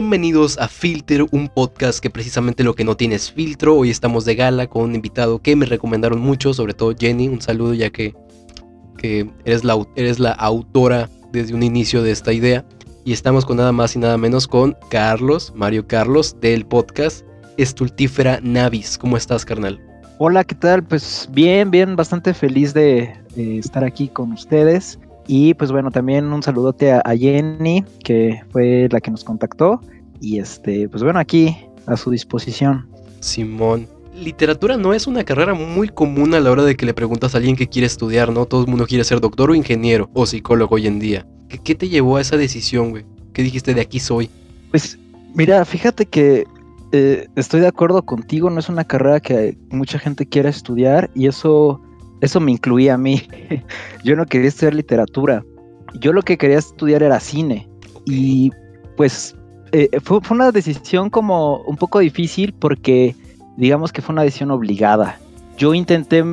Bienvenidos 0.00 0.56
a 0.56 0.66
Filter, 0.66 1.26
un 1.30 1.48
podcast 1.48 2.00
que 2.00 2.08
precisamente 2.08 2.64
lo 2.64 2.74
que 2.74 2.84
no 2.84 2.96
tiene 2.96 3.16
es 3.16 3.30
filtro. 3.30 3.76
Hoy 3.76 3.90
estamos 3.90 4.24
de 4.24 4.34
gala 4.34 4.66
con 4.66 4.84
un 4.84 4.94
invitado 4.94 5.42
que 5.42 5.54
me 5.54 5.66
recomendaron 5.66 6.20
mucho, 6.20 6.54
sobre 6.54 6.72
todo 6.72 6.94
Jenny. 6.98 7.28
Un 7.28 7.42
saludo 7.42 7.74
ya 7.74 7.90
que, 7.90 8.14
que 8.96 9.30
eres, 9.44 9.62
la, 9.62 9.76
eres 9.96 10.18
la 10.18 10.32
autora 10.32 11.10
desde 11.32 11.52
un 11.52 11.62
inicio 11.62 12.02
de 12.02 12.12
esta 12.12 12.32
idea. 12.32 12.64
Y 13.04 13.12
estamos 13.12 13.44
con 13.44 13.58
nada 13.58 13.72
más 13.72 13.94
y 13.94 13.98
nada 13.98 14.16
menos 14.16 14.48
con 14.48 14.74
Carlos, 14.88 15.52
Mario 15.54 15.86
Carlos, 15.86 16.34
del 16.40 16.64
podcast 16.64 17.26
Estultífera 17.58 18.40
Navis. 18.42 18.96
¿Cómo 18.96 19.18
estás, 19.18 19.44
carnal? 19.44 19.78
Hola, 20.16 20.44
¿qué 20.44 20.54
tal? 20.54 20.82
Pues 20.82 21.28
bien, 21.30 21.70
bien, 21.70 21.94
bastante 21.94 22.32
feliz 22.32 22.72
de 22.72 23.12
estar 23.36 23.84
aquí 23.84 24.08
con 24.08 24.32
ustedes. 24.32 24.98
Y 25.26 25.54
pues 25.54 25.70
bueno, 25.72 25.90
también 25.90 26.32
un 26.32 26.42
saludote 26.42 26.92
a, 26.92 27.02
Jenny, 27.16 27.84
que 28.04 28.40
fue 28.50 28.88
la 28.90 29.00
que 29.00 29.10
nos 29.10 29.24
contactó. 29.24 29.80
Y 30.20 30.38
este, 30.38 30.88
pues 30.88 31.02
bueno, 31.02 31.18
aquí 31.18 31.56
a 31.86 31.96
su 31.96 32.10
disposición. 32.10 32.88
Simón. 33.20 33.86
Literatura 34.14 34.76
no 34.76 34.92
es 34.92 35.06
una 35.06 35.24
carrera 35.24 35.54
muy 35.54 35.88
común 35.88 36.34
a 36.34 36.40
la 36.40 36.50
hora 36.50 36.64
de 36.64 36.76
que 36.76 36.84
le 36.84 36.92
preguntas 36.92 37.34
a 37.34 37.38
alguien 37.38 37.56
que 37.56 37.68
quiere 37.68 37.86
estudiar, 37.86 38.32
¿no? 38.32 38.44
Todo 38.44 38.62
el 38.62 38.66
mundo 38.66 38.86
quiere 38.86 39.04
ser 39.04 39.20
doctor 39.20 39.50
o 39.50 39.54
ingeniero 39.54 40.10
o 40.12 40.26
psicólogo 40.26 40.74
hoy 40.74 40.86
en 40.86 40.98
día. 40.98 41.26
¿Qué, 41.64 41.74
te 41.74 41.88
llevó 41.88 42.16
a 42.16 42.20
esa 42.20 42.36
decisión, 42.36 42.90
güey? 42.90 43.04
¿Qué 43.32 43.42
dijiste 43.42 43.72
de 43.72 43.80
aquí 43.80 43.98
soy? 43.98 44.28
Pues 44.70 44.98
mira, 45.34 45.64
fíjate 45.64 46.06
que 46.06 46.44
eh, 46.92 47.28
estoy 47.36 47.60
de 47.60 47.68
acuerdo 47.68 48.02
contigo, 48.02 48.50
no 48.50 48.58
es 48.58 48.68
una 48.68 48.84
carrera 48.84 49.20
que 49.20 49.56
mucha 49.70 49.98
gente 49.98 50.26
quiera 50.26 50.50
estudiar 50.50 51.10
y 51.14 51.28
eso 51.28 51.80
eso 52.20 52.40
me 52.40 52.52
incluía 52.52 52.94
a 52.94 52.98
mí. 52.98 53.22
Yo 54.04 54.16
no 54.16 54.26
quería 54.26 54.48
estudiar 54.48 54.74
literatura. 54.74 55.44
Yo 56.00 56.12
lo 56.12 56.22
que 56.22 56.38
quería 56.38 56.58
estudiar 56.58 57.02
era 57.02 57.18
cine. 57.20 57.68
Y 58.06 58.50
pues 58.96 59.34
eh, 59.72 59.88
fue, 60.02 60.20
una 60.30 60.52
decisión 60.52 61.10
como 61.10 61.58
un 61.62 61.76
poco 61.76 62.00
difícil 62.00 62.52
porque 62.52 63.14
digamos 63.56 63.92
que 63.92 64.02
fue 64.02 64.12
una 64.12 64.22
decisión 64.22 64.50
obligada. 64.50 65.18
Yo 65.56 65.74
intenté 65.74 66.24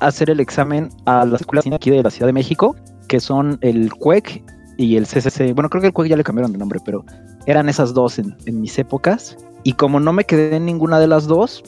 hacer 0.00 0.30
el 0.30 0.40
examen 0.40 0.90
a 1.06 1.24
las 1.24 1.40
escuelas 1.40 1.64
de 1.64 1.66
cine 1.66 1.76
aquí 1.76 1.90
de 1.90 2.02
la 2.02 2.10
Ciudad 2.10 2.26
de 2.26 2.32
México, 2.32 2.76
que 3.08 3.20
son 3.20 3.58
el 3.62 3.92
CUEC 3.92 4.42
y 4.78 4.96
el 4.96 5.06
CCC. 5.06 5.54
Bueno, 5.54 5.70
creo 5.70 5.80
que 5.80 5.88
el 5.88 5.92
CUEC 5.92 6.10
ya 6.10 6.16
le 6.16 6.24
cambiaron 6.24 6.52
de 6.52 6.58
nombre, 6.58 6.80
pero 6.84 7.04
eran 7.46 7.68
esas 7.68 7.94
dos 7.94 8.18
en, 8.18 8.36
en 8.46 8.60
mis 8.60 8.78
épocas. 8.78 9.36
Y 9.64 9.74
como 9.74 10.00
no 10.00 10.12
me 10.12 10.24
quedé 10.24 10.56
en 10.56 10.66
ninguna 10.66 10.98
de 10.98 11.06
las 11.06 11.26
dos, 11.26 11.62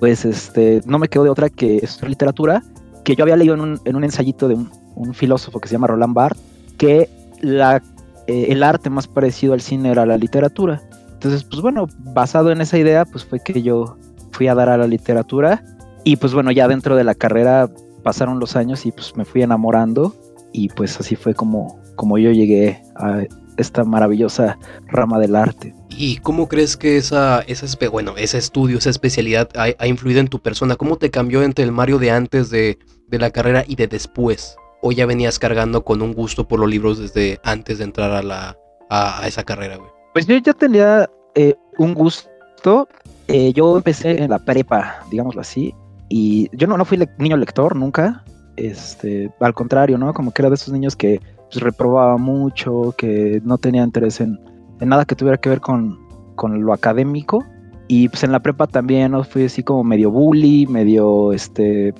pues 0.00 0.24
este, 0.24 0.80
no 0.86 0.98
me 0.98 1.08
quedo 1.08 1.24
de 1.24 1.30
otra 1.30 1.48
que 1.48 1.78
es 1.78 2.02
literatura, 2.02 2.62
que 3.04 3.16
yo 3.16 3.24
había 3.24 3.36
leído 3.36 3.54
en 3.54 3.60
un, 3.60 3.80
en 3.84 3.96
un 3.96 4.04
ensayito 4.04 4.48
de 4.48 4.54
un, 4.54 4.70
filósofo 5.12 5.60
que 5.60 5.68
se 5.68 5.74
llama 5.74 5.88
Roland 5.88 6.14
Barthes, 6.14 6.42
que 6.78 7.08
la, 7.40 7.82
eh, 8.26 8.46
el 8.50 8.62
arte 8.62 8.90
más 8.90 9.08
parecido 9.08 9.52
al 9.52 9.60
cine 9.60 9.90
era 9.90 10.06
la 10.06 10.16
literatura. 10.16 10.80
Entonces, 11.12 11.42
pues 11.42 11.60
bueno, 11.62 11.88
basado 11.98 12.52
en 12.52 12.60
esa 12.60 12.78
idea, 12.78 13.04
pues 13.04 13.24
fue 13.24 13.40
que 13.40 13.60
yo 13.62 13.96
fui 14.30 14.46
a 14.46 14.54
dar 14.54 14.68
a 14.68 14.76
la 14.76 14.86
literatura 14.86 15.64
y 16.04 16.16
pues 16.16 16.34
bueno, 16.34 16.52
ya 16.52 16.68
dentro 16.68 16.96
de 16.96 17.04
la 17.04 17.14
carrera 17.14 17.68
pasaron 18.02 18.38
los 18.38 18.56
años 18.56 18.84
y 18.86 18.92
pues 18.92 19.16
me 19.16 19.24
fui 19.24 19.42
enamorando 19.42 20.14
y 20.52 20.68
pues 20.68 21.00
así 21.00 21.16
fue 21.16 21.34
como, 21.34 21.80
como 21.96 22.18
yo 22.18 22.30
llegué 22.30 22.82
a 22.94 23.22
esta 23.56 23.84
maravillosa 23.84 24.58
rama 24.86 25.18
del 25.18 25.36
arte. 25.36 25.74
¿Y 25.90 26.16
cómo 26.18 26.48
crees 26.48 26.76
que 26.76 26.96
esa, 26.96 27.40
esa 27.42 27.66
bueno, 27.88 28.14
ese 28.16 28.38
estudio, 28.38 28.78
esa 28.78 28.90
especialidad 28.90 29.48
ha, 29.56 29.86
influido 29.86 30.20
en 30.20 30.28
tu 30.28 30.40
persona? 30.40 30.76
¿Cómo 30.76 30.96
te 30.96 31.10
cambió 31.10 31.42
entre 31.42 31.64
el 31.64 31.72
Mario 31.72 31.98
de 31.98 32.10
antes 32.10 32.50
de, 32.50 32.78
la 33.10 33.30
carrera 33.30 33.64
y 33.66 33.76
de 33.76 33.86
después? 33.86 34.56
¿O 34.82 34.92
ya 34.92 35.06
venías 35.06 35.38
cargando 35.38 35.84
con 35.84 36.02
un 36.02 36.12
gusto 36.12 36.48
por 36.48 36.58
los 36.58 36.68
libros 36.68 36.98
desde 36.98 37.40
antes 37.44 37.78
de 37.78 37.84
entrar 37.84 38.10
a, 38.10 38.22
la, 38.22 38.56
a, 38.90 39.26
esa 39.26 39.44
carrera, 39.44 39.76
güey? 39.76 39.90
Pues 40.12 40.26
yo 40.26 40.36
ya 40.36 40.52
tenía 40.52 41.08
eh, 41.34 41.54
un 41.78 41.94
gusto. 41.94 42.88
Eh, 43.28 43.52
yo 43.52 43.76
empecé 43.76 44.22
en 44.22 44.30
la 44.30 44.38
prepa, 44.38 44.98
digámoslo 45.10 45.40
así, 45.40 45.74
y 46.08 46.50
yo 46.56 46.66
no, 46.66 46.76
no 46.76 46.84
fui 46.84 46.98
niño 47.18 47.36
lector 47.36 47.76
nunca. 47.76 48.24
Este, 48.56 49.32
al 49.40 49.54
contrario, 49.54 49.98
¿no? 49.98 50.12
Como 50.12 50.32
que 50.32 50.42
era 50.42 50.48
de 50.48 50.54
esos 50.54 50.72
niños 50.72 50.94
que 50.94 51.20
pues, 51.54 51.62
reprobaba 51.62 52.16
mucho, 52.16 52.94
que 52.98 53.40
no 53.44 53.58
tenía 53.58 53.84
interés 53.84 54.20
en, 54.20 54.38
nada 54.80 55.04
que 55.04 55.14
tuviera 55.14 55.38
que 55.38 55.48
ver 55.48 55.60
con, 55.60 55.98
lo 56.36 56.72
académico. 56.72 57.44
Y 57.86 58.08
pues 58.08 58.24
en 58.24 58.32
la 58.32 58.40
prepa 58.40 58.66
también 58.66 59.12
¿no? 59.12 59.22
fui 59.24 59.44
así 59.44 59.62
como 59.62 59.84
medio 59.84 60.10
bully, 60.10 60.66
medio 60.66 61.32
este, 61.32 61.94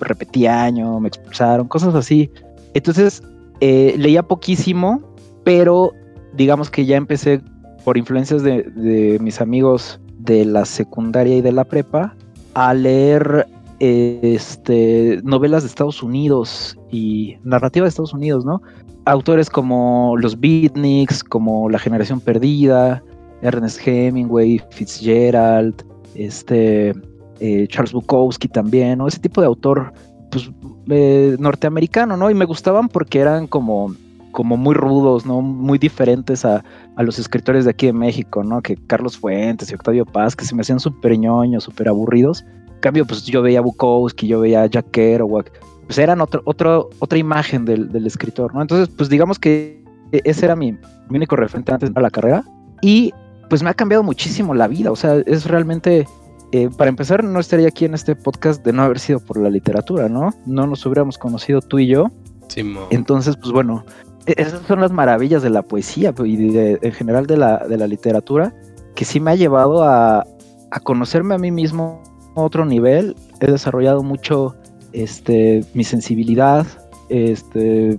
año, 0.48 0.98
me 0.98 1.08
expulsaron, 1.08 1.68
cosas 1.68 1.94
así. 1.94 2.30
Entonces 2.72 3.22
eh, 3.60 3.94
leía 3.98 4.22
poquísimo, 4.22 5.02
pero 5.44 5.92
digamos 6.32 6.70
que 6.70 6.86
ya 6.86 6.96
empecé 6.96 7.42
por 7.84 7.98
influencias 7.98 8.42
de, 8.42 8.62
de, 8.62 9.18
mis 9.20 9.42
amigos 9.42 10.00
de 10.18 10.46
la 10.46 10.64
secundaria 10.64 11.36
y 11.36 11.42
de 11.42 11.52
la 11.52 11.64
prepa 11.64 12.16
a 12.54 12.72
leer 12.72 13.46
este, 13.78 15.20
novelas 15.22 15.62
de 15.62 15.68
Estados 15.68 16.02
Unidos 16.02 16.78
y 16.90 17.36
narrativa 17.42 17.84
de 17.84 17.88
Estados 17.90 18.14
Unidos, 18.14 18.44
¿no? 18.44 18.62
Autores 19.06 19.50
como 19.50 20.16
los 20.18 20.38
Beatniks, 20.38 21.22
como 21.22 21.68
La 21.68 21.78
Generación 21.78 22.20
Perdida, 22.20 23.02
Ernest 23.42 23.86
Hemingway, 23.86 24.60
Fitzgerald, 24.70 25.84
este, 26.14 26.94
eh, 27.40 27.66
Charles 27.68 27.92
Bukowski 27.92 28.48
también, 28.48 28.98
¿no? 28.98 29.06
Ese 29.06 29.18
tipo 29.18 29.40
de 29.40 29.46
autor, 29.46 29.92
pues, 30.30 30.50
eh, 30.88 31.36
norteamericano, 31.38 32.16
¿no? 32.16 32.30
Y 32.30 32.34
me 32.34 32.46
gustaban 32.46 32.88
porque 32.88 33.20
eran 33.20 33.46
como, 33.46 33.94
como 34.30 34.56
muy 34.56 34.74
rudos, 34.74 35.26
¿no? 35.26 35.42
Muy 35.42 35.78
diferentes 35.78 36.44
a, 36.44 36.64
a, 36.96 37.02
los 37.02 37.18
escritores 37.18 37.64
de 37.64 37.72
aquí 37.72 37.86
de 37.86 37.92
México, 37.92 38.42
¿no? 38.42 38.62
Que 38.62 38.76
Carlos 38.86 39.18
Fuentes 39.18 39.70
y 39.70 39.74
Octavio 39.74 40.06
Paz, 40.06 40.34
que 40.34 40.44
se 40.44 40.54
me 40.54 40.62
hacían 40.62 40.80
súper 40.80 41.18
ñoños, 41.18 41.64
súper 41.64 41.88
aburridos 41.88 42.44
cambio, 42.84 43.06
pues 43.06 43.24
yo 43.24 43.40
veía 43.40 43.62
Bukowski, 43.62 44.26
yo 44.26 44.40
veía 44.40 44.66
Jack 44.66 44.90
Kerouac, 44.90 45.50
pues 45.84 45.98
eran 45.98 46.20
otro, 46.20 46.42
otro, 46.44 46.90
otra 46.98 47.18
imagen 47.18 47.64
del, 47.64 47.90
del, 47.90 48.06
escritor, 48.06 48.54
¿no? 48.54 48.62
Entonces, 48.62 48.88
pues 48.94 49.08
digamos 49.08 49.38
que 49.38 49.82
ese 50.12 50.44
era 50.46 50.56
mi, 50.56 50.72
mi 50.72 51.16
único 51.16 51.36
referente 51.36 51.72
antes 51.72 51.92
de 51.92 52.00
la 52.00 52.10
carrera 52.10 52.44
y 52.82 53.12
pues 53.48 53.62
me 53.62 53.70
ha 53.70 53.74
cambiado 53.74 54.02
muchísimo 54.02 54.54
la 54.54 54.68
vida, 54.68 54.90
o 54.90 54.96
sea, 54.96 55.16
es 55.26 55.46
realmente, 55.46 56.06
eh, 56.52 56.70
para 56.76 56.88
empezar, 56.88 57.22
no 57.22 57.38
estaría 57.40 57.68
aquí 57.68 57.84
en 57.84 57.94
este 57.94 58.16
podcast 58.16 58.64
de 58.64 58.72
no 58.72 58.82
haber 58.82 58.98
sido 58.98 59.20
por 59.20 59.38
la 59.38 59.50
literatura, 59.50 60.08
¿no? 60.08 60.34
No 60.46 60.66
nos 60.66 60.84
hubiéramos 60.86 61.18
conocido 61.18 61.60
tú 61.60 61.78
y 61.78 61.86
yo. 61.86 62.10
Sí, 62.48 62.62
Entonces, 62.90 63.36
pues 63.36 63.52
bueno, 63.52 63.84
e, 64.26 64.34
esas 64.36 64.62
son 64.66 64.80
las 64.80 64.92
maravillas 64.92 65.42
de 65.42 65.50
la 65.50 65.62
poesía 65.62 66.12
pues, 66.12 66.30
y 66.30 66.58
en 66.58 66.92
general 66.92 67.26
de 67.26 67.36
la, 67.36 67.58
de 67.58 67.76
la 67.76 67.86
literatura, 67.86 68.54
que 68.94 69.04
sí 69.04 69.20
me 69.20 69.32
ha 69.32 69.34
llevado 69.34 69.82
a, 69.84 70.26
a 70.70 70.80
conocerme 70.80 71.34
a 71.34 71.38
mí 71.38 71.50
mismo 71.50 72.02
otro 72.34 72.64
nivel, 72.64 73.14
he 73.40 73.50
desarrollado 73.50 74.02
mucho 74.02 74.56
este, 74.94 75.64
mi 75.74 75.84
sensibilidad, 75.84 76.66
este, 77.08 77.98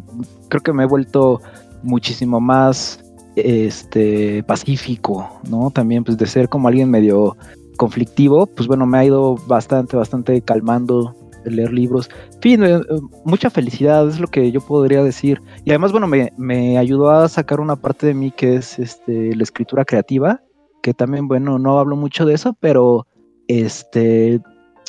creo 0.49 0.63
que 0.63 0.73
me 0.73 0.83
he 0.83 0.87
vuelto 0.87 1.41
muchísimo 1.83 2.39
más 2.39 3.03
este, 3.35 4.41
pacífico, 4.43 5.29
¿no? 5.49 5.69
También 5.69 6.03
pues 6.03 6.17
de 6.17 6.25
ser 6.25 6.49
como 6.49 6.67
alguien 6.67 6.89
medio 6.89 7.37
conflictivo, 7.77 8.47
pues 8.47 8.67
bueno, 8.67 8.85
me 8.85 8.97
ha 8.97 9.05
ido 9.05 9.35
bastante, 9.47 9.97
bastante 9.97 10.41
calmando 10.41 11.13
leer 11.43 11.71
libros. 11.71 12.09
En 12.35 12.41
fin, 12.41 12.63
eh, 12.63 12.79
mucha 13.23 13.49
felicidad 13.49 14.07
es 14.07 14.19
lo 14.19 14.27
que 14.27 14.51
yo 14.51 14.61
podría 14.61 15.03
decir. 15.03 15.41
Y 15.63 15.71
además, 15.71 15.91
bueno, 15.91 16.07
me, 16.07 16.33
me, 16.37 16.77
ayudó 16.77 17.11
a 17.11 17.29
sacar 17.29 17.59
una 17.59 17.75
parte 17.75 18.07
de 18.07 18.13
mí 18.13 18.31
que 18.31 18.55
es 18.55 18.79
este, 18.79 19.35
la 19.35 19.43
escritura 19.43 19.85
creativa, 19.85 20.41
que 20.81 20.93
también, 20.93 21.27
bueno, 21.27 21.59
no 21.59 21.77
hablo 21.77 21.95
mucho 21.95 22.25
de 22.25 22.33
eso, 22.33 22.55
pero 22.59 23.05
este, 23.47 24.39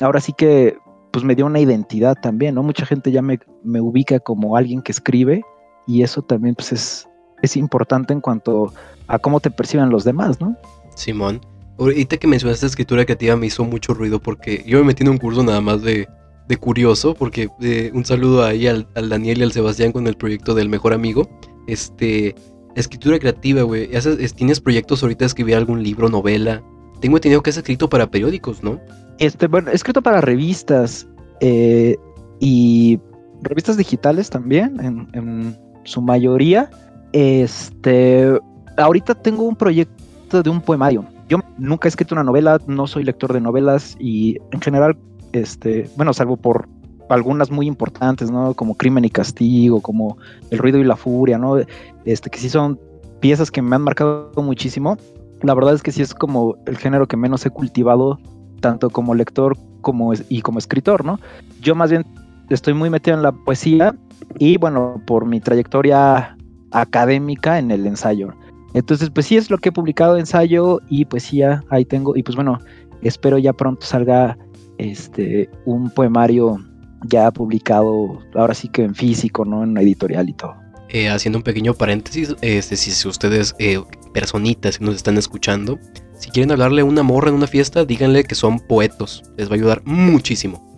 ahora 0.01 0.21
sí 0.21 0.33
que 0.33 0.79
pues 1.17 1.25
me 1.25 1.35
dio 1.35 1.47
una 1.47 1.61
identidad 1.61 2.15
también, 2.21 2.57
¿no? 2.57 2.63
Mucha 2.63 2.85
gente 2.85 3.11
ya 3.11 3.23
me, 3.23 3.41
me 3.65 3.81
ubica 3.81 4.21
como 4.21 4.55
alguien 4.55 4.83
que 4.83 4.93
escribe 4.93 5.43
y 5.87 6.03
eso 6.03 6.21
también 6.21 6.55
pues 6.55 6.73
es, 6.73 7.09
es 7.41 7.57
importante 7.57 8.13
en 8.13 8.21
cuanto 8.21 8.75
a 9.07 9.19
cómo 9.19 9.41
te 9.41 9.51
perciben 9.51 9.89
los 9.89 10.05
demás, 10.05 10.39
¿no? 10.43 10.55
Simón, 10.95 11.41
ahorita 11.79 12.19
que 12.19 12.27
mencionaste 12.27 12.67
escritura 12.67 13.07
creativa 13.07 13.35
me 13.35 13.47
hizo 13.47 13.65
mucho 13.65 13.95
ruido 13.95 14.21
porque 14.21 14.63
yo 14.67 14.77
me 14.81 14.85
metí 14.85 15.05
en 15.05 15.09
un 15.09 15.17
curso 15.17 15.43
nada 15.43 15.63
más 15.63 15.81
de, 15.81 16.07
de 16.49 16.57
curioso, 16.59 17.15
porque 17.15 17.49
eh, 17.63 17.91
un 17.95 18.05
saludo 18.05 18.45
ahí 18.45 18.67
al, 18.67 18.87
al, 18.95 19.09
Daniel 19.09 19.39
y 19.39 19.45
al 19.45 19.53
Sebastián 19.53 19.93
con 19.93 20.07
el 20.07 20.19
proyecto 20.19 20.55
del 20.55 20.69
mejor 20.69 20.93
amigo. 20.93 21.31
Este, 21.67 22.35
escritura 22.75 23.19
creativa, 23.19 23.63
güey. 23.63 23.89
¿Tienes 24.35 24.61
proyectos 24.61 25.03
ahorita 25.03 25.21
de 25.21 25.29
escribir 25.29 25.57
algún 25.57 25.83
libro, 25.83 26.11
novela? 26.11 26.63
Tengo 27.01 27.17
entendido 27.17 27.43
que 27.43 27.51
es 27.51 27.57
escrito 27.57 27.89
para 27.89 28.07
periódicos, 28.07 28.63
¿no? 28.63 28.81
Este, 29.19 29.47
bueno, 29.47 29.71
escrito 29.71 30.03
para 30.03 30.21
revistas 30.21 31.07
eh, 31.41 31.97
y 32.41 32.99
revistas 33.43 33.77
digitales 33.77 34.31
también, 34.31 34.79
en, 35.13 35.57
su 35.85 36.03
mayoría. 36.03 36.69
Este, 37.13 38.41
ahorita 38.77 39.15
tengo 39.15 39.45
un 39.45 39.55
proyecto 39.55 40.43
de 40.43 40.51
un 40.51 40.61
poemario. 40.61 41.05
Yo 41.29 41.39
nunca 41.59 41.87
he 41.87 41.91
escrito 41.91 42.15
una 42.15 42.25
novela, 42.25 42.59
no 42.67 42.89
soy 42.89 43.05
lector 43.05 43.33
de 43.33 43.41
novelas 43.41 43.97
y 44.01 44.39
en 44.51 44.61
general, 44.61 44.97
este, 45.33 45.89
bueno, 45.97 46.13
salvo 46.13 46.37
por 46.37 46.69
algunas 47.09 47.53
muy 47.53 47.69
importantes, 47.69 48.33
¿no? 48.33 48.55
Como 48.55 48.75
Crimen 48.75 49.05
y 49.05 49.11
Castigo, 49.11 49.81
como 49.81 50.19
El 50.51 50.59
ruido 50.59 50.79
y 50.79 50.85
la 50.85 50.97
furia, 50.97 51.39
¿no? 51.39 51.57
Este, 52.05 52.31
que 52.31 52.39
sí 52.39 52.49
son 52.49 52.81
piezas 53.21 53.53
que 53.53 53.63
me 53.63 53.77
han 53.77 53.83
marcado 53.83 54.33
muchísimo 54.37 54.99
la 55.43 55.55
verdad 55.55 55.75
es 55.75 55.83
que 55.83 55.93
sí 55.93 56.03
es 56.03 56.15
como 56.15 56.57
el 56.67 56.77
género 56.77 57.07
que 57.07 57.17
menos 57.17 57.45
he 57.47 57.51
cultivado, 57.51 58.19
tanto 58.61 58.91
como 58.91 59.15
lector 59.15 59.57
como 59.81 60.13
y 60.29 60.41
como 60.43 60.59
escritor, 60.59 61.05
¿no? 61.05 61.21
Yo 61.61 61.75
más 61.75 61.91
bien 61.91 62.05
estoy 62.51 62.75
muy 62.75 62.91
metido 62.91 63.17
en 63.17 63.23
la 63.23 63.33
poesía 63.33 63.95
y 64.39 64.57
bueno, 64.57 65.03
por 65.07 65.27
mi 65.27 65.41
trayectoria 65.41 66.37
académica 66.73 67.59
en 67.59 67.71
el 67.71 67.87
ensayo. 67.87 68.35
Entonces, 68.75 69.11
pues 69.11 69.27
sí 69.27 69.37
es 69.37 69.51
lo 69.51 69.59
que 69.59 69.71
he 69.71 69.73
publicado 69.73 70.17
ensayo 70.17 70.81
y 70.89 71.05
poesía, 71.05 71.65
ahí 71.71 71.85
tengo, 71.85 72.17
y 72.17 72.23
pues 72.23 72.37
bueno, 72.37 72.59
espero 73.03 73.39
ya 73.39 73.53
pronto 73.53 73.87
salga 73.87 74.37
este 74.79 75.49
un 75.65 75.89
poemario 75.91 76.59
ya 77.05 77.31
publicado, 77.31 78.19
ahora 78.35 78.55
sí 78.55 78.69
que 78.69 78.83
en 78.83 78.95
físico, 78.95 79.45
¿no? 79.45 79.65
En 79.65 79.77
editorial 79.79 80.29
y 80.29 80.33
todo. 80.35 80.55
Eh, 80.89 81.09
haciendo 81.09 81.39
un 81.39 81.43
pequeño 81.43 81.75
paréntesis, 81.75 82.37
este, 82.43 82.77
si 82.77 83.09
ustedes, 83.09 83.55
eh, 83.59 83.81
personitas 84.17 84.79
que 84.79 84.85
nos 84.87 84.95
están 84.95 85.19
escuchando, 85.19 85.79
si 86.19 86.31
quieren 86.31 86.51
hablarle 86.51 86.81
a 86.81 86.87
una 86.87 87.03
morra 87.03 87.29
en 87.29 87.35
una 87.35 87.47
fiesta, 87.47 87.85
díganle 87.85 88.25
que 88.25 88.35
son 88.35 88.61
poetos. 88.61 89.23
Les 89.37 89.47
va 89.51 89.53
a 89.53 89.57
ayudar 89.57 89.83
muchísimo. 89.85 90.75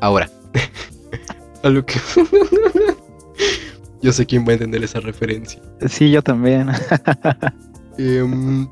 Ahora, 0.00 0.28
a 1.62 1.68
lo 1.68 1.86
que... 1.86 2.00
yo 4.02 4.12
sé 4.12 4.26
quién 4.26 4.44
va 4.44 4.50
a 4.50 4.52
entender 4.54 4.82
esa 4.82 4.98
referencia. 4.98 5.62
Sí, 5.88 6.10
yo 6.10 6.20
también. 6.20 6.68
Em, 7.98 8.66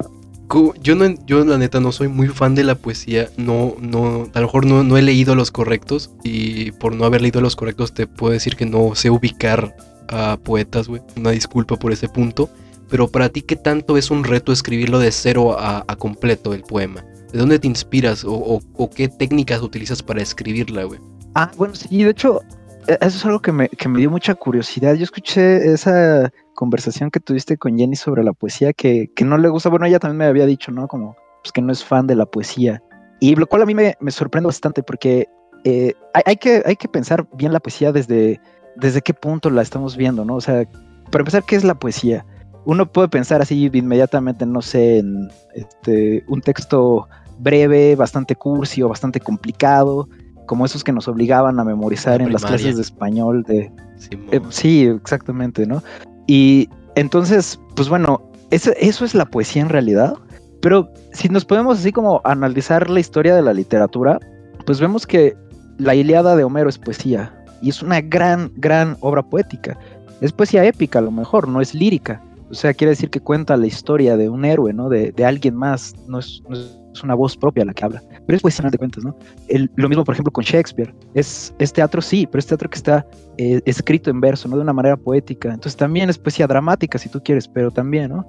yo, 0.82 0.94
no, 0.94 1.14
yo 1.26 1.44
la 1.44 1.58
neta 1.58 1.78
no 1.78 1.92
soy 1.92 2.08
muy 2.08 2.26
fan 2.26 2.56
de 2.56 2.64
la 2.64 2.74
poesía. 2.74 3.28
No, 3.36 3.76
no, 3.78 4.30
a 4.34 4.40
lo 4.40 4.46
mejor 4.46 4.66
no, 4.66 4.82
no 4.82 4.96
he 4.96 5.02
leído 5.02 5.36
los 5.36 5.52
correctos. 5.52 6.10
Y 6.24 6.72
por 6.72 6.92
no 6.92 7.04
haber 7.04 7.20
leído 7.20 7.40
los 7.40 7.54
correctos 7.54 7.94
te 7.94 8.08
puedo 8.08 8.32
decir 8.32 8.56
que 8.56 8.66
no 8.66 8.96
sé 8.96 9.10
ubicar 9.10 9.76
a 10.08 10.38
poetas, 10.42 10.88
güey. 10.88 11.02
Una 11.16 11.30
disculpa 11.30 11.76
por 11.76 11.92
ese 11.92 12.08
punto. 12.08 12.50
Pero 12.88 13.08
para 13.08 13.28
ti, 13.28 13.42
¿qué 13.42 13.56
tanto 13.56 13.96
es 13.96 14.10
un 14.10 14.24
reto 14.24 14.52
escribirlo 14.52 14.98
de 14.98 15.12
cero 15.12 15.56
a, 15.58 15.84
completo 15.96 16.54
el 16.54 16.62
poema? 16.62 17.04
¿De 17.32 17.38
dónde 17.38 17.58
te 17.58 17.66
inspiras 17.66 18.24
o, 18.26 18.60
qué 18.94 19.08
técnicas 19.08 19.60
utilizas 19.62 20.02
para 20.02 20.22
escribirla, 20.22 20.84
güey? 20.84 21.00
Ah, 21.34 21.50
bueno, 21.56 21.74
sí, 21.74 22.02
de 22.02 22.10
hecho, 22.10 22.40
e, 22.86 22.94
eso 23.00 23.18
es 23.18 23.24
algo 23.26 23.40
que 23.40 23.52
me, 23.52 23.68
que 23.68 23.88
me 23.88 23.98
dio 23.98 24.10
mucha 24.10 24.34
curiosidad. 24.34 24.94
Yo 24.94 25.04
escuché 25.04 25.72
esa 25.72 26.32
conversación 26.54 27.10
que 27.10 27.20
tuviste 27.20 27.58
con 27.58 27.76
Jenny 27.76 27.96
sobre 27.96 28.24
la 28.24 28.32
poesía 28.32 28.72
que, 28.72 29.10
que 29.14 29.24
no 29.24 29.36
le 29.36 29.48
gusta. 29.48 29.68
Bueno, 29.68 29.84
ella 29.86 29.98
también 29.98 30.18
me 30.18 30.24
había 30.24 30.46
dicho, 30.46 30.72
¿no? 30.72 30.88
Como 30.88 31.14
pues, 31.42 31.52
que 31.52 31.60
no 31.60 31.72
es 31.72 31.84
fan 31.84 32.06
de 32.06 32.16
la 32.16 32.26
poesía. 32.26 32.82
Y 33.20 33.34
lo 33.34 33.46
cual 33.46 33.62
a 33.62 33.66
mí 33.66 33.74
me, 33.74 33.96
me 34.00 34.10
sorprende 34.10 34.46
bastante 34.46 34.82
porque 34.82 35.26
eh, 35.64 35.92
hay, 36.14 36.22
hay, 36.24 36.36
que, 36.36 36.62
hay 36.64 36.76
que 36.76 36.88
pensar 36.88 37.28
bien 37.34 37.52
la 37.52 37.60
poesía 37.60 37.92
desde, 37.92 38.40
desde 38.76 39.02
qué 39.02 39.12
punto 39.12 39.50
la 39.50 39.62
estamos 39.62 39.96
viendo, 39.96 40.24
¿no? 40.24 40.36
O 40.36 40.40
sea, 40.40 40.64
para 41.10 41.22
empezar, 41.22 41.44
¿qué 41.44 41.56
es 41.56 41.64
la 41.64 41.74
poesía? 41.74 42.24
Uno 42.68 42.84
puede 42.84 43.08
pensar 43.08 43.40
así 43.40 43.70
inmediatamente, 43.72 44.44
no 44.44 44.60
sé, 44.60 44.98
en 44.98 45.30
este, 45.54 46.22
un 46.28 46.42
texto 46.42 47.08
breve, 47.38 47.96
bastante 47.96 48.36
cursi 48.36 48.82
o 48.82 48.90
bastante 48.90 49.20
complicado, 49.20 50.06
como 50.44 50.66
esos 50.66 50.84
que 50.84 50.92
nos 50.92 51.08
obligaban 51.08 51.58
a 51.58 51.64
memorizar 51.64 52.20
en 52.20 52.30
las 52.30 52.44
clases 52.44 52.76
de 52.76 52.82
español 52.82 53.42
de... 53.44 53.72
Eh, 54.32 54.40
sí, 54.50 54.84
exactamente, 54.84 55.66
¿no? 55.66 55.82
Y 56.26 56.68
entonces, 56.94 57.58
pues 57.74 57.88
bueno, 57.88 58.20
eso, 58.50 58.72
eso 58.78 59.06
es 59.06 59.14
la 59.14 59.24
poesía 59.24 59.62
en 59.62 59.70
realidad, 59.70 60.12
pero 60.60 60.92
si 61.14 61.30
nos 61.30 61.46
podemos 61.46 61.78
así 61.78 61.90
como 61.90 62.20
analizar 62.24 62.90
la 62.90 63.00
historia 63.00 63.34
de 63.34 63.40
la 63.40 63.54
literatura, 63.54 64.20
pues 64.66 64.78
vemos 64.78 65.06
que 65.06 65.34
la 65.78 65.94
Iliada 65.94 66.36
de 66.36 66.44
Homero 66.44 66.68
es 66.68 66.76
poesía, 66.76 67.32
y 67.62 67.70
es 67.70 67.82
una 67.82 68.02
gran, 68.02 68.52
gran 68.56 68.98
obra 69.00 69.22
poética. 69.22 69.78
Es 70.20 70.32
poesía 70.32 70.66
épica 70.66 70.98
a 70.98 71.02
lo 71.02 71.10
mejor, 71.10 71.48
no 71.48 71.62
es 71.62 71.74
lírica. 71.74 72.22
O 72.50 72.54
sea, 72.54 72.72
quiere 72.72 72.90
decir 72.90 73.10
que 73.10 73.20
cuenta 73.20 73.56
la 73.56 73.66
historia 73.66 74.16
de 74.16 74.28
un 74.28 74.44
héroe, 74.44 74.72
¿no? 74.72 74.88
De, 74.88 75.12
alguien 75.24 75.54
más, 75.54 75.94
no 76.06 76.18
es, 76.18 76.42
una 77.04 77.14
voz 77.14 77.36
propia 77.36 77.64
la 77.64 77.72
que 77.72 77.84
habla. 77.84 78.02
Pero 78.26 78.36
es 78.36 78.42
poesía 78.42 78.68
de 78.68 78.76
cuentas, 78.76 79.04
¿no? 79.04 79.16
lo 79.76 79.88
mismo, 79.88 80.04
por 80.04 80.14
ejemplo, 80.14 80.32
con 80.32 80.42
Shakespeare. 80.42 80.92
Es, 81.14 81.54
es 81.58 81.72
teatro, 81.72 82.02
sí, 82.02 82.26
pero 82.26 82.40
es 82.40 82.46
teatro 82.46 82.68
que 82.68 82.76
está 82.76 83.06
eh, 83.36 83.60
escrito 83.66 84.10
en 84.10 84.20
verso, 84.20 84.48
¿no? 84.48 84.56
De 84.56 84.62
una 84.62 84.72
manera 84.72 84.96
poética. 84.96 85.48
Entonces 85.48 85.76
también 85.76 86.10
es 86.10 86.18
poesía 86.18 86.48
dramática, 86.48 86.98
si 86.98 87.08
tú 87.08 87.22
quieres, 87.22 87.46
pero 87.46 87.70
también, 87.70 88.10
¿no? 88.10 88.28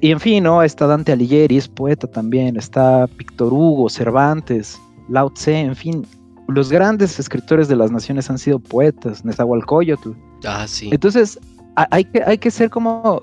Y 0.00 0.10
en 0.10 0.18
fin, 0.18 0.44
¿no? 0.44 0.62
Está 0.62 0.86
Dante 0.86 1.12
Alighieri, 1.12 1.58
es 1.58 1.68
poeta 1.68 2.06
también. 2.06 2.56
Está 2.56 3.06
Víctor 3.18 3.52
Hugo, 3.52 3.90
Cervantes, 3.90 4.80
Lao 5.08 5.30
Tse, 5.30 5.60
en 5.60 5.76
fin, 5.76 6.06
los 6.48 6.70
grandes 6.70 7.18
escritores 7.18 7.68
de 7.68 7.76
las 7.76 7.90
naciones 7.90 8.30
han 8.30 8.38
sido 8.38 8.58
poetas, 8.58 9.24
Nezahualcóyotl. 9.24 10.10
Ah, 10.44 10.66
sí. 10.66 10.88
Entonces, 10.92 11.38
hay 11.76 12.04
que, 12.04 12.22
hay 12.24 12.38
que 12.38 12.50
ser 12.50 12.70
como 12.70 13.20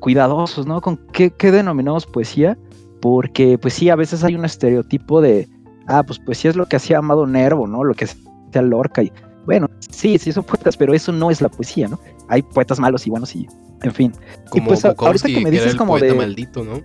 cuidadosos, 0.00 0.66
¿no? 0.66 0.80
Con 0.80 0.96
qué, 1.12 1.32
denominamos 1.40 2.06
poesía, 2.06 2.58
porque 3.00 3.58
pues 3.58 3.74
sí, 3.74 3.90
a 3.90 3.96
veces 3.96 4.24
hay 4.24 4.34
un 4.34 4.44
estereotipo 4.44 5.20
de, 5.20 5.48
ah, 5.86 6.02
pues 6.02 6.18
poesía 6.18 6.50
es 6.50 6.56
lo 6.56 6.66
que 6.66 6.76
hacía 6.76 6.98
Amado 6.98 7.26
Nervo, 7.26 7.66
¿no? 7.66 7.84
Lo 7.84 7.94
que 7.94 8.06
hacía 8.06 8.62
Lorca 8.62 9.02
y, 9.02 9.12
bueno, 9.46 9.68
sí, 9.90 10.18
sí 10.18 10.32
son 10.32 10.44
poetas, 10.44 10.76
pero 10.76 10.94
eso 10.94 11.12
no 11.12 11.30
es 11.30 11.40
la 11.40 11.48
poesía, 11.48 11.88
¿no? 11.88 11.98
Hay 12.28 12.42
poetas 12.42 12.80
malos 12.80 13.06
y 13.06 13.10
buenos 13.10 13.34
y, 13.36 13.46
en 13.82 13.92
fin. 13.92 14.12
Como 14.50 14.64
y 14.64 14.66
pues 14.66 14.84
ahorita 14.84 15.28
que 15.28 15.40
me 15.40 15.50
dices 15.50 15.74
como 15.74 15.98
de... 15.98 16.12
maldito, 16.14 16.64
¿no? 16.64 16.80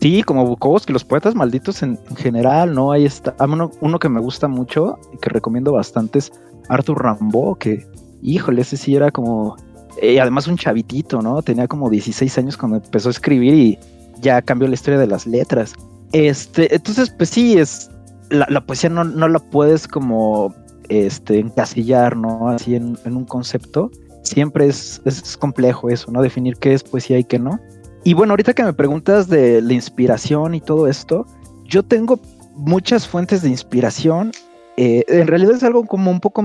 Sí, 0.00 0.22
como 0.24 0.46
Bukowski, 0.46 0.92
los 0.92 1.04
poetas 1.04 1.34
malditos 1.34 1.82
en, 1.82 1.98
general, 2.16 2.74
¿no? 2.74 2.90
Ahí 2.90 3.04
está. 3.04 3.34
Uno, 3.38 3.70
uno, 3.80 3.98
que 3.98 4.08
me 4.08 4.20
gusta 4.20 4.48
mucho 4.48 4.98
y 5.12 5.18
que 5.18 5.30
recomiendo 5.30 5.72
bastante 5.72 6.18
es 6.18 6.32
Arthur 6.68 7.04
Rimbaud, 7.04 7.58
que, 7.58 7.86
híjole, 8.22 8.62
ese 8.62 8.76
sí 8.76 8.96
era 8.96 9.10
como. 9.12 9.56
Eh, 10.00 10.18
además, 10.20 10.46
un 10.46 10.56
chavitito, 10.56 11.20
¿no? 11.20 11.42
Tenía 11.42 11.68
como 11.68 11.90
16 11.90 12.38
años 12.38 12.56
cuando 12.56 12.78
empezó 12.78 13.08
a 13.08 13.12
escribir 13.12 13.54
y 13.54 13.78
ya 14.20 14.40
cambió 14.40 14.66
la 14.66 14.74
historia 14.74 14.98
de 14.98 15.06
las 15.06 15.26
letras. 15.26 15.74
Este, 16.12 16.74
entonces, 16.74 17.10
pues 17.10 17.28
sí, 17.30 17.58
es. 17.58 17.90
La, 18.30 18.60
poesía 18.64 18.88
no, 18.88 19.02
no, 19.02 19.28
la 19.28 19.40
puedes 19.40 19.88
como 19.88 20.54
este, 20.88 21.40
encasillar, 21.40 22.16
¿no? 22.16 22.48
Así 22.48 22.76
en, 22.76 22.96
un 23.04 23.24
concepto. 23.24 23.90
Siempre 24.22 24.68
es, 24.68 25.02
es 25.04 25.36
complejo 25.36 25.90
eso, 25.90 26.12
¿no? 26.12 26.22
Definir 26.22 26.56
qué 26.56 26.72
es 26.72 26.84
poesía 26.84 27.18
y 27.18 27.24
qué 27.24 27.38
no. 27.38 27.58
Y 28.04 28.14
bueno, 28.14 28.32
ahorita 28.32 28.54
que 28.54 28.62
me 28.62 28.72
preguntas 28.72 29.28
de 29.28 29.60
la 29.60 29.72
inspiración 29.72 30.54
y 30.54 30.60
todo 30.60 30.86
esto, 30.86 31.26
yo 31.64 31.82
tengo 31.82 32.20
muchas 32.54 33.06
fuentes 33.06 33.42
de 33.42 33.48
inspiración. 33.48 34.32
Eh, 34.76 35.04
en 35.08 35.26
realidad 35.26 35.56
es 35.56 35.64
algo 35.64 35.84
como 35.84 36.10
un 36.10 36.20
poco 36.20 36.42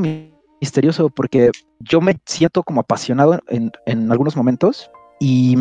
misterioso 0.66 1.10
porque 1.10 1.52
yo 1.80 2.02
me 2.02 2.18
siento 2.26 2.64
como 2.64 2.82
apasionado 2.82 3.40
en, 3.50 4.12
algunos 4.12 4.36
momentos 4.36 4.90
y, 5.20 5.58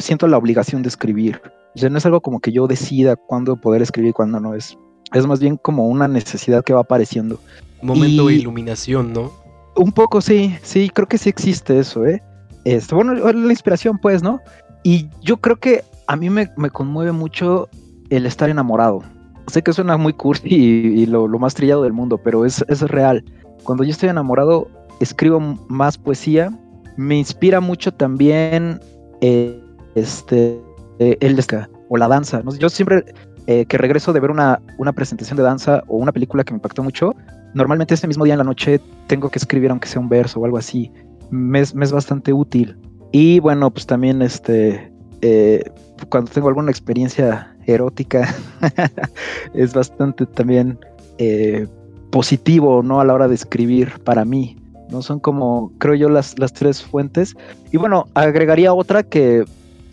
siento 0.00 0.28
la 0.28 0.36
obligación 0.36 0.82
de 0.82 0.88
escribir. 0.88 1.40
O 1.74 1.78
sea, 1.78 1.88
no 1.88 1.96
es 1.96 2.04
algo 2.04 2.20
como 2.20 2.40
que 2.40 2.52
yo 2.52 2.66
decida 2.66 3.16
cuándo 3.16 3.56
poder 3.56 3.80
escribir 3.80 4.10
y 4.10 4.12
cuándo 4.12 4.40
no. 4.40 4.54
Es, 4.54 4.76
es 5.14 5.26
más 5.26 5.40
bien 5.40 5.56
como 5.56 5.88
una 5.88 6.06
necesidad 6.06 6.62
que 6.62 6.74
va 6.74 6.80
apareciendo. 6.80 7.40
Momento 7.80 8.26
de 8.26 8.34
iluminación, 8.34 9.12
¿no? 9.14 9.32
Un 9.74 9.90
poco, 9.90 10.20
sí, 10.20 10.54
sí, 10.62 10.90
creo 10.90 11.08
que 11.08 11.16
sí 11.16 11.30
existe 11.30 11.78
eso, 11.78 12.04
¿eh? 12.04 12.22
Este, 12.64 12.94
bueno, 12.94 13.14
la 13.14 13.52
inspiración, 13.52 13.98
pues, 13.98 14.22
¿no? 14.22 14.38
Y 14.84 15.08
yo 15.22 15.38
creo 15.38 15.56
que 15.56 15.82
a 16.06 16.14
mí 16.14 16.28
me, 16.28 16.46
conmueve 16.70 17.12
mucho 17.12 17.70
el 18.10 18.26
estar 18.26 18.50
enamorado. 18.50 19.02
Sé 19.46 19.62
que 19.62 19.72
suena 19.72 19.96
muy 19.96 20.12
cursi 20.12 20.48
y, 20.54 21.06
lo, 21.06 21.26
más 21.38 21.54
trillado 21.54 21.82
del 21.82 21.94
mundo, 21.94 22.18
pero 22.18 22.44
es, 22.44 22.62
es 22.68 22.82
real. 22.82 23.24
Cuando 23.64 23.84
yo 23.84 23.90
estoy 23.90 24.08
enamorado, 24.08 24.68
escribo 25.00 25.40
más 25.68 25.98
poesía. 25.98 26.50
Me 26.96 27.16
inspira 27.16 27.60
mucho 27.60 27.92
también 27.92 28.80
eh, 29.20 29.60
este, 29.94 30.60
eh, 30.98 31.16
el 31.20 31.42
o 31.88 31.96
la 31.96 32.08
danza. 32.08 32.42
Yo 32.58 32.68
siempre 32.68 33.04
eh, 33.46 33.66
que 33.66 33.78
regreso 33.78 34.12
de 34.12 34.20
ver 34.20 34.30
una, 34.30 34.60
una 34.78 34.92
presentación 34.92 35.36
de 35.36 35.42
danza 35.42 35.82
o 35.88 35.96
una 35.96 36.12
película 36.12 36.44
que 36.44 36.52
me 36.52 36.58
impactó 36.58 36.82
mucho, 36.82 37.14
normalmente 37.54 37.94
ese 37.94 38.06
mismo 38.06 38.24
día 38.24 38.34
en 38.34 38.38
la 38.38 38.44
noche 38.44 38.80
tengo 39.06 39.30
que 39.30 39.38
escribir 39.38 39.70
aunque 39.70 39.88
sea 39.88 40.00
un 40.00 40.08
verso 40.08 40.40
o 40.40 40.44
algo 40.44 40.58
así. 40.58 40.92
me 41.30 41.60
es 41.60 41.92
bastante 41.92 42.32
útil. 42.32 42.76
Y 43.10 43.40
bueno, 43.40 43.70
pues 43.70 43.86
también 43.86 44.22
este, 44.22 44.92
eh, 45.22 45.62
cuando 46.08 46.30
tengo 46.30 46.48
alguna 46.48 46.70
experiencia 46.70 47.54
erótica, 47.66 48.34
es 49.54 49.72
bastante 49.72 50.26
también 50.26 50.78
eh, 51.18 51.66
positivo, 52.12 52.84
¿no? 52.84 53.00
A 53.00 53.04
la 53.04 53.14
hora 53.14 53.26
de 53.26 53.34
escribir 53.34 53.98
para 54.04 54.24
mí, 54.24 54.56
¿no? 54.90 55.02
Son 55.02 55.18
como, 55.18 55.72
creo 55.78 55.96
yo, 55.96 56.08
las, 56.08 56.38
las 56.38 56.52
tres 56.52 56.80
fuentes. 56.80 57.34
Y 57.72 57.78
bueno, 57.78 58.06
agregaría 58.14 58.72
otra 58.72 59.02
que 59.02 59.44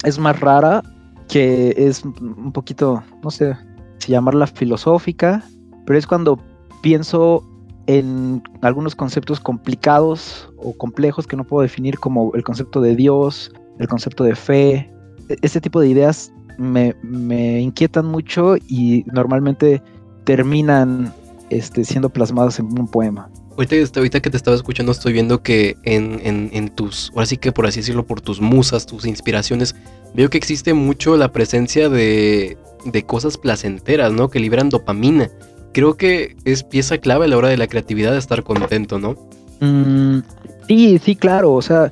es 0.03 0.19
más 0.19 0.39
rara, 0.39 0.83
que 1.27 1.73
es 1.75 2.03
un 2.05 2.51
poquito, 2.51 3.01
no 3.23 3.31
sé 3.31 3.55
si 3.99 4.11
llamarla 4.11 4.45
filosófica, 4.45 5.43
pero 5.85 5.97
es 5.97 6.05
cuando 6.05 6.38
pienso 6.81 7.43
en 7.88 8.43
algunos 8.61 8.95
conceptos 8.95 9.39
complicados 9.39 10.47
o 10.57 10.73
complejos 10.73 11.25
que 11.25 11.35
no 11.35 11.43
puedo 11.43 11.63
definir 11.63 11.97
como 11.97 12.31
el 12.35 12.43
concepto 12.43 12.81
de 12.81 12.95
Dios, 12.95 13.51
el 13.79 13.88
concepto 13.88 14.23
de 14.23 14.35
fe. 14.35 14.91
E-, 15.29 15.38
este 15.41 15.59
tipo 15.59 15.79
de 15.79 15.88
ideas 15.88 16.31
me, 16.59 16.93
inquietan 17.61 18.05
mucho 18.05 18.57
y 18.57 19.05
normalmente 19.11 19.81
terminan 20.25 21.13
este, 21.50 21.84
siendo 21.86 22.10
plasmadas 22.10 22.60
en 22.60 22.65
un 22.79 22.88
poema. 22.88 23.29
Ahorita, 23.58 24.22
que 24.22 24.29
te 24.29 24.38
estaba 24.38 24.56
escuchando 24.56 24.94
estoy 24.94 25.12
viendo 25.12 25.44
que 25.44 25.75
en, 25.84 26.50
en, 26.53 26.70
tus, 26.70 27.12
ahora 27.13 27.25
sí 27.25 27.36
que 27.36 27.51
por 27.51 27.68
así 27.68 27.82
decirlo, 27.82 28.06
por 28.06 28.22
tus 28.22 28.39
musas, 28.39 28.86
tus 28.86 29.06
inspiraciones, 29.06 29.75
veo 30.13 30.29
que 30.29 30.38
existe 30.38 30.74
mucho 30.74 31.18
la 31.18 31.34
presencia 31.34 31.89
de, 31.89 32.58
de 32.86 33.03
cosas 33.03 33.38
placenteras, 33.38 34.13
¿no? 34.13 34.29
Que 34.29 34.39
liberan 34.39 34.70
dopamina. 34.70 35.29
Creo 35.74 35.98
que 35.98 36.38
es 36.46 36.63
pieza 36.63 37.00
clave 37.00 37.25
a 37.25 37.27
la 37.27 37.38
hora 37.38 37.50
de 37.50 37.58
la 37.58 37.68
creatividad 37.68 38.13
de 38.13 38.20
estar 38.20 38.44
contento, 38.44 38.98
¿no? 38.98 39.15
Mm, 39.60 40.22
sí, 40.68 40.98
sí, 41.03 41.18
claro. 41.18 41.53
O 41.53 41.62
sea, 41.62 41.91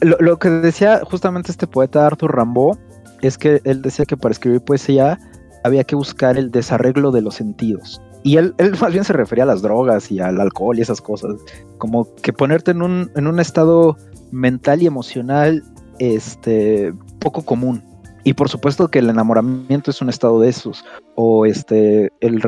lo, 0.00 0.16
lo, 0.18 0.38
que 0.38 0.48
decía 0.48 1.02
justamente 1.04 1.52
este 1.52 1.66
poeta 1.66 2.06
Arthur 2.06 2.34
Rimbaud 2.34 2.78
es 3.20 3.36
que 3.36 3.60
él 3.64 3.82
decía 3.82 4.06
que 4.06 4.16
para 4.16 4.32
escribir 4.32 4.62
poesía 4.62 5.18
había 5.62 5.84
que 5.84 5.94
buscar 5.94 6.38
el 6.38 6.50
desarreglo 6.50 7.10
de 7.10 7.20
los 7.20 7.34
sentidos. 7.34 8.00
Y 8.22 8.36
él, 8.36 8.54
él 8.58 8.76
más 8.80 8.92
bien 8.92 9.04
se 9.04 9.12
refería 9.12 9.44
a 9.44 9.46
las 9.46 9.62
drogas 9.62 10.10
y 10.10 10.20
al 10.20 10.40
alcohol 10.40 10.78
y 10.78 10.82
esas 10.82 11.00
cosas. 11.00 11.36
Como 11.78 12.14
que 12.16 12.32
ponerte 12.32 12.72
en 12.72 12.82
un, 12.82 13.10
en 13.16 13.26
un 13.26 13.40
estado 13.40 13.96
mental 14.30 14.82
y 14.82 14.86
emocional 14.86 15.62
este, 15.98 16.92
poco 17.18 17.42
común. 17.42 17.82
Y 18.24 18.34
por 18.34 18.48
supuesto 18.48 18.88
que 18.88 18.98
el 18.98 19.08
enamoramiento 19.08 19.90
es 19.90 20.02
un 20.02 20.10
estado 20.10 20.40
de 20.40 20.50
esos. 20.50 20.84
O 21.14 21.46
este, 21.46 22.10
el 22.20 22.42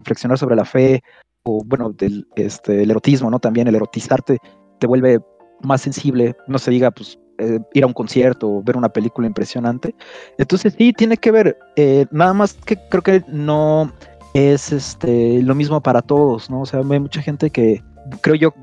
reflexionar 0.00 0.38
sobre 0.38 0.56
la 0.56 0.64
fe. 0.64 1.02
O 1.42 1.62
bueno, 1.64 1.90
del, 1.90 2.26
este, 2.36 2.82
el 2.82 2.90
erotismo, 2.90 3.30
¿no? 3.30 3.38
También 3.38 3.68
el 3.68 3.74
erotizarte 3.74 4.38
te 4.78 4.86
vuelve 4.86 5.20
más 5.62 5.82
sensible. 5.82 6.36
No 6.46 6.58
se 6.58 6.70
diga, 6.70 6.90
pues, 6.90 7.18
eh, 7.38 7.60
ir 7.72 7.84
a 7.84 7.86
un 7.86 7.92
concierto 7.92 8.50
o 8.50 8.62
ver 8.62 8.76
una 8.76 8.88
película 8.88 9.26
impresionante. 9.26 9.94
Entonces 10.38 10.74
sí, 10.76 10.92
tiene 10.92 11.16
que 11.16 11.30
ver. 11.30 11.56
Eh, 11.76 12.06
nada 12.10 12.34
más 12.34 12.54
que 12.54 12.76
creo 12.88 13.02
que 13.02 13.22
no 13.28 13.92
es 14.34 14.72
este 14.72 15.42
lo 15.42 15.54
mismo 15.54 15.80
para 15.80 16.02
todos, 16.02 16.50
¿no? 16.50 16.62
O 16.62 16.66
sea, 16.66 16.80
hay 16.80 17.00
mucha 17.00 17.22
gente 17.22 17.50
que 17.50 17.82
creo 18.20 18.34
yo 18.34 18.54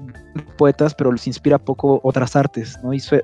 poetas, 0.58 0.94
pero 0.94 1.12
les 1.12 1.28
inspira 1.28 1.58
poco 1.58 2.00
otras 2.04 2.36
artes, 2.36 2.78
¿no? 2.84 2.94
Y 2.94 3.00
son 3.00 3.22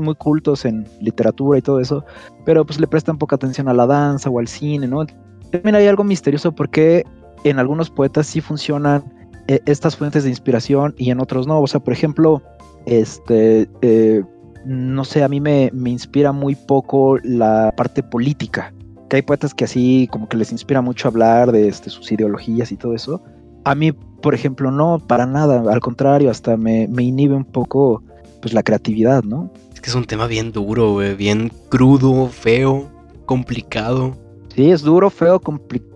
muy 0.00 0.14
cultos 0.14 0.64
en 0.64 0.86
literatura 1.00 1.58
y 1.58 1.62
todo 1.62 1.80
eso, 1.80 2.04
pero 2.44 2.64
pues 2.64 2.80
le 2.80 2.86
prestan 2.86 3.18
poca 3.18 3.36
atención 3.36 3.68
a 3.68 3.74
la 3.74 3.86
danza 3.86 4.30
o 4.30 4.38
al 4.38 4.48
cine, 4.48 4.86
¿no? 4.86 5.06
También 5.50 5.74
hay 5.74 5.86
algo 5.86 6.04
misterioso 6.04 6.52
porque 6.52 7.04
en 7.44 7.58
algunos 7.58 7.90
poetas 7.90 8.26
sí 8.26 8.40
funcionan 8.40 9.04
eh, 9.48 9.60
estas 9.66 9.96
fuentes 9.96 10.24
de 10.24 10.30
inspiración 10.30 10.94
y 10.96 11.10
en 11.10 11.20
otros 11.20 11.46
no. 11.46 11.60
O 11.60 11.66
sea, 11.66 11.80
por 11.80 11.92
ejemplo, 11.92 12.42
este, 12.86 13.68
eh, 13.82 14.22
no 14.64 15.04
sé, 15.04 15.22
a 15.22 15.28
mí 15.28 15.40
me, 15.40 15.70
me 15.72 15.90
inspira 15.90 16.32
muy 16.32 16.54
poco 16.54 17.18
la 17.22 17.72
parte 17.76 18.02
política 18.02 18.72
que 19.10 19.16
hay 19.16 19.22
poetas 19.22 19.52
que 19.52 19.64
así 19.64 20.08
como 20.10 20.28
que 20.28 20.38
les 20.38 20.52
inspira 20.52 20.80
mucho 20.80 21.08
hablar 21.08 21.52
de 21.52 21.68
este, 21.68 21.90
sus 21.90 22.10
ideologías 22.10 22.72
y 22.72 22.76
todo 22.76 22.94
eso. 22.94 23.22
A 23.64 23.74
mí, 23.74 23.92
por 23.92 24.34
ejemplo, 24.34 24.70
no, 24.70 24.98
para 24.98 25.26
nada, 25.26 25.70
al 25.70 25.80
contrario, 25.80 26.30
hasta 26.30 26.56
me, 26.56 26.88
me 26.88 27.02
inhibe 27.02 27.34
un 27.34 27.44
poco 27.44 28.02
pues 28.40 28.54
la 28.54 28.62
creatividad, 28.62 29.22
¿no? 29.24 29.52
Es 29.74 29.80
que 29.82 29.90
es 29.90 29.96
un 29.96 30.06
tema 30.06 30.26
bien 30.26 30.52
duro, 30.52 30.96
bien 31.16 31.52
crudo, 31.68 32.28
feo, 32.28 32.88
complicado. 33.26 34.16
Sí, 34.54 34.70
es 34.70 34.80
duro, 34.80 35.10
feo, 35.10 35.40
complicado 35.40 35.90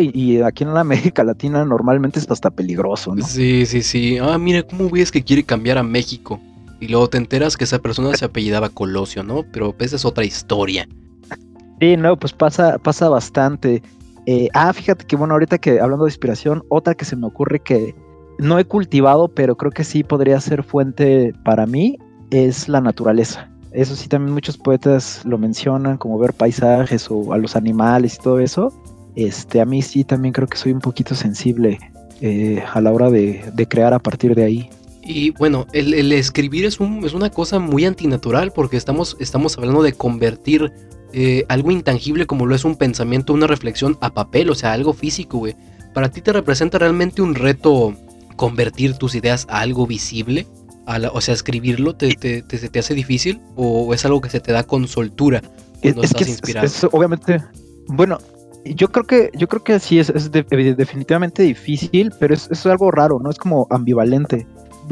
y, 0.00 0.40
aquí 0.42 0.64
en 0.64 0.74
la 0.74 0.80
América 0.80 1.24
Latina 1.24 1.64
normalmente 1.64 2.18
es 2.18 2.30
hasta 2.30 2.50
peligroso, 2.50 3.14
¿no? 3.14 3.26
Sí, 3.26 3.64
sí, 3.64 3.82
sí. 3.82 4.18
Ah, 4.18 4.36
mira, 4.36 4.62
¿cómo 4.62 4.90
ves 4.90 5.10
que 5.10 5.24
quiere 5.24 5.42
cambiar 5.42 5.78
a 5.78 5.82
México? 5.82 6.38
Y 6.78 6.88
luego 6.88 7.08
te 7.08 7.16
enteras 7.16 7.56
que 7.56 7.64
esa 7.64 7.78
persona 7.78 8.14
se 8.14 8.24
apellidaba 8.24 8.68
Colosio, 8.68 9.22
¿no? 9.22 9.44
Pero 9.50 9.74
esa 9.78 9.96
es 9.96 10.04
otra 10.04 10.24
historia. 10.24 10.86
Sí, 11.82 11.96
no, 11.96 12.16
pues 12.16 12.32
pasa, 12.32 12.78
pasa 12.78 13.08
bastante. 13.08 13.82
Eh, 14.26 14.48
ah, 14.54 14.72
fíjate 14.72 15.04
que 15.04 15.16
bueno, 15.16 15.34
ahorita 15.34 15.58
que 15.58 15.80
hablando 15.80 16.04
de 16.04 16.10
inspiración, 16.10 16.62
otra 16.68 16.94
que 16.94 17.04
se 17.04 17.16
me 17.16 17.26
ocurre 17.26 17.58
que 17.58 17.92
no 18.38 18.60
he 18.60 18.64
cultivado, 18.64 19.26
pero 19.26 19.56
creo 19.56 19.72
que 19.72 19.82
sí 19.82 20.04
podría 20.04 20.40
ser 20.40 20.62
fuente 20.62 21.34
para 21.44 21.66
mí, 21.66 21.98
es 22.30 22.68
la 22.68 22.80
naturaleza. 22.80 23.50
Eso 23.72 23.96
sí, 23.96 24.06
también 24.06 24.32
muchos 24.32 24.56
poetas 24.58 25.22
lo 25.24 25.38
mencionan, 25.38 25.96
como 25.96 26.20
ver 26.20 26.34
paisajes 26.34 27.10
o 27.10 27.32
a 27.32 27.38
los 27.38 27.56
animales 27.56 28.14
y 28.14 28.22
todo 28.22 28.38
eso. 28.38 28.72
Este, 29.16 29.60
a 29.60 29.64
mí 29.64 29.82
sí 29.82 30.04
también 30.04 30.32
creo 30.32 30.46
que 30.46 30.58
soy 30.58 30.70
un 30.70 30.80
poquito 30.80 31.16
sensible 31.16 31.80
eh, 32.20 32.62
a 32.72 32.80
la 32.80 32.92
hora 32.92 33.10
de, 33.10 33.42
crear 33.68 33.92
a 33.92 33.98
partir 33.98 34.36
de 34.36 34.44
ahí. 34.44 34.70
Y 35.02 35.30
bueno, 35.30 35.66
el, 35.72 36.12
escribir 36.12 36.64
es, 36.64 36.78
un, 36.78 37.04
es, 37.04 37.12
una 37.12 37.30
cosa 37.30 37.58
muy 37.58 37.86
antinatural 37.86 38.52
porque 38.52 38.76
estamos, 38.76 39.16
estamos 39.18 39.58
hablando 39.58 39.82
de 39.82 39.94
convertir 39.94 40.72
eh, 41.12 41.44
algo 41.48 41.70
intangible 41.70 42.26
como 42.26 42.46
lo 42.46 42.54
es 42.54 42.64
un 42.64 42.76
pensamiento, 42.76 43.32
una 43.32 43.46
reflexión 43.46 43.98
a 44.00 44.14
papel, 44.14 44.50
o 44.50 44.54
sea, 44.54 44.72
algo 44.72 44.92
físico, 44.92 45.38
güey. 45.38 45.56
¿Para 45.92 46.10
ti 46.10 46.22
te 46.22 46.32
representa 46.32 46.78
realmente 46.78 47.20
un 47.22 47.34
reto 47.34 47.94
convertir 48.36 48.94
tus 48.94 49.14
ideas 49.14 49.46
a 49.48 49.60
algo 49.60 49.86
visible? 49.86 50.46
o 51.12 51.20
sea, 51.20 51.34
escribirlo, 51.34 51.94
te, 51.94 52.14
te, 52.14 52.42
te, 52.42 52.78
hace 52.78 52.94
difícil? 52.94 53.40
¿O 53.54 53.94
es 53.94 54.04
algo 54.04 54.20
que 54.20 54.28
se 54.28 54.40
te 54.40 54.52
da 54.52 54.64
con 54.64 54.88
soltura 54.88 55.40
cuando 55.80 56.02
es, 56.02 56.10
estás 56.10 56.28
inspirado? 56.28 56.66
Es, 56.66 56.84
obviamente, 56.90 57.42
bueno, 57.86 58.18
yo 58.64 58.90
creo 58.90 59.06
que, 59.06 59.30
yo 59.34 59.48
creo 59.48 59.62
que 59.62 59.78
sí, 59.78 59.98
es, 59.98 60.12
definitivamente 60.32 61.42
difícil, 61.42 62.12
pero 62.18 62.34
es, 62.34 62.48
es 62.50 62.66
algo 62.66 62.90
raro, 62.90 63.20
¿no? 63.20 63.30
Es 63.30 63.38
como 63.38 63.66
ambivalente. 63.70 64.46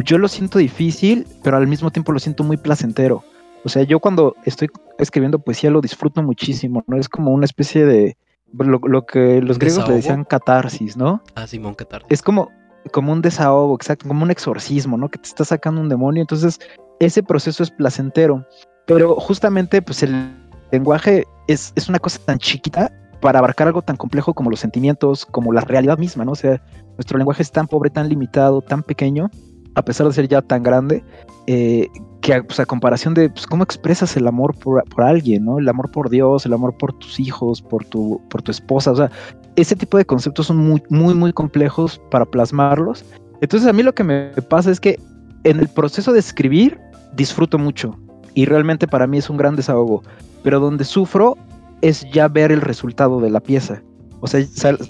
Yo 0.04 0.18
lo 0.18 0.28
siento 0.28 0.58
difícil, 0.58 1.26
pero 1.42 1.56
al 1.56 1.66
mismo 1.66 1.90
tiempo 1.90 2.12
lo 2.12 2.20
siento 2.20 2.44
muy 2.44 2.56
placentero. 2.56 3.24
O 3.64 3.68
sea, 3.68 3.82
yo 3.82 4.00
cuando 4.00 4.36
estoy 4.44 4.68
escribiendo 4.98 5.38
poesía 5.38 5.70
lo 5.70 5.80
disfruto 5.80 6.22
muchísimo, 6.22 6.82
¿no? 6.86 6.96
Es 6.96 7.08
como 7.08 7.32
una 7.32 7.44
especie 7.44 7.84
de 7.84 8.16
lo, 8.52 9.06
que 9.06 9.40
los 9.42 9.58
griegos 9.58 9.88
le 9.88 9.96
decían 9.96 10.24
catarsis, 10.24 10.96
¿no? 10.96 11.22
Ah, 11.34 11.46
Simón, 11.46 11.74
catarsis. 11.74 12.08
Es 12.10 12.22
como, 12.22 12.50
como 12.92 13.12
un 13.12 13.22
desahogo, 13.22 13.74
exacto, 13.74 14.08
como 14.08 14.24
un 14.24 14.30
exorcismo, 14.30 14.96
¿no? 14.96 15.08
Que 15.08 15.18
te 15.18 15.28
está 15.28 15.44
sacando 15.44 15.80
un 15.80 15.88
demonio. 15.88 16.22
Entonces, 16.22 16.58
ese 16.98 17.22
proceso 17.22 17.62
es 17.62 17.70
placentero. 17.70 18.46
Pero 18.86 19.14
justamente, 19.16 19.82
pues 19.82 20.02
el 20.02 20.34
lenguaje 20.72 21.24
es, 21.46 21.72
es 21.76 21.88
una 21.88 21.98
cosa 21.98 22.18
tan 22.24 22.38
chiquita 22.38 22.90
para 23.20 23.38
abarcar 23.38 23.66
algo 23.66 23.82
tan 23.82 23.96
complejo 23.96 24.34
como 24.34 24.50
los 24.50 24.60
sentimientos, 24.60 25.26
como 25.26 25.52
la 25.52 25.60
realidad 25.60 25.98
misma, 25.98 26.24
¿no? 26.24 26.32
O 26.32 26.36
sea, 26.36 26.60
nuestro 26.96 27.18
lenguaje 27.18 27.42
es 27.42 27.52
tan 27.52 27.68
pobre, 27.68 27.90
tan 27.90 28.08
limitado, 28.08 28.62
tan 28.62 28.82
pequeño, 28.82 29.30
a 29.74 29.82
pesar 29.82 30.06
de 30.06 30.12
ser 30.12 30.28
ya 30.28 30.42
tan 30.42 30.62
grande, 30.62 31.04
eh, 31.46 31.88
que 32.20 32.42
pues, 32.42 32.60
a 32.60 32.66
comparación 32.66 33.14
de 33.14 33.30
pues, 33.30 33.46
cómo 33.46 33.64
expresas 33.64 34.16
el 34.16 34.26
amor 34.26 34.56
por, 34.58 34.82
alguien, 35.02 35.44
¿no? 35.44 35.58
El 35.58 35.68
amor 35.68 35.90
por 35.90 36.10
Dios, 36.10 36.44
el 36.46 36.52
amor 36.52 36.76
por 36.76 36.92
tus 36.94 37.18
hijos, 37.18 37.62
por 37.62 37.84
tu, 37.84 38.20
por 38.28 38.42
tu 38.42 38.50
esposa, 38.50 38.92
o 38.92 38.96
sea, 38.96 39.10
ese 39.56 39.76
tipo 39.76 39.98
de 39.98 40.04
conceptos 40.04 40.46
son 40.46 40.58
muy, 40.58 40.82
muy, 40.88 41.14
muy 41.14 41.32
complejos 41.32 42.00
para 42.10 42.24
plasmarlos. 42.24 43.04
Entonces 43.40 43.68
a 43.68 43.72
mí 43.72 43.82
lo 43.82 43.94
que 43.94 44.04
me 44.04 44.30
pasa 44.48 44.70
es 44.70 44.80
que 44.80 44.98
en 45.44 45.60
el 45.60 45.68
proceso 45.68 46.12
de 46.12 46.20
escribir 46.20 46.78
disfruto 47.16 47.58
mucho 47.58 47.98
y 48.34 48.44
realmente 48.44 48.86
para 48.86 49.06
mí 49.06 49.18
es 49.18 49.30
un 49.30 49.36
gran 49.36 49.56
desahogo, 49.56 50.02
pero 50.42 50.60
donde 50.60 50.84
sufro 50.84 51.36
es 51.80 52.06
ya 52.12 52.28
ver 52.28 52.52
el 52.52 52.60
resultado 52.60 53.20
de 53.20 53.30
la 53.30 53.40
pieza. 53.40 53.82
O 54.20 54.26
sea, 54.26 54.44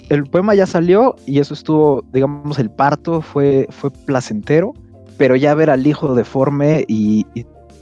el 0.09 0.23
poema 0.25 0.55
ya 0.55 0.65
salió 0.65 1.15
y 1.25 1.39
eso 1.39 1.53
estuvo, 1.53 2.03
digamos, 2.11 2.59
el 2.59 2.69
parto 2.69 3.21
fue, 3.21 3.67
fue 3.69 3.89
placentero, 3.91 4.73
pero 5.17 5.35
ya 5.35 5.53
ver 5.55 5.69
al 5.69 5.85
hijo 5.87 6.13
deforme 6.15 6.85
y, 6.87 7.25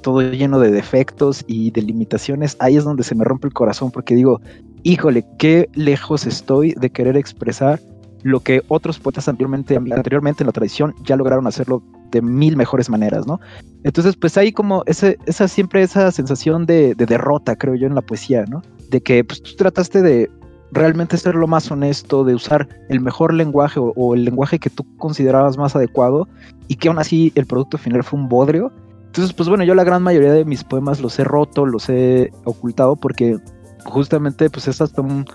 todo 0.01 0.22
lleno 0.22 0.62
de 0.62 0.72
defectos 0.72 1.44
y 1.46 1.72
de 1.72 1.82
limitaciones, 1.82 2.56
ahí 2.60 2.77
es 2.77 2.86
donde 2.86 3.03
se 3.03 3.15
me 3.15 3.25
rompe 3.25 3.48
el 3.48 3.53
corazón 3.53 3.91
porque 3.91 4.15
digo, 4.15 4.39
híjole, 4.84 5.25
qué 5.38 5.70
lejos 5.74 6.25
estoy 6.25 6.74
de 6.79 6.89
querer 6.89 7.18
expresar 7.18 7.82
lo 8.24 8.39
que 8.39 8.62
otros 8.70 8.98
poetas 8.98 9.27
anteriormente, 9.27 9.75
anteriormente 9.75 10.44
en 10.44 10.48
la 10.48 10.53
tradición 10.53 10.96
ya 11.03 11.18
lograron 11.18 11.48
hacerlo 11.48 11.84
de 12.12 12.22
mil 12.22 12.56
mejores 12.56 12.89
maneras, 12.89 13.27
¿no? 13.27 13.41
Entonces, 13.84 14.15
pues 14.15 14.38
hay 14.38 14.53
como 14.53 14.84
ese, 14.86 15.18
esa 15.25 15.50
siempre 15.50 15.84
esa 15.84 16.12
sensación 16.12 16.65
de, 16.65 16.96
de, 16.96 17.06
derrota, 17.06 17.58
creo 17.58 17.75
yo, 17.75 17.88
en 17.88 17.96
la 17.96 18.01
poesía, 18.01 18.46
¿no? 18.46 18.62
De 18.89 19.01
que 19.01 19.24
pues, 19.24 19.41
tú 19.41 19.56
trataste 19.58 20.01
de, 20.01 20.29
realmente 20.72 21.18
ser 21.18 21.36
lo 21.36 21.48
más 21.48 21.70
honesto, 21.72 22.24
de 22.24 22.36
usar 22.36 22.68
el 22.90 23.00
mejor 23.00 23.34
lenguaje 23.34 23.80
o, 23.80 24.16
el 24.16 24.26
lenguaje 24.26 24.60
que 24.60 24.70
tú 24.70 24.86
considerabas 24.98 25.58
más 25.58 25.76
adecuado 25.76 26.28
y 26.68 26.76
que 26.76 26.88
aún 26.88 27.00
así 27.00 27.32
el 27.36 27.46
producto 27.46 27.78
final 27.78 28.04
fue 28.04 28.20
un 28.20 28.30
bodrio. 28.30 28.72
Entonces, 29.08 29.34
pues 29.34 29.50
bueno, 29.50 29.64
yo 29.64 29.74
la 29.74 29.84
gran 29.84 30.04
mayoría 30.04 30.32
de 30.32 30.46
mis 30.46 30.64
poemas 30.64 31.02
los 31.02 31.18
he 31.18 31.24
roto, 31.24 31.66
los 31.66 31.90
he 31.90 32.32
ocultado 32.44 32.96
porque 32.96 33.38
justamente 33.86 34.50
pues 34.50 34.68
es 34.68 34.82
hasta 34.82 35.02
un, 35.02 35.26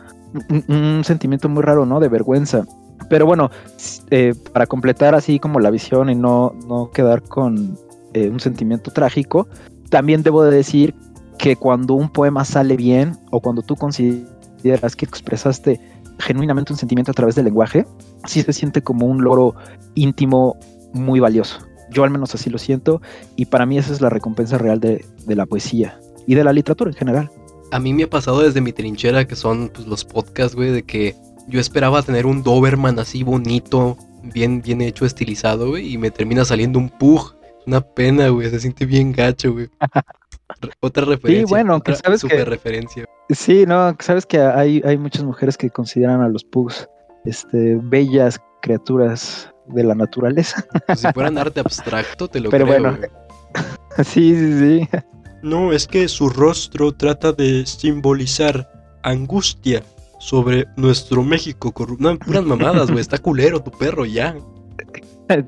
sentimiento 1.04 1.48
muy 1.48 1.62
raro, 1.62 1.84
¿no? 1.86 2.00
De 2.00 2.08
vergüenza. 2.08 2.64
Pero 3.08 3.26
bueno, 3.26 3.50
eh, 4.10 4.34
para 4.52 4.66
completar 4.66 5.14
así 5.14 5.38
como 5.38 5.60
la 5.60 5.70
visión 5.70 6.08
y 6.10 6.14
no, 6.14 6.54
no 6.68 6.90
quedar 6.90 7.22
con 7.22 7.76
eh, 8.14 8.28
un 8.28 8.40
sentimiento 8.40 8.92
trágico, 8.92 9.48
también 9.90 10.22
debo 10.22 10.44
de 10.44 10.56
decir 10.56 10.94
que 11.38 11.56
cuando 11.56 11.94
un 11.94 12.08
poema 12.08 12.44
sale 12.44 12.76
bien 12.76 13.16
o 13.30 13.40
cuando 13.40 13.62
tú 13.62 13.76
consideras 13.76 14.33
que 14.96 15.04
expresaste 15.04 15.80
genuinamente 16.18 16.72
un 16.72 16.78
sentimiento 16.78 17.10
a 17.10 17.14
través 17.14 17.34
del 17.34 17.46
lenguaje, 17.46 17.86
sí 18.26 18.42
se 18.42 18.52
siente 18.52 18.82
como 18.82 19.06
un 19.06 19.22
logro 19.22 19.54
íntimo 19.94 20.56
muy 20.92 21.20
valioso. 21.20 21.58
Yo 21.90 22.04
al 22.04 22.10
menos 22.10 22.34
así 22.34 22.50
lo 22.50 22.58
siento 22.58 23.02
y 23.36 23.46
para 23.46 23.66
mí 23.66 23.78
esa 23.78 23.92
es 23.92 24.00
la 24.00 24.10
recompensa 24.10 24.58
real 24.58 24.80
de, 24.80 25.04
la 25.26 25.46
poesía 25.46 25.98
y 26.26 26.34
de 26.34 26.44
la 26.44 26.52
literatura 26.52 26.90
en 26.90 26.96
general. 26.96 27.30
A 27.72 27.78
mí 27.78 27.92
me 27.92 28.04
ha 28.04 28.10
pasado 28.10 28.42
desde 28.42 28.60
mi 28.60 28.72
trinchera, 28.72 29.26
que 29.26 29.36
son 29.36 29.70
pues, 29.74 29.86
los 29.86 30.04
podcasts, 30.04 30.54
güey, 30.54 30.70
de 30.70 30.82
que 30.84 31.16
yo 31.48 31.60
esperaba 31.60 32.02
tener 32.02 32.26
un 32.26 32.42
Doberman 32.42 32.98
así 32.98 33.22
bonito, 33.22 33.98
bien, 34.22 34.62
bien 34.62 34.80
hecho, 34.80 35.04
estilizado, 35.04 35.70
güey, 35.70 35.92
y 35.92 35.98
me 35.98 36.10
termina 36.10 36.44
saliendo 36.44 36.78
un 36.78 36.88
pug. 36.88 37.34
Una 37.66 37.80
pena, 37.80 38.28
güey, 38.28 38.50
se 38.50 38.60
siente 38.60 38.86
bien 38.86 39.12
gacho, 39.12 39.52
güey. 39.52 39.68
otra 40.80 41.04
referencia. 41.04 41.46
Sí, 41.46 41.50
bueno, 41.50 41.72
aunque 41.72 41.96
sabes 41.96 42.20
super 42.20 42.38
que... 42.38 42.44
referencia. 42.44 43.04
Sí, 43.30 43.64
no, 43.66 43.96
sabes 44.00 44.26
que 44.26 44.38
hay, 44.38 44.82
hay 44.84 44.98
muchas 44.98 45.24
mujeres 45.24 45.56
que 45.56 45.70
consideran 45.70 46.20
a 46.20 46.28
los 46.28 46.44
pugs 46.44 46.88
este, 47.24 47.78
bellas 47.82 48.40
criaturas 48.60 49.50
de 49.68 49.84
la 49.84 49.94
naturaleza. 49.94 50.64
Pues 50.86 51.00
si 51.00 51.12
fueran 51.12 51.38
arte 51.38 51.60
abstracto, 51.60 52.28
te 52.28 52.40
lo 52.40 52.50
Pero 52.50 52.66
creo, 52.66 52.80
bueno. 52.80 52.98
güey. 52.98 53.10
sí, 54.04 54.34
sí, 54.34 54.58
sí. 54.58 54.88
No, 55.42 55.72
es 55.72 55.86
que 55.86 56.08
su 56.08 56.28
rostro 56.28 56.92
trata 56.92 57.32
de 57.32 57.66
simbolizar 57.66 58.68
angustia 59.02 59.82
sobre 60.18 60.66
nuestro 60.76 61.22
México 61.22 61.72
corrupto. 61.72 62.02
No, 62.12 62.18
puras 62.18 62.44
mamadas, 62.44 62.90
güey. 62.90 63.00
Está 63.00 63.18
culero 63.18 63.62
tu 63.62 63.70
perro, 63.70 64.04
ya. 64.06 64.36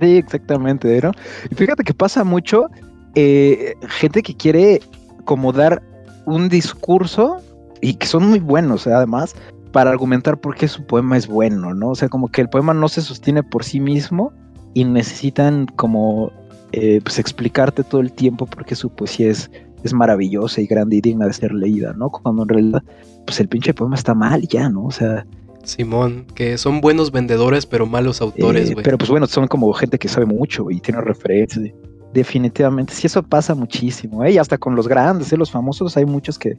Sí, 0.01 0.17
exactamente, 0.17 1.03
¿no? 1.03 1.11
Y 1.51 1.55
fíjate 1.55 1.85
que 1.85 1.93
pasa 1.93 2.25
mucho 2.25 2.71
eh, 3.15 3.75
gente 3.89 4.23
que 4.23 4.35
quiere 4.35 4.81
como 5.27 5.53
dar 5.53 5.83
un 6.25 6.49
discurso 6.49 7.43
y 7.81 7.95
que 7.95 8.07
son 8.07 8.29
muy 8.29 8.39
buenos, 8.41 8.87
eh, 8.87 8.93
además, 8.93 9.35
para 9.73 9.91
argumentar 9.91 10.41
por 10.41 10.55
qué 10.55 10.69
su 10.69 10.85
poema 10.87 11.17
es 11.17 11.27
bueno, 11.27 11.75
¿no? 11.75 11.91
O 11.91 11.95
sea, 11.95 12.09
como 12.09 12.29
que 12.29 12.41
el 12.41 12.49
poema 12.49 12.73
no 12.75 12.89
se 12.89 13.03
sostiene 13.03 13.43
por 13.43 13.65
sí 13.65 13.81
mismo 13.81 14.33
y 14.75 14.85
necesitan 14.85 15.67
como 15.77 16.33
eh, 16.73 17.01
pues 17.03 17.19
explicarte 17.19 17.83
todo 17.83 18.01
el 18.01 18.13
tiempo 18.13 18.47
por 18.47 18.65
qué 18.65 18.75
su 18.75 18.91
poesía 18.91 19.31
es, 19.31 19.51
es 19.83 19.93
maravillosa 19.93 20.61
y 20.61 20.67
grande 20.67 20.97
y 20.97 21.01
digna 21.01 21.27
de 21.27 21.33
ser 21.33 21.53
leída, 21.53 21.93
¿no? 21.97 22.11
Cuando 22.11 22.43
en 22.43 22.49
realidad, 22.49 22.83
pues 23.27 23.39
el 23.41 23.49
pinche 23.49 23.73
poema 23.75 23.95
está 23.97 24.15
mal 24.15 24.43
ya, 24.49 24.69
¿no? 24.69 24.85
O 24.87 24.91
sea, 24.91 25.27
Simón, 25.63 26.27
que 26.35 26.59
son 26.59 26.81
buenos 26.81 27.11
vendedores, 27.13 27.67
pero 27.67 27.87
malos 27.87 28.21
autores, 28.21 28.71
Eh, 28.71 28.75
güey. 28.75 28.85
pero 28.85 28.99
pues 28.99 29.11
bueno, 29.11 29.27
son 29.27 29.49
como 29.49 29.73
gente 29.73 29.99
que 29.99 30.09
sabe 30.09 30.25
mucho 30.27 30.71
y 30.71 30.81
tiene 30.81 31.01
referencias. 31.01 31.65
Definitivamente, 32.13 32.95
sí, 32.95 33.07
eso 33.07 33.23
pasa 33.23 33.55
muchísimo, 33.55 34.25
¿eh? 34.25 34.33
Y 34.33 34.39
hasta 34.39 34.57
con 34.57 34.75
los 34.75 34.89
grandes, 34.89 35.33
¿eh? 35.33 35.37
los 35.37 35.51
famosos, 35.51 35.97
hay 35.97 36.07
muchos 36.07 36.39
que, 36.39 36.57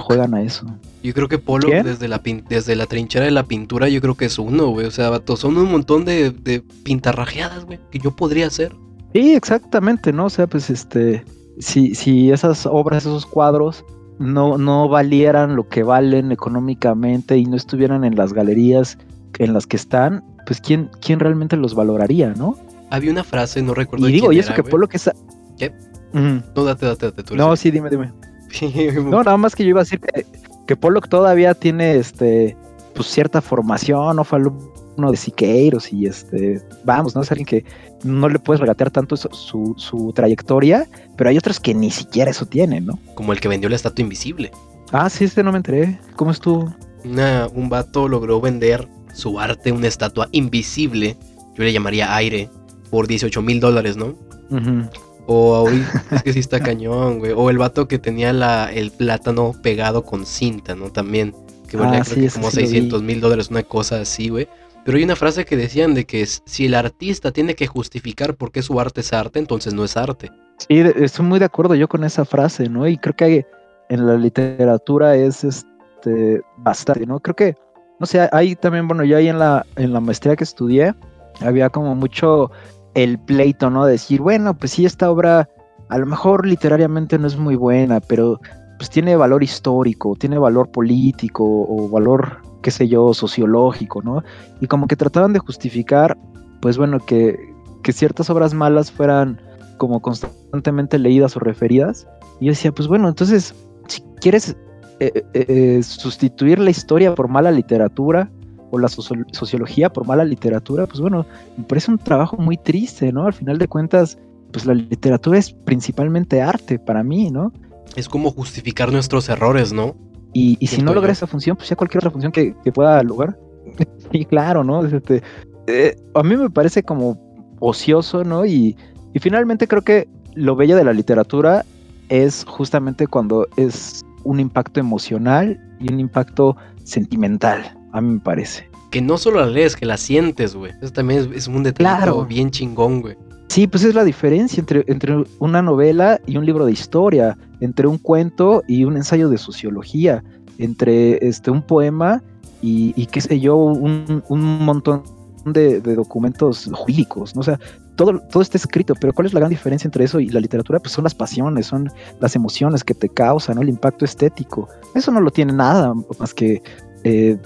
juegan 0.00 0.34
a 0.34 0.42
eso. 0.42 0.66
Yo 1.02 1.12
creo 1.12 1.28
que 1.28 1.38
Polo, 1.38 1.68
desde 1.68 2.08
la, 2.08 2.22
pin- 2.22 2.44
desde 2.48 2.76
la 2.76 2.86
trinchera 2.86 3.24
de 3.24 3.30
la 3.30 3.42
pintura, 3.44 3.88
yo 3.88 4.00
creo 4.00 4.14
que 4.14 4.24
es 4.24 4.38
uno, 4.38 4.68
güey. 4.68 4.86
O 4.86 4.90
sea, 4.90 5.10
vato, 5.10 5.36
son 5.36 5.56
un 5.58 5.70
montón 5.70 6.04
de, 6.04 6.30
de 6.30 6.62
pintarrajeadas, 6.82 7.66
güey, 7.66 7.78
que 7.90 7.98
yo 7.98 8.12
podría 8.12 8.46
hacer. 8.46 8.74
Sí, 9.12 9.34
exactamente, 9.34 10.12
¿no? 10.12 10.26
O 10.26 10.30
sea, 10.30 10.46
pues 10.46 10.70
este, 10.70 11.24
si, 11.58 11.94
si 11.94 12.30
esas 12.30 12.66
obras, 12.66 13.04
esos 13.04 13.26
cuadros 13.26 13.84
no, 14.18 14.56
no 14.56 14.88
valieran 14.88 15.56
lo 15.56 15.68
que 15.68 15.82
valen 15.82 16.32
económicamente 16.32 17.36
y 17.36 17.44
no 17.44 17.56
estuvieran 17.56 18.04
en 18.04 18.16
las 18.16 18.32
galerías 18.32 18.98
en 19.38 19.52
las 19.52 19.66
que 19.66 19.76
están, 19.76 20.24
pues 20.46 20.60
quién, 20.60 20.90
quién 21.00 21.20
realmente 21.20 21.56
los 21.56 21.74
valoraría, 21.74 22.32
¿no? 22.34 22.56
Había 22.90 23.10
una 23.10 23.24
frase, 23.24 23.62
no 23.62 23.74
recuerdo 23.74 24.08
Y 24.08 24.12
digo, 24.12 24.28
quién 24.28 24.36
y 24.36 24.40
eso 24.40 24.48
era, 24.50 24.56
que 24.56 24.62
güey. 24.62 24.70
Polo 24.70 24.88
que 24.88 24.96
es... 24.96 25.10
¿Qué? 25.58 25.72
No, 26.12 26.64
date, 26.64 26.86
date, 26.86 27.06
date. 27.06 27.22
Tú 27.22 27.36
No, 27.36 27.54
sí, 27.56 27.70
dime, 27.70 27.90
dime. 27.90 28.12
No, 29.02 29.22
nada 29.22 29.36
más 29.36 29.54
que 29.54 29.64
yo 29.64 29.70
iba 29.70 29.80
a 29.80 29.84
decir 29.84 30.00
que, 30.00 30.24
que 30.66 30.76
Pollock 30.76 31.08
todavía 31.08 31.54
tiene 31.54 31.96
este 31.96 32.56
pues 32.94 33.08
cierta 33.08 33.42
formación, 33.42 34.16
no 34.16 34.24
fue 34.24 34.38
alumno 34.38 35.10
de 35.10 35.16
Siqueiros 35.16 35.92
y 35.92 36.06
este, 36.06 36.62
vamos, 36.84 37.14
¿no? 37.14 37.20
Es 37.20 37.30
alguien 37.30 37.46
que 37.46 37.64
no 38.04 38.28
le 38.28 38.38
puedes 38.38 38.60
regatear 38.60 38.90
tanto 38.90 39.16
su, 39.16 39.74
su 39.76 40.12
trayectoria, 40.14 40.88
pero 41.16 41.28
hay 41.28 41.36
otros 41.36 41.60
que 41.60 41.74
ni 41.74 41.90
siquiera 41.90 42.30
eso 42.30 42.46
tienen, 42.46 42.86
¿no? 42.86 42.98
Como 43.14 43.34
el 43.34 43.40
que 43.40 43.48
vendió 43.48 43.68
la 43.68 43.76
estatua 43.76 44.02
invisible. 44.02 44.50
Ah, 44.92 45.10
sí, 45.10 45.24
este 45.24 45.42
no 45.42 45.52
me 45.52 45.58
enteré. 45.58 45.98
¿Cómo 46.16 46.30
estuvo? 46.30 46.74
Una, 47.04 47.48
un 47.54 47.68
vato 47.68 48.08
logró 48.08 48.40
vender 48.40 48.88
su 49.12 49.38
arte, 49.38 49.72
una 49.72 49.88
estatua 49.88 50.28
invisible, 50.32 51.18
yo 51.54 51.64
le 51.64 51.72
llamaría 51.72 52.14
aire, 52.16 52.48
por 52.90 53.06
18 53.06 53.42
mil 53.42 53.60
dólares, 53.60 53.96
¿no? 53.96 54.14
Ujú. 54.50 54.88
O 55.26 55.54
ahorita, 55.56 56.04
es 56.12 56.22
que 56.22 56.32
sí 56.32 56.38
está 56.38 56.60
cañón, 56.62 57.18
güey. 57.18 57.32
O 57.32 57.50
el 57.50 57.58
vato 57.58 57.88
que 57.88 57.98
tenía 57.98 58.32
la, 58.32 58.70
el 58.72 58.90
plátano 58.90 59.54
pegado 59.62 60.04
con 60.04 60.24
cinta, 60.26 60.74
¿no? 60.74 60.90
También. 60.90 61.34
Que 61.68 61.76
valía 61.76 62.00
Ah, 62.00 62.04
creo 62.04 62.14
sí, 62.14 62.20
que 62.28 62.30
como 62.32 62.50
sí 62.50 62.56
lo 62.56 62.62
vi. 62.62 62.68
600 62.68 63.02
mil 63.02 63.20
dólares, 63.20 63.48
una 63.50 63.64
cosa 63.64 64.00
así, 64.00 64.28
güey. 64.28 64.46
Pero 64.84 64.98
hay 64.98 65.04
una 65.04 65.16
frase 65.16 65.44
que 65.44 65.56
decían 65.56 65.94
de 65.94 66.04
que 66.06 66.24
si 66.24 66.66
el 66.66 66.74
artista 66.74 67.32
tiene 67.32 67.56
que 67.56 67.66
justificar 67.66 68.36
por 68.36 68.52
qué 68.52 68.62
su 68.62 68.78
arte 68.78 69.00
es 69.00 69.12
arte, 69.12 69.40
entonces 69.40 69.74
no 69.74 69.84
es 69.84 69.96
arte. 69.96 70.30
Sí, 70.58 70.78
estoy 70.78 71.26
muy 71.26 71.40
de 71.40 71.44
acuerdo 71.46 71.74
yo 71.74 71.88
con 71.88 72.04
esa 72.04 72.24
frase, 72.24 72.68
¿no? 72.68 72.86
Y 72.86 72.96
creo 72.96 73.16
que 73.16 73.44
en 73.88 74.06
la 74.06 74.14
literatura 74.14 75.16
es 75.16 75.42
este 75.42 76.40
bastante, 76.58 77.04
¿no? 77.04 77.18
Creo 77.18 77.34
que, 77.34 77.56
no 77.98 78.06
sé, 78.06 78.28
ahí 78.30 78.54
también, 78.54 78.86
bueno, 78.86 79.02
yo 79.02 79.16
ahí 79.16 79.26
en 79.26 79.40
la, 79.40 79.66
en 79.74 79.92
la 79.92 79.98
maestría 79.98 80.36
que 80.36 80.44
estudié, 80.44 80.94
había 81.40 81.68
como 81.68 81.96
mucho 81.96 82.52
el 82.96 83.18
pleito, 83.18 83.68
¿no? 83.68 83.84
De 83.84 83.92
decir, 83.92 84.22
bueno, 84.22 84.54
pues 84.54 84.72
sí, 84.72 84.86
esta 84.86 85.10
obra 85.10 85.48
a 85.90 85.98
lo 85.98 86.06
mejor 86.06 86.46
literariamente 86.46 87.18
no 87.18 87.26
es 87.26 87.36
muy 87.36 87.54
buena, 87.54 88.00
pero 88.00 88.40
pues 88.78 88.88
tiene 88.88 89.14
valor 89.16 89.42
histórico, 89.42 90.16
tiene 90.18 90.38
valor 90.38 90.70
político 90.70 91.44
o 91.44 91.88
valor, 91.90 92.38
qué 92.62 92.70
sé 92.70 92.88
yo, 92.88 93.12
sociológico, 93.12 94.02
¿no? 94.02 94.24
Y 94.60 94.66
como 94.66 94.86
que 94.86 94.96
trataban 94.96 95.34
de 95.34 95.38
justificar, 95.38 96.16
pues 96.62 96.78
bueno, 96.78 96.98
que, 96.98 97.38
que 97.82 97.92
ciertas 97.92 98.30
obras 98.30 98.54
malas 98.54 98.90
fueran 98.90 99.42
como 99.76 100.00
constantemente 100.00 100.98
leídas 100.98 101.36
o 101.36 101.40
referidas. 101.40 102.08
Y 102.40 102.46
yo 102.46 102.52
decía, 102.52 102.72
pues 102.72 102.88
bueno, 102.88 103.08
entonces, 103.08 103.54
si 103.88 104.02
quieres 104.20 104.56
eh, 105.00 105.22
eh, 105.34 105.82
sustituir 105.82 106.58
la 106.58 106.70
historia 106.70 107.14
por 107.14 107.28
mala 107.28 107.50
literatura 107.50 108.30
o 108.70 108.78
la 108.78 108.88
socio- 108.88 109.24
sociología 109.32 109.92
por 109.92 110.06
mala 110.06 110.24
literatura, 110.24 110.86
pues 110.86 111.00
bueno, 111.00 111.26
me 111.56 111.64
parece 111.64 111.90
un 111.90 111.98
trabajo 111.98 112.36
muy 112.36 112.56
triste, 112.56 113.12
¿no? 113.12 113.26
Al 113.26 113.32
final 113.32 113.58
de 113.58 113.68
cuentas, 113.68 114.18
pues 114.52 114.66
la 114.66 114.74
literatura 114.74 115.38
es 115.38 115.52
principalmente 115.52 116.42
arte 116.42 116.78
para 116.78 117.02
mí, 117.02 117.30
¿no? 117.30 117.52
Es 117.94 118.08
como 118.08 118.30
justificar 118.30 118.92
nuestros 118.92 119.28
errores, 119.28 119.72
¿no? 119.72 119.96
Y, 120.32 120.56
y 120.60 120.66
si 120.66 120.82
no 120.82 120.92
logra 120.92 121.12
esa 121.12 121.26
función, 121.26 121.56
pues 121.56 121.68
ya 121.68 121.76
cualquier 121.76 122.00
otra 122.00 122.10
función 122.10 122.32
que, 122.32 122.54
que 122.62 122.72
pueda 122.72 123.02
lograr. 123.02 123.38
sí, 124.12 124.24
claro, 124.24 124.62
¿no? 124.64 124.84
Este, 124.84 125.22
eh, 125.66 125.96
a 126.14 126.22
mí 126.22 126.36
me 126.36 126.50
parece 126.50 126.82
como 126.82 127.18
ocioso, 127.60 128.22
¿no? 128.24 128.44
Y, 128.44 128.76
y 129.14 129.18
finalmente 129.18 129.66
creo 129.66 129.82
que 129.82 130.08
lo 130.34 130.54
bello 130.56 130.76
de 130.76 130.84
la 130.84 130.92
literatura 130.92 131.64
es 132.08 132.44
justamente 132.46 133.06
cuando 133.06 133.48
es 133.56 134.04
un 134.24 134.40
impacto 134.40 134.80
emocional 134.80 135.58
y 135.80 135.92
un 135.92 136.00
impacto 136.00 136.56
sentimental, 136.84 137.76
a 137.96 138.00
mí 138.00 138.14
me 138.14 138.20
parece. 138.20 138.68
Que 138.90 139.00
no 139.00 139.18
solo 139.18 139.40
la 139.40 139.46
lees, 139.46 139.74
que 139.76 139.86
la 139.86 139.96
sientes, 139.96 140.54
güey. 140.54 140.72
Eso 140.80 140.92
también 140.92 141.20
es, 141.20 141.28
es 141.36 141.48
un 141.48 141.62
detalle 141.62 141.88
Claro. 141.88 142.24
bien 142.26 142.50
chingón, 142.50 143.00
güey. 143.02 143.16
Sí, 143.48 143.66
pues 143.66 143.84
es 143.84 143.94
la 143.94 144.04
diferencia 144.04 144.60
entre, 144.60 144.84
entre 144.86 145.24
una 145.38 145.62
novela 145.62 146.20
y 146.26 146.36
un 146.36 146.44
libro 146.44 146.66
de 146.66 146.72
historia, 146.72 147.36
entre 147.60 147.86
un 147.86 147.98
cuento 147.98 148.62
y 148.68 148.84
un 148.84 148.96
ensayo 148.96 149.28
de 149.28 149.38
sociología, 149.38 150.22
entre 150.58 151.26
este, 151.26 151.50
un 151.50 151.62
poema 151.62 152.22
y, 152.60 152.92
y 152.96 153.06
qué 153.06 153.20
sé 153.20 153.38
yo, 153.40 153.56
un, 153.56 154.22
un 154.28 154.40
montón 154.64 155.02
de, 155.44 155.80
de 155.80 155.94
documentos 155.94 156.68
jurídicos, 156.72 157.34
¿no? 157.34 157.40
O 157.40 157.44
sea, 157.44 157.58
todo, 157.94 158.20
todo 158.30 158.42
está 158.42 158.58
escrito, 158.58 158.94
pero 159.00 159.12
¿cuál 159.12 159.26
es 159.26 159.32
la 159.32 159.40
gran 159.40 159.50
diferencia 159.50 159.86
entre 159.86 160.04
eso 160.04 160.18
y 160.20 160.28
la 160.28 160.40
literatura? 160.40 160.80
Pues 160.80 160.92
son 160.92 161.04
las 161.04 161.14
pasiones, 161.14 161.66
son 161.66 161.90
las 162.20 162.34
emociones 162.34 162.82
que 162.84 162.94
te 162.94 163.08
causan, 163.08 163.56
¿no? 163.56 163.62
El 163.62 163.68
impacto 163.68 164.04
estético. 164.04 164.68
Eso 164.94 165.10
no 165.12 165.20
lo 165.20 165.30
tiene 165.30 165.52
nada 165.52 165.94
más 166.18 166.34
que 166.34 166.62
eh, 167.04 167.38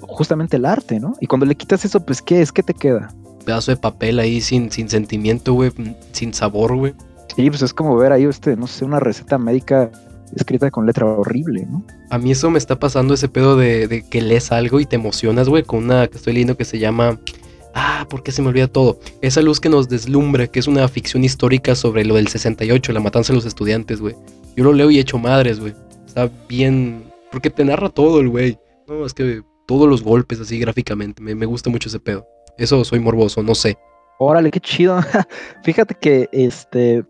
justamente 0.00 0.56
el 0.56 0.64
arte, 0.64 1.00
¿no? 1.00 1.14
Y 1.20 1.26
cuando 1.26 1.46
le 1.46 1.54
quitas 1.54 1.84
eso, 1.84 2.04
pues 2.04 2.22
¿qué 2.22 2.42
es? 2.42 2.52
¿Qué 2.52 2.62
te 2.62 2.74
queda? 2.74 3.12
Pedazo 3.44 3.72
de 3.72 3.76
papel 3.76 4.18
ahí 4.18 4.40
sin, 4.40 4.70
sin 4.70 4.88
sentimiento, 4.88 5.54
güey. 5.54 5.72
Sin 6.12 6.32
sabor, 6.32 6.76
güey. 6.76 6.94
Sí, 7.34 7.48
pues 7.48 7.62
es 7.62 7.72
como 7.72 7.96
ver 7.96 8.12
ahí, 8.12 8.24
este, 8.24 8.56
no 8.56 8.66
sé, 8.66 8.84
una 8.84 9.00
receta 9.00 9.38
médica 9.38 9.90
escrita 10.36 10.70
con 10.70 10.86
letra 10.86 11.06
horrible, 11.06 11.66
¿no? 11.66 11.84
A 12.10 12.18
mí 12.18 12.30
eso 12.30 12.50
me 12.50 12.58
está 12.58 12.78
pasando 12.78 13.14
ese 13.14 13.28
pedo 13.28 13.56
de, 13.56 13.88
de 13.88 14.02
que 14.02 14.20
lees 14.20 14.52
algo 14.52 14.80
y 14.80 14.86
te 14.86 14.96
emocionas, 14.96 15.48
güey, 15.48 15.62
con 15.62 15.84
una 15.84 16.06
que 16.06 16.16
estoy 16.18 16.34
leyendo 16.34 16.56
que 16.56 16.64
se 16.64 16.78
llama... 16.78 17.18
Ah, 17.74 18.06
¿por 18.10 18.22
qué 18.22 18.32
se 18.32 18.42
me 18.42 18.48
olvida 18.48 18.68
todo? 18.68 19.00
Esa 19.22 19.40
luz 19.40 19.58
que 19.58 19.70
nos 19.70 19.88
deslumbra, 19.88 20.46
que 20.46 20.60
es 20.60 20.66
una 20.66 20.86
ficción 20.88 21.24
histórica 21.24 21.74
sobre 21.74 22.04
lo 22.04 22.16
del 22.16 22.28
68, 22.28 22.92
la 22.92 23.00
matanza 23.00 23.32
de 23.32 23.36
los 23.36 23.46
estudiantes, 23.46 23.98
güey. 23.98 24.14
Yo 24.54 24.64
lo 24.64 24.74
leo 24.74 24.90
y 24.90 24.98
echo 24.98 25.18
madres, 25.18 25.58
güey. 25.58 25.74
Está 26.06 26.30
bien... 26.48 27.04
Porque 27.30 27.48
te 27.48 27.64
narra 27.64 27.88
todo 27.88 28.20
el 28.20 28.28
güey. 28.28 28.58
No, 28.86 29.06
es 29.06 29.14
que 29.14 29.42
todos 29.66 29.88
los 29.88 30.02
golpes 30.02 30.40
así 30.40 30.58
gráficamente. 30.58 31.22
Me, 31.22 31.34
me 31.34 31.46
gusta 31.46 31.70
mucho 31.70 31.88
ese 31.88 32.00
pedo. 32.00 32.26
Eso 32.58 32.84
soy 32.84 33.00
morboso, 33.00 33.42
no 33.42 33.54
sé. 33.54 33.76
Órale, 34.18 34.50
qué 34.50 34.60
chido. 34.60 35.00
Fíjate 35.64 35.94
que 35.94 36.28
este 36.32 37.04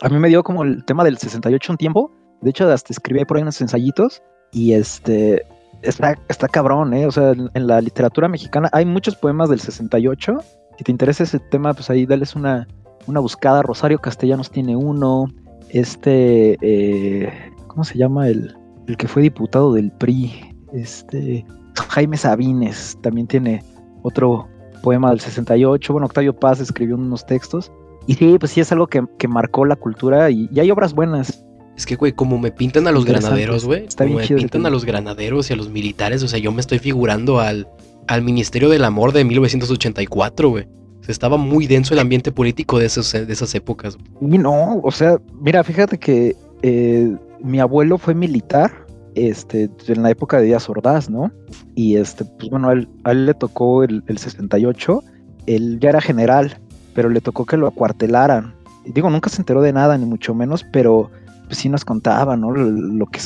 a 0.00 0.08
mí 0.08 0.18
me 0.18 0.28
dio 0.28 0.42
como 0.42 0.62
el 0.62 0.84
tema 0.84 1.04
del 1.04 1.18
68 1.18 1.72
un 1.72 1.76
tiempo. 1.76 2.12
De 2.40 2.50
hecho, 2.50 2.70
hasta 2.70 2.92
escribí 2.92 3.24
por 3.24 3.36
ahí 3.36 3.42
unos 3.42 3.60
ensayitos. 3.60 4.22
Y 4.52 4.72
este 4.72 5.44
está, 5.82 6.16
está 6.28 6.48
cabrón, 6.48 6.94
¿eh? 6.94 7.06
O 7.06 7.10
sea, 7.10 7.32
en, 7.32 7.66
la 7.66 7.80
literatura 7.80 8.28
mexicana 8.28 8.68
hay 8.72 8.84
muchos 8.84 9.16
poemas 9.16 9.50
del 9.50 9.60
68. 9.60 10.38
Si 10.78 10.84
te 10.84 10.92
interesa 10.92 11.24
ese 11.24 11.40
tema, 11.40 11.74
pues 11.74 11.90
ahí 11.90 12.06
dales 12.06 12.36
una, 12.36 12.68
una 13.06 13.20
buscada. 13.20 13.62
Rosario 13.62 13.98
Castellanos 13.98 14.50
tiene 14.50 14.76
uno. 14.76 15.26
Este, 15.70 16.56
eh, 16.62 17.52
¿cómo 17.66 17.82
se 17.82 17.98
llama? 17.98 18.28
El, 18.28 18.56
el 18.86 18.96
que 18.96 19.08
fue 19.08 19.22
diputado 19.22 19.72
del 19.72 19.90
PRI. 19.90 20.54
Este, 20.72 21.44
Jaime 21.80 22.16
Sabines 22.16 22.98
también 23.02 23.26
tiene 23.26 23.62
otro 24.02 24.48
poema 24.82 25.10
del 25.10 25.20
68. 25.20 25.92
Bueno, 25.92 26.06
Octavio 26.06 26.34
Paz 26.34 26.60
escribió 26.60 26.96
unos 26.96 27.26
textos. 27.26 27.72
Y 28.06 28.14
sí, 28.14 28.36
pues 28.38 28.52
sí 28.52 28.60
es 28.60 28.72
algo 28.72 28.86
que, 28.86 29.04
que 29.18 29.28
marcó 29.28 29.66
la 29.66 29.76
cultura 29.76 30.30
y, 30.30 30.48
y 30.52 30.60
hay 30.60 30.70
obras 30.70 30.94
buenas. 30.94 31.44
Es 31.76 31.86
que, 31.86 31.94
güey, 31.94 32.12
como 32.12 32.38
me 32.38 32.50
pintan 32.50 32.88
a 32.88 32.92
los 32.92 33.04
granaderos, 33.04 33.64
güey. 33.64 33.86
Como 33.96 34.16
me 34.16 34.26
pintan 34.26 34.66
a 34.66 34.70
los 34.70 34.84
granaderos 34.84 35.50
y 35.50 35.52
a 35.52 35.56
los 35.56 35.68
militares. 35.70 36.22
O 36.22 36.28
sea, 36.28 36.38
yo 36.38 36.50
me 36.50 36.60
estoy 36.60 36.80
figurando 36.80 37.38
al, 37.38 37.68
al 38.08 38.22
Ministerio 38.22 38.68
del 38.68 38.82
Amor 38.82 39.12
de 39.12 39.24
1984, 39.24 40.48
güey. 40.48 40.64
O 40.64 41.04
sea, 41.04 41.12
estaba 41.12 41.36
muy 41.36 41.66
denso 41.68 41.94
el 41.94 42.00
ambiente 42.00 42.32
político 42.32 42.78
de, 42.78 42.86
esos, 42.86 43.12
de 43.12 43.32
esas 43.32 43.54
épocas. 43.54 43.96
Y 44.20 44.38
no, 44.38 44.80
o 44.82 44.90
sea, 44.90 45.18
mira, 45.40 45.62
fíjate 45.62 45.98
que 45.98 46.34
eh, 46.62 47.14
mi 47.40 47.60
abuelo 47.60 47.98
fue 47.98 48.14
militar 48.14 48.87
este, 49.18 49.70
en 49.88 50.02
la 50.02 50.10
época 50.10 50.38
de 50.38 50.44
Díaz 50.46 50.68
Ordaz, 50.68 51.10
¿no? 51.10 51.32
Y 51.74 51.96
este, 51.96 52.24
pues 52.24 52.50
bueno, 52.50 52.68
a 52.68 52.72
él, 53.12 53.26
le 53.26 53.34
tocó 53.34 53.82
el, 53.82 54.02
el 54.06 54.18
68, 54.18 55.02
él 55.46 55.78
ya 55.80 55.90
era 55.90 56.00
general, 56.00 56.58
pero 56.94 57.08
le 57.08 57.20
tocó 57.20 57.44
que 57.44 57.56
lo 57.56 57.66
acuartelaran. 57.66 58.54
Digo, 58.84 59.10
nunca 59.10 59.30
se 59.30 59.42
enteró 59.42 59.60
de 59.62 59.72
nada, 59.72 59.98
ni 59.98 60.06
mucho 60.06 60.34
menos, 60.34 60.64
pero 60.72 61.10
pues 61.46 61.58
sí 61.58 61.68
nos 61.68 61.84
contaba, 61.84 62.36
¿no? 62.36 62.50
Lo, 62.52 62.70
lo 62.70 63.06
que 63.06 63.20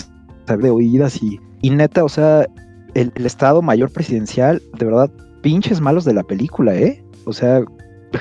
sabe 0.47 0.63
de 0.63 0.71
oídas 0.71 1.23
y, 1.23 1.41
y 1.61 1.71
neta, 1.71 2.05
o 2.05 2.09
sea, 2.09 2.47
el, 2.95 3.13
Estado 3.17 3.63
Mayor 3.63 3.91
Presidencial, 3.91 4.63
de 4.79 4.85
verdad, 4.87 5.11
pinches 5.43 5.81
malos 5.81 6.05
de 6.05 6.15
la 6.15 6.23
película, 6.23 6.75
¿eh? 6.75 7.03
O 7.25 7.33
sea, 7.33 7.63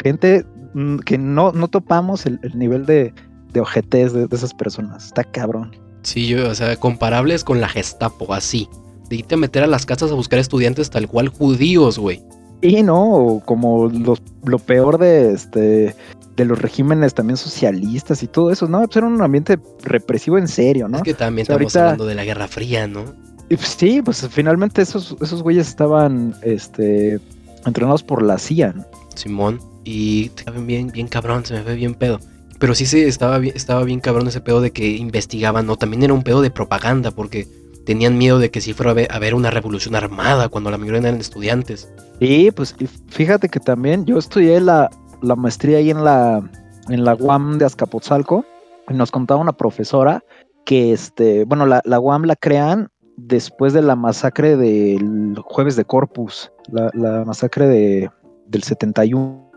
gente 0.03 0.45
mm, 0.73 0.97
que 0.99 1.17
no, 1.17 1.51
no 1.51 1.67
topamos 1.67 2.25
el, 2.25 2.39
el 2.43 2.57
nivel 2.57 2.85
de, 2.85 3.13
de, 3.53 4.27
de 4.27 4.35
esas 4.35 4.53
personas. 4.53 5.05
Está 5.05 5.23
cabrón. 5.23 5.71
Sí, 6.03 6.27
yo, 6.27 6.49
o 6.49 6.55
sea, 6.55 6.75
comparables 6.77 7.43
con 7.43 7.61
la 7.61 7.69
Gestapo, 7.69 8.33
así. 8.33 8.67
De 9.09 9.17
irte 9.17 9.35
a 9.35 9.37
meter 9.37 9.63
a 9.63 9.67
las 9.67 9.85
casas 9.85 10.11
a 10.11 10.15
buscar 10.15 10.39
estudiantes 10.39 10.89
tal 10.89 11.07
cual 11.07 11.27
judíos, 11.29 11.97
güey. 11.99 12.21
Y 12.61 12.81
no, 12.83 13.41
como 13.45 13.87
los, 13.87 14.21
lo 14.45 14.59
peor 14.59 14.97
de 14.99 15.33
este 15.33 15.95
de 16.35 16.45
los 16.45 16.59
regímenes 16.59 17.13
también 17.13 17.35
socialistas 17.37 18.23
y 18.23 18.27
todo 18.27 18.51
eso, 18.51 18.67
¿no? 18.67 18.79
Pues 18.85 18.95
era 18.95 19.05
un 19.05 19.21
ambiente 19.21 19.59
represivo 19.83 20.37
en 20.37 20.47
serio, 20.47 20.87
¿no? 20.87 20.97
Es 20.97 21.03
que 21.03 21.13
también 21.13 21.43
O 21.43 21.47
sea, 21.47 21.55
estamos 21.55 21.75
ahorita- 21.75 21.83
hablando 21.83 22.05
de 22.05 22.15
la 22.15 22.23
Guerra 22.23 22.47
Fría, 22.47 22.87
¿no? 22.87 23.03
Pues 23.49 23.75
sí, 23.77 24.01
pues 24.01 24.25
finalmente 24.31 24.81
esos, 24.81 25.15
esos 25.21 25.43
güeyes 25.43 25.67
estaban 25.67 26.33
este 26.41 27.19
entrenados 27.65 28.01
por 28.01 28.21
la 28.23 28.37
CIA. 28.37 28.73
¿no? 28.73 28.85
Simón. 29.15 29.59
Y 29.83 30.29
te 30.29 30.49
bien, 30.51 30.87
bien 30.87 31.07
cabrón, 31.09 31.45
se 31.45 31.53
me 31.55 31.63
ve 31.63 31.75
bien 31.75 31.95
pedo. 31.95 32.19
Pero 32.61 32.75
sí, 32.75 32.85
sí, 32.85 33.01
estaba 33.01 33.39
bien, 33.39 33.55
estaba 33.55 33.83
bien 33.83 33.99
cabrón 33.99 34.27
ese 34.27 34.39
pedo 34.39 34.61
de 34.61 34.69
que 34.69 34.87
investigaban, 34.87 35.65
¿no? 35.65 35.77
También 35.77 36.03
era 36.03 36.13
un 36.13 36.21
pedo 36.21 36.43
de 36.43 36.51
propaganda, 36.51 37.09
porque 37.09 37.47
tenían 37.87 38.19
miedo 38.19 38.37
de 38.37 38.51
que 38.51 38.61
si 38.61 38.73
fuera 38.73 38.91
a 38.91 39.15
haber, 39.15 39.33
una 39.33 39.49
revolución 39.49 39.95
armada 39.95 40.47
cuando 40.47 40.69
la 40.69 40.77
mayoría 40.77 40.99
eran 40.99 41.19
estudiantes. 41.19 41.91
Y 42.19 42.51
pues 42.51 42.75
fíjate 43.09 43.49
que 43.49 43.59
también 43.59 44.05
yo 44.05 44.19
estudié 44.19 44.61
la, 44.61 44.91
la 45.23 45.35
maestría 45.35 45.79
ahí 45.79 45.89
en 45.89 46.03
la, 46.03 46.47
en 46.87 47.03
la 47.03 47.15
UAM 47.15 47.57
de 47.57 47.65
Azcapotzalco 47.65 48.45
y 48.87 48.93
nos 48.93 49.09
contaba 49.09 49.41
una 49.41 49.53
profesora 49.53 50.23
que, 50.63 50.93
este, 50.93 51.45
bueno, 51.45 51.65
la, 51.65 51.81
la 51.83 51.99
UAM 51.99 52.25
la 52.25 52.35
crean 52.35 52.89
después 53.17 53.73
de 53.73 53.81
la 53.81 53.95
masacre 53.95 54.55
del 54.55 55.33
jueves 55.45 55.75
de 55.75 55.85
Corpus, 55.85 56.51
la, 56.71 56.91
la 56.93 57.25
masacre 57.25 57.65
de, 57.65 58.11
del 58.45 58.61
71. 58.61 59.49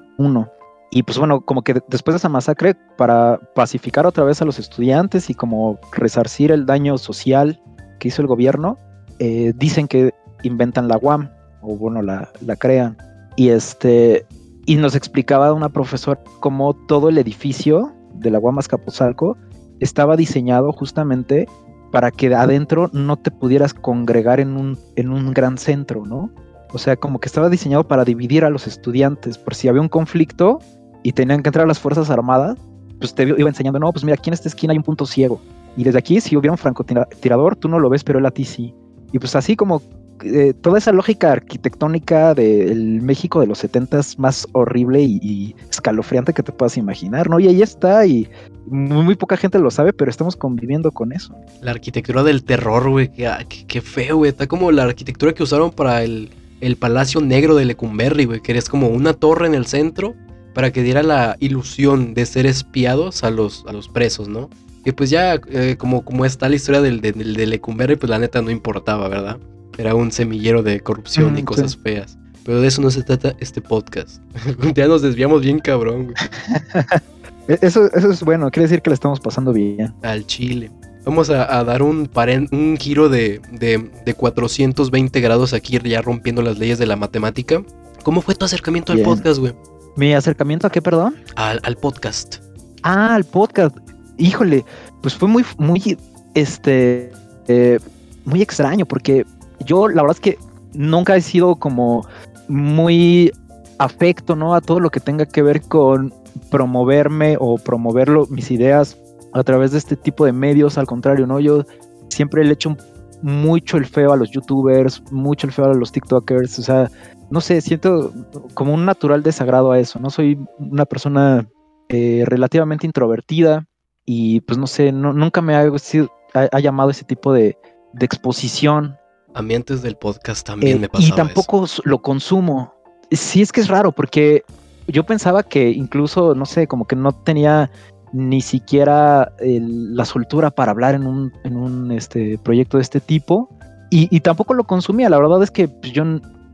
Y 0.91 1.03
pues 1.03 1.19
bueno, 1.19 1.41
como 1.41 1.63
que 1.63 1.75
de- 1.75 1.83
después 1.89 2.15
de 2.15 2.19
esa 2.19 2.29
masacre, 2.29 2.75
para 2.97 3.41
pacificar 3.55 4.07
otra 4.07 4.25
vez 4.25 4.41
a 4.41 4.45
los 4.45 4.59
estudiantes 4.59 5.29
y 5.31 5.35
como 5.35 5.79
resarcir 5.93 6.53
el 6.53 6.67
daño 6.67 6.99
social 6.99 7.61
que 7.99 8.09
hizo 8.09 8.23
el 8.23 8.29
gobierno, 8.29 8.79
eh, 9.19 9.53
dicen 9.57 9.89
que 9.89 10.13
inventan 10.43 10.89
la 10.89 10.99
UAM, 10.99 11.31
o 11.63 11.77
bueno, 11.77 12.03
la, 12.03 12.31
la 12.45 12.57
crean. 12.57 12.97
Y 13.37 13.49
este, 13.49 14.27
y 14.67 14.77
nos 14.77 14.95
explicaba 14.95 15.53
una 15.53 15.69
profesora 15.69 16.21
cómo 16.41 16.75
todo 16.75 17.09
el 17.09 17.19
edificio 17.19 17.93
de 18.15 18.31
la 18.31 18.39
UAM 18.39 18.59
Azcapotzalco 18.59 19.37
estaba 19.81 20.17
diseñado 20.17 20.73
justamente 20.73 21.49
para 21.91 22.11
que 22.11 22.29
de 22.29 22.35
adentro 22.37 22.91
no 22.93 23.17
te 23.17 23.31
pudieras 23.31 23.75
congregar 23.75 24.39
en 24.41 24.57
un, 24.57 24.79
en 24.97 25.11
un 25.11 25.33
gran 25.33 25.59
centro, 25.59 26.05
¿no? 26.05 26.31
O 26.75 26.79
sea, 26.79 26.97
como 26.97 27.21
que 27.21 27.29
estaba 27.29 27.49
diseñado 27.49 27.87
para 27.87 28.05
dividir 28.05 28.45
a 28.45 28.51
los 28.51 28.67
estudiantes, 28.67 29.39
por 29.39 29.55
si 29.55 29.69
había 29.69 29.81
un 29.81 29.89
conflicto 29.89 30.59
y 31.05 31.13
tenían 31.13 31.41
que 31.41 31.49
entrar 31.49 31.69
las 31.69 31.79
Fuerzas 31.79 32.11
Armadas, 32.11 32.59
pues 32.99 33.15
te 33.15 33.23
iba 33.23 33.49
enseñando, 33.49 33.79
no, 33.79 33.93
pues 33.93 34.05
mira, 34.05 34.17
aquí 34.17 34.29
en 34.29 34.35
esta 34.35 34.49
esquina 34.49 34.73
hay 34.73 34.79
un 34.79 34.83
punto 34.83 35.07
ciego. 35.07 35.41
Y 35.77 35.85
desde 35.85 36.01
aquí, 36.01 36.21
si 36.21 36.37
hubiera 36.37 36.51
un 36.53 36.59
francotirador, 36.59 37.55
tú 37.55 37.69
no 37.69 37.79
lo 37.79 37.89
ves, 37.89 38.03
pero 38.03 38.19
él 38.19 38.27
a 38.27 38.33
ti 38.33 38.45
sí. 38.45 38.75
Y 39.13 39.21
pues 39.21 39.37
así 39.37 39.55
como 39.55 39.83
eh, 40.25 40.53
toda 40.53 40.79
esa 40.79 40.91
lógica 40.91 41.31
arquitectónica 41.31 42.35
del 42.35 43.03
México 43.03 43.41
de 43.41 43.47
los 43.47 43.59
70 43.59 44.01
más 44.19 44.49
horrible 44.51 45.03
y, 45.03 45.55
escalofriante 45.71 46.33
que 46.33 46.43
te 46.43 46.51
puedas 46.51 46.77
imaginar, 46.77 47.31
¿no? 47.31 47.39
Y 47.39 47.47
ahí 47.47 47.63
está, 47.63 48.05
y 48.05 48.29
muy, 48.67 49.05
muy 49.05 49.15
poca 49.15 49.37
gente 49.37 49.61
lo 49.61 49.71
sabe, 49.71 49.93
pero 49.93 50.11
estamos 50.11 50.35
conviviendo 50.35 50.91
con 50.91 51.13
eso. 51.13 51.37
La 51.63 51.71
arquitectura 51.71 52.25
del 52.25 52.43
terror, 52.43 52.89
güey. 52.91 53.13
Qué, 53.13 53.29
ah, 53.29 53.45
feo, 53.81 54.17
güey. 54.17 54.31
Está 54.31 54.49
como 54.49 54.73
la 54.73 54.83
arquitectura 54.85 55.33
que 55.33 55.45
usaron 55.45 55.71
para 55.71 56.03
el, 56.03 56.31
el 56.67 56.77
Palacio 56.77 57.21
Negro 57.21 57.55
de 57.57 57.65
Lecumberri, 57.65 58.25
güey. 58.25 58.41
Que 58.41 58.57
es 58.57 58.69
como 58.69 58.89
una 58.89 59.13
torre 59.15 59.47
en 59.47 59.55
el 59.55 59.67
centro 59.67 60.15
para 60.55 60.73
que 60.73 60.83
diera 60.83 61.03
la 61.03 61.37
ilusión 61.41 62.15
de 62.15 62.27
ser 62.27 62.47
espiados 62.47 63.25
a 63.25 63.31
los, 63.31 63.65
a 63.69 63.73
los 63.73 63.89
presos, 63.89 64.29
¿no? 64.29 64.51
Que 64.85 64.93
pues 64.93 65.11
ya, 65.11 65.41
eh, 65.51 65.77
como, 65.79 66.05
como 66.05 66.25
está 66.25 66.49
la 66.49 66.57
historia 66.57 66.81
del, 66.81 67.01
del, 67.01 67.35
de 67.35 67.47
Lecumberri, 67.47 67.97
pues 67.97 68.11
la 68.11 68.19
neta 68.19 68.43
no 68.43 68.51
importaba, 68.51 69.09
¿verdad? 69.09 69.39
Era 69.79 69.95
un 69.95 70.13
semillero 70.13 70.63
de 70.63 70.81
corrupción 70.81 71.37
y 71.39 71.43
Mm, 71.43 71.47
cosas 71.47 71.73
sí. 71.73 71.79
feas. 71.83 72.19
Pero 72.45 72.61
de 72.61 72.69
eso 72.69 72.83
no 72.83 72.91
se 72.91 73.03
trata 73.03 73.35
este 73.41 73.61
podcast. 73.63 74.21
ya 74.75 74.87
nos 74.87 75.01
desviamos 75.03 75.41
bien 75.43 75.59
cabrón, 75.59 76.05
güey. 76.05 76.15
E- 77.49 77.59
Eso, 77.61 77.91
eso 77.93 78.11
es 78.11 78.23
bueno, 78.23 78.51
quiere 78.51 78.69
decir 78.69 78.81
que 78.83 78.89
le 78.91 78.95
estamos 78.95 79.21
pasando 79.21 79.53
bien. 79.53 79.93
al 80.03 80.27
Chile. 80.27 80.71
Vamos 81.05 81.29
a, 81.31 81.59
a 81.59 81.65
dar 81.65 81.83
un, 81.83 82.09
paren- 82.09 82.49
un 82.53 82.77
giro 82.79 83.09
de, 83.09 83.41
de, 83.53 83.91
de 84.05 84.15
420 84.15 85.21
grados 85.21 85.53
aquí, 85.53 85.79
ya 85.85 86.01
rompiendo 86.01 86.41
las 86.43 86.59
leyes 86.59 86.79
de 86.79 86.87
la 86.87 86.97
matemática. 86.97 87.63
¿Cómo 88.03 88.21
fue 88.23 88.35
tu 88.35 88.45
acercamiento 88.45 88.93
al 88.93 89.01
podcast, 89.01 89.39
güey? 89.39 89.55
¿Mi 89.97 90.13
acercamiento 90.15 90.67
a 90.67 90.71
qué, 90.71 90.81
perdón? 90.83 91.15
Al, 91.37 91.61
al 91.63 91.77
podcast. 91.77 92.37
Ah, 92.83 93.15
el 93.17 93.25
podcast. 93.25 93.77
Híjole, 94.19 94.65
pues 95.03 95.15
fue 95.15 95.29
muy, 95.29 95.45
muy, 95.59 95.99
este, 96.35 97.13
eh, 97.49 97.79
muy 98.25 98.43
extraño 98.43 98.87
porque 98.87 99.25
yo 99.65 99.89
la 99.89 100.03
verdad 100.03 100.17
es 100.17 100.21
que 100.21 100.39
nunca 100.73 101.17
he 101.17 101.21
sido 101.21 101.57
como 101.57 102.07
muy 102.49 103.31
afecto, 103.79 104.37
¿no? 104.37 104.55
A 104.55 104.61
todo 104.61 104.81
lo 104.81 104.91
que 104.91 105.01
tenga 105.01 105.27
que 105.27 105.43
ver 105.43 105.63
con 105.63 106.13
promoverme 106.51 107.37
o 107.39 107.59
promoverlo, 107.59 108.27
mis 108.31 108.51
ideas 108.51 108.97
a 109.35 109.43
través 109.43 109.73
de 109.73 109.79
este 109.79 109.97
tipo 109.97 110.25
de 110.25 110.33
medios. 110.33 110.79
Al 110.79 110.87
contrario, 110.87 111.27
¿no? 111.27 111.39
Yo 111.41 111.65
siempre 112.09 112.45
le 112.45 112.53
echo 112.55 112.77
mucho 113.23 113.77
el 113.77 113.87
feo 113.87 114.13
a 114.13 114.17
los 114.17 114.31
youtubers, 114.31 115.03
mucho 115.11 115.47
el 115.47 115.53
feo 115.53 115.67
a 115.67 115.75
los 115.75 115.93
tiktokers, 115.93 116.59
o 116.59 116.63
sea, 116.63 116.91
no 117.31 117.41
sé, 117.41 117.61
siento 117.61 118.13
como 118.55 118.75
un 118.75 118.85
natural 118.85 119.23
desagrado 119.23 119.73
a 119.73 119.79
eso, 119.79 119.99
¿no? 119.99 120.11
Soy 120.11 120.39
una 120.59 120.85
persona 120.85 121.47
eh, 121.89 122.25
relativamente 122.27 122.87
introvertida 122.87 123.67
y 124.05 124.41
pues 124.43 124.59
no 124.59 124.67
sé, 124.67 124.93
no- 124.93 125.13
nunca 125.15 125.41
me 125.41 125.55
ha, 125.57 125.79
sido- 125.79 126.11
ha- 126.35 126.49
ha 126.53 126.61
llamado 126.61 126.91
ese 126.91 127.05
tipo 127.05 127.33
de, 127.33 127.57
de 127.95 128.05
exposición 128.07 128.97
A 129.35 129.41
mí 129.43 129.55
antes 129.55 129.81
del 129.83 129.97
podcast 129.97 130.47
también 130.47 130.77
eh, 130.77 130.81
me 130.81 130.89
pasaba 130.89 131.09
y 131.09 131.17
tampoco 131.17 131.67
lo 131.85 132.03
consumo. 132.03 132.75
Sí 133.11 133.41
es 133.43 133.53
que 133.53 133.61
es 133.63 133.69
raro 133.69 133.91
porque 133.93 134.43
yo 134.87 135.05
pensaba 135.05 135.43
que 135.43 135.71
incluso, 135.71 136.35
no 136.35 136.45
sé, 136.47 136.67
como 136.67 136.87
que 136.87 136.95
no 136.97 137.13
tenía 137.13 137.71
ni 138.15 138.41
siquiera 138.41 139.33
la 139.41 140.05
soltura 140.05 140.51
para 140.51 140.71
hablar 140.71 140.95
en 140.95 141.05
un, 141.05 141.33
en 141.43 141.57
un 141.57 141.91
este, 141.91 142.39
proyecto 142.39 142.77
de 142.79 142.83
este 142.83 143.01
tipo 143.01 143.51
y, 143.91 144.09
y 144.15 144.21
tampoco 144.21 144.55
lo 144.55 144.65
consumía. 144.65 145.11
La 145.11 145.19
verdad 145.19 145.43
es 145.43 145.51
que 145.51 145.67
pues, 145.67 145.93
yo, 145.93 146.05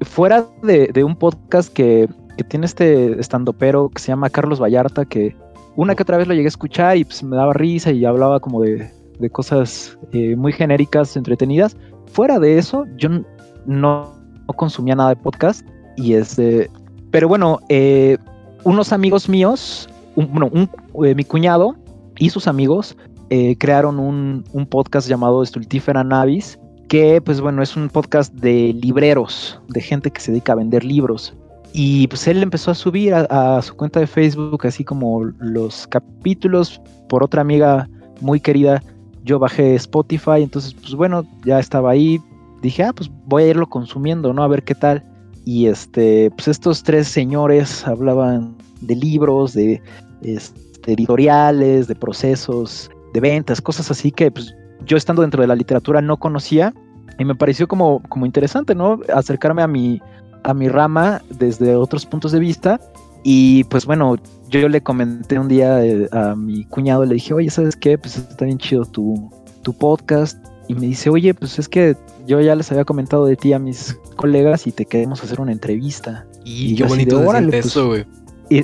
fuera 0.01 0.46
de, 0.62 0.88
de 0.88 1.05
un 1.05 1.14
podcast 1.16 1.70
que, 1.70 2.09
que 2.38 2.44
tiene 2.44 2.64
este 2.64 3.20
estandopero 3.20 3.90
que 3.90 4.01
se 4.01 4.09
llama 4.09 4.31
Carlos 4.31 4.59
Vallarta, 4.59 5.05
que 5.05 5.37
una 5.77 5.94
que 5.94 6.03
otra 6.03 6.16
vez 6.16 6.27
lo 6.27 6.33
llegué 6.33 6.46
a 6.46 6.49
escuchar 6.49 6.96
y 6.96 7.05
pues 7.05 7.23
me 7.23 7.37
daba 7.37 7.53
risa 7.53 7.90
y 7.92 8.07
hablaba 8.07 8.40
como 8.40 8.62
de, 8.62 8.90
de 9.18 9.31
cosas 9.31 9.99
eh, 10.12 10.37
muy 10.37 10.55
genéricas, 10.55 11.14
entretenidas. 11.14 11.77
Fuera 12.07 12.38
de 12.38 12.57
eso, 12.57 12.87
yo 12.96 13.11
no, 13.11 13.23
no 13.66 14.14
consumía 14.57 14.94
nada 14.94 15.11
de 15.11 15.16
podcast 15.16 15.66
y 15.99 16.14
este, 16.14 16.70
pero 17.11 17.29
bueno, 17.29 17.61
eh, 17.68 18.16
unos 18.64 18.94
amigos 18.94 19.29
míos, 19.29 19.89
eh, 20.16 21.14
mi 21.14 21.25
cuñado 21.25 21.77
y 22.18 22.31
sus 22.31 22.46
amigos 22.46 22.96
eh, 23.31 23.57
crearon 23.57 23.99
un, 23.99 24.44
un 24.53 24.66
podcast 24.66 25.09
llamado 25.09 25.44
Stultifera 25.44 26.03
Navis, 26.05 26.59
que 26.88 27.20
pues 27.20 27.40
bueno, 27.40 27.62
es 27.62 27.77
un 27.77 27.88
podcast 27.88 28.35
de 28.35 28.73
libreros, 28.75 29.61
de 29.68 29.81
gente 29.81 30.11
que 30.11 30.20
se 30.20 30.33
dedica 30.33 30.53
a 30.53 30.57
vender 30.57 30.85
libros. 30.85 31.35
Y 31.73 32.09
pues 32.09 32.27
él 32.27 32.42
empezó 32.42 32.73
a 32.73 32.75
subir 32.75 33.14
a, 33.14 33.59
a 33.59 33.62
su 33.62 33.77
cuenta 33.77 34.01
de 34.01 34.09
Facebook, 34.09 34.66
así 34.66 34.83
como 34.83 35.23
los 35.38 35.87
capítulos, 35.87 36.81
por 37.09 37.23
otra 37.23 37.42
amiga 37.42 37.88
muy 38.20 38.40
querida, 38.40 38.83
yo 39.25 39.38
bajé 39.38 39.75
Spotify, 39.77 40.42
entonces 40.42 40.75
pues 40.75 40.94
bueno, 40.94 41.25
ya 41.44 41.61
estaba 41.61 41.90
ahí, 41.90 42.20
dije, 42.62 42.83
ah, 42.83 42.92
pues 42.92 43.11
voy 43.27 43.44
a 43.44 43.49
irlo 43.49 43.68
consumiendo, 43.68 44.33
¿no? 44.33 44.42
A 44.42 44.49
ver 44.49 44.64
qué 44.64 44.75
tal. 44.75 45.05
y 45.44 45.66
este, 45.66 46.31
pues 46.33 46.49
estos 46.49 46.83
tres 46.83 47.09
señores 47.09 47.87
hablaban 47.87 48.57
de 48.81 48.97
libros, 48.97 49.55
de 49.55 49.83
este, 50.23 50.93
editoriales, 50.93 51.88
de 51.88 51.95
procesos, 51.95 52.90
de 53.12 53.21
ventas, 53.21 53.61
cosas 53.61 53.90
así 53.90 54.11
que 54.11 54.31
pues, 54.31 54.55
yo 54.87 54.97
estando 54.97 55.23
dentro 55.23 55.40
de 55.40 55.49
la 55.49 55.57
literatura 55.57 56.01
no 56.01 56.16
conocía 56.16 56.75
y 57.19 57.25
me 57.25 57.35
pareció 57.35 57.69
como, 57.69 58.03
como 58.09 58.27
interesante, 58.27 58.75
¿no? 58.75 59.01
Acercarme 59.14 59.62
a 59.62 59.66
mi, 59.66 60.01
a 60.45 60.55
mi 60.55 60.69
rama 60.69 61.21
desde 61.38 61.77
otros 61.77 62.07
puntos 62.07 62.33
de 62.33 62.38
vista 62.38 62.81
y 63.23 63.64
pues 63.64 63.85
bueno, 63.85 64.16
yo 64.49 64.69
le 64.69 64.81
comenté 64.81 65.38
un 65.38 65.49
día 65.49 65.85
eh, 65.85 66.09
a 66.12 66.35
mi 66.35 66.64
cuñado, 66.64 67.05
le 67.05 67.14
dije, 67.14 67.35
oye, 67.35 67.51
¿sabes 67.51 67.77
qué? 67.77 67.99
Pues 67.99 68.16
está 68.16 68.45
bien 68.45 68.59
chido 68.59 68.85
tu, 68.85 69.31
tu 69.62 69.73
podcast. 69.73 70.38
Y 70.69 70.75
me 70.75 70.87
dice, 70.87 71.11
oye, 71.11 71.35
pues 71.35 71.59
es 71.59 71.69
que 71.69 71.97
yo 72.27 72.40
ya 72.40 72.55
les 72.55 72.71
había 72.71 72.85
comentado 72.85 73.27
de 73.27 73.37
ti 73.37 73.53
a 73.53 73.59
mis 73.59 73.99
colegas 74.16 74.66
y 74.66 74.73
te 74.73 74.87
queremos 74.87 75.23
hacer 75.23 75.40
una 75.40 75.53
entrevista. 75.53 76.27
Y, 76.45 76.77
qué 76.77 76.85
bonito 76.85 77.19
de, 77.19 77.25
pues, 77.25 77.66
eso, 77.66 77.88
güey. 77.88 78.07
Y 78.50 78.62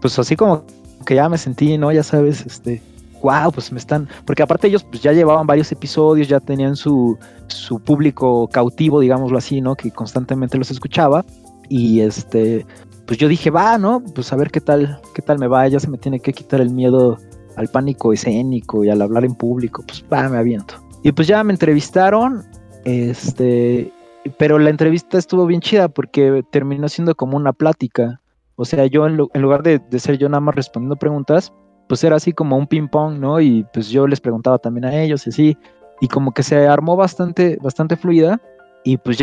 pues 0.00 0.18
así 0.18 0.34
como 0.34 0.64
que 1.06 1.14
ya 1.14 1.28
me 1.28 1.38
sentí, 1.38 1.78
¿no? 1.78 1.92
Ya 1.92 2.02
sabes, 2.02 2.44
este, 2.44 2.82
wow, 3.22 3.52
pues 3.52 3.70
me 3.70 3.78
están, 3.78 4.08
porque 4.26 4.42
aparte 4.42 4.68
ellos 4.68 4.84
pues 4.84 5.02
ya 5.02 5.12
llevaban 5.12 5.46
varios 5.46 5.70
episodios, 5.70 6.28
ya 6.28 6.40
tenían 6.40 6.76
su, 6.76 7.16
su 7.46 7.78
público 7.78 8.48
cautivo, 8.48 9.00
digámoslo 9.00 9.38
así, 9.38 9.60
¿no? 9.60 9.76
Que 9.76 9.90
constantemente 9.90 10.58
los 10.58 10.70
escuchaba. 10.70 11.24
Y 11.68 12.00
este, 12.00 12.66
pues 13.06 13.18
yo 13.18 13.28
dije, 13.28 13.50
va, 13.50 13.78
¿no? 13.78 14.02
Pues 14.14 14.32
a 14.32 14.36
ver 14.36 14.50
qué 14.50 14.60
tal, 14.60 15.00
qué 15.14 15.22
tal 15.22 15.38
me 15.38 15.46
va, 15.46 15.68
ya 15.68 15.78
se 15.78 15.88
me 15.88 15.98
tiene 15.98 16.20
que 16.20 16.32
quitar 16.32 16.60
el 16.60 16.70
miedo 16.70 17.18
al 17.56 17.68
pánico 17.68 18.12
escénico 18.12 18.84
y 18.84 18.90
al 18.90 19.02
hablar 19.02 19.24
en 19.24 19.34
público, 19.34 19.82
pues 19.86 20.04
va, 20.12 20.28
me 20.28 20.38
aviento. 20.38 20.74
Y 21.02 21.12
pues 21.12 21.28
ya 21.28 21.44
me 21.44 21.52
entrevistaron, 21.52 22.44
este, 22.84 23.92
pero 24.38 24.58
la 24.58 24.70
entrevista 24.70 25.18
estuvo 25.18 25.46
bien 25.46 25.60
chida 25.60 25.88
porque 25.88 26.44
terminó 26.50 26.88
siendo 26.88 27.14
como 27.14 27.36
una 27.36 27.52
plática. 27.52 28.20
O 28.60 28.64
sea, 28.64 28.86
yo 28.86 29.06
en, 29.06 29.16
lugar 29.16 29.62
de, 29.62 29.78
de, 29.78 29.98
ser 30.00 30.18
yo 30.18 30.28
nada 30.28 30.40
más 30.40 30.56
respondiendo 30.56 30.96
preguntas, 30.96 31.52
pues 31.88 32.02
era 32.02 32.16
así 32.16 32.32
como 32.32 32.56
un 32.56 32.66
ping 32.66 32.88
pong, 32.88 33.18
¿no? 33.18 33.40
Y 33.40 33.64
pues 33.72 33.88
yo 33.88 34.06
les 34.06 34.20
preguntaba 34.20 34.58
también 34.58 34.84
a 34.84 35.00
ellos 35.00 35.26
y 35.26 35.30
así. 35.30 35.58
Y 36.00 36.08
como 36.08 36.32
que 36.32 36.42
se 36.42 36.66
armó 36.66 36.96
bastante, 36.96 37.56
bastante 37.62 37.96
fluida. 37.96 38.40
Y 38.84 38.96
pues 38.96 39.18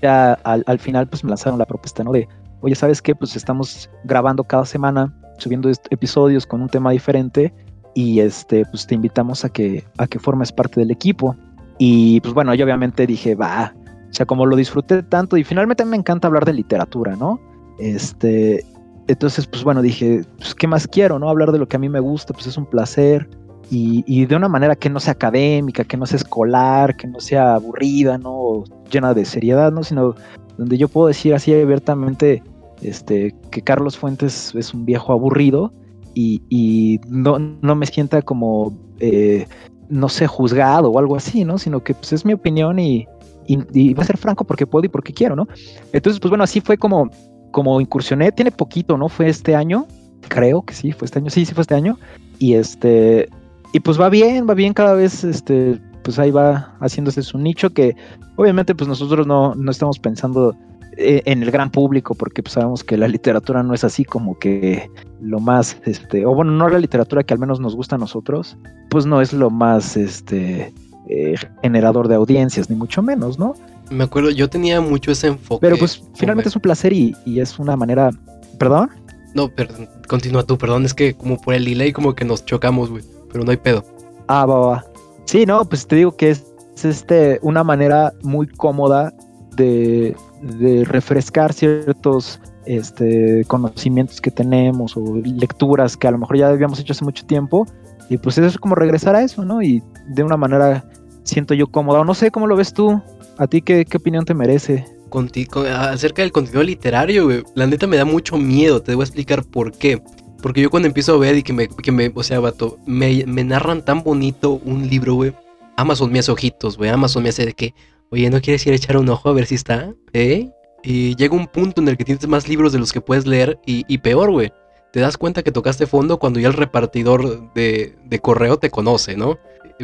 ya, 0.00 0.32
al, 0.44 0.62
al, 0.66 0.78
final 0.78 1.08
pues 1.08 1.24
me 1.24 1.30
lanzaron 1.30 1.58
la 1.58 1.66
propuesta, 1.66 2.04
¿no? 2.04 2.12
De, 2.12 2.28
oye, 2.60 2.76
¿sabes 2.76 3.02
qué? 3.02 3.14
Pues 3.14 3.34
estamos 3.34 3.90
grabando 4.04 4.44
cada 4.44 4.64
semana, 4.64 5.12
subiendo 5.38 5.68
episodios 5.90 6.46
con 6.46 6.62
un 6.62 6.68
tema 6.68 6.92
diferente 6.92 7.52
y 7.94 8.20
este, 8.20 8.64
pues 8.66 8.86
te 8.86 8.94
invitamos 8.94 9.44
a 9.44 9.48
que, 9.48 9.84
a 9.98 10.06
que 10.06 10.20
formes 10.20 10.52
parte 10.52 10.78
del 10.78 10.92
equipo. 10.92 11.34
Y 11.78 12.20
pues 12.20 12.34
bueno, 12.34 12.54
yo 12.54 12.64
obviamente 12.64 13.06
dije, 13.06 13.34
va, 13.34 13.74
o 14.08 14.12
sea, 14.12 14.26
como 14.26 14.46
lo 14.46 14.54
disfruté 14.54 15.02
tanto 15.02 15.36
y 15.36 15.44
finalmente 15.44 15.84
me 15.84 15.96
encanta 15.96 16.28
hablar 16.28 16.44
de 16.44 16.52
literatura, 16.52 17.16
¿no? 17.16 17.40
Este, 17.78 18.64
entonces, 19.08 19.46
pues 19.46 19.62
bueno, 19.64 19.82
dije, 19.82 20.22
pues, 20.38 20.54
¿qué 20.54 20.66
más 20.66 20.86
quiero, 20.86 21.18
no? 21.18 21.28
Hablar 21.28 21.52
de 21.52 21.58
lo 21.58 21.68
que 21.68 21.76
a 21.76 21.78
mí 21.78 21.88
me 21.88 22.00
gusta, 22.00 22.32
pues 22.32 22.46
es 22.46 22.56
un 22.56 22.66
placer. 22.66 23.28
Y, 23.70 24.04
y, 24.06 24.26
de 24.26 24.36
una 24.36 24.48
manera 24.48 24.76
que 24.76 24.88
no 24.88 25.00
sea 25.00 25.14
académica, 25.14 25.82
que 25.82 25.96
no 25.96 26.06
sea 26.06 26.18
escolar, 26.18 26.96
que 26.96 27.08
no 27.08 27.18
sea 27.18 27.56
aburrida, 27.56 28.16
¿no? 28.16 28.62
llena 28.90 29.14
de 29.14 29.24
seriedad, 29.24 29.72
¿no? 29.72 29.82
Sino 29.82 30.14
donde 30.56 30.78
yo 30.78 30.88
puedo 30.88 31.08
decir 31.08 31.34
así 31.34 31.52
abiertamente 31.52 32.42
este, 32.82 33.34
que 33.50 33.62
Carlos 33.62 33.96
Fuentes 33.96 34.54
es 34.54 34.74
un 34.74 34.84
viejo 34.84 35.12
aburrido 35.12 35.72
y, 36.14 36.98
no, 37.08 37.38
no, 37.38 37.74
me 37.74 37.84
sienta 37.84 38.22
como, 38.22 38.72
eh, 39.00 39.46
no 39.90 40.08
sé, 40.08 40.26
juzgado 40.26 40.90
o 40.90 40.98
algo 40.98 41.14
así, 41.14 41.44
¿no? 41.44 41.58
Sino 41.58 41.84
que 41.84 41.92
pues, 41.92 42.14
es 42.14 42.24
mi 42.24 42.32
opinión 42.32 42.78
y, 42.78 43.06
y, 43.46 43.92
va 43.92 44.02
a 44.02 44.06
ser 44.06 44.16
franco 44.16 44.44
porque 44.44 44.66
puedo 44.66 44.86
y 44.86 44.88
porque 44.88 45.12
quiero, 45.12 45.36
¿no? 45.36 45.46
Entonces, 45.92 46.18
pues 46.18 46.30
bueno, 46.30 46.44
así 46.44 46.62
fue 46.62 46.78
como, 46.78 47.10
como 47.56 47.80
incursioné, 47.80 48.32
tiene 48.32 48.50
poquito, 48.50 48.98
¿no? 48.98 49.08
Fue 49.08 49.30
este 49.30 49.56
año, 49.56 49.86
creo 50.28 50.60
que 50.60 50.74
sí, 50.74 50.92
fue 50.92 51.06
este 51.06 51.20
año, 51.20 51.30
sí, 51.30 51.46
sí 51.46 51.54
fue 51.54 51.62
este 51.62 51.74
año, 51.74 51.98
y 52.38 52.52
este, 52.52 53.30
y 53.72 53.80
pues 53.80 53.98
va 53.98 54.10
bien, 54.10 54.46
va 54.46 54.52
bien 54.52 54.74
cada 54.74 54.92
vez, 54.92 55.24
este, 55.24 55.80
pues 56.02 56.18
ahí 56.18 56.30
va 56.30 56.76
haciéndose 56.80 57.22
su 57.22 57.38
nicho 57.38 57.70
que 57.70 57.96
obviamente 58.36 58.74
pues 58.74 58.88
nosotros 58.88 59.26
no, 59.26 59.54
no 59.54 59.70
estamos 59.70 59.98
pensando 59.98 60.54
eh, 60.98 61.22
en 61.24 61.42
el 61.42 61.50
gran 61.50 61.70
público, 61.70 62.14
porque 62.14 62.42
pues, 62.42 62.52
sabemos 62.52 62.84
que 62.84 62.98
la 62.98 63.08
literatura 63.08 63.62
no 63.62 63.72
es 63.72 63.84
así 63.84 64.04
como 64.04 64.38
que 64.38 64.90
lo 65.22 65.40
más, 65.40 65.80
este, 65.86 66.26
o 66.26 66.34
bueno, 66.34 66.52
no 66.52 66.68
la 66.68 66.78
literatura 66.78 67.22
que 67.22 67.32
al 67.32 67.40
menos 67.40 67.58
nos 67.58 67.74
gusta 67.74 67.96
a 67.96 67.98
nosotros, 67.98 68.58
pues 68.90 69.06
no 69.06 69.22
es 69.22 69.32
lo 69.32 69.48
más, 69.48 69.96
este, 69.96 70.74
eh, 71.08 71.34
generador 71.62 72.08
de 72.08 72.14
audiencias, 72.14 72.68
ni 72.68 72.76
mucho 72.76 73.02
menos, 73.02 73.38
¿no? 73.38 73.54
Me 73.90 74.04
acuerdo, 74.04 74.30
yo 74.30 74.48
tenía 74.48 74.80
mucho 74.80 75.12
ese 75.12 75.28
enfoque. 75.28 75.60
Pero 75.60 75.76
pues 75.76 76.02
finalmente 76.14 76.48
es 76.48 76.56
un 76.56 76.62
placer 76.62 76.92
y, 76.92 77.14
es 77.26 77.58
una 77.58 77.76
manera, 77.76 78.10
¿perdón? 78.58 78.90
No, 79.34 79.48
perdón, 79.48 79.88
continúa 80.08 80.42
tú, 80.42 80.58
perdón, 80.58 80.84
es 80.84 80.94
que 80.94 81.14
como 81.14 81.40
por 81.40 81.54
el 81.54 81.64
delay 81.64 81.92
como 81.92 82.14
que 82.14 82.24
nos 82.24 82.44
chocamos, 82.44 82.90
güey, 82.90 83.04
pero 83.30 83.44
no 83.44 83.50
hay 83.50 83.58
pedo. 83.58 83.84
Ah, 84.28 84.46
va, 84.46 84.58
va. 84.58 84.84
Sí, 85.26 85.46
no, 85.46 85.64
pues 85.64 85.86
te 85.86 85.96
digo 85.96 86.16
que 86.16 86.30
es, 86.30 86.44
es 86.76 86.84
este, 86.84 87.38
una 87.42 87.62
manera 87.62 88.12
muy 88.22 88.46
cómoda 88.48 89.12
de, 89.56 90.16
de 90.42 90.84
refrescar 90.84 91.52
ciertos 91.52 92.40
este, 92.66 93.44
conocimientos 93.46 94.20
que 94.20 94.30
tenemos 94.30 94.96
o 94.96 95.16
lecturas 95.24 95.96
que 95.96 96.08
a 96.08 96.10
lo 96.10 96.18
mejor 96.18 96.36
ya 96.36 96.48
habíamos 96.48 96.78
hecho 96.80 96.92
hace 96.92 97.04
mucho 97.04 97.24
tiempo. 97.26 97.66
Y 98.08 98.18
pues 98.18 98.38
eso 98.38 98.46
es 98.46 98.58
como 98.58 98.74
regresar 98.74 99.16
a 99.16 99.22
eso, 99.22 99.44
¿no? 99.44 99.62
Y 99.62 99.82
de 100.08 100.22
una 100.22 100.36
manera 100.36 100.84
siento 101.26 101.54
yo 101.54 101.66
cómoda. 101.66 102.00
O 102.00 102.04
no 102.04 102.14
sé 102.14 102.30
cómo 102.30 102.46
lo 102.46 102.56
ves 102.56 102.72
tú. 102.72 103.02
¿A 103.38 103.46
ti 103.46 103.60
qué, 103.60 103.84
qué 103.84 103.98
opinión 103.98 104.24
te 104.24 104.34
merece? 104.34 104.84
Contigo, 105.10 105.60
acerca 105.62 106.22
del 106.22 106.32
contenido 106.32 106.62
literario, 106.62 107.24
güey. 107.24 107.42
La 107.54 107.66
neta 107.66 107.86
me 107.86 107.96
da 107.96 108.04
mucho 108.04 108.38
miedo. 108.38 108.80
Te 108.80 108.94
voy 108.94 109.02
a 109.02 109.04
explicar 109.04 109.44
por 109.44 109.72
qué. 109.72 110.02
Porque 110.42 110.62
yo 110.62 110.70
cuando 110.70 110.86
empiezo 110.86 111.14
a 111.14 111.18
ver 111.18 111.36
y 111.36 111.42
que 111.42 111.52
me, 111.52 111.68
que 111.68 111.92
me 111.92 112.10
o 112.14 112.22
sea, 112.22 112.40
vato, 112.40 112.78
me, 112.86 113.24
me 113.26 113.44
narran 113.44 113.84
tan 113.84 114.02
bonito 114.02 114.60
un 114.64 114.88
libro, 114.88 115.14
güey. 115.14 115.34
Amazon 115.76 116.10
me 116.10 116.20
hace 116.20 116.32
ojitos, 116.32 116.78
güey. 116.78 116.90
Amazon 116.90 117.22
me 117.22 117.28
hace 117.28 117.44
de 117.44 117.52
que, 117.52 117.74
Oye, 118.10 118.30
¿no 118.30 118.40
quieres 118.40 118.64
ir 118.66 118.72
a 118.72 118.76
echar 118.76 118.96
un 118.96 119.08
ojo 119.08 119.28
a 119.28 119.32
ver 119.32 119.46
si 119.46 119.56
está? 119.56 119.92
¿Eh? 120.12 120.48
Y 120.82 121.16
llega 121.16 121.34
un 121.34 121.48
punto 121.48 121.80
en 121.80 121.88
el 121.88 121.96
que 121.96 122.04
tienes 122.04 122.26
más 122.28 122.48
libros 122.48 122.72
de 122.72 122.78
los 122.78 122.92
que 122.92 123.00
puedes 123.00 123.26
leer 123.26 123.58
y, 123.66 123.98
peor, 123.98 124.30
güey. 124.30 124.52
Te 124.92 125.00
das 125.00 125.18
cuenta 125.18 125.42
que 125.42 125.52
tocaste 125.52 125.86
fondo 125.86 126.18
cuando 126.18 126.38
ya 126.38 126.48
el 126.48 126.54
repartidor 126.54 127.52
de, 127.52 128.20
correo 128.22 128.58
te 128.58 128.70
conoce, 128.70 129.16
¿no? 129.16 129.38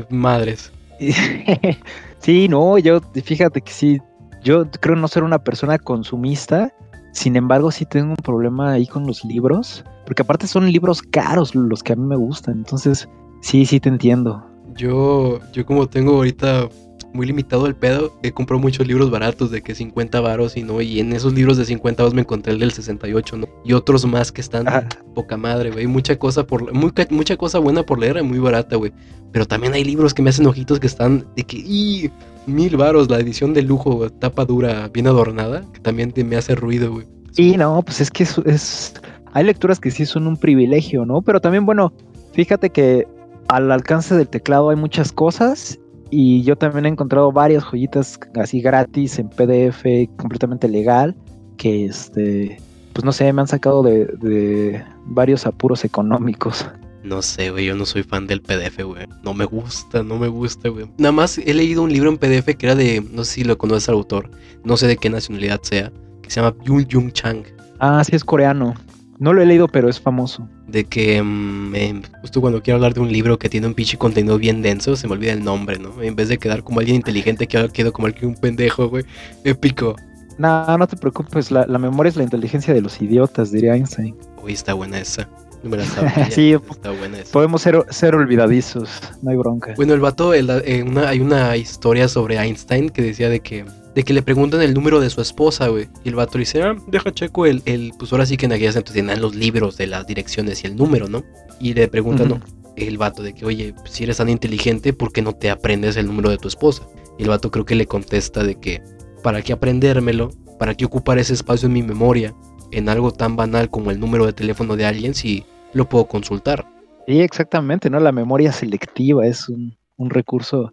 Madres. 0.09 0.73
Sí, 2.19 2.47
no, 2.47 2.79
yo, 2.79 3.01
fíjate 3.01 3.61
que 3.61 3.73
sí, 3.73 4.01
yo 4.45 4.71
creo 4.71 4.95
no 4.95 5.09
ser 5.09 5.25
una 5.25 5.43
persona 5.43 5.77
consumista, 5.77 6.73
sin 7.13 7.35
embargo 7.35 7.73
sí 7.73 7.85
tengo 7.85 8.11
un 8.11 8.17
problema 8.17 8.71
ahí 8.71 8.87
con 8.87 9.09
los 9.09 9.25
libros, 9.25 9.85
porque 10.07 10.23
aparte 10.23 10.47
son 10.47 10.71
libros 10.71 11.03
caros 11.03 11.53
los 11.57 11.83
que 11.83 11.95
a 11.95 11.97
mí 11.97 12.05
me 12.05 12.15
gustan, 12.15 12.59
entonces 12.59 13.09
sí, 13.41 13.67
sí 13.67 13.81
te 13.81 13.89
entiendo. 13.89 14.41
Yo, 14.77 15.41
yo 15.53 15.67
como 15.67 15.89
tengo 15.89 16.13
ahorita 16.13 16.69
muy 17.13 17.27
limitado 17.27 17.67
el 17.67 17.75
pedo. 17.75 18.13
He 18.23 18.33
comprado 18.33 18.61
muchos 18.61 18.87
libros 18.87 19.11
baratos 19.11 19.51
de 19.51 19.63
que 19.63 19.75
50 19.75 20.21
varos 20.21 20.57
y 20.57 20.63
no. 20.63 20.81
Y 20.81 21.01
en 21.01 21.13
esos 21.13 21.35
libros 21.35 21.57
de 21.57 21.65
50 21.65 22.03
varos 22.03 22.15
me 22.15 22.23
encontré 22.23 22.53
el 22.53 22.59
del 22.59 22.73
68, 22.73 23.37
¿no? 23.37 23.49
Y 23.65 23.73
otros 23.73 24.05
más 24.07 24.33
que 24.33 24.41
están 24.41 24.67
poca 25.15 25.37
madre, 25.37 25.71
güey. 25.71 25.87
Mucha 25.87 26.19
cosa 26.19 26.47
por 26.47 26.73
mucha, 26.73 27.07
mucha 27.11 27.37
cosa 27.37 27.59
buena 27.59 27.83
por 27.83 27.99
leer, 27.99 28.23
muy 28.23 28.39
barata, 28.39 28.77
güey. 28.77 28.93
Pero 29.33 29.47
también 29.47 29.73
hay 29.75 29.85
libros 29.85 30.13
que 30.15 30.23
me 30.23 30.31
hacen 30.31 30.47
ojitos 30.47 30.79
que 30.81 30.87
están 30.87 31.27
de 31.37 31.45
que 31.45 31.57
¡y! 31.57 32.11
mil 32.47 32.77
varos, 32.77 33.09
la 33.09 33.21
edición 33.21 33.55
de 33.55 33.63
lujo, 33.63 34.11
tapa 34.11 34.45
dura, 34.45 34.89
bien 34.89 35.07
adornada, 35.07 35.65
que 35.73 35.81
también 35.81 36.13
me 36.27 36.37
hace 36.37 36.55
ruido, 36.55 36.93
güey. 36.93 37.07
Sí, 37.33 37.57
no, 37.57 37.83
pues 37.83 38.01
es 38.01 38.11
que 38.11 38.25
es, 38.47 38.95
hay 39.33 39.45
lecturas 39.45 39.81
que 39.81 39.91
sí 39.91 40.05
son 40.05 40.27
un 40.27 40.37
privilegio, 40.37 41.05
¿no? 41.07 41.23
Pero 41.23 41.41
también, 41.41 41.65
bueno, 41.65 41.93
fíjate 42.33 42.71
que 42.71 43.07
al 43.49 43.71
alcance 43.71 44.15
del 44.15 44.29
teclado 44.29 44.71
hay 44.71 44.77
muchas 44.77 45.13
cosas 45.13 45.79
y 46.15 46.43
yo 46.43 46.57
también 46.57 46.85
he 46.85 46.89
encontrado 46.91 47.33
varias 47.33 47.65
joyitas 47.65 48.21
así 48.39 48.61
gratis 48.61 49.19
en 49.19 49.31
PDF, 49.31 49.83
completamente 50.19 50.69
legal, 50.69 51.17
que 51.57 51.87
este, 51.87 52.61
pues 52.93 53.03
no 53.03 53.13
sé, 53.13 53.33
me 53.33 53.41
han 53.41 53.49
sacado 53.49 53.83
de, 53.83 54.85
varios 55.07 55.47
apuros 55.47 55.87
económicos. 55.87 56.69
No 57.03 57.23
sé, 57.23 57.51
güey, 57.51 57.65
yo 57.65 57.75
no 57.75 57.87
soy 57.87 58.03
fan 58.03 58.27
del 58.27 58.43
PDF, 58.43 58.85
güey. 58.85 59.07
No 59.25 59.33
me 59.33 59.47
gusta, 59.47 60.03
no 60.03 60.19
me 60.19 60.29
gusta, 60.29 60.69
güey. 60.69 60.87
Nada 60.99 61.13
más 61.13 61.39
he 61.39 61.55
leído 61.55 61.83
un 61.83 61.91
libro 61.91 62.11
en 62.11 62.19
PDF 62.19 62.57
que 62.59 62.67
era 62.67 62.75
de, 62.75 63.03
no 63.11 63.25
sé 63.25 63.37
si 63.37 63.45
lo 63.45 63.57
conoces 63.57 63.89
al 63.89 63.95
autor, 63.95 64.31
no 64.65 64.77
sé 64.77 64.89
de 64.89 64.99
qué 64.99 65.09
nacionalidad 65.09 65.63
sea, 65.63 65.91
que 66.21 66.31
se 66.31 66.43
llama 66.43 66.55
Yun 66.63 66.87
Jung 66.93 67.11
Chang. 67.13 67.43
Ah, 67.79 68.05
sí, 68.05 68.15
es 68.15 68.23
coreano. 68.23 68.75
No 69.19 69.33
lo 69.33 69.41
he 69.41 69.47
leído, 69.47 69.67
pero 69.67 69.89
es 69.89 69.99
famoso. 69.99 70.47
De 70.73 70.85
que 70.85 71.23
mm, 71.23 72.03
justo 72.23 72.41
cuando 72.41 72.63
quiero 72.63 72.77
hablar 72.77 72.95
de 72.95 73.01
un 73.01 73.13
libro 73.13 73.39
que 73.39 73.51
tiene 73.51 73.67
un 73.67 73.75
pinche 73.75 73.99
contenido 73.99 74.39
bien 74.39 74.63
denso, 74.63 74.97
se 74.97 75.07
me 75.07 75.13
olvida 75.13 75.33
el 75.33 75.45
nombre, 75.45 75.79
¿no? 75.79 76.03
En 76.03 76.17
vez 76.17 76.29
de 76.29 76.39
quedar 76.39 76.65
como 76.65 76.81
alguien 76.81 76.97
inteligente, 76.97 77.47
quedo 77.47 77.93
como 77.93 78.07
alguien 78.07 78.29
un 78.29 78.35
pendejo, 78.37 78.89
güey. 78.89 79.05
Épico. 79.45 79.97
No, 80.39 80.79
no 80.79 80.87
te 80.87 80.97
preocupes, 80.97 81.51
la, 81.51 81.67
memoria 81.79 82.09
es 82.09 82.17
la 82.17 82.23
inteligencia 82.23 82.73
de 82.73 82.81
los 82.81 83.01
idiotas, 83.01 83.53
diría 83.53 83.75
Einstein. 83.75 84.17
Uy, 84.43 84.55
está 84.55 84.75
buena 84.75 84.99
esa. 84.99 85.29
No 85.63 85.71
me 85.71 85.77
la 85.77 85.85
sabía. 85.85 86.31
sí, 86.31 86.53
está 86.53 86.91
buena 86.91 87.19
esa. 87.19 87.33
Podemos 87.33 87.63
ser, 87.63 87.85
ser 87.91 88.15
olvidadizos, 88.15 89.03
no 89.21 89.31
hay 89.31 89.37
bronca. 89.37 89.75
Bueno, 89.77 89.93
el 89.95 90.01
vato, 90.01 90.35
eh, 90.35 90.85
hay 91.07 91.21
una 91.21 91.57
historia 91.57 92.09
sobre 92.09 92.39
Einstein 92.39 92.89
que 92.89 93.03
decía 93.03 93.29
de 93.29 93.41
que 93.41 93.65
de 93.95 94.03
que 94.03 94.13
le 94.13 94.23
preguntan 94.23 94.63
el 94.63 94.75
número 94.75 95.01
de 95.01 95.11
su 95.11 95.21
esposa, 95.21 95.69
güey. 95.69 95.89
Y 96.05 96.09
el 96.09 96.15
vato 96.15 96.39
dice, 96.39 96.63
ah, 96.63 96.77
deja 96.87 97.13
checo 97.13 97.47
el, 97.47 97.63
el 97.67 97.93
pues 97.99 98.13
ahora 98.13 98.27
sí 98.27 98.37
que 98.37 98.47
en 98.47 98.53
aquellas 98.53 98.77
entonces 98.77 99.03
tenían 99.03 99.21
los 99.21 99.35
libros 99.35 99.77
de 99.77 99.87
las 99.87 100.07
direcciones 100.07 100.65
y 100.65 100.67
el 100.67 100.77
número, 100.77 101.09
¿no? 101.09 101.23
Y 101.61 101.75
le 101.75 101.89
preguntan, 101.89 102.29
no, 102.29 102.41
el 102.77 102.99
vato 102.99 103.23
de 103.23 103.35
que, 103.35 103.45
oye, 103.45 103.75
si 103.85 104.05
eres 104.05 104.17
tan 104.17 104.29
inteligente, 104.29 104.93
¿por 104.93 105.13
qué 105.13 105.23
no 105.23 105.35
te 105.35 105.51
aprendes 105.51 105.97
el 105.97 106.07
número 106.07 106.31
de 106.31 106.39
tu 106.39 106.49
esposa? 106.49 106.87
Y 107.19 107.25
el 107.25 107.29
vato 107.29 107.51
creo 107.51 107.65
que 107.65 107.75
le 107.75 107.87
contesta 107.87 108.43
de 108.43 108.55
que, 108.57 108.83
¿para 109.23 109.43
qué 109.43 109.53
aprendérmelo? 109.53 110.31
¿Para 110.59 110.75
qué 110.75 110.85
ocupar 110.85 111.19
ese 111.19 111.35
espacio 111.35 111.67
en 111.67 111.75
mi 111.75 111.83
memoria? 111.83 112.35
En 112.71 112.89
algo 112.89 113.13
tan 113.13 113.37
banal 113.37 113.69
como 113.69 113.91
el 113.91 114.01
número 114.01 114.27
de 114.27 114.33
teléfono 114.33 114.77
de 114.77 114.87
alguien 114.87 115.15
si 115.15 115.45
lo 115.75 115.89
puedo 115.89 116.07
consultar. 116.07 116.67
Sí, 117.07 117.21
exactamente, 117.21 117.91
¿no? 117.91 118.01
La 118.01 118.13
memoria 118.13 118.53
selectiva 118.53 119.27
es 119.27 119.49
un, 119.49 119.77
un 119.97 120.11
recurso. 120.11 120.73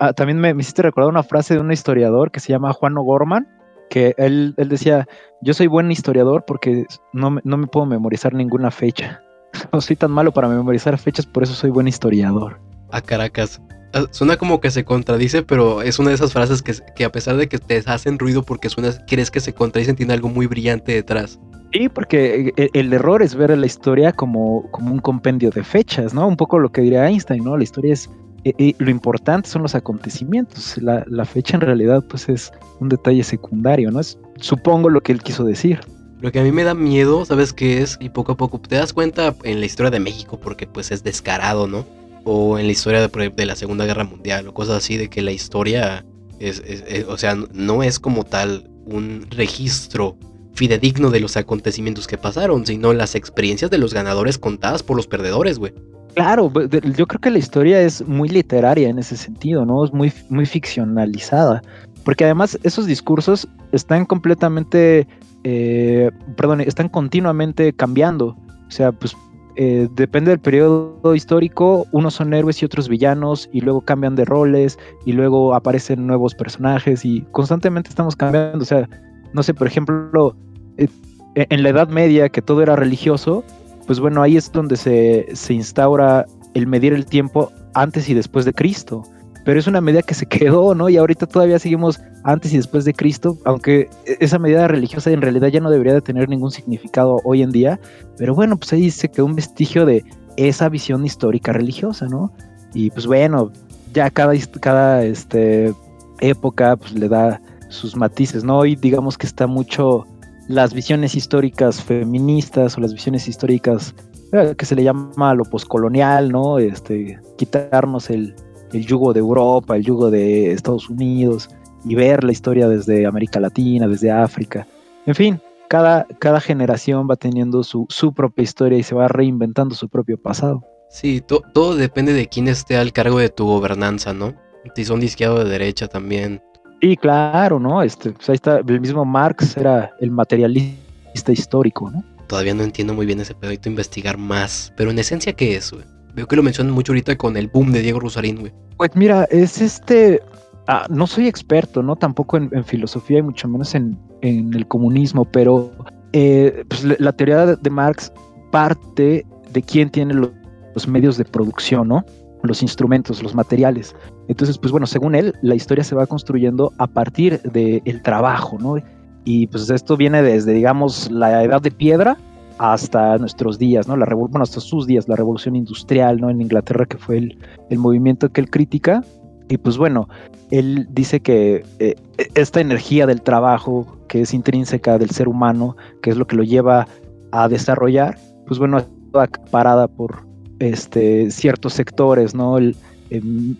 Ah, 0.00 0.12
También 0.12 0.38
me, 0.40 0.54
me 0.54 0.60
hiciste 0.62 0.82
recordar 0.82 1.08
una 1.10 1.22
frase 1.22 1.54
de 1.54 1.60
un 1.60 1.72
historiador 1.72 2.30
que 2.30 2.40
se 2.40 2.50
llama 2.52 2.72
Juan 2.72 2.96
O'Gorman, 2.98 3.46
que 3.90 4.14
él, 4.18 4.54
él 4.58 4.68
decía, 4.68 5.06
yo 5.40 5.54
soy 5.54 5.66
buen 5.66 5.90
historiador 5.90 6.44
porque 6.46 6.84
no, 7.12 7.30
me- 7.30 7.40
no 7.44 7.56
me 7.56 7.66
puedo 7.66 7.86
memorizar 7.86 8.34
ninguna 8.34 8.70
fecha. 8.70 9.20
No 9.72 9.80
soy 9.80 9.96
tan 9.96 10.10
malo 10.10 10.30
para 10.32 10.46
memorizar 10.48 10.96
fechas, 10.98 11.24
por 11.26 11.42
eso 11.42 11.54
soy 11.54 11.70
buen 11.70 11.88
historiador. 11.88 12.60
A 12.92 13.00
Caracas. 13.00 13.60
Ah, 13.94 14.04
Suena 14.10 14.36
como 14.36 14.60
que 14.60 14.70
se 14.70 14.84
contradice, 14.84 15.42
pero 15.42 15.80
es 15.82 15.98
una 15.98 16.10
de 16.10 16.14
esas 16.16 16.32
frases 16.34 16.62
que, 16.62 16.74
que 16.94 17.04
a 17.06 17.10
pesar 17.10 17.36
de 17.36 17.48
que 17.48 17.58
te 17.58 17.82
hacen 17.86 18.18
ruido 18.18 18.42
porque 18.42 18.68
suena, 18.68 18.90
crees 19.06 19.30
que 19.30 19.40
se 19.40 19.54
contradicen, 19.54 19.96
tiene 19.96 20.12
algo 20.12 20.28
muy 20.28 20.46
brillante 20.46 20.92
detrás. 20.92 21.40
Sí, 21.72 21.88
porque 21.88 22.52
el, 22.56 22.70
el 22.72 22.92
error 22.92 23.22
es 23.22 23.34
ver 23.34 23.56
la 23.56 23.66
historia 23.66 24.12
como, 24.12 24.70
como 24.70 24.92
un 24.92 25.00
compendio 25.00 25.50
de 25.50 25.64
fechas, 25.64 26.12
¿no? 26.14 26.26
Un 26.28 26.36
poco 26.36 26.58
lo 26.58 26.70
que 26.70 26.82
diría 26.82 27.08
Einstein, 27.08 27.42
¿no? 27.44 27.56
La 27.56 27.64
historia 27.64 27.94
es, 27.94 28.10
eh, 28.44 28.74
lo 28.78 28.90
importante 28.90 29.48
son 29.48 29.62
los 29.62 29.74
acontecimientos. 29.74 30.76
La, 30.78 31.24
fecha 31.24 31.56
en 31.56 31.60
realidad 31.62 32.04
pues 32.08 32.28
es 32.28 32.52
un 32.80 32.88
detalle 32.88 33.22
secundario, 33.24 33.90
¿no? 33.90 34.00
Es, 34.00 34.18
supongo 34.36 34.88
lo 34.88 35.00
que 35.00 35.12
él 35.12 35.22
quiso 35.22 35.44
decir. 35.44 35.80
Lo 36.20 36.32
que 36.32 36.40
a 36.40 36.42
mí 36.42 36.50
me 36.50 36.64
da 36.64 36.74
miedo, 36.74 37.24
¿sabes 37.24 37.52
qué 37.52 37.80
es? 37.80 37.96
Y 38.00 38.08
poco 38.08 38.32
a 38.32 38.36
poco 38.36 38.60
te 38.60 38.74
das 38.76 38.92
cuenta 38.92 39.34
en 39.44 39.60
la 39.60 39.66
historia 39.66 39.90
de 39.90 40.00
México, 40.00 40.38
porque 40.40 40.66
pues 40.66 40.90
es 40.90 41.04
descarado, 41.04 41.66
¿no? 41.68 41.86
O 42.24 42.58
en 42.58 42.66
la 42.66 42.72
historia 42.72 43.06
de 43.06 43.46
la 43.46 43.56
Segunda 43.56 43.84
Guerra 43.86 44.04
Mundial 44.04 44.48
o 44.48 44.54
cosas 44.54 44.78
así, 44.78 44.96
de 44.96 45.08
que 45.08 45.22
la 45.22 45.30
historia 45.30 46.04
es, 46.40 46.60
es- 46.66 46.84
es- 46.88 47.04
o 47.06 47.16
sea, 47.16 47.36
no 47.52 47.82
es 47.82 48.00
como 48.00 48.24
tal 48.24 48.68
un 48.84 49.26
registro 49.30 50.16
fidedigno 50.54 51.10
de 51.10 51.20
los 51.20 51.36
acontecimientos 51.36 52.08
que 52.08 52.18
pasaron, 52.18 52.66
sino 52.66 52.92
las 52.92 53.14
experiencias 53.14 53.70
de 53.70 53.78
los 53.78 53.94
ganadores 53.94 54.38
contadas 54.38 54.82
por 54.82 54.96
los 54.96 55.06
perdedores, 55.06 55.58
güey. 55.60 55.72
Claro, 56.14 56.50
yo 56.52 57.06
creo 57.06 57.20
que 57.20 57.30
la 57.30 57.38
historia 57.38 57.80
es 57.80 58.06
muy 58.06 58.28
literaria 58.28 58.88
en 58.88 58.98
ese 58.98 59.16
sentido, 59.16 59.64
¿no? 59.64 59.84
Es 59.84 59.92
muy, 59.92 60.12
muy 60.28 60.46
ficcionalizada. 60.46 61.62
Porque 62.04 62.24
además 62.24 62.58
esos 62.62 62.86
discursos 62.86 63.46
están 63.72 64.04
completamente, 64.06 65.06
eh, 65.44 66.10
perdón, 66.36 66.60
están 66.60 66.88
continuamente 66.88 67.72
cambiando. 67.72 68.36
O 68.66 68.70
sea, 68.70 68.92
pues 68.92 69.14
eh, 69.56 69.88
depende 69.94 70.30
del 70.30 70.38
periodo 70.38 71.14
histórico, 71.14 71.86
unos 71.92 72.14
son 72.14 72.32
héroes 72.32 72.62
y 72.62 72.64
otros 72.64 72.88
villanos, 72.88 73.48
y 73.52 73.60
luego 73.60 73.80
cambian 73.80 74.14
de 74.14 74.24
roles, 74.24 74.78
y 75.04 75.12
luego 75.12 75.54
aparecen 75.54 76.06
nuevos 76.06 76.34
personajes, 76.34 77.04
y 77.04 77.22
constantemente 77.32 77.90
estamos 77.90 78.14
cambiando. 78.14 78.62
O 78.62 78.66
sea, 78.66 78.88
no 79.32 79.42
sé, 79.42 79.54
por 79.54 79.66
ejemplo, 79.66 80.36
eh, 80.76 80.88
en 81.34 81.62
la 81.62 81.70
Edad 81.70 81.88
Media, 81.88 82.28
que 82.28 82.40
todo 82.40 82.62
era 82.62 82.76
religioso, 82.76 83.44
pues 83.88 84.00
bueno, 84.00 84.22
ahí 84.22 84.36
es 84.36 84.52
donde 84.52 84.76
se, 84.76 85.26
se 85.34 85.54
instaura 85.54 86.26
el 86.52 86.66
medir 86.66 86.92
el 86.92 87.06
tiempo 87.06 87.50
antes 87.72 88.06
y 88.10 88.14
después 88.14 88.44
de 88.44 88.52
Cristo. 88.52 89.02
Pero 89.46 89.58
es 89.58 89.66
una 89.66 89.80
medida 89.80 90.02
que 90.02 90.12
se 90.12 90.26
quedó, 90.28 90.74
¿no? 90.74 90.90
Y 90.90 90.98
ahorita 90.98 91.26
todavía 91.26 91.58
seguimos 91.58 91.98
antes 92.22 92.52
y 92.52 92.58
después 92.58 92.84
de 92.84 92.92
Cristo, 92.92 93.38
aunque 93.46 93.88
e- 94.04 94.18
esa 94.20 94.38
medida 94.38 94.68
religiosa 94.68 95.10
en 95.10 95.22
realidad 95.22 95.48
ya 95.48 95.60
no 95.60 95.70
debería 95.70 95.94
de 95.94 96.02
tener 96.02 96.28
ningún 96.28 96.50
significado 96.50 97.16
hoy 97.24 97.40
en 97.40 97.50
día. 97.50 97.80
Pero 98.18 98.34
bueno, 98.34 98.58
pues 98.58 98.74
ahí 98.74 98.90
se 98.90 99.08
quedó 99.08 99.24
un 99.24 99.36
vestigio 99.36 99.86
de 99.86 100.04
esa 100.36 100.68
visión 100.68 101.06
histórica 101.06 101.54
religiosa, 101.54 102.08
¿no? 102.08 102.30
Y 102.74 102.90
pues 102.90 103.06
bueno, 103.06 103.50
ya 103.94 104.10
cada, 104.10 104.34
cada 104.60 105.02
este, 105.02 105.72
época 106.20 106.76
pues 106.76 106.92
le 106.92 107.08
da 107.08 107.40
sus 107.70 107.96
matices, 107.96 108.44
¿no? 108.44 108.66
Y 108.66 108.76
digamos 108.76 109.16
que 109.16 109.26
está 109.26 109.46
mucho 109.46 110.06
las 110.48 110.74
visiones 110.74 111.14
históricas 111.14 111.82
feministas 111.82 112.76
o 112.76 112.80
las 112.80 112.92
visiones 112.92 113.28
históricas 113.28 113.94
eh, 114.32 114.54
que 114.56 114.66
se 114.66 114.74
le 114.74 114.82
llama 114.82 115.34
lo 115.34 115.44
poscolonial, 115.44 116.30
¿no? 116.32 116.58
Este, 116.58 117.18
quitarnos 117.36 118.10
el, 118.10 118.34
el 118.72 118.84
yugo 118.86 119.12
de 119.12 119.20
Europa, 119.20 119.76
el 119.76 119.84
yugo 119.84 120.10
de 120.10 120.52
Estados 120.52 120.88
Unidos 120.90 121.48
y 121.84 121.94
ver 121.94 122.24
la 122.24 122.32
historia 122.32 122.68
desde 122.68 123.06
América 123.06 123.40
Latina, 123.40 123.86
desde 123.86 124.10
África. 124.10 124.66
En 125.06 125.14
fin, 125.14 125.40
cada, 125.68 126.06
cada 126.18 126.40
generación 126.40 127.06
va 127.08 127.16
teniendo 127.16 127.62
su, 127.62 127.86
su 127.88 128.12
propia 128.12 128.42
historia 128.42 128.78
y 128.78 128.82
se 128.82 128.94
va 128.94 129.06
reinventando 129.08 129.74
su 129.74 129.88
propio 129.88 130.20
pasado. 130.20 130.64
Sí, 130.90 131.20
to- 131.20 131.42
todo 131.52 131.76
depende 131.76 132.14
de 132.14 132.26
quién 132.26 132.48
esté 132.48 132.76
al 132.78 132.92
cargo 132.92 133.18
de 133.18 133.28
tu 133.28 133.46
gobernanza, 133.46 134.14
¿no? 134.14 134.34
Si 134.74 134.84
son 134.84 135.00
de 135.00 135.06
izquierda 135.06 135.34
o 135.34 135.44
de 135.44 135.50
derecha 135.50 135.88
también. 135.88 136.42
Y 136.80 136.96
claro, 136.96 137.58
¿no? 137.58 137.82
Este, 137.82 138.10
pues 138.12 138.28
ahí 138.28 138.36
está, 138.36 138.58
el 138.58 138.80
mismo 138.80 139.04
Marx 139.04 139.56
era 139.56 139.92
el 140.00 140.10
materialista 140.10 141.32
histórico, 141.32 141.90
¿no? 141.90 142.04
Todavía 142.28 142.54
no 142.54 142.62
entiendo 142.62 142.94
muy 142.94 143.06
bien 143.06 143.20
ese 143.20 143.34
pedo, 143.34 143.50
hay 143.50 143.58
que 143.58 143.68
investigar 143.68 144.18
más. 144.18 144.72
Pero 144.76 144.90
en 144.90 144.98
esencia, 144.98 145.32
¿qué 145.32 145.56
es, 145.56 145.72
güey? 145.72 145.84
Veo 146.14 146.26
que 146.26 146.36
lo 146.36 146.42
mencionan 146.42 146.72
mucho 146.74 146.92
ahorita 146.92 147.16
con 147.16 147.36
el 147.36 147.48
boom 147.48 147.72
de 147.72 147.80
Diego 147.80 148.00
Rusarín, 148.00 148.40
güey. 148.40 148.52
Pues 148.76 148.90
mira, 148.94 149.24
es 149.30 149.60
este. 149.60 150.20
ah, 150.66 150.86
no 150.90 151.06
soy 151.06 151.26
experto, 151.26 151.82
¿no? 151.82 151.96
Tampoco 151.96 152.36
en, 152.36 152.48
en 152.52 152.64
filosofía 152.64 153.18
y 153.18 153.22
mucho 153.22 153.48
menos 153.48 153.74
en, 153.74 153.98
en 154.20 154.52
el 154.54 154.66
comunismo, 154.68 155.24
pero 155.24 155.70
eh, 156.12 156.64
pues, 156.68 156.84
la- 157.00 157.12
teoría 157.12 157.46
de, 157.46 157.70
Marx 157.70 158.12
parte 158.52 159.24
de 159.52 159.62
quién 159.62 159.90
tiene 159.90 160.14
lo- 160.14 160.32
los 160.74 160.86
medios 160.86 161.16
de 161.16 161.24
producción, 161.24 161.88
¿no? 161.88 162.04
Los 162.48 162.62
instrumentos, 162.62 163.22
los 163.22 163.34
materiales. 163.34 163.94
Entonces, 164.26 164.58
pues 164.58 164.72
bueno, 164.72 164.86
según 164.86 165.14
él, 165.14 165.34
la 165.42 165.54
historia 165.54 165.84
se 165.84 165.94
va 165.94 166.06
construyendo 166.06 166.72
a 166.78 166.86
partir 166.86 167.40
del 167.42 168.02
trabajo, 168.02 168.56
¿no? 168.58 168.76
Y 169.24 169.46
pues 169.48 169.68
esto 169.68 169.96
viene 169.96 170.22
desde, 170.22 170.52
digamos, 170.54 171.10
la 171.10 171.44
edad 171.44 171.60
de 171.60 171.70
piedra 171.70 172.16
hasta 172.58 173.18
nuestros 173.18 173.58
días, 173.58 173.86
¿no? 173.86 173.96
La 173.96 174.06
bueno, 174.06 174.42
hasta 174.42 174.60
sus 174.60 174.86
días, 174.86 175.06
la 175.08 175.16
revolución 175.16 175.54
industrial, 175.54 176.20
¿no? 176.20 176.30
En 176.30 176.40
Inglaterra, 176.40 176.86
que 176.86 176.98
fue 176.98 177.18
el, 177.18 177.38
el 177.70 177.78
movimiento 177.78 178.30
que 178.30 178.40
él 178.40 178.50
critica. 178.50 179.04
Y 179.48 179.58
pues 179.58 179.76
bueno, 179.76 180.08
él 180.50 180.88
dice 180.90 181.20
que 181.20 181.64
eh, 181.78 181.94
esta 182.34 182.60
energía 182.60 183.06
del 183.06 183.22
trabajo, 183.22 183.98
que 184.08 184.22
es 184.22 184.34
intrínseca 184.34 184.98
del 184.98 185.10
ser 185.10 185.28
humano, 185.28 185.76
que 186.02 186.10
es 186.10 186.16
lo 186.16 186.26
que 186.26 186.36
lo 186.36 186.42
lleva 186.42 186.86
a 187.32 187.48
desarrollar, 187.48 188.18
pues 188.46 188.58
bueno, 188.58 188.78
está 188.78 189.22
acaparada 189.22 189.88
por 189.88 190.27
este, 190.58 191.30
ciertos 191.30 191.74
sectores, 191.74 192.34
¿no? 192.34 192.58
Em, 192.58 192.74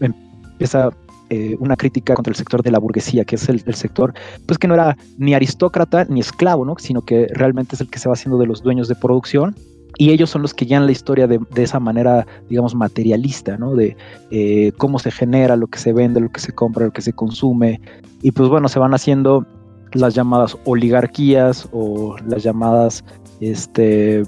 empieza 0.01 0.91
eh, 1.31 1.57
una 1.61 1.77
crítica 1.77 2.15
contra 2.15 2.31
el 2.31 2.37
sector 2.37 2.63
de 2.63 2.71
la 2.71 2.79
burguesía, 2.79 3.25
que 3.25 3.37
es 3.37 3.49
el, 3.49 3.63
sector, 3.75 4.15
pues 4.47 4.59
que 4.59 4.67
no 4.67 4.75
era 4.75 4.97
ni 5.19 5.35
aristócrata 5.35 6.07
ni 6.07 6.21
esclavo, 6.21 6.65
¿no? 6.65 6.75
Sino 6.79 7.03
que 7.03 7.27
realmente 7.35 7.75
es 7.75 7.81
el 7.81 7.91
que 7.91 7.99
se 7.99 8.09
va 8.09 8.15
haciendo 8.15 8.39
de 8.39 8.47
los 8.47 8.63
dueños 8.63 8.89
de 8.89 8.95
producción 8.95 9.55
y 9.99 10.11
ellos 10.11 10.31
son 10.31 10.43
los 10.43 10.55
que 10.55 10.65
guían 10.65 10.87
la 10.87 10.93
historia 10.93 11.27
de, 11.27 11.41
de 11.55 11.63
esa 11.63 11.81
manera, 11.81 12.27
digamos, 12.49 12.75
materialista, 12.75 13.59
¿no? 13.59 13.75
De 13.75 13.97
eh, 14.31 14.73
cómo 14.79 14.99
se 14.99 15.11
genera, 15.11 15.57
lo 15.57 15.67
que 15.67 15.79
se 15.79 15.93
vende, 15.93 16.21
lo 16.21 16.31
que 16.31 16.41
se 16.41 16.53
compra, 16.53 16.87
lo 16.87 16.93
que 16.93 17.03
se 17.03 17.13
consume. 17.13 17.81
Y 18.23 18.31
pues 18.31 18.49
bueno, 18.49 18.69
se 18.69 18.79
van 18.79 18.95
haciendo 18.95 19.45
las 19.93 20.15
llamadas 20.15 20.57
oligarquías 20.65 21.69
o 21.73 22.17
las 22.27 22.43
llamadas 22.43 23.05
este, 23.41 24.23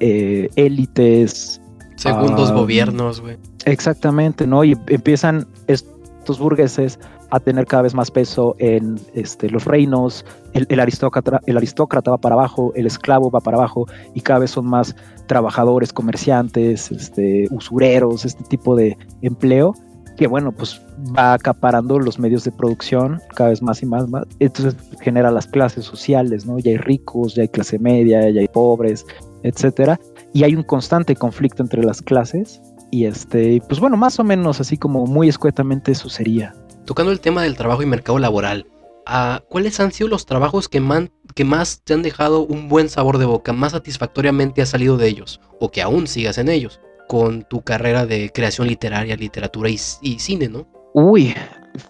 eh, 0.00 0.48
élites. 0.56 1.60
Segundos 1.96 2.50
Ah, 2.50 2.54
gobiernos, 2.54 3.20
güey. 3.20 3.36
Exactamente, 3.64 4.46
¿no? 4.46 4.64
Y 4.64 4.76
empiezan 4.86 5.46
estos 5.66 6.38
burgueses 6.38 6.98
a 7.30 7.40
tener 7.40 7.66
cada 7.66 7.82
vez 7.82 7.94
más 7.94 8.10
peso 8.10 8.54
en 8.58 9.00
este, 9.14 9.50
los 9.50 9.64
reinos, 9.64 10.24
el, 10.52 10.66
el 10.68 10.78
aristócrata, 10.78 11.40
el 11.46 11.56
aristócrata 11.56 12.12
va 12.12 12.18
para 12.18 12.34
abajo, 12.34 12.72
el 12.76 12.86
esclavo 12.86 13.30
va 13.30 13.40
para 13.40 13.56
abajo 13.56 13.86
y 14.14 14.20
cada 14.20 14.40
vez 14.40 14.52
son 14.52 14.66
más 14.66 14.94
trabajadores, 15.26 15.92
comerciantes, 15.92 16.92
este, 16.92 17.48
usureros, 17.50 18.24
este 18.24 18.44
tipo 18.44 18.76
de 18.76 18.96
empleo 19.22 19.74
que 20.16 20.26
bueno, 20.26 20.50
pues 20.52 20.80
va 21.16 21.34
acaparando 21.34 21.98
los 21.98 22.18
medios 22.18 22.44
de 22.44 22.52
producción 22.52 23.20
cada 23.34 23.50
vez 23.50 23.62
más 23.62 23.82
y 23.82 23.86
más, 23.86 24.08
más. 24.08 24.24
Entonces 24.38 24.74
genera 25.00 25.30
las 25.30 25.46
clases 25.46 25.84
sociales, 25.84 26.46
¿no? 26.46 26.58
Ya 26.58 26.70
hay 26.70 26.78
ricos, 26.78 27.34
ya 27.34 27.42
hay 27.42 27.48
clase 27.48 27.78
media, 27.78 28.28
ya 28.30 28.40
hay 28.40 28.48
pobres, 28.48 29.04
etcétera. 29.42 30.00
Y 30.36 30.44
hay 30.44 30.54
un 30.54 30.64
constante 30.64 31.16
conflicto 31.16 31.62
entre 31.62 31.82
las 31.82 32.02
clases. 32.02 32.60
Y 32.90 33.06
este, 33.06 33.62
pues 33.66 33.80
bueno, 33.80 33.96
más 33.96 34.18
o 34.18 34.24
menos 34.24 34.60
así 34.60 34.76
como 34.76 35.06
muy 35.06 35.30
escuetamente 35.30 35.92
eso 35.92 36.10
sería. 36.10 36.54
Tocando 36.84 37.10
el 37.10 37.20
tema 37.20 37.42
del 37.42 37.56
trabajo 37.56 37.82
y 37.82 37.86
mercado 37.86 38.18
laboral, 38.18 38.66
ah, 39.06 39.40
¿cuáles 39.48 39.80
han 39.80 39.92
sido 39.92 40.10
los 40.10 40.26
trabajos 40.26 40.68
que, 40.68 40.78
man- 40.78 41.10
que 41.34 41.46
más 41.46 41.80
te 41.82 41.94
han 41.94 42.02
dejado 42.02 42.44
un 42.44 42.68
buen 42.68 42.90
sabor 42.90 43.16
de 43.16 43.24
boca, 43.24 43.54
más 43.54 43.72
satisfactoriamente 43.72 44.60
has 44.60 44.68
salido 44.68 44.98
de 44.98 45.08
ellos, 45.08 45.40
o 45.58 45.70
que 45.70 45.80
aún 45.80 46.06
sigas 46.06 46.36
en 46.36 46.50
ellos, 46.50 46.80
con 47.08 47.42
tu 47.44 47.62
carrera 47.62 48.04
de 48.04 48.30
creación 48.30 48.68
literaria, 48.68 49.16
literatura 49.16 49.70
y, 49.70 49.80
y 50.02 50.18
cine, 50.18 50.50
¿no? 50.50 50.66
Uy, 50.92 51.34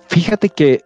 fíjate 0.06 0.50
que 0.50 0.82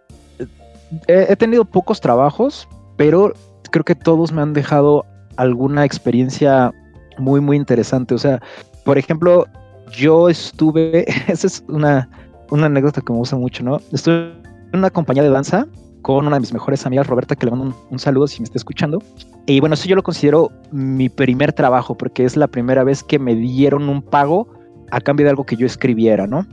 he, 1.09 1.27
he 1.29 1.37
tenido 1.37 1.67
pocos 1.67 2.01
trabajos, 2.01 2.67
pero 2.97 3.35
creo 3.71 3.85
que 3.85 3.95
todos 3.95 4.33
me 4.33 4.41
han 4.41 4.55
dejado 4.55 5.05
alguna 5.37 5.85
experiencia 5.85 6.73
muy, 7.21 7.41
muy 7.41 7.57
interesante. 7.57 8.14
O 8.14 8.18
sea, 8.18 8.41
por 8.85 8.99
ejemplo, 8.99 9.47
yo 9.93 10.29
estuve, 10.29 11.05
esa 11.29 11.47
es 11.47 11.64
una, 11.68 12.09
una 12.51 12.66
anécdota 12.66 13.01
que 13.01 13.12
me 13.12 13.18
gusta 13.18 13.37
mucho, 13.37 13.62
¿no? 13.62 13.81
Estuve 13.93 14.33
en 14.73 14.79
una 14.79 14.91
compañía 14.91 15.23
de 15.23 15.31
danza 15.31 15.66
con 16.03 16.27
una 16.27 16.37
de 16.37 16.41
mis 16.41 16.53
mejores 16.53 16.87
amigas, 16.87 17.07
Roberta, 17.07 17.37
que 17.37 17.45
le 17.45 17.53
mando 17.53 17.66
un, 17.66 17.75
un, 17.91 17.99
saludo 17.99 18.27
si 18.27 18.41
me 18.41 18.45
está 18.45 18.57
escuchando. 18.57 19.03
Y 19.47 19.61
bueno, 19.61 19.75
eso 19.75 19.87
yo 19.87 19.97
lo 19.97 20.03
considero 20.03 20.51
mi 20.73 21.09
primer 21.11 21.53
trabajo, 21.53 21.95
porque 21.95 22.25
es 22.25 22.37
la 22.37 22.49
primera 22.49 22.85
vez 22.85 23.03
que 23.03 23.18
me 23.18 23.35
dieron 23.35 23.89
un 23.89 24.01
pago 24.01 24.49
a 24.91 25.01
cambio 25.01 25.25
de 25.25 25.31
algo 25.31 25.45
que 25.45 25.57
yo 25.57 25.66
escribiera, 25.66 26.27
¿no? 26.27 26.47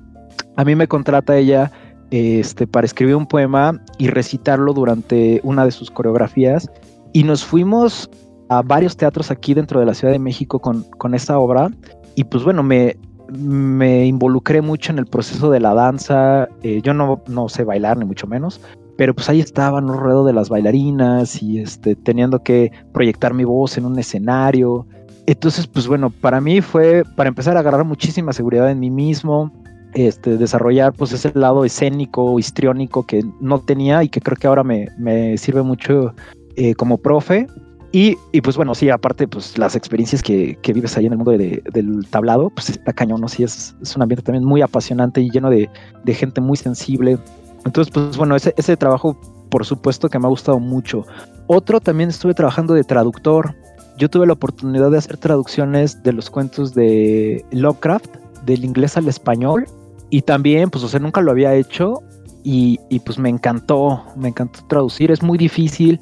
A 0.57 0.65
mí 0.65 0.75
me 0.75 0.87
contrata 0.87 1.37
ella 1.37 1.71
este, 2.11 2.67
para 2.67 2.85
escribir 2.85 3.15
un 3.15 3.27
poema 3.27 3.81
y 3.97 4.07
recitarlo 4.07 4.73
durante 4.73 5.39
una 5.43 5.65
de 5.65 5.71
sus 5.71 5.91
coreografías. 5.91 6.69
Y 7.13 7.23
nos 7.23 7.43
fuimos 7.45 8.09
a 8.49 8.61
varios 8.61 8.97
teatros 8.97 9.31
aquí 9.31 9.53
dentro 9.53 9.79
de 9.79 9.85
la 9.85 9.93
Ciudad 9.93 10.13
de 10.13 10.19
México 10.19 10.59
con, 10.59 10.83
con 10.97 11.13
esta 11.13 11.37
obra. 11.37 11.69
Y 12.15 12.23
pues 12.23 12.43
bueno, 12.43 12.63
me, 12.63 12.97
me 13.31 14.05
involucré 14.05 14.61
mucho 14.61 14.91
en 14.91 14.99
el 14.99 15.05
proceso 15.05 15.49
de 15.49 15.59
la 15.59 15.73
danza. 15.73 16.47
Eh, 16.63 16.81
yo 16.81 16.93
no, 16.93 17.21
no 17.27 17.49
sé 17.49 17.63
bailar, 17.63 17.97
ni 17.97 18.05
mucho 18.05 18.27
menos. 18.27 18.61
Pero 18.97 19.13
pues 19.13 19.29
ahí 19.29 19.39
estaba 19.39 19.79
en 19.79 19.87
ruedo 19.87 20.25
de 20.25 20.33
las 20.33 20.49
bailarinas 20.49 21.41
y 21.43 21.59
este, 21.59 21.95
teniendo 21.95 22.41
que 22.41 22.71
proyectar 22.93 23.33
mi 23.33 23.43
voz 23.43 23.77
en 23.77 23.85
un 23.85 23.99
escenario. 23.99 24.87
Entonces, 25.27 25.67
pues 25.67 25.87
bueno, 25.87 26.09
para 26.09 26.41
mí 26.41 26.61
fue 26.61 27.03
para 27.15 27.27
empezar 27.27 27.57
a 27.57 27.59
agarrar 27.59 27.83
muchísima 27.83 28.33
seguridad 28.33 28.71
en 28.71 28.79
mí 28.79 28.89
mismo, 28.89 29.51
este, 29.93 30.37
desarrollar 30.37 30.93
pues 30.93 31.11
ese 31.11 31.31
lado 31.35 31.65
escénico, 31.65 32.39
histriónico 32.39 33.05
que 33.05 33.23
no 33.39 33.59
tenía 33.59 34.03
y 34.03 34.09
que 34.09 34.21
creo 34.21 34.37
que 34.37 34.47
ahora 34.47 34.63
me, 34.63 34.87
me 34.97 35.37
sirve 35.37 35.61
mucho 35.63 36.13
eh, 36.55 36.75
como 36.75 36.97
profe. 36.97 37.47
Y, 37.91 38.17
y, 38.33 38.41
pues 38.41 38.57
bueno, 38.57 38.75
sí, 38.75 38.89
aparte, 38.89 39.27
pues 39.27 39.57
las 39.57 39.75
experiencias 39.75 40.21
que, 40.21 40.57
que 40.61 40.73
vives 40.73 40.97
ahí 40.97 41.05
en 41.05 41.13
el 41.13 41.17
mundo 41.17 41.31
de, 41.31 41.63
del 41.71 42.05
tablado, 42.09 42.49
pues 42.49 42.69
está 42.69 42.91
cañón, 42.91 43.21
¿no? 43.21 43.29
Sí, 43.29 43.43
es, 43.43 43.75
es 43.81 43.95
un 43.95 44.01
ambiente 44.01 44.23
también 44.23 44.43
muy 44.43 44.61
apasionante 44.61 45.21
y 45.21 45.29
lleno 45.29 45.49
de, 45.49 45.69
de 46.03 46.13
gente 46.13 46.41
muy 46.41 46.57
sensible. 46.57 47.17
Entonces, 47.65 47.91
pues 47.93 48.17
bueno, 48.17 48.35
ese, 48.35 48.53
ese 48.57 48.75
trabajo, 48.75 49.17
por 49.49 49.65
supuesto 49.65 50.09
que 50.09 50.19
me 50.19 50.25
ha 50.25 50.29
gustado 50.29 50.59
mucho. 50.59 51.05
Otro 51.47 51.79
también 51.79 52.09
estuve 52.09 52.33
trabajando 52.33 52.73
de 52.73 52.83
traductor. 52.83 53.55
Yo 53.97 54.09
tuve 54.09 54.27
la 54.27 54.33
oportunidad 54.33 54.91
de 54.91 54.97
hacer 54.97 55.17
traducciones 55.17 56.03
de 56.03 56.11
los 56.11 56.29
cuentos 56.29 56.73
de 56.73 57.45
Lovecraft, 57.51 58.17
del 58.45 58.65
inglés 58.65 58.97
al 58.97 59.07
español. 59.07 59.65
Y 60.09 60.21
también, 60.21 60.69
pues, 60.69 60.83
o 60.83 60.89
sea, 60.89 60.99
nunca 60.99 61.21
lo 61.21 61.31
había 61.31 61.55
hecho. 61.55 62.03
Y, 62.43 62.79
y 62.89 62.99
pues 62.99 63.17
me 63.17 63.29
encantó, 63.29 64.03
me 64.15 64.29
encantó 64.29 64.59
traducir. 64.67 65.11
Es 65.11 65.23
muy 65.23 65.37
difícil 65.37 65.99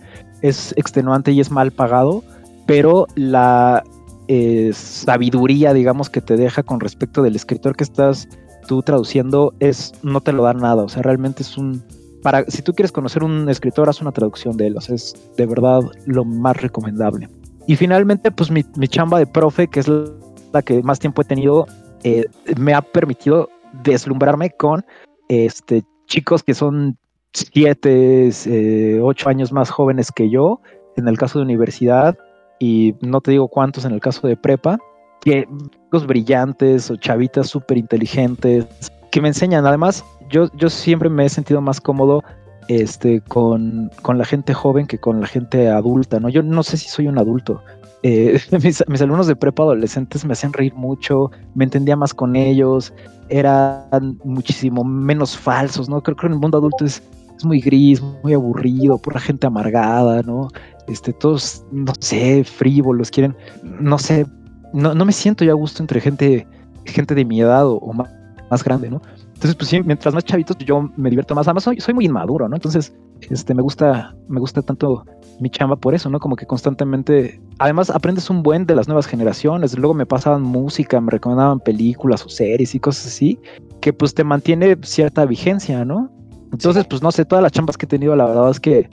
es 0.47 0.73
extenuante 0.77 1.31
y 1.31 1.39
es 1.39 1.51
mal 1.51 1.71
pagado, 1.71 2.23
pero 2.65 3.07
la 3.15 3.83
eh, 4.27 4.71
sabiduría, 4.73 5.73
digamos, 5.73 6.09
que 6.09 6.21
te 6.21 6.37
deja 6.37 6.63
con 6.63 6.79
respecto 6.79 7.21
del 7.21 7.35
escritor 7.35 7.75
que 7.75 7.83
estás 7.83 8.27
tú 8.67 8.81
traduciendo 8.81 9.53
es 9.59 9.93
no 10.03 10.21
te 10.21 10.33
lo 10.33 10.43
da 10.43 10.53
nada, 10.53 10.83
o 10.83 10.89
sea, 10.89 11.03
realmente 11.03 11.43
es 11.43 11.57
un 11.57 11.83
para 12.23 12.43
si 12.45 12.63
tú 12.63 12.73
quieres 12.73 12.91
conocer 12.91 13.23
un 13.23 13.47
escritor, 13.49 13.87
haz 13.87 14.01
una 14.01 14.11
traducción 14.11 14.57
de 14.57 14.67
él, 14.67 14.77
o 14.77 14.81
sea, 14.81 14.95
es 14.95 15.15
de 15.37 15.45
verdad 15.45 15.81
lo 16.07 16.25
más 16.25 16.57
recomendable. 16.57 17.29
Y 17.67 17.75
finalmente, 17.75 18.31
pues 18.31 18.49
mi, 18.49 18.65
mi 18.77 18.87
chamba 18.87 19.19
de 19.19 19.27
profe, 19.27 19.67
que 19.67 19.79
es 19.79 19.87
la 19.87 20.61
que 20.63 20.81
más 20.81 20.97
tiempo 20.97 21.21
he 21.21 21.25
tenido, 21.25 21.67
eh, 22.03 22.25
me 22.57 22.73
ha 22.73 22.81
permitido 22.81 23.49
deslumbrarme 23.83 24.49
con 24.51 24.83
este 25.27 25.83
chicos 26.07 26.41
que 26.41 26.53
son 26.53 26.97
siete, 27.35 28.29
eh, 28.45 28.99
ocho 29.01 29.29
años 29.29 29.51
más 29.51 29.69
jóvenes 29.69 30.11
que 30.11 30.29
yo, 30.29 30.61
en 30.95 31.07
el 31.07 31.17
caso 31.17 31.39
de 31.39 31.45
universidad, 31.45 32.17
y 32.59 32.95
no 33.01 33.21
te 33.21 33.31
digo 33.31 33.47
cuántos 33.47 33.85
en 33.85 33.91
el 33.91 33.99
caso 33.99 34.27
de 34.27 34.37
prepa, 34.37 34.77
que 35.21 35.47
los 35.91 36.07
brillantes 36.07 36.89
o 36.89 36.95
chavitas 36.95 37.47
súper 37.47 37.77
inteligentes, 37.77 38.65
que 39.11 39.21
me 39.21 39.27
enseñan. 39.29 39.65
Además, 39.65 40.05
yo, 40.29 40.49
yo 40.55 40.69
siempre 40.69 41.09
me 41.09 41.25
he 41.25 41.29
sentido 41.29 41.61
más 41.61 41.81
cómodo 41.81 42.23
este, 42.67 43.21
con, 43.21 43.91
con, 44.01 44.17
la 44.17 44.25
gente 44.25 44.53
joven 44.53 44.87
que 44.87 44.97
con 44.97 45.21
la 45.21 45.27
gente 45.27 45.69
adulta, 45.69 46.19
¿no? 46.19 46.29
Yo 46.29 46.41
no 46.41 46.63
sé 46.63 46.77
si 46.77 46.89
soy 46.89 47.07
un 47.07 47.17
adulto. 47.17 47.61
Eh, 48.03 48.39
mis, 48.63 48.83
mis, 48.87 49.01
alumnos 49.01 49.27
de 49.27 49.35
prepa 49.35 49.63
adolescentes 49.63 50.25
me 50.25 50.33
hacían 50.33 50.53
reír 50.53 50.73
mucho, 50.73 51.31
me 51.53 51.63
entendía 51.63 51.95
más 51.95 52.13
con 52.13 52.35
ellos, 52.35 52.93
eran 53.29 54.19
muchísimo 54.23 54.83
menos 54.83 55.37
falsos, 55.37 55.89
¿no? 55.89 56.01
Creo 56.01 56.15
que 56.15 56.27
en 56.27 56.33
el 56.33 56.39
mundo 56.39 56.57
adulto 56.57 56.85
es, 56.85 57.01
es 57.37 57.45
muy 57.45 57.59
gris, 57.59 58.01
muy 58.23 58.33
aburrido, 58.33 58.97
pura 58.97 59.19
gente 59.19 59.47
amargada, 59.47 60.21
¿no? 60.21 60.49
Este, 60.87 61.13
todos, 61.13 61.65
no 61.71 61.93
sé, 61.99 62.43
frívolos, 62.43 63.09
quieren, 63.11 63.35
no 63.63 63.97
sé, 63.97 64.25
no, 64.73 64.93
no 64.93 65.05
me 65.05 65.11
siento 65.11 65.43
ya 65.43 65.51
a 65.51 65.55
gusto 65.55 65.81
entre 65.81 66.01
gente, 66.01 66.47
gente 66.85 67.15
de 67.15 67.25
mi 67.25 67.41
edad 67.41 67.65
o, 67.67 67.77
o 67.77 67.93
más, 67.93 68.09
más, 68.49 68.63
grande, 68.63 68.89
¿no? 68.89 69.01
Entonces, 69.33 69.55
pues 69.55 69.69
sí, 69.69 69.81
mientras 69.81 70.13
más 70.13 70.23
chavitos, 70.23 70.57
yo 70.59 70.89
me 70.95 71.09
divierto 71.09 71.35
más. 71.35 71.47
Además, 71.47 71.63
soy, 71.63 71.79
soy 71.79 71.93
muy 71.93 72.05
inmaduro, 72.05 72.47
¿no? 72.47 72.55
Entonces, 72.55 72.93
este, 73.29 73.53
me 73.53 73.61
gusta, 73.61 74.15
me 74.29 74.39
gusta 74.39 74.61
tanto 74.61 75.05
mi 75.39 75.49
chamba 75.49 75.75
por 75.75 75.93
eso, 75.93 76.09
¿no? 76.09 76.19
Como 76.19 76.35
que 76.35 76.45
constantemente, 76.45 77.41
además 77.59 77.89
aprendes 77.89 78.29
un 78.29 78.43
buen 78.43 78.65
de 78.65 78.75
las 78.75 78.87
nuevas 78.87 79.07
generaciones, 79.07 79.77
luego 79.77 79.93
me 79.93 80.05
pasaban 80.05 80.41
música, 80.41 81.01
me 81.01 81.11
recomendaban 81.11 81.59
películas 81.59 82.25
o 82.25 82.29
series 82.29 82.75
y 82.75 82.79
cosas 82.79 83.07
así, 83.07 83.39
que 83.81 83.91
pues 83.91 84.13
te 84.13 84.23
mantiene 84.23 84.77
cierta 84.83 85.25
vigencia, 85.25 85.83
¿no? 85.83 86.14
Entonces, 86.55 86.83
sí. 86.83 86.87
pues 86.89 87.01
no 87.01 87.11
sé, 87.11 87.25
todas 87.25 87.43
las 87.43 87.51
chambas 87.51 87.77
que 87.77 87.85
he 87.85 87.89
tenido, 87.89 88.15
la 88.15 88.25
verdad 88.25 88.49
es 88.49 88.59
que 88.59 88.89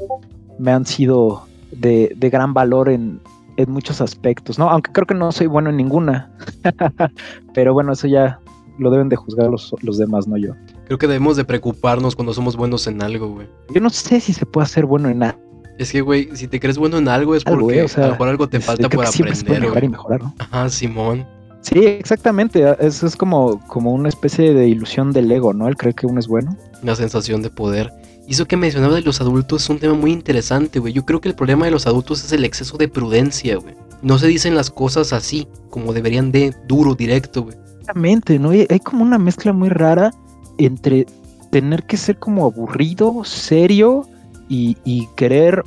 me 0.58 0.72
han 0.72 0.84
sido 0.84 1.44
de, 1.70 2.12
de 2.16 2.30
gran 2.30 2.54
valor 2.54 2.88
en, 2.88 3.20
en, 3.56 3.70
muchos 3.70 4.00
aspectos, 4.00 4.58
¿no? 4.58 4.68
Aunque 4.68 4.92
creo 4.92 5.06
que 5.06 5.14
no 5.14 5.32
soy 5.32 5.46
bueno 5.46 5.70
en 5.70 5.76
ninguna. 5.76 6.30
Pero 7.54 7.72
bueno, 7.72 7.92
eso 7.92 8.06
ya 8.06 8.38
lo 8.78 8.90
deben 8.90 9.08
de 9.08 9.16
juzgar 9.16 9.48
los, 9.48 9.74
los 9.82 9.98
demás, 9.98 10.26
no 10.26 10.36
yo. 10.36 10.54
Creo 10.86 10.98
que 10.98 11.06
debemos 11.06 11.36
de 11.36 11.44
preocuparnos 11.44 12.16
cuando 12.16 12.34
somos 12.34 12.56
buenos 12.56 12.86
en 12.86 13.02
algo, 13.02 13.28
güey. 13.28 13.46
Yo 13.72 13.80
no 13.80 13.90
sé 13.90 14.20
si 14.20 14.32
se 14.32 14.44
puede 14.44 14.64
hacer 14.64 14.84
bueno 14.86 15.08
en 15.08 15.20
nada. 15.20 15.38
Es 15.78 15.90
que, 15.92 16.00
güey, 16.00 16.28
si 16.34 16.48
te 16.48 16.60
crees 16.60 16.78
bueno 16.78 16.98
en 16.98 17.08
algo 17.08 17.34
es 17.34 17.44
porque 17.44 17.80
algo, 17.80 17.86
o 17.86 17.88
sea, 17.88 18.04
a 18.04 18.06
lo 18.08 18.12
mejor 18.12 18.28
algo 18.28 18.48
te 18.48 18.60
falta 18.60 18.88
por 18.88 19.06
aprender. 19.06 19.36
Se 19.36 19.44
puede 19.44 19.60
mejorar 19.60 19.84
y 19.84 19.88
mejorar, 19.88 20.22
¿no? 20.22 20.34
Ajá, 20.38 20.68
Simón. 20.68 21.26
Sí, 21.62 21.78
exactamente. 21.78 22.76
Eso 22.80 23.06
es 23.06 23.16
como, 23.16 23.58
como 23.68 23.92
una 23.92 24.08
especie 24.08 24.52
de 24.52 24.68
ilusión 24.68 25.12
del 25.12 25.30
ego, 25.30 25.52
¿no? 25.52 25.68
Él 25.68 25.76
cree 25.76 25.94
que 25.94 26.06
uno 26.06 26.20
es 26.20 26.28
bueno. 26.28 26.56
Una 26.82 26.96
sensación 26.96 27.42
de 27.42 27.50
poder. 27.50 27.92
Y 28.26 28.32
eso 28.32 28.46
que 28.46 28.56
mencionaba 28.56 28.94
de 28.94 29.02
los 29.02 29.20
adultos 29.20 29.62
es 29.62 29.70
un 29.70 29.78
tema 29.78 29.94
muy 29.94 30.12
interesante, 30.12 30.78
güey. 30.78 30.92
Yo 30.92 31.04
creo 31.04 31.20
que 31.20 31.28
el 31.28 31.34
problema 31.34 31.64
de 31.64 31.70
los 31.70 31.86
adultos 31.86 32.24
es 32.24 32.32
el 32.32 32.44
exceso 32.44 32.76
de 32.76 32.88
prudencia, 32.88 33.56
güey. 33.56 33.74
No 34.02 34.18
se 34.18 34.26
dicen 34.26 34.54
las 34.54 34.70
cosas 34.70 35.12
así, 35.12 35.46
como 35.70 35.92
deberían 35.92 36.32
de, 36.32 36.54
duro, 36.66 36.94
directo, 36.94 37.44
güey. 37.44 37.56
Exactamente, 37.80 38.38
¿no? 38.38 38.50
Hay 38.50 38.80
como 38.80 39.02
una 39.02 39.18
mezcla 39.18 39.52
muy 39.52 39.68
rara 39.68 40.12
entre 40.58 41.06
tener 41.50 41.84
que 41.84 41.96
ser 41.96 42.18
como 42.18 42.44
aburrido, 42.44 43.24
serio 43.24 44.06
y, 44.48 44.76
y 44.84 45.08
querer 45.16 45.62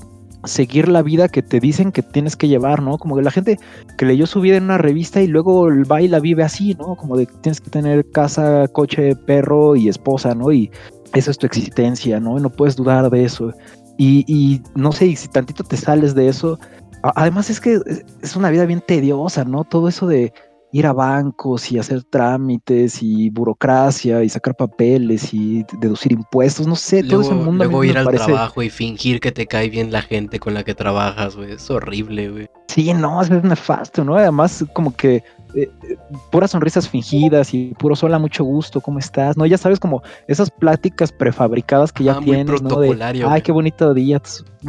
seguir 0.48 0.88
la 0.88 1.02
vida 1.02 1.28
que 1.28 1.42
te 1.42 1.60
dicen 1.60 1.92
que 1.92 2.02
tienes 2.02 2.36
que 2.36 2.48
llevar, 2.48 2.82
¿no? 2.82 2.98
Como 2.98 3.16
que 3.16 3.22
la 3.22 3.32
gente 3.32 3.60
que 3.98 4.06
leyó 4.06 4.28
su 4.28 4.42
vida 4.42 4.58
en 4.58 4.66
una 4.66 4.78
revista 4.78 5.22
y 5.22 5.28
luego 5.28 5.68
va 5.90 6.02
y 6.02 6.08
la 6.08 6.20
vive 6.20 6.44
así, 6.44 6.76
¿no? 6.76 6.96
Como 6.96 7.18
de 7.18 7.28
que 7.28 7.34
tienes 7.42 7.62
que 7.62 7.70
tener 7.70 8.10
casa, 8.12 8.68
coche, 8.68 9.16
perro 9.16 9.76
y 9.76 9.90
esposa, 9.90 10.36
¿no? 10.36 10.52
Y 10.52 10.72
esa 11.16 11.32
es 11.32 11.38
tu 11.38 11.46
existencia, 11.46 12.20
¿no? 12.20 12.38
Y 12.38 12.42
no 12.42 12.50
puedes 12.50 12.76
dudar 12.76 13.10
de 13.10 13.24
eso. 13.24 13.52
Y, 13.98 14.26
y 14.28 14.62
no 14.76 14.92
sé, 14.92 15.08
y 15.08 15.16
si 15.16 15.28
tantito 15.28 15.64
te 15.64 15.78
sales 15.78 16.14
de 16.14 16.28
eso, 16.28 16.60
además 17.16 17.50
es 17.50 17.60
que 17.60 17.80
es 18.22 18.36
una 18.36 18.50
vida 18.50 18.66
bien 18.66 18.82
tediosa, 18.86 19.46
¿no? 19.46 19.64
Todo 19.64 19.88
eso 19.88 20.08
de 20.08 20.34
ir 20.72 20.86
a 20.86 20.92
bancos 20.92 21.72
y 21.72 21.80
hacer 21.80 22.04
trámites 22.04 23.02
y 23.02 23.30
burocracia 23.30 24.24
y 24.24 24.30
sacar 24.30 24.56
papeles 24.56 25.34
y 25.34 25.66
deducir 25.80 26.12
impuestos, 26.12 26.68
no 26.68 26.76
sé, 26.76 27.02
luego, 27.02 27.24
todo 27.24 27.34
ese 27.34 27.46
mundo. 27.46 27.64
Luego 27.64 27.84
ir 27.86 27.98
al 27.98 28.04
parece... 28.04 28.26
trabajo 28.26 28.62
y 28.62 28.70
fingir 28.70 29.22
que 29.22 29.32
te 29.32 29.48
cae 29.48 29.70
bien 29.70 29.94
la 29.94 30.02
gente 30.02 30.38
con 30.38 30.54
la 30.54 30.66
que 30.66 30.76
trabajas, 30.76 31.38
güey, 31.38 31.54
es 31.54 31.70
horrible, 31.70 32.30
güey. 32.30 32.50
Sí, 32.68 32.94
no, 32.94 33.22
es 33.22 33.30
nefasto, 33.30 34.04
¿no? 34.04 34.16
Además, 34.18 34.66
como 34.74 34.94
que 34.94 35.24
eh, 35.54 35.70
puras 36.32 36.52
sonrisas 36.52 36.90
fingidas 36.90 37.54
y 37.54 37.74
puro 37.78 37.96
sola, 37.96 38.20
mucho 38.20 38.44
gusto, 38.44 38.82
¿cómo 38.82 39.00
estás? 39.00 39.38
No, 39.38 39.46
ya 39.46 39.58
sabes, 39.58 39.80
como 39.80 40.02
esas 40.28 40.50
pláticas 40.50 41.12
prefabricadas 41.12 41.92
que 41.92 42.04
ya 42.06 42.14
ah, 42.14 42.22
tienes, 42.24 42.62
¿no? 42.62 42.80
De, 42.80 43.24
Ay, 43.28 43.42
qué 43.42 43.52
bonito 43.52 43.94
día. 43.94 44.22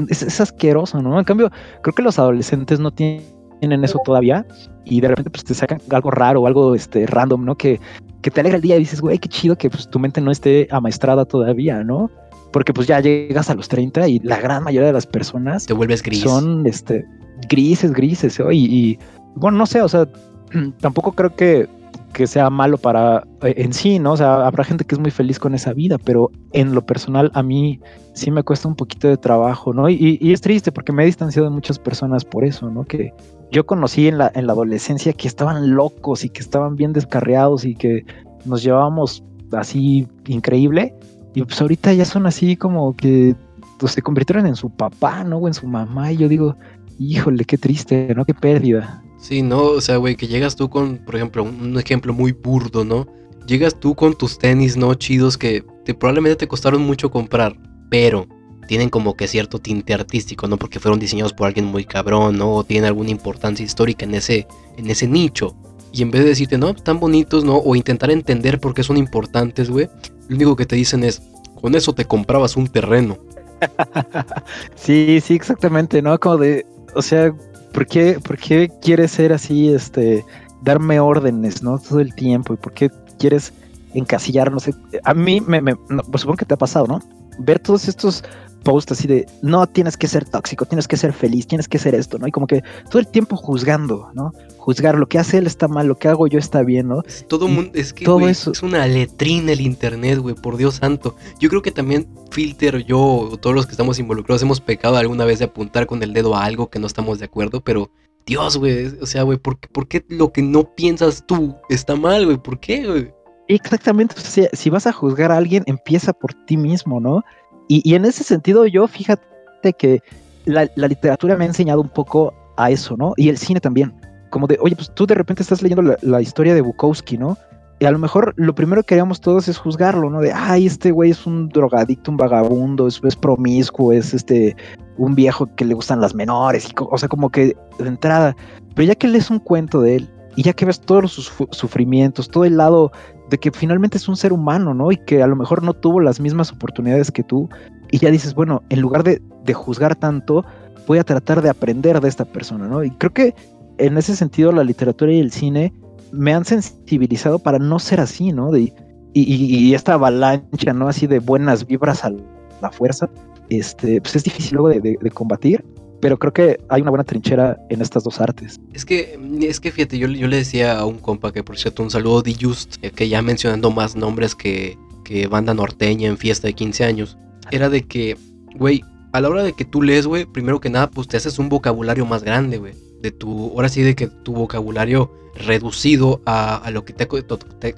Es, 0.09 0.23
es 0.23 0.41
asqueroso, 0.41 1.01
¿no? 1.01 1.19
En 1.19 1.25
cambio, 1.25 1.51
creo 1.83 1.95
que 1.95 2.03
los 2.03 2.19
adolescentes 2.19 2.81
no 2.81 2.91
tienen 2.91 3.37
tienen 3.61 3.85
eso 3.85 4.01
todavía 4.05 4.47
y 4.85 5.01
de 5.01 5.09
repente 5.09 5.31
pues 5.31 5.45
te 5.45 5.55
sacan 5.55 5.81
algo 5.91 6.11
raro 6.11 6.43
o 6.43 6.47
algo 6.47 6.75
este 6.75 7.07
random, 7.07 7.45
¿no? 7.45 7.57
Que, 7.57 7.81
que 8.23 8.31
te 8.31 8.41
alegra 8.41 8.57
el 8.57 8.63
día 8.63 8.77
y 8.77 8.81
dices, 8.81 9.01
güey, 9.01 9.19
qué 9.19 9.29
chido 9.29 9.57
que 9.57 9.71
pues 9.71 9.89
tu 9.89 9.99
mente 9.99 10.21
no 10.21 10.31
esté 10.31 10.69
amaestrada 10.71 11.25
todavía, 11.25 11.83
¿no? 11.83 12.11
Porque 12.53 12.73
pues 12.73 12.87
ya 12.87 13.01
llegas 13.01 13.51
a 13.51 13.55
los 13.55 13.69
30 13.69 14.09
y 14.09 14.19
la 14.21 14.41
gran 14.41 14.63
mayoría 14.63 14.89
de 14.89 14.93
las 14.93 15.07
personas 15.07 15.67
te 15.67 15.75
vuelves 15.75 16.03
gris. 16.03 16.21
Son 16.21 16.67
este 16.67 17.05
grises, 17.49 17.93
grises, 17.93 18.39
¿no? 18.39 18.51
y, 18.51 18.65
y 18.65 18.99
bueno, 19.35 19.59
no 19.59 19.67
sé, 19.67 19.83
o 19.83 19.89
sea, 19.89 20.09
tampoco 20.81 21.13
creo 21.13 21.35
que 21.35 21.69
que 22.17 22.27
sea 22.27 22.49
malo 22.49 22.79
para 22.79 23.25
eh, 23.43 23.53
en 23.59 23.75
sí, 23.75 23.99
¿no? 23.99 24.13
O 24.13 24.17
sea, 24.17 24.47
habrá 24.47 24.65
gente 24.65 24.87
que 24.87 24.95
es 24.95 24.99
muy 24.99 25.11
feliz 25.11 25.39
con 25.39 25.55
esa 25.55 25.75
vida, 25.75 25.99
pero 25.99 26.31
en 26.53 26.75
lo 26.75 26.85
personal 26.85 27.31
a 27.35 27.43
mí 27.43 27.79
sí 28.15 28.31
me 28.31 28.43
cuesta 28.43 28.69
un 28.69 28.75
poquito 28.75 29.07
de 29.07 29.19
trabajo, 29.19 29.75
¿no? 29.75 29.91
Y, 29.91 30.19
es 30.23 30.41
triste 30.41 30.73
porque 30.73 30.93
me 30.93 31.03
he 31.03 31.07
distanciado 31.07 31.47
de 31.47 31.55
muchas 31.55 31.79
personas 31.79 32.25
por 32.25 32.45
eso, 32.45 32.71
¿no? 32.71 32.85
Que 32.85 33.13
yo 33.51 33.67
conocí 33.67 34.09
en 34.09 34.17
la, 34.17 34.33
en 34.35 34.47
la 34.47 34.55
adolescencia 34.55 35.13
que 35.13 35.29
estaban 35.29 35.75
locos 35.75 36.25
y 36.25 36.31
que 36.31 36.41
estaban 36.41 36.75
bien 36.75 36.95
descarriados 36.95 37.67
y 37.67 37.75
que 37.75 38.07
nos 38.47 38.63
llevábamos 38.63 39.23
así 39.53 40.09
increíble. 40.27 40.95
Y 41.35 41.43
pues 41.43 41.61
ahorita 41.61 41.93
ya 41.93 42.07
son 42.07 42.27
así 42.27 42.57
como 42.57 42.97
que 42.97 43.37
pues, 43.79 43.93
se 43.93 44.01
convirtieron 44.01 44.47
en 44.47 44.57
su 44.57 44.71
papá, 44.71 45.23
¿no? 45.23 45.37
O 45.37 45.49
en 45.49 45.55
su 45.55 45.67
mamá. 45.67 46.13
Y 46.13 46.17
yo 46.17 46.29
digo, 46.31 46.57
híjole, 46.99 47.45
qué 47.45 47.59
triste, 47.59 48.15
¿no? 48.15 48.25
Qué 48.25 48.33
pérdida. 48.33 49.03
Sí, 49.19 49.43
no, 49.43 49.63
o 49.63 49.81
sea, 49.81 49.97
güey, 49.97 50.17
que 50.17 50.27
llegas 50.27 50.57
tú 50.57 50.69
con, 50.69 50.99
por 50.99 51.17
ejemplo, 51.17 51.43
un 51.43 51.79
ejemplo 51.79 52.13
muy 52.13 52.33
burdo, 52.33 52.85
¿no? 52.85 53.07
Llegas 53.47 53.79
tú 53.79 53.95
con 53.95 54.15
tus 54.15 54.39
tenis, 54.39 54.77
¿no? 54.77 54.95
Chidos 54.95 55.39
que 55.39 55.65
te, 55.85 55.95
probablemente 55.95 56.37
te 56.37 56.49
costaron 56.49 56.83
mucho 56.83 57.11
comprar, 57.11 57.57
pero 57.91 58.27
tienen 58.67 58.91
como 58.91 59.17
que 59.17 59.29
cierto 59.29 59.59
tinte 59.59 59.95
artístico, 59.95 60.49
¿no? 60.49 60.57
Porque 60.59 60.81
fueron 60.81 60.99
diseñados 60.99 61.33
por 61.33 61.47
alguien 61.47 61.67
muy 61.67 61.85
cabrón, 61.85 62.37
¿no? 62.37 62.53
O 62.53 62.65
tienen 62.65 62.87
alguna 62.87 63.11
importancia 63.11 63.65
histórica 63.65 64.05
en 64.05 64.15
ese, 64.15 64.47
en 64.77 64.91
ese 64.91 65.07
nicho. 65.07 65.57
Y 65.93 66.03
en 66.03 66.11
vez 66.11 66.23
de 66.23 66.29
decirte, 66.31 66.59
no, 66.59 66.71
están 66.71 67.01
bonitos, 67.01 67.45
¿no? 67.45 67.57
O 67.57 67.75
intentar 67.75 68.11
entender 68.11 68.61
por 68.61 68.75
qué 68.75 68.83
son 68.83 68.97
importantes, 68.97 69.71
güey. 69.71 69.89
Lo 70.29 70.37
único 70.37 70.57
que 70.57 70.67
te 70.67 70.77
dicen 70.77 71.05
es, 71.05 71.23
con 71.61 71.75
eso 71.75 71.95
te 71.95 72.05
comprabas 72.05 72.57
un 72.57 72.67
terreno. 72.67 73.19
sí, 74.75 75.21
sí, 75.23 75.35
exactamente, 75.35 76.03
¿no? 76.03 76.19
Como 76.19 76.37
de, 76.39 76.67
o 76.95 77.03
sea, 77.03 77.35
¿por 77.77 77.87
qué, 77.87 78.19
por 78.25 78.39
qué 78.39 78.71
quieres 78.81 79.11
ser 79.11 79.35
así, 79.35 79.69
este, 79.69 80.25
darme 80.63 80.99
órdenes, 80.99 81.63
¿no? 81.63 81.79
Todo 81.79 82.01
el 82.01 82.15
tiempo, 82.15 82.55
y 82.55 82.57
por 82.57 82.73
qué 82.73 82.91
quieres 83.19 83.53
encasillar, 83.93 84.51
no 84.51 84.61
sé, 84.61 84.73
a 85.05 85.13
mí 85.13 85.43
me, 85.43 85.61
me 85.61 85.77
pues 85.77 86.23
supongo 86.23 86.39
que 86.39 86.47
te 86.47 86.55
ha 86.55 86.57
pasado, 86.57 86.87
¿no? 86.87 87.01
Ver 87.39 87.59
todos 87.59 87.89
estos 87.89 88.25
posts 88.67 88.93
así 88.93 89.07
de, 89.07 89.27
no, 89.43 89.65
tienes 89.69 89.97
que 89.97 90.09
ser 90.09 90.29
tóxico, 90.29 90.65
tienes 90.67 90.89
que 90.89 90.97
ser 90.97 91.13
feliz, 91.13 91.47
tienes 91.47 91.69
que 91.69 91.79
ser 91.79 91.95
esto, 91.95 92.19
¿no? 92.19 92.27
Y 92.27 92.33
como 92.33 92.49
que 92.49 92.65
todo 92.91 92.99
el 92.99 93.07
tiempo 93.07 93.37
juzgando, 93.37 94.11
¿no? 94.13 94.33
Juzgar 94.59 94.97
lo 94.97 95.07
que 95.07 95.21
hace 95.21 95.39
él 95.39 95.47
está 95.47 95.69
mal, 95.69 95.87
lo 95.87 95.97
que 95.97 96.09
hago 96.09 96.27
yo 96.27 96.41
está 96.41 96.65
bien, 96.65 96.89
¿no? 96.89 97.03
todo 97.29 97.47
mundo, 97.47 97.71
es 97.75 97.93
que 97.93 98.05
todo 98.05 98.29
eso... 98.29 98.51
es 98.51 98.65
una 98.65 98.85
letrina 98.89 99.53
el 99.53 99.61
internet, 99.61 100.19
güey, 100.19 100.35
por 100.35 100.57
Dios 100.57 100.77
santo. 100.77 101.15
Yo 101.39 101.49
creo 101.49 101.63
que 101.63 101.71
también 101.71 102.09
Filter, 102.33 102.85
yo, 102.85 102.99
o 102.99 103.37
todos 103.37 103.55
los 103.55 103.67
que 103.67 103.73
estamos 103.73 104.01
involucrados, 104.01 104.43
hemos 104.43 104.61
pecado 104.61 104.97
alguna 104.97 105.25
vez 105.25 105.39
de 105.39 105.45
apuntar 105.45 105.87
con 105.87 106.03
el 106.03 106.13
dedo 106.13 106.35
a 106.35 106.45
algo 106.45 106.69
que 106.69 106.81
no 106.81 106.89
estamos 106.89 107.21
de 107.21 107.27
acuerdo, 107.27 107.61
pero 107.61 107.93
Dios, 108.27 108.57
güey, 108.57 108.87
o 109.01 109.07
sea, 109.07 109.23
güey, 109.23 109.39
¿por, 109.39 109.59
¿por, 109.59 109.87
qué 109.87 110.05
lo 110.09 110.33
que 110.33 110.43
no 110.43 110.75
piensas 110.75 111.25
tú 111.25 111.55
está 111.69 111.95
mal, 111.95 112.25
güey? 112.25 112.39
¿Por 112.39 112.59
qué, 112.59 112.85
güey? 112.85 113.16
Exactamente, 113.49 114.17
o 114.19 114.21
sea, 114.21 114.49
si 114.53 114.71
vas 114.71 114.87
a 114.87 114.93
juzgar 114.93 115.31
a 115.31 115.37
alguien, 115.37 115.63
empieza 115.67 116.13
por 116.13 116.35
ti 116.47 116.57
mismo, 116.57 117.01
¿no? 117.01 117.23
Y, 117.69 117.95
en 117.95 118.05
ese 118.05 118.23
sentido, 118.23 118.67
yo 118.67 118.87
fíjate 118.87 119.73
que 119.77 120.01
la, 120.45 120.69
literatura 120.77 121.37
me 121.37 121.45
ha 121.45 121.49
enseñado 121.49 121.81
un 121.81 121.89
poco 121.89 122.33
a 122.57 122.71
eso, 122.71 122.97
¿no? 122.97 123.13
Y 123.17 123.29
el 123.29 123.39
cine 123.39 123.61
también. 123.61 123.93
Como 124.31 124.47
de, 124.47 124.59
oye, 124.61 124.77
pues 124.77 124.93
tú 124.95 125.07
de 125.07 125.15
repente 125.15 125.43
estás 125.43 125.63
leyendo 125.63 125.97
la, 126.01 126.21
historia 126.21 126.55
de 126.55 126.61
Bukowski, 126.61 127.19
¿no? 127.19 127.37
Y 127.79 127.85
a 127.85 127.91
lo 127.91 127.99
mejor 127.99 128.35
lo 128.37 128.55
primero 128.55 128.83
que 128.83 128.95
haríamos 128.95 129.21
todos 129.21 129.49
es 129.49 129.59
juzgarlo, 129.59 130.11
¿no? 130.11 130.21
De, 130.21 130.33
ay, 130.33 130.67
este 130.67 130.93
güey 130.93 131.11
es 131.11 131.27
un 131.27 131.49
drogadicto, 131.49 132.11
un 132.11 132.17
vagabundo, 132.17 132.87
es, 132.87 133.01
es 133.05 133.17
promiscuo, 133.17 133.93
es 133.93 134.15
este, 134.15 134.57
un 134.97 135.15
viejo 135.15 135.49
que 135.57 135.65
le 135.65 135.75
gustan 135.75 136.01
las 136.01 136.15
menores, 136.15 136.69
y, 136.69 136.73
o 136.77 136.99
sea, 136.99 137.09
como 137.09 137.31
que 137.31 137.57
de 137.79 137.89
entrada. 137.89 138.37
Pero 138.75 138.89
ya 138.89 138.95
que 138.95 139.09
lees 139.09 139.31
un 139.31 139.41
cuento 139.41 139.81
de 139.81 139.97
él 139.97 140.11
y 140.37 140.43
ya 140.43 140.53
que 140.53 140.67
ves 140.67 140.81
todos 140.81 141.13
sus 141.13 141.33
sufrimientos, 141.51 142.29
todo 142.29 142.45
el 142.45 142.57
lado 142.57 142.93
de 143.31 143.39
que 143.39 143.51
finalmente 143.51 143.97
es 143.97 144.09
un 144.09 144.17
ser 144.17 144.33
humano, 144.33 144.75
¿no? 144.75 144.93
Y 144.93 144.97
que 144.97 145.23
a 145.23 145.27
lo 145.27 145.37
mejor 145.37 145.63
no 145.63 145.75
tuvo 145.75 146.01
las 146.01 146.21
mismas 146.21 146.53
oportunidades 146.53 147.11
que 147.11 147.23
tú. 147.23 147.49
Y 147.91 147.99
ya 147.99 148.11
dices, 148.11 148.35
bueno, 148.35 148.63
en 148.69 148.81
lugar 148.81 149.05
de, 149.05 149.21
juzgar 149.55 149.95
tanto, 149.97 150.45
voy 150.87 150.99
a 150.99 151.05
tratar 151.05 151.43
de 151.43 151.51
aprender 151.51 152.01
de 152.01 152.09
esta 152.09 152.25
persona, 152.25 152.67
¿no? 152.67 152.83
Y 152.85 152.91
creo 152.91 153.13
que 153.13 153.35
en 153.79 153.97
ese 153.99 154.17
sentido 154.17 154.53
la 154.53 154.65
literatura 154.65 155.13
y 155.13 155.21
el 155.21 155.33
cine 155.33 155.73
me 156.13 156.33
han 156.35 156.45
sensibilizado 156.45 157.39
para 157.39 157.59
no 157.59 157.79
ser 157.79 158.01
así, 158.01 158.33
¿no? 158.33 158.51
De, 158.51 158.73
y, 159.13 159.75
esta 159.75 159.95
avalancha, 159.95 160.73
¿no? 160.73 160.89
Así 160.89 161.07
de 161.07 161.21
buenas 161.21 161.67
vibras 161.67 162.05
a 162.05 162.13
la 162.61 162.71
fuerza, 162.71 163.09
este, 163.49 164.01
pues 164.01 164.17
es 164.17 164.25
difícil 164.25 164.57
luego 164.57 164.69
de 164.69 165.11
combatir 165.13 165.65
pero 166.07 166.21
creo 166.21 166.33
que 166.33 166.61
hay 166.69 166.83
una 166.83 166.91
buena 166.91 167.03
trinchera 167.03 167.59
en 167.69 167.83
estas 167.83 168.05
dos 168.05 168.21
artes. 168.21 168.61
Es 168.73 168.85
que, 168.85 169.19
es 169.41 169.59
que 169.59 169.73
fíjate, 169.73 169.99
yo, 169.99 170.07
yo 170.07 170.29
le 170.29 170.37
decía 170.37 170.79
a 170.79 170.85
un 170.85 170.99
compa 170.99 171.33
que 171.33 171.43
por 171.43 171.59
cierto 171.59 171.83
un 171.83 171.91
saludo 171.91 172.23
de 172.23 172.37
Just, 172.41 172.77
eh, 172.81 172.93
que 172.93 173.09
ya 173.09 173.23
mencionando 173.23 173.73
más 173.73 173.97
nombres 173.97 174.37
que, 174.37 174.79
que 175.05 175.27
banda 175.27 175.53
norteña 175.53 176.07
en 176.07 176.17
fiesta 176.17 176.47
de 176.47 176.53
15 176.53 176.85
años, 176.85 177.19
era 177.51 177.69
de 177.71 177.83
que, 177.89 178.17
güey, 178.55 178.85
a 179.13 179.21
la 179.21 179.29
hora 179.29 179.43
de 179.43 179.55
que 179.55 179.65
tú 179.65 179.83
lees, 179.83 180.07
güey, 180.07 180.27
primero 180.27 180.61
que 180.61 180.71
nada, 180.71 180.89
pues 180.89 181.09
te 181.09 181.17
haces 181.17 181.41
un 181.41 181.49
vocabulario 181.49 182.07
más 182.07 182.23
grande, 182.23 182.59
güey. 182.59 182.75
De 183.03 183.11
tu, 183.11 183.49
ahora 183.57 183.69
sí, 183.69 183.83
de 183.83 183.97
que 183.97 184.07
tu 184.07 184.33
vocabulario 184.33 185.11
reducido 185.35 186.23
a, 186.25 186.55
a 186.55 186.71
lo 186.71 186.85
que 186.85 186.93
te, 186.93 187.05
te, 187.07 187.75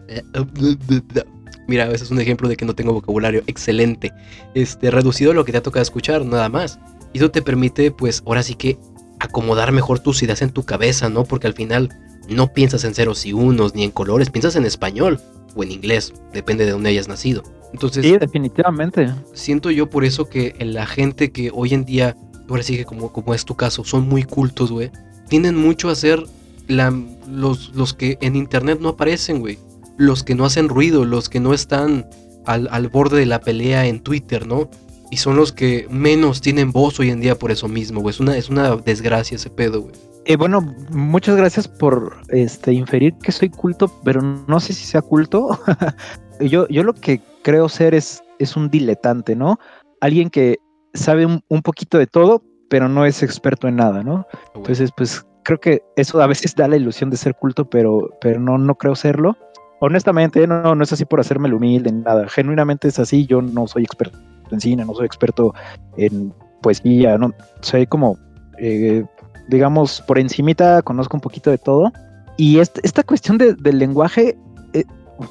Mira, 1.67 1.91
ese 1.91 2.05
es 2.05 2.11
un 2.11 2.21
ejemplo 2.21 2.47
de 2.47 2.59
que 2.59 2.67
no 2.67 2.75
tengo 2.75 2.93
vocabulario 2.93 3.43
excelente. 3.47 4.13
Este, 4.53 4.91
reducido 4.91 5.31
a 5.31 5.35
lo 5.35 5.47
que 5.47 5.53
te 5.53 5.59
ha 5.59 5.63
tocado 5.63 5.83
escuchar, 5.83 6.27
nada 6.27 6.51
más. 6.51 6.79
Y 7.13 7.19
eso 7.19 7.31
te 7.31 7.43
permite, 7.43 7.91
pues, 7.91 8.23
ahora 8.27 8.43
sí 8.43 8.55
que 8.55 8.79
acomodar 9.21 9.73
mejor 9.73 9.99
tus 9.99 10.23
ideas 10.23 10.43
en 10.43 10.51
tu 10.51 10.65
cabeza, 10.65 11.09
¿no? 11.09 11.25
Porque 11.25 11.47
al 11.47 11.55
final 11.55 11.91
no 12.29 12.53
piensas 12.53 12.85
en 12.85 12.95
ceros 12.95 13.25
y 13.27 13.33
unos 13.33 13.75
ni 13.75 13.85
en 13.85 13.91
colores, 13.91 14.31
piensas 14.31 14.57
en 14.57 14.65
español 14.65 15.21
o 15.57 15.63
en 15.63 15.73
inglés, 15.73 16.13
depende 16.33 16.67
de 16.67 16.73
dónde 16.73 16.91
hayas 16.91 17.09
nacido. 17.09 17.43
Entonces, 17.73 18.05
sí, 18.05 18.17
definitivamente. 18.17 19.13
Siento 19.35 19.71
yo 19.71 19.91
por 19.91 20.05
eso 20.05 20.29
que 20.29 20.55
la 20.61 20.87
gente 20.87 21.33
que 21.33 21.51
hoy 21.53 21.75
en 21.75 21.85
día, 21.85 22.17
ahora 22.49 22.63
sí 22.63 22.77
que 22.77 22.85
como, 22.85 23.13
como 23.13 23.35
es 23.35 23.45
tu 23.45 23.57
caso, 23.57 23.85
son 23.85 24.09
muy 24.09 24.23
cultos, 24.25 24.71
güey, 24.71 24.91
tienden 25.29 25.57
mucho 25.57 25.91
a 25.91 25.95
ser 25.95 26.25
la, 26.67 26.95
los, 27.29 27.75
los 27.75 27.95
que 27.95 28.19
en 28.21 28.37
internet 28.37 28.79
no 28.81 28.91
aparecen, 28.91 29.41
güey. 29.41 29.59
Los 29.97 30.23
que 30.23 30.35
no 30.35 30.45
hacen 30.45 30.69
ruido, 30.69 31.05
los 31.05 31.29
que 31.29 31.41
no 31.41 31.53
están 31.53 32.09
al, 32.47 32.69
al 32.71 32.89
borde 32.89 33.19
de 33.19 33.27
la 33.27 33.41
pelea 33.41 33.87
en 33.87 34.01
Twitter, 34.01 34.47
¿no? 34.47 34.71
Y 35.11 35.17
son 35.17 35.37
los 35.37 35.53
que 35.53 35.87
menos 35.91 36.41
tienen 36.41 36.71
voz 36.71 37.01
hoy 37.01 37.11
en 37.11 37.21
día 37.21 37.39
por 37.39 37.51
eso 37.51 37.69
mismo, 37.69 38.01
güey. 38.01 38.13
Es 38.13 38.21
una, 38.21 38.37
es 38.37 38.51
una 38.51 38.77
desgracia 38.77 39.37
ese 39.37 39.51
pedo, 39.51 39.83
güey. 39.83 39.95
Eh, 40.27 40.37
bueno, 40.37 40.61
muchas 40.91 41.37
gracias 41.37 41.67
por 41.67 42.19
este, 42.29 42.75
inferir 42.75 43.15
que 43.23 43.33
soy 43.33 43.49
culto, 43.49 43.91
pero 44.05 44.21
no 44.21 44.61
sé 44.61 44.75
si 44.75 44.85
sea 44.85 45.01
culto. 45.01 45.59
yo, 46.41 46.69
yo 46.69 46.83
lo 46.83 46.93
que 46.93 47.23
creo 47.43 47.69
ser 47.71 47.95
es, 47.95 48.23
es 48.39 48.55
un 48.55 48.69
diletante, 48.69 49.35
¿no? 49.35 49.59
Alguien 50.03 50.29
que 50.29 50.59
sabe 50.93 51.25
un, 51.25 51.63
poquito 51.63 51.97
de 51.97 52.07
todo, 52.07 52.43
pero 52.69 52.91
no 52.91 53.07
es 53.07 53.23
experto 53.23 53.69
en 53.69 53.77
nada, 53.77 54.03
¿no? 54.03 54.27
Ah, 54.35 54.39
Entonces, 54.57 54.91
pues 54.95 55.27
creo 55.45 55.59
que 55.59 55.83
eso 55.97 56.21
a 56.21 56.27
veces 56.27 56.55
da 56.55 56.69
la 56.69 56.77
ilusión 56.77 57.09
de 57.09 57.17
ser 57.17 57.35
culto, 57.35 57.65
pero, 57.71 58.11
pero 58.21 58.39
no, 58.39 58.59
no 58.59 58.75
creo 58.75 58.95
serlo. 58.95 59.35
Honestamente, 59.81 60.47
no, 60.47 60.75
no 60.75 60.85
es 60.85 60.93
así 60.93 61.07
por 61.07 61.21
hacerme 61.21 61.51
humilde 61.51 61.91
ni 61.91 62.03
nada. 62.03 62.29
Genuinamente 62.29 62.89
es 62.89 62.99
así, 62.99 63.25
yo 63.25 63.41
no 63.41 63.67
soy 63.67 63.85
experto 63.85 64.19
en 64.55 64.61
cine, 64.61 64.85
no 64.85 64.95
soy 64.95 65.07
experto 65.07 65.55
en 65.97 66.33
poesía, 66.63 67.19
no 67.19 67.33
soy 67.61 67.87
como, 67.87 68.19
eh, 68.59 69.05
digamos, 69.49 70.03
por 70.03 70.19
encimita 70.19 70.83
conozco 70.83 71.17
un 71.17 71.21
poquito 71.21 71.51
de 71.51 71.59
todo. 71.59 71.93
Y 72.37 72.61
esta 72.61 73.03
cuestión 73.03 73.37
del 73.39 73.79
lenguaje, 73.79 74.39
eh, 74.73 74.85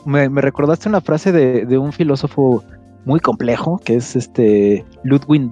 me, 0.05 0.27
recordaste 0.27 0.89
una 0.89 0.99
frase 0.99 1.31
de, 1.31 1.77
un 1.77 1.93
filósofo 1.93 2.63
muy 3.05 3.21
complejo, 3.21 3.79
que 3.85 3.95
es 3.95 4.15
este 4.15 4.85
Ludwig 5.03 5.51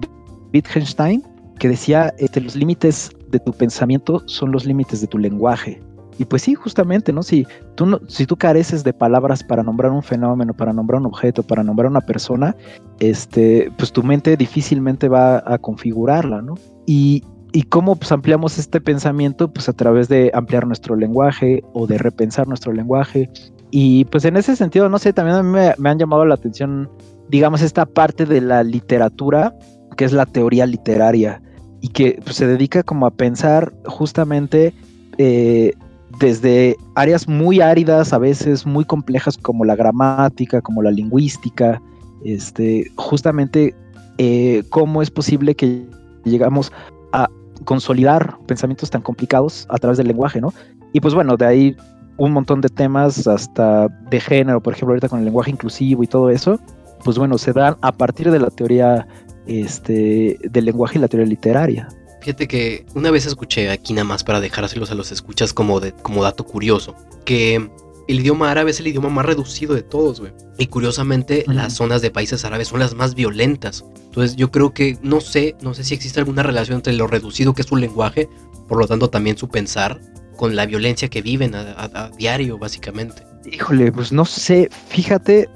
Wittgenstein, 0.52 1.22
que 1.58 1.68
decía, 1.68 2.12
este, 2.18 2.42
los 2.42 2.54
límites 2.54 3.10
de 3.30 3.40
tu 3.40 3.52
pensamiento 3.52 4.22
son 4.26 4.52
los 4.52 4.66
límites 4.66 5.00
de 5.00 5.06
tu 5.06 5.16
lenguaje. 5.16 5.80
Y 6.18 6.24
pues 6.24 6.42
sí, 6.42 6.54
justamente, 6.54 7.12
¿no? 7.12 7.22
Si 7.22 7.46
tú, 7.74 7.86
no, 7.86 8.00
si 8.08 8.26
tú 8.26 8.36
careces 8.36 8.84
de 8.84 8.92
palabras 8.92 9.44
para 9.44 9.62
nombrar 9.62 9.92
un 9.92 10.02
fenómeno, 10.02 10.54
para 10.54 10.72
nombrar 10.72 11.00
un 11.00 11.06
objeto, 11.06 11.42
para 11.42 11.62
nombrar 11.62 11.90
una 11.90 12.00
persona, 12.00 12.56
este, 13.00 13.70
pues 13.76 13.92
tu 13.92 14.02
mente 14.02 14.36
difícilmente 14.36 15.08
va 15.08 15.42
a 15.46 15.58
configurarla, 15.58 16.40
¿no? 16.40 16.54
Y, 16.86 17.22
y 17.52 17.62
cómo 17.62 17.96
pues, 17.96 18.12
ampliamos 18.12 18.58
este 18.58 18.80
pensamiento, 18.80 19.52
pues 19.52 19.68
a 19.68 19.72
través 19.72 20.08
de 20.08 20.30
ampliar 20.34 20.66
nuestro 20.66 20.96
lenguaje 20.96 21.62
o 21.74 21.86
de 21.86 21.98
repensar 21.98 22.48
nuestro 22.48 22.72
lenguaje. 22.72 23.30
Y 23.70 24.06
pues 24.06 24.24
en 24.24 24.36
ese 24.36 24.56
sentido, 24.56 24.88
no 24.88 24.98
sé, 24.98 25.12
también 25.12 25.36
a 25.36 25.42
mí 25.42 25.50
me, 25.78 25.90
han 25.90 25.98
llamado 25.98 26.24
la 26.24 26.34
atención, 26.34 26.88
digamos, 27.28 27.60
esta 27.60 27.84
parte 27.84 28.24
de 28.24 28.40
la 28.40 28.62
literatura, 28.62 29.54
que 29.96 30.04
es 30.04 30.12
la 30.12 30.24
teoría 30.24 30.66
literaria, 30.66 31.42
y 31.80 31.88
que 31.88 32.18
pues, 32.24 32.36
se 32.36 32.46
dedica 32.46 32.82
como 32.82 33.06
a 33.06 33.10
pensar 33.10 33.72
justamente 33.86 34.72
eh, 35.18 35.72
desde 36.18 36.76
áreas 36.94 37.28
muy 37.28 37.60
áridas, 37.60 38.12
a 38.12 38.18
veces 38.18 38.66
muy 38.66 38.84
complejas 38.84 39.36
como 39.36 39.64
la 39.64 39.76
gramática, 39.76 40.60
como 40.60 40.82
la 40.82 40.90
lingüística, 40.90 41.80
este, 42.24 42.90
justamente 42.96 43.74
eh, 44.18 44.62
cómo 44.70 45.02
es 45.02 45.10
posible 45.10 45.54
que 45.54 45.86
llegamos 46.24 46.72
a 47.12 47.28
consolidar 47.64 48.38
pensamientos 48.46 48.90
tan 48.90 49.02
complicados 49.02 49.66
a 49.68 49.78
través 49.78 49.98
del 49.98 50.08
lenguaje, 50.08 50.40
¿no? 50.40 50.52
Y 50.92 51.00
pues 51.00 51.14
bueno, 51.14 51.36
de 51.36 51.46
ahí 51.46 51.76
un 52.16 52.32
montón 52.32 52.60
de 52.60 52.68
temas 52.68 53.26
hasta 53.26 53.88
de 54.10 54.20
género, 54.20 54.62
por 54.62 54.72
ejemplo, 54.72 54.92
ahorita 54.92 55.08
con 55.08 55.18
el 55.18 55.26
lenguaje 55.26 55.50
inclusivo 55.50 56.02
y 56.02 56.06
todo 56.06 56.30
eso, 56.30 56.58
pues 57.04 57.18
bueno, 57.18 57.36
se 57.38 57.52
dan 57.52 57.76
a 57.82 57.92
partir 57.92 58.30
de 58.30 58.40
la 58.40 58.50
teoría 58.50 59.06
este, 59.46 60.38
del 60.50 60.64
lenguaje 60.64 60.98
y 60.98 61.02
la 61.02 61.08
teoría 61.08 61.28
literaria. 61.28 61.88
Fíjate 62.26 62.48
que 62.48 62.84
una 62.96 63.12
vez 63.12 63.24
escuché 63.24 63.70
aquí 63.70 63.92
nada 63.92 64.02
más 64.02 64.24
para 64.24 64.40
dejárselos 64.40 64.90
a 64.90 64.96
los 64.96 65.12
escuchas 65.12 65.52
como, 65.52 65.78
de, 65.78 65.92
como 65.92 66.24
dato 66.24 66.42
curioso, 66.42 66.96
que 67.24 67.70
el 68.08 68.18
idioma 68.18 68.50
árabe 68.50 68.72
es 68.72 68.80
el 68.80 68.88
idioma 68.88 69.08
más 69.10 69.26
reducido 69.26 69.76
de 69.76 69.82
todos, 69.82 70.18
güey. 70.18 70.32
Y 70.58 70.66
curiosamente, 70.66 71.44
las 71.46 71.74
zonas 71.74 72.02
de 72.02 72.10
países 72.10 72.44
árabes 72.44 72.66
son 72.66 72.80
las 72.80 72.94
más 72.94 73.14
violentas. 73.14 73.84
Entonces, 74.06 74.34
yo 74.34 74.50
creo 74.50 74.74
que 74.74 74.98
no 75.02 75.20
sé, 75.20 75.54
no 75.60 75.72
sé 75.72 75.84
si 75.84 75.94
existe 75.94 76.18
alguna 76.18 76.42
relación 76.42 76.78
entre 76.78 76.94
lo 76.94 77.06
reducido 77.06 77.54
que 77.54 77.62
es 77.62 77.68
su 77.68 77.76
lenguaje, 77.76 78.28
por 78.66 78.78
lo 78.80 78.88
tanto 78.88 79.08
también 79.08 79.38
su 79.38 79.46
pensar, 79.46 80.00
con 80.36 80.56
la 80.56 80.66
violencia 80.66 81.06
que 81.06 81.22
viven 81.22 81.54
a, 81.54 82.10
diario, 82.18 82.58
básicamente. 82.58 83.22
Híjole, 83.52 83.92
pues 83.92 84.10
no 84.10 84.24
sé, 84.24 84.68
fíjate 84.88 85.48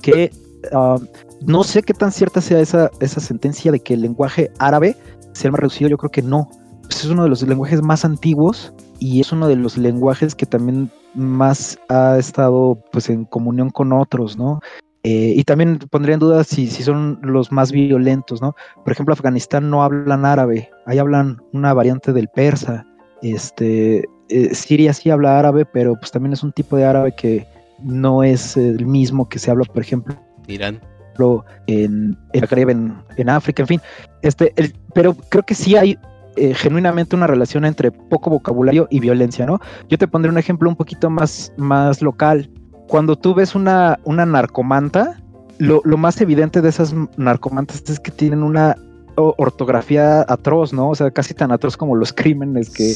que 0.00 0.30
ah, 0.72 0.98
no 1.44 1.64
sé 1.64 1.82
qué 1.82 1.94
tan 1.94 2.12
cierta 2.12 2.40
sea 2.40 2.60
esa, 2.60 2.92
esa 3.00 3.18
sentencia 3.18 3.72
de 3.72 3.80
que 3.80 3.94
el 3.94 4.02
lenguaje 4.02 4.52
árabe 4.60 4.96
sea 5.32 5.50
más 5.50 5.60
reducido, 5.60 5.90
yo 5.90 5.98
creo 5.98 6.10
que 6.10 6.22
no. 6.22 6.48
Pues 6.82 7.04
es 7.04 7.10
uno 7.10 7.22
de 7.22 7.28
los 7.28 7.42
lenguajes 7.42 7.82
más 7.82 8.04
antiguos 8.04 8.72
y 8.98 9.20
es 9.20 9.32
uno 9.32 9.48
de 9.48 9.56
los 9.56 9.78
lenguajes 9.78 10.34
que 10.34 10.46
también 10.46 10.90
más 11.14 11.78
ha 11.88 12.18
estado 12.18 12.78
pues 12.92 13.08
en 13.08 13.24
comunión 13.24 13.70
con 13.70 13.92
otros, 13.92 14.36
¿no? 14.36 14.60
Eh, 15.04 15.34
y 15.36 15.42
también 15.44 15.78
pondría 15.78 16.14
en 16.14 16.20
duda 16.20 16.44
si, 16.44 16.68
si 16.68 16.82
son 16.82 17.18
los 17.22 17.50
más 17.50 17.72
violentos, 17.72 18.40
¿no? 18.40 18.54
Por 18.84 18.92
ejemplo, 18.92 19.12
Afganistán 19.12 19.68
no 19.68 19.82
hablan 19.82 20.24
árabe, 20.24 20.70
ahí 20.86 20.98
hablan 20.98 21.42
una 21.52 21.74
variante 21.74 22.12
del 22.12 22.28
persa. 22.28 22.86
Este, 23.20 24.04
eh, 24.28 24.54
Siria 24.54 24.92
sí 24.92 25.10
habla 25.10 25.38
árabe, 25.38 25.64
pero 25.64 25.96
pues 25.96 26.12
también 26.12 26.32
es 26.32 26.42
un 26.42 26.52
tipo 26.52 26.76
de 26.76 26.84
árabe 26.84 27.14
que 27.16 27.46
no 27.82 28.22
es 28.22 28.56
el 28.56 28.86
mismo 28.86 29.28
que 29.28 29.40
se 29.40 29.50
habla, 29.50 29.64
por 29.64 29.82
ejemplo, 29.82 30.14
Irán. 30.46 30.80
En, 31.66 32.16
en 32.32 32.96
en, 33.16 33.28
África, 33.28 33.62
en 33.62 33.66
fin. 33.66 33.80
Este, 34.22 34.52
pero 34.94 35.14
creo 35.14 35.42
que 35.44 35.54
sí 35.54 35.76
hay 35.76 35.98
eh, 36.36 36.54
genuinamente 36.54 37.14
una 37.14 37.26
relación 37.26 37.64
entre 37.64 37.90
poco 37.90 38.30
vocabulario 38.30 38.88
y 38.90 39.00
violencia, 39.00 39.44
¿no? 39.44 39.60
Yo 39.88 39.98
te 39.98 40.08
pondré 40.08 40.30
un 40.30 40.38
ejemplo 40.38 40.68
un 40.68 40.76
poquito 40.76 41.10
más, 41.10 41.52
más 41.56 42.00
local. 42.00 42.48
Cuando 42.88 43.16
tú 43.16 43.34
ves 43.34 43.54
una, 43.54 43.98
una 44.04 44.24
narcomanta, 44.26 45.18
lo, 45.58 45.82
más 45.96 46.20
evidente 46.20 46.60
de 46.60 46.68
esas 46.68 46.94
narcomantas 47.16 47.82
es 47.88 48.00
que 48.00 48.10
tienen 48.10 48.42
una 48.42 48.76
ortografía 49.16 50.24
atroz, 50.26 50.72
¿no? 50.72 50.88
O 50.88 50.94
sea, 50.94 51.10
casi 51.10 51.34
tan 51.34 51.52
atroz 51.52 51.76
como 51.76 51.94
los 51.94 52.12
crímenes 52.12 52.70
que, 52.70 52.94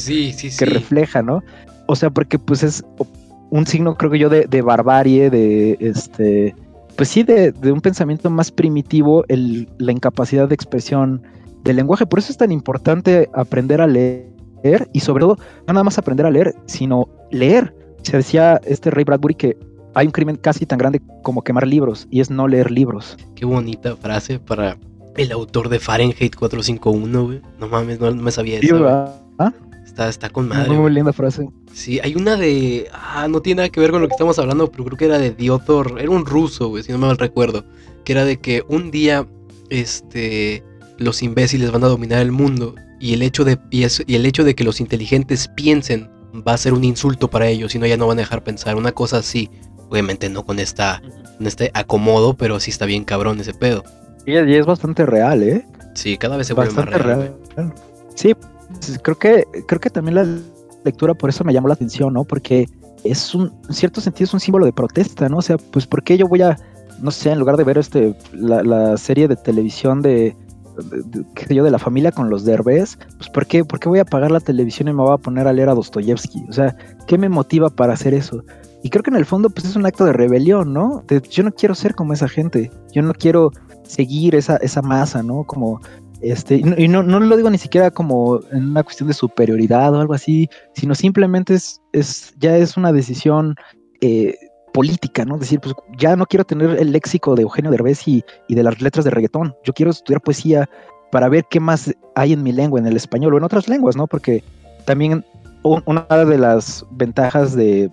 que 0.57 0.65
refleja, 0.65 1.21
¿no? 1.21 1.43
O 1.85 1.95
sea, 1.95 2.09
porque 2.09 2.39
pues 2.39 2.63
es 2.63 2.83
un 3.49 3.65
signo, 3.65 3.95
creo 3.95 4.11
que 4.11 4.19
yo, 4.19 4.29
de, 4.29 4.45
de 4.45 4.61
barbarie, 4.61 5.29
de 5.29 5.77
este, 5.79 6.55
pues 6.97 7.09
sí, 7.09 7.23
de, 7.23 7.51
de 7.51 7.71
un 7.71 7.79
pensamiento 7.79 8.29
más 8.29 8.51
primitivo, 8.51 9.23
el, 9.27 9.69
la 9.77 9.91
incapacidad 9.91 10.49
de 10.49 10.55
expresión 10.55 11.21
del 11.63 11.75
lenguaje. 11.77 12.05
Por 12.07 12.19
eso 12.19 12.31
es 12.31 12.37
tan 12.37 12.51
importante 12.51 13.29
aprender 13.33 13.79
a 13.81 13.87
leer 13.87 14.89
y 14.91 14.99
sobre 14.99 15.21
todo 15.21 15.37
no 15.67 15.73
nada 15.73 15.83
más 15.83 15.97
aprender 15.97 16.25
a 16.25 16.31
leer, 16.31 16.55
sino 16.65 17.07
leer. 17.31 17.73
Se 18.01 18.17
decía 18.17 18.59
este 18.65 18.89
Ray 18.89 19.03
Bradbury 19.03 19.35
que 19.35 19.57
hay 19.93 20.07
un 20.07 20.11
crimen 20.11 20.35
casi 20.37 20.65
tan 20.65 20.79
grande 20.79 21.01
como 21.23 21.43
quemar 21.43 21.67
libros 21.67 22.07
y 22.09 22.19
es 22.19 22.29
no 22.29 22.47
leer 22.47 22.71
libros. 22.71 23.17
Qué 23.35 23.45
bonita 23.45 23.95
frase 23.95 24.39
para 24.39 24.77
el 25.15 25.31
autor 25.31 25.69
de 25.69 25.79
Fahrenheit 25.79 26.35
451, 26.35 27.25
güey. 27.25 27.41
No 27.59 27.67
mames, 27.67 27.99
no, 27.99 28.13
me 28.13 28.31
sabía 28.31 28.59
eso. 28.59 28.87
¿Ah? 29.39 29.53
Está, 29.87 30.09
está 30.09 30.29
con 30.29 30.47
madre. 30.47 30.67
Muy, 30.67 30.77
muy 30.77 30.91
linda 30.91 31.11
frase. 31.11 31.49
Sí, 31.73 31.99
hay 32.03 32.13
una 32.15 32.35
de. 32.35 32.87
Ah, 32.93 33.27
no 33.27 33.41
tiene 33.41 33.61
nada 33.61 33.69
que 33.69 33.79
ver 33.79 33.89
con 33.89 34.01
lo 34.01 34.07
que 34.07 34.13
estamos 34.13 34.37
hablando, 34.37 34.69
pero 34.69 34.85
creo 34.85 34.97
que 34.97 35.05
era 35.05 35.17
de 35.17 35.31
Diotor. 35.31 35.95
Era 35.99 36.11
un 36.11 36.25
ruso, 36.25 36.67
güey, 36.67 36.83
si 36.83 36.91
no 36.91 36.99
me 36.99 37.07
mal 37.07 37.17
recuerdo. 37.17 37.65
Que 38.03 38.11
era 38.11 38.25
de 38.25 38.37
que 38.37 38.63
un 38.67 38.91
día, 38.91 39.25
este 39.69 40.63
los 40.97 41.21
imbéciles 41.23 41.71
van 41.71 41.83
a 41.83 41.87
dominar 41.87 42.21
el 42.21 42.31
mundo 42.31 42.75
y 42.99 43.13
el 43.13 43.21
hecho 43.21 43.43
de, 43.43 43.59
y, 43.69 43.83
el 43.83 44.25
hecho 44.25 44.43
de 44.43 44.55
que 44.55 44.63
los 44.63 44.81
inteligentes 44.81 45.47
piensen 45.47 46.09
va 46.47 46.53
a 46.53 46.57
ser 46.57 46.73
un 46.73 46.83
insulto 46.83 47.29
para 47.29 47.47
ellos, 47.47 47.71
si 47.71 47.79
no 47.79 47.85
ya 47.85 47.97
no 47.97 48.07
van 48.07 48.17
a 48.17 48.21
dejar 48.21 48.43
pensar. 48.43 48.75
Una 48.75 48.91
cosa 48.91 49.17
así, 49.17 49.49
obviamente 49.89 50.29
no 50.29 50.45
con 50.45 50.59
esta, 50.59 51.01
este 51.39 51.71
acomodo, 51.73 52.35
pero 52.35 52.59
sí 52.59 52.71
está 52.71 52.85
bien 52.85 53.03
cabrón 53.03 53.39
ese 53.39 53.53
pedo. 53.53 53.83
Y, 54.25 54.35
es 54.35 54.65
bastante 54.65 55.05
real, 55.05 55.43
¿eh? 55.43 55.65
Sí, 55.93 56.17
cada 56.17 56.37
vez 56.37 56.47
se 56.47 56.53
vuelve 56.53 56.73
más 56.73 56.85
real. 56.85 57.35
Sí, 58.15 58.33
pues, 58.33 58.51
creo 59.01 59.17
que, 59.17 59.45
creo 59.67 59.79
que 59.79 59.89
también 59.89 60.15
la 60.15 60.25
lectura 60.83 61.13
por 61.13 61.29
eso 61.29 61.43
me 61.43 61.53
llamó 61.53 61.67
la 61.67 61.73
atención, 61.73 62.13
¿no? 62.13 62.23
Porque 62.23 62.67
es 63.03 63.33
un, 63.35 63.53
en 63.67 63.73
cierto 63.73 64.01
sentido 64.01 64.25
es 64.25 64.33
un 64.33 64.39
símbolo 64.39 64.65
de 64.65 64.73
protesta, 64.73 65.29
¿no? 65.29 65.37
O 65.37 65.41
sea, 65.41 65.57
pues 65.57 65.85
¿por 65.85 66.03
qué 66.03 66.17
yo 66.17 66.27
voy 66.27 66.41
a, 66.41 66.57
no 67.01 67.11
sé, 67.11 67.31
en 67.31 67.39
lugar 67.39 67.57
de 67.57 67.63
ver 67.63 67.77
este, 67.77 68.15
la 68.33 68.97
serie 68.97 69.27
de 69.27 69.35
televisión 69.35 70.01
de 70.01 70.35
qué 71.35 71.55
yo, 71.55 71.63
de 71.63 71.71
la 71.71 71.79
familia 71.79 72.11
con 72.11 72.29
los 72.29 72.45
derbés, 72.45 72.97
pues 73.17 73.29
¿por 73.29 73.45
qué, 73.45 73.65
¿por 73.65 73.79
qué 73.79 73.89
voy 73.89 73.99
a 73.99 74.03
apagar 74.03 74.31
la 74.31 74.39
televisión 74.39 74.87
y 74.87 74.93
me 74.93 75.01
voy 75.01 75.13
a 75.13 75.17
poner 75.17 75.47
a 75.47 75.53
leer 75.53 75.69
a 75.69 75.73
Dostoyevsky? 75.73 76.45
O 76.49 76.53
sea, 76.53 76.75
¿qué 77.07 77.17
me 77.17 77.29
motiva 77.29 77.69
para 77.69 77.93
hacer 77.93 78.13
eso? 78.13 78.43
Y 78.83 78.89
creo 78.89 79.03
que 79.03 79.09
en 79.09 79.15
el 79.15 79.25
fondo 79.25 79.49
pues 79.49 79.65
es 79.65 79.75
un 79.75 79.85
acto 79.85 80.05
de 80.05 80.13
rebelión, 80.13 80.73
¿no? 80.73 81.03
yo 81.29 81.43
no 81.43 81.51
quiero 81.51 81.73
ser 81.75 81.95
como 81.95 82.13
esa 82.13 82.27
gente, 82.27 82.71
yo 82.93 83.01
no 83.01 83.13
quiero 83.13 83.51
seguir 83.83 84.35
esa, 84.35 84.57
esa 84.57 84.81
masa, 84.81 85.23
¿no? 85.23 85.43
Como 85.45 85.81
este, 86.21 86.55
y 86.55 86.87
no, 86.87 87.03
no, 87.03 87.19
lo 87.19 87.37
digo 87.37 87.49
ni 87.49 87.57
siquiera 87.57 87.91
como 87.91 88.39
en 88.51 88.69
una 88.69 88.83
cuestión 88.83 89.07
de 89.07 89.13
superioridad 89.13 89.93
o 89.93 89.99
algo 89.99 90.13
así, 90.13 90.49
sino 90.73 90.95
simplemente 90.95 91.53
es, 91.53 91.81
es 91.93 92.33
ya 92.39 92.57
es 92.57 92.77
una 92.77 92.91
decisión 92.91 93.55
eh, 94.01 94.35
política, 94.73 95.25
¿no? 95.25 95.37
Decir, 95.37 95.59
pues 95.59 95.75
ya 95.97 96.15
no 96.15 96.25
quiero 96.25 96.43
tener 96.45 96.71
el 96.79 96.91
léxico 96.91 97.35
de 97.35 97.43
Eugenio 97.43 97.71
Derbez 97.71 98.07
y, 98.07 98.23
y 98.47 98.55
de 98.55 98.63
las 98.63 98.81
letras 98.81 99.05
de 99.05 99.11
reggaetón. 99.11 99.55
Yo 99.63 99.73
quiero 99.73 99.91
estudiar 99.91 100.21
poesía 100.21 100.69
para 101.11 101.29
ver 101.29 101.45
qué 101.49 101.59
más 101.59 101.93
hay 102.15 102.33
en 102.33 102.43
mi 102.43 102.51
lengua, 102.51 102.79
en 102.79 102.87
el 102.87 102.95
español 102.95 103.33
o 103.33 103.37
en 103.37 103.43
otras 103.43 103.67
lenguas, 103.67 103.95
¿no? 103.95 104.07
Porque 104.07 104.43
también 104.85 105.23
una 105.63 106.25
de 106.25 106.37
las 106.37 106.85
ventajas 106.91 107.55
de, 107.55 107.89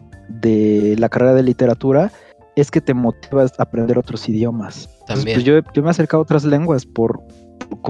la 0.99 1.09
carrera 1.09 1.35
de 1.35 1.43
literatura 1.43 2.13
es 2.57 2.71
que 2.71 2.81
te 2.81 2.95
motivas 2.95 3.53
a 3.59 3.65
aprender 3.65 3.99
otros 3.99 4.29
idiomas. 4.29 4.89
Pues, 5.07 5.19
también. 5.19 5.41
yo, 5.41 5.55
me 5.55 5.89
he 5.89 5.91
acercado 5.91 6.21
a 6.21 6.23
otras 6.23 6.45
lenguas 6.45 6.87
por, 6.87 7.21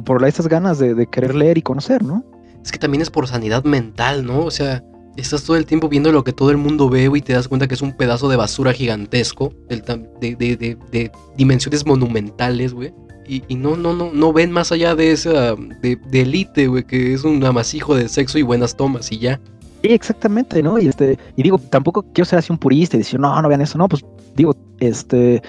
por, 0.05 0.25
esas 0.27 0.49
ganas 0.49 0.79
de, 0.79 0.95
de, 0.95 1.07
querer 1.07 1.35
leer 1.35 1.59
y 1.59 1.63
conocer, 1.63 2.03
¿no? 2.03 2.25
Es 2.63 2.73
que 2.73 2.79
también 2.79 3.03
es 3.03 3.11
por 3.11 3.29
sanidad 3.29 3.65
mental, 3.65 4.25
¿no? 4.25 4.41
O 4.41 4.51
sea, 4.51 4.83
estás 5.17 5.45
todo 5.45 5.57
el 5.57 5.67
tiempo 5.67 5.89
viendo 5.89 6.13
lo 6.13 6.25
que 6.25 6.33
todo 6.33 6.51
el 6.51 6.57
mundo 6.57 6.89
ve, 6.89 7.11
y 7.15 7.21
te 7.21 7.33
das 7.33 7.49
cuenta 7.49 7.69
que 7.69 7.75
es 7.75 7.83
un 7.83 7.93
pedazo 7.93 8.29
de 8.29 8.37
basura 8.37 8.73
gigantesco, 8.73 9.53
de, 9.69 9.77
de, 10.21 11.13
dimensiones 11.37 11.87
monumentales, 11.87 12.75
güey. 12.75 12.93
Y, 13.27 13.55
no, 13.55 13.77
no, 13.77 13.95
no, 13.95 14.11
no 14.13 14.33
ven 14.35 14.53
más 14.53 14.71
allá 14.71 14.95
de 14.95 15.13
esa, 15.13 15.55
de, 15.55 15.99
elite, 16.13 16.67
güey, 16.67 16.85
que 16.85 17.15
es 17.15 17.25
un 17.25 17.43
amasijo 17.43 17.95
de 17.95 18.09
sexo 18.09 18.39
y 18.39 18.43
buenas 18.43 18.77
tomas 18.77 19.11
y 19.13 19.19
ya. 19.19 19.41
Sí, 19.83 19.89
exactamente, 19.93 20.63
¿no? 20.63 20.79
Y 20.79 20.89
este, 20.89 21.19
y 21.37 21.43
digo, 21.43 21.59
tampoco 21.59 22.03
quiero 22.13 22.27
ser 22.27 22.39
así 22.39 22.53
un 22.53 22.59
purista 22.59 22.97
y 22.97 23.01
decir, 23.01 23.19
no, 23.19 23.41
no 23.41 23.49
vean 23.49 23.63
eso, 23.63 23.79
no, 23.79 23.89
pues 23.89 24.05
digo, 24.35 24.55
este, 24.81 25.43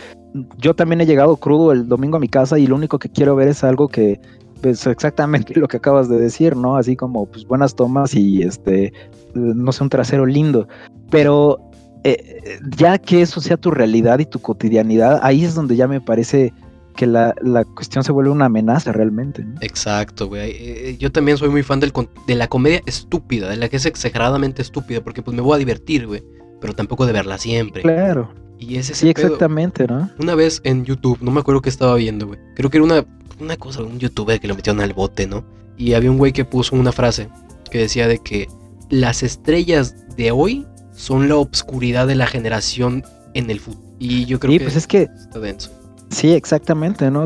yo 0.57 0.75
también 0.75 1.01
he 1.01 1.05
llegado 1.05 1.37
crudo 1.37 1.71
el 1.71 1.87
domingo 1.87 2.17
a 2.17 2.19
mi 2.19 2.27
casa 2.27 2.59
y 2.59 2.67
lo 2.67 2.75
único 2.75 2.99
que 2.99 3.09
quiero 3.09 3.35
ver 3.35 3.47
es 3.47 3.63
algo 3.63 3.87
que, 3.87 4.19
pues 4.61 4.85
exactamente 4.87 5.53
lo 5.59 5.67
que 5.67 5.77
acabas 5.77 6.09
de 6.09 6.17
decir, 6.17 6.55
¿no? 6.55 6.75
Así 6.75 6.95
como 6.95 7.25
pues 7.25 7.45
buenas 7.45 7.75
tomas 7.75 8.13
y 8.15 8.41
este 8.41 8.93
no 9.33 9.71
sé, 9.71 9.83
un 9.83 9.89
trasero 9.89 10.25
lindo. 10.25 10.67
Pero 11.09 11.59
eh, 12.03 12.59
ya 12.77 12.97
que 12.97 13.21
eso 13.21 13.41
sea 13.41 13.57
tu 13.57 13.71
realidad 13.71 14.19
y 14.19 14.25
tu 14.25 14.39
cotidianidad, 14.39 15.19
ahí 15.23 15.43
es 15.43 15.55
donde 15.55 15.75
ya 15.75 15.87
me 15.87 16.01
parece 16.01 16.53
que 16.95 17.05
la, 17.05 17.33
cuestión 17.75 18.03
se 18.03 18.11
vuelve 18.11 18.31
una 18.31 18.45
amenaza 18.45 18.91
realmente. 18.91 19.45
Exacto, 19.61 20.27
güey. 20.27 20.51
Eh, 20.51 20.89
eh, 20.89 20.97
yo 20.97 21.11
también 21.11 21.37
soy 21.37 21.49
muy 21.49 21.61
fan 21.61 21.81
del, 21.81 21.91
de 22.27 22.35
la 22.35 22.47
comedia 22.47 22.81
estúpida, 22.85 23.49
de 23.49 23.57
la 23.57 23.67
que 23.67 23.75
es 23.75 23.85
exageradamente 23.85 24.61
estúpida, 24.61 25.01
porque 25.01 25.21
pues 25.21 25.35
me 25.35 25.41
voy 25.41 25.55
a 25.55 25.57
divertir, 25.57 26.07
güey. 26.07 26.23
Pero 26.61 26.73
tampoco 26.73 27.05
de 27.05 27.11
verla 27.11 27.37
siempre. 27.37 27.81
Claro. 27.81 28.44
Y 28.59 28.77
ese 28.77 28.95
Sí, 28.95 29.09
exactamente, 29.09 29.87
¿no? 29.87 30.09
Una 30.19 30.35
vez 30.35 30.61
en 30.63 30.85
YouTube, 30.85 31.17
no 31.21 31.31
me 31.31 31.39
acuerdo 31.41 31.61
qué 31.61 31.69
estaba 31.69 31.95
viendo, 31.95 32.27
güey. 32.27 32.39
Creo 32.55 32.69
que 32.69 32.77
era 32.77 32.85
una, 32.85 33.05
una 33.39 33.57
cosa, 33.57 33.81
un 33.81 33.99
youtuber 33.99 34.39
que 34.39 34.47
lo 34.47 34.55
metieron 34.55 34.81
al 34.81 34.93
bote, 34.93 35.27
¿no? 35.27 35.43
Y 35.77 35.93
había 35.93 36.09
un 36.11 36.17
güey 36.17 36.31
que 36.31 36.45
puso 36.45 36.75
una 36.75 36.91
frase 36.91 37.29
que 37.69 37.79
decía 37.79 38.07
de 38.07 38.19
que 38.19 38.47
las 38.89 39.23
estrellas 39.23 39.95
de 40.15 40.31
hoy 40.31 40.65
son 40.93 41.27
la 41.27 41.35
obscuridad 41.35 42.07
de 42.07 42.15
la 42.15 42.27
generación 42.27 43.03
en 43.33 43.49
el 43.49 43.59
futuro. 43.59 43.83
Y 43.99 44.25
yo 44.25 44.39
creo 44.39 44.53
sí, 44.53 44.57
que, 44.59 44.63
pues 44.63 44.75
es 44.75 44.87
que 44.87 45.01
está 45.03 45.39
denso. 45.39 45.71
Sí, 46.09 46.31
exactamente, 46.31 47.09
¿no? 47.11 47.25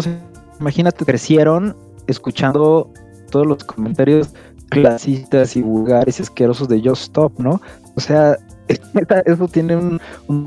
imagínate, 0.60 1.06
crecieron 1.06 1.76
escuchando 2.08 2.92
todos 3.30 3.46
los 3.46 3.64
comentarios 3.64 4.30
clasistas 4.70 5.56
y 5.56 5.62
vulgares 5.62 6.20
y 6.20 6.24
asquerosos 6.24 6.68
de 6.68 6.82
Just 6.82 7.04
Stop, 7.04 7.40
¿no? 7.40 7.62
O 8.00 8.02
sea, 8.02 8.38
eso 9.26 9.48
tiene 9.50 9.76
un, 9.76 10.00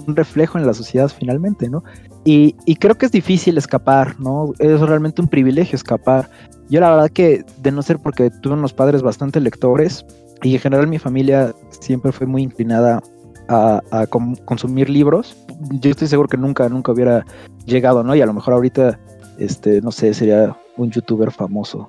reflejo 0.09 0.57
en 0.57 0.67
la 0.67 0.73
sociedad 0.73 1.13
finalmente, 1.15 1.69
¿no? 1.69 1.85
Y, 2.25 2.57
y, 2.65 2.77
creo 2.77 2.97
que 2.97 3.07
es 3.07 3.13
difícil 3.13 3.59
escapar, 3.59 4.19
¿no? 4.19 4.53
Es 4.59 4.81
realmente 4.81 5.21
un 5.21 5.29
privilegio 5.29 5.77
escapar. 5.77 6.31
Yo 6.71 6.81
la 6.81 6.91
verdad 6.91 7.11
que, 7.11 7.45
de 7.59 7.73
no 7.73 7.83
ser 7.83 7.99
porque 7.99 8.31
tuve 8.31 8.55
unos 8.55 8.73
padres 8.73 9.03
bastante 9.03 9.39
lectores, 9.39 10.07
y 10.43 10.55
en 10.55 10.61
general 10.61 10.87
mi 10.87 10.99
familia 10.99 11.55
siempre 11.69 12.11
fue 12.11 12.27
muy 12.27 12.43
inclinada 12.43 13.03
a, 13.49 14.07
consumir 14.47 14.89
libros, 14.89 15.37
yo 15.73 15.91
estoy 15.91 16.09
seguro 16.09 16.27
que 16.27 16.39
nunca, 16.39 16.71
nunca 16.71 16.93
hubiera 16.93 17.27
llegado, 17.67 18.03
¿no? 18.03 18.15
Y 18.15 18.23
a 18.23 18.27
lo 18.27 18.33
mejor 18.33 18.55
ahorita, 18.55 18.99
este, 19.39 19.83
no 19.83 19.93
sé, 19.93 20.15
sería 20.15 20.57
un 20.79 20.91
youtuber 20.91 21.31
famoso 21.31 21.87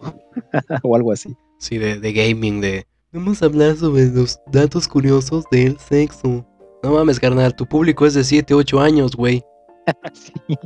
o 0.84 0.95
algo 0.95 1.14
así. 1.14 1.34
Sí, 1.57 1.78
de, 1.78 1.99
de 1.99 2.11
gaming, 2.11 2.59
de... 2.59 2.86
Vamos 3.14 3.43
a 3.43 3.45
hablar 3.45 3.76
sobre 3.76 4.07
los 4.07 4.39
datos 4.51 4.88
curiosos 4.88 5.45
del 5.51 5.78
sexo. 5.80 6.45
No 6.82 6.91
mames, 6.93 7.20
carnal, 7.20 7.55
tu 7.55 7.66
público 7.66 8.05
es 8.05 8.14
de 8.16 8.24
7, 8.24 8.53
8 8.53 8.80
años, 8.80 9.16
güey. 9.16 9.43
Sí. 10.14 10.57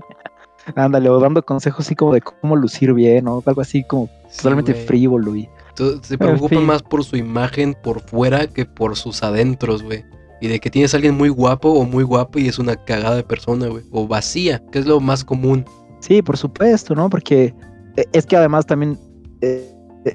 Ándale, 0.76 1.10
o 1.10 1.20
dando 1.20 1.44
consejos 1.44 1.86
así 1.86 1.96
como 1.96 2.14
de 2.14 2.22
cómo 2.22 2.56
lucir 2.56 2.94
bien, 2.94 3.26
¿no? 3.26 3.42
Algo 3.46 3.62
así 3.62 3.84
como 3.86 4.10
Sí, 4.30 4.38
totalmente 4.38 4.74
güey. 4.74 4.86
frívolo 4.86 5.36
y... 5.36 5.50
Se 6.02 6.18
preocupan 6.18 6.60
fin. 6.60 6.66
más 6.66 6.84
por 6.84 7.04
su 7.04 7.16
imagen 7.18 7.76
por 7.84 8.02
fuera 8.02 8.48
que 8.48 8.66
por 8.66 8.96
sus 8.96 9.24
adentros, 9.24 9.84
güey. 9.84 10.04
Y 10.42 10.48
de 10.48 10.60
que 10.60 10.70
tienes 10.70 10.94
a 10.94 10.98
alguien 10.98 11.16
muy 11.16 11.30
guapo 11.30 11.70
o 11.70 11.84
muy 11.84 12.04
guapo 12.04 12.40
y 12.40 12.48
es 12.48 12.60
una 12.60 12.76
cagada 12.76 13.16
de 13.16 13.24
persona, 13.24 13.68
güey. 13.68 13.84
O 13.92 14.08
vacía, 14.08 14.62
que 14.72 14.80
es 14.80 14.86
lo 14.86 15.00
más 15.00 15.24
común. 15.24 15.66
Sí, 16.00 16.22
por 16.22 16.36
supuesto, 16.38 16.96
¿no? 16.96 17.10
Porque 17.10 17.54
eh, 17.96 18.06
es 18.12 18.26
que 18.26 18.36
además 18.36 18.66
también 18.66 18.98
eh, 19.42 19.72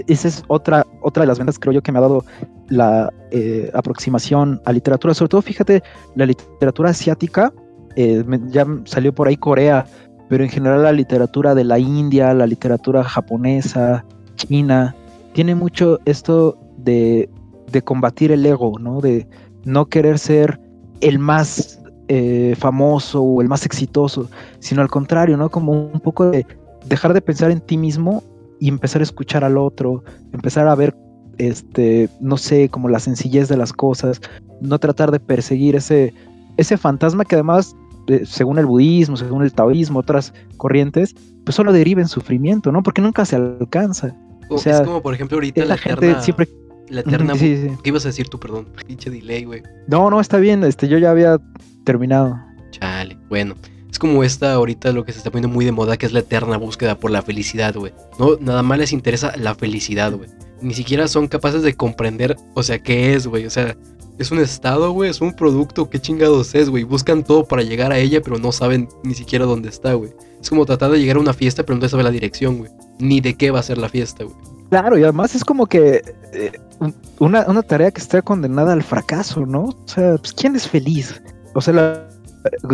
esa 0.06 0.28
es 0.28 0.42
otra, 0.48 0.86
otra 1.02 1.22
de 1.22 1.26
las 1.26 1.38
ventas, 1.38 1.58
creo 1.58 1.72
yo, 1.72 1.82
que 1.82 1.92
me 1.92 1.98
ha 1.98 2.02
dado 2.02 2.24
la 2.68 3.12
eh, 3.30 3.70
aproximación 3.74 4.60
a 4.64 4.72
literatura. 4.72 5.14
Sobre 5.14 5.28
todo, 5.30 5.42
fíjate, 5.42 5.82
la 6.14 6.26
literatura 6.26 6.90
asiática, 6.90 7.52
eh, 7.96 8.24
ya 8.48 8.66
salió 8.84 9.14
por 9.14 9.28
ahí 9.28 9.36
Corea, 9.36 9.86
pero 10.28 10.44
en 10.44 10.50
general 10.50 10.82
la 10.82 10.92
literatura 10.92 11.54
de 11.54 11.64
la 11.64 11.78
India, 11.78 12.32
la 12.32 12.46
literatura 12.46 13.04
japonesa, 13.04 14.04
China, 14.36 14.94
tiene 15.34 15.54
mucho 15.54 15.98
esto 16.04 16.58
de, 16.78 17.28
de 17.70 17.82
combatir 17.82 18.32
el 18.32 18.44
ego, 18.46 18.78
¿no? 18.78 19.00
De 19.00 19.26
no 19.64 19.86
querer 19.86 20.18
ser 20.18 20.58
el 21.00 21.18
más 21.18 21.80
eh, 22.08 22.54
famoso 22.58 23.22
o 23.22 23.42
el 23.42 23.48
más 23.48 23.64
exitoso, 23.66 24.28
sino 24.58 24.82
al 24.82 24.88
contrario, 24.88 25.36
¿no? 25.36 25.50
Como 25.50 25.72
un 25.72 26.00
poco 26.00 26.30
de 26.30 26.46
dejar 26.86 27.12
de 27.12 27.20
pensar 27.20 27.50
en 27.50 27.60
ti 27.60 27.76
mismo 27.76 28.22
y 28.62 28.68
empezar 28.68 29.00
a 29.00 29.02
escuchar 29.02 29.42
al 29.42 29.58
otro, 29.58 30.04
empezar 30.32 30.68
a 30.68 30.76
ver, 30.76 30.94
este, 31.36 32.08
no 32.20 32.36
sé, 32.36 32.68
como 32.68 32.88
la 32.88 33.00
sencillez 33.00 33.48
de 33.48 33.56
las 33.56 33.72
cosas, 33.72 34.20
no 34.60 34.78
tratar 34.78 35.10
de 35.10 35.18
perseguir 35.18 35.74
ese, 35.74 36.14
ese 36.56 36.76
fantasma 36.76 37.24
que 37.24 37.34
además, 37.34 37.74
eh, 38.06 38.22
según 38.24 38.60
el 38.60 38.66
budismo, 38.66 39.16
según 39.16 39.42
el 39.42 39.52
taoísmo, 39.52 39.98
otras 39.98 40.32
corrientes, 40.58 41.12
pues 41.44 41.56
solo 41.56 41.72
deriva 41.72 42.02
en 42.02 42.06
sufrimiento, 42.06 42.70
¿no? 42.70 42.84
Porque 42.84 43.02
nunca 43.02 43.24
se 43.24 43.34
alcanza. 43.34 44.14
O 44.48 44.58
sea, 44.58 44.76
es 44.76 44.82
como, 44.82 45.02
por 45.02 45.12
ejemplo, 45.12 45.38
ahorita 45.38 45.64
la 45.64 45.76
gente 45.76 46.06
eterna... 46.06 46.22
siempre... 46.22 46.48
La 46.88 47.00
eterna... 47.00 47.34
Sí, 47.34 47.56
sí. 47.56 47.76
¿Qué 47.82 47.90
ibas 47.90 48.04
a 48.04 48.10
decir 48.10 48.28
tú, 48.28 48.38
perdón? 48.38 48.68
Pinche 48.86 49.10
delay, 49.10 49.44
güey. 49.44 49.64
No, 49.88 50.08
no, 50.08 50.20
está 50.20 50.36
bien, 50.36 50.62
este, 50.62 50.86
yo 50.86 50.98
ya 50.98 51.10
había 51.10 51.40
terminado. 51.84 52.38
Chale, 52.70 53.18
bueno. 53.28 53.56
Es 53.92 53.98
como 53.98 54.24
esta 54.24 54.54
ahorita 54.54 54.90
lo 54.92 55.04
que 55.04 55.12
se 55.12 55.18
está 55.18 55.30
poniendo 55.30 55.54
muy 55.54 55.64
de 55.66 55.70
moda, 55.72 55.96
que 55.98 56.06
es 56.06 56.12
la 56.12 56.20
eterna 56.20 56.56
búsqueda 56.56 56.98
por 56.98 57.10
la 57.10 57.20
felicidad, 57.22 57.74
güey. 57.74 57.92
No, 58.18 58.36
nada 58.40 58.62
más 58.62 58.78
les 58.78 58.92
interesa 58.92 59.34
la 59.36 59.54
felicidad, 59.54 60.12
güey. 60.12 60.30
Ni 60.62 60.72
siquiera 60.74 61.06
son 61.08 61.28
capaces 61.28 61.62
de 61.62 61.74
comprender, 61.74 62.36
o 62.54 62.62
sea, 62.62 62.78
qué 62.82 63.14
es, 63.14 63.26
güey. 63.26 63.44
O 63.46 63.50
sea, 63.50 63.76
es 64.18 64.30
un 64.30 64.38
estado, 64.38 64.92
güey, 64.92 65.10
es 65.10 65.20
un 65.20 65.34
producto, 65.34 65.90
qué 65.90 65.98
chingados 66.00 66.54
es, 66.54 66.70
güey. 66.70 66.84
Buscan 66.84 67.22
todo 67.22 67.44
para 67.44 67.62
llegar 67.62 67.92
a 67.92 67.98
ella, 67.98 68.22
pero 68.22 68.38
no 68.38 68.50
saben 68.50 68.88
ni 69.04 69.12
siquiera 69.14 69.44
dónde 69.44 69.68
está, 69.68 69.92
güey. 69.92 70.14
Es 70.40 70.48
como 70.48 70.64
tratar 70.64 70.90
de 70.90 70.98
llegar 70.98 71.16
a 71.18 71.20
una 71.20 71.34
fiesta, 71.34 71.62
pero 71.62 71.78
no 71.78 71.86
sabe 71.88 72.02
la 72.02 72.10
dirección, 72.10 72.58
güey. 72.58 72.70
Ni 72.98 73.20
de 73.20 73.34
qué 73.34 73.50
va 73.50 73.60
a 73.60 73.62
ser 73.62 73.76
la 73.76 73.88
fiesta, 73.90 74.24
güey. 74.24 74.36
Claro, 74.70 74.96
y 74.96 75.02
además 75.02 75.34
es 75.34 75.44
como 75.44 75.66
que 75.66 76.02
eh, 76.32 76.52
un- 76.80 76.94
una, 77.18 77.44
una 77.46 77.62
tarea 77.62 77.90
que 77.90 78.00
está 78.00 78.22
condenada 78.22 78.72
al 78.72 78.82
fracaso, 78.82 79.44
¿no? 79.44 79.64
O 79.64 79.84
sea, 79.86 80.16
pues, 80.16 80.32
¿quién 80.32 80.56
es 80.56 80.66
feliz? 80.66 81.20
O 81.54 81.60
sea, 81.60 81.74
la- 81.74 82.08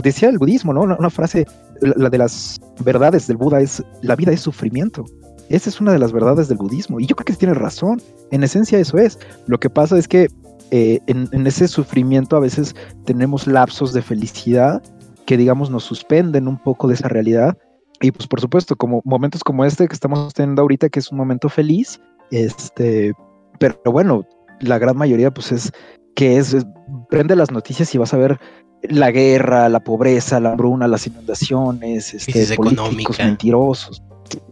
decía 0.02 0.28
el 0.28 0.38
budismo, 0.38 0.72
¿no? 0.72 0.82
Una, 0.82 1.10
frase, 1.10 1.46
la 1.80 2.10
de 2.10 2.18
las 2.18 2.58
verdades 2.84 3.26
del 3.26 3.36
Buda 3.36 3.60
es, 3.60 3.82
la 4.02 4.16
vida 4.16 4.32
es 4.32 4.40
sufrimiento. 4.40 5.04
Esa 5.48 5.70
es 5.70 5.80
una 5.80 5.92
de 5.92 5.98
las 5.98 6.12
verdades 6.12 6.48
del 6.48 6.58
budismo. 6.58 7.00
Y 7.00 7.06
yo 7.06 7.16
creo 7.16 7.24
que 7.24 7.34
tiene 7.34 7.54
razón. 7.54 8.02
En 8.30 8.42
esencia 8.42 8.78
eso 8.78 8.98
es. 8.98 9.18
Lo 9.46 9.58
que 9.58 9.70
pasa 9.70 9.98
es 9.98 10.06
que 10.06 10.28
eh, 10.70 11.00
en, 11.06 11.28
en 11.32 11.46
ese 11.46 11.68
sufrimiento 11.68 12.36
a 12.36 12.40
veces 12.40 12.74
tenemos 13.04 13.46
lapsos 13.46 13.92
de 13.92 14.02
felicidad 14.02 14.82
que, 15.26 15.36
digamos, 15.36 15.70
nos 15.70 15.84
suspenden 15.84 16.48
un 16.48 16.58
poco 16.58 16.88
de 16.88 16.94
esa 16.94 17.08
realidad. 17.08 17.56
Y 18.00 18.12
pues 18.12 18.26
por 18.28 18.40
supuesto, 18.40 18.76
como 18.76 19.02
momentos 19.04 19.42
como 19.42 19.64
este 19.64 19.88
que 19.88 19.94
estamos 19.94 20.32
teniendo 20.34 20.62
ahorita, 20.62 20.88
que 20.88 21.00
es 21.00 21.10
un 21.10 21.18
momento 21.18 21.48
feliz, 21.48 22.00
este, 22.30 23.12
pero 23.58 23.78
bueno, 23.86 24.24
la 24.60 24.78
gran 24.78 24.96
mayoría 24.96 25.32
pues 25.32 25.52
es 25.52 25.72
que 26.18 26.36
es, 26.36 26.52
es- 26.52 26.66
prende 27.08 27.36
las 27.36 27.52
noticias 27.52 27.94
y 27.94 27.98
vas 27.98 28.12
a 28.12 28.16
ver 28.16 28.40
la 28.82 29.12
guerra, 29.12 29.68
la 29.68 29.78
pobreza, 29.78 30.40
la 30.40 30.50
hambruna, 30.50 30.88
las 30.88 31.06
inundaciones, 31.06 32.12
este, 32.12 32.56
políticos 32.56 32.72
económica. 32.72 33.24
mentirosos. 33.24 34.02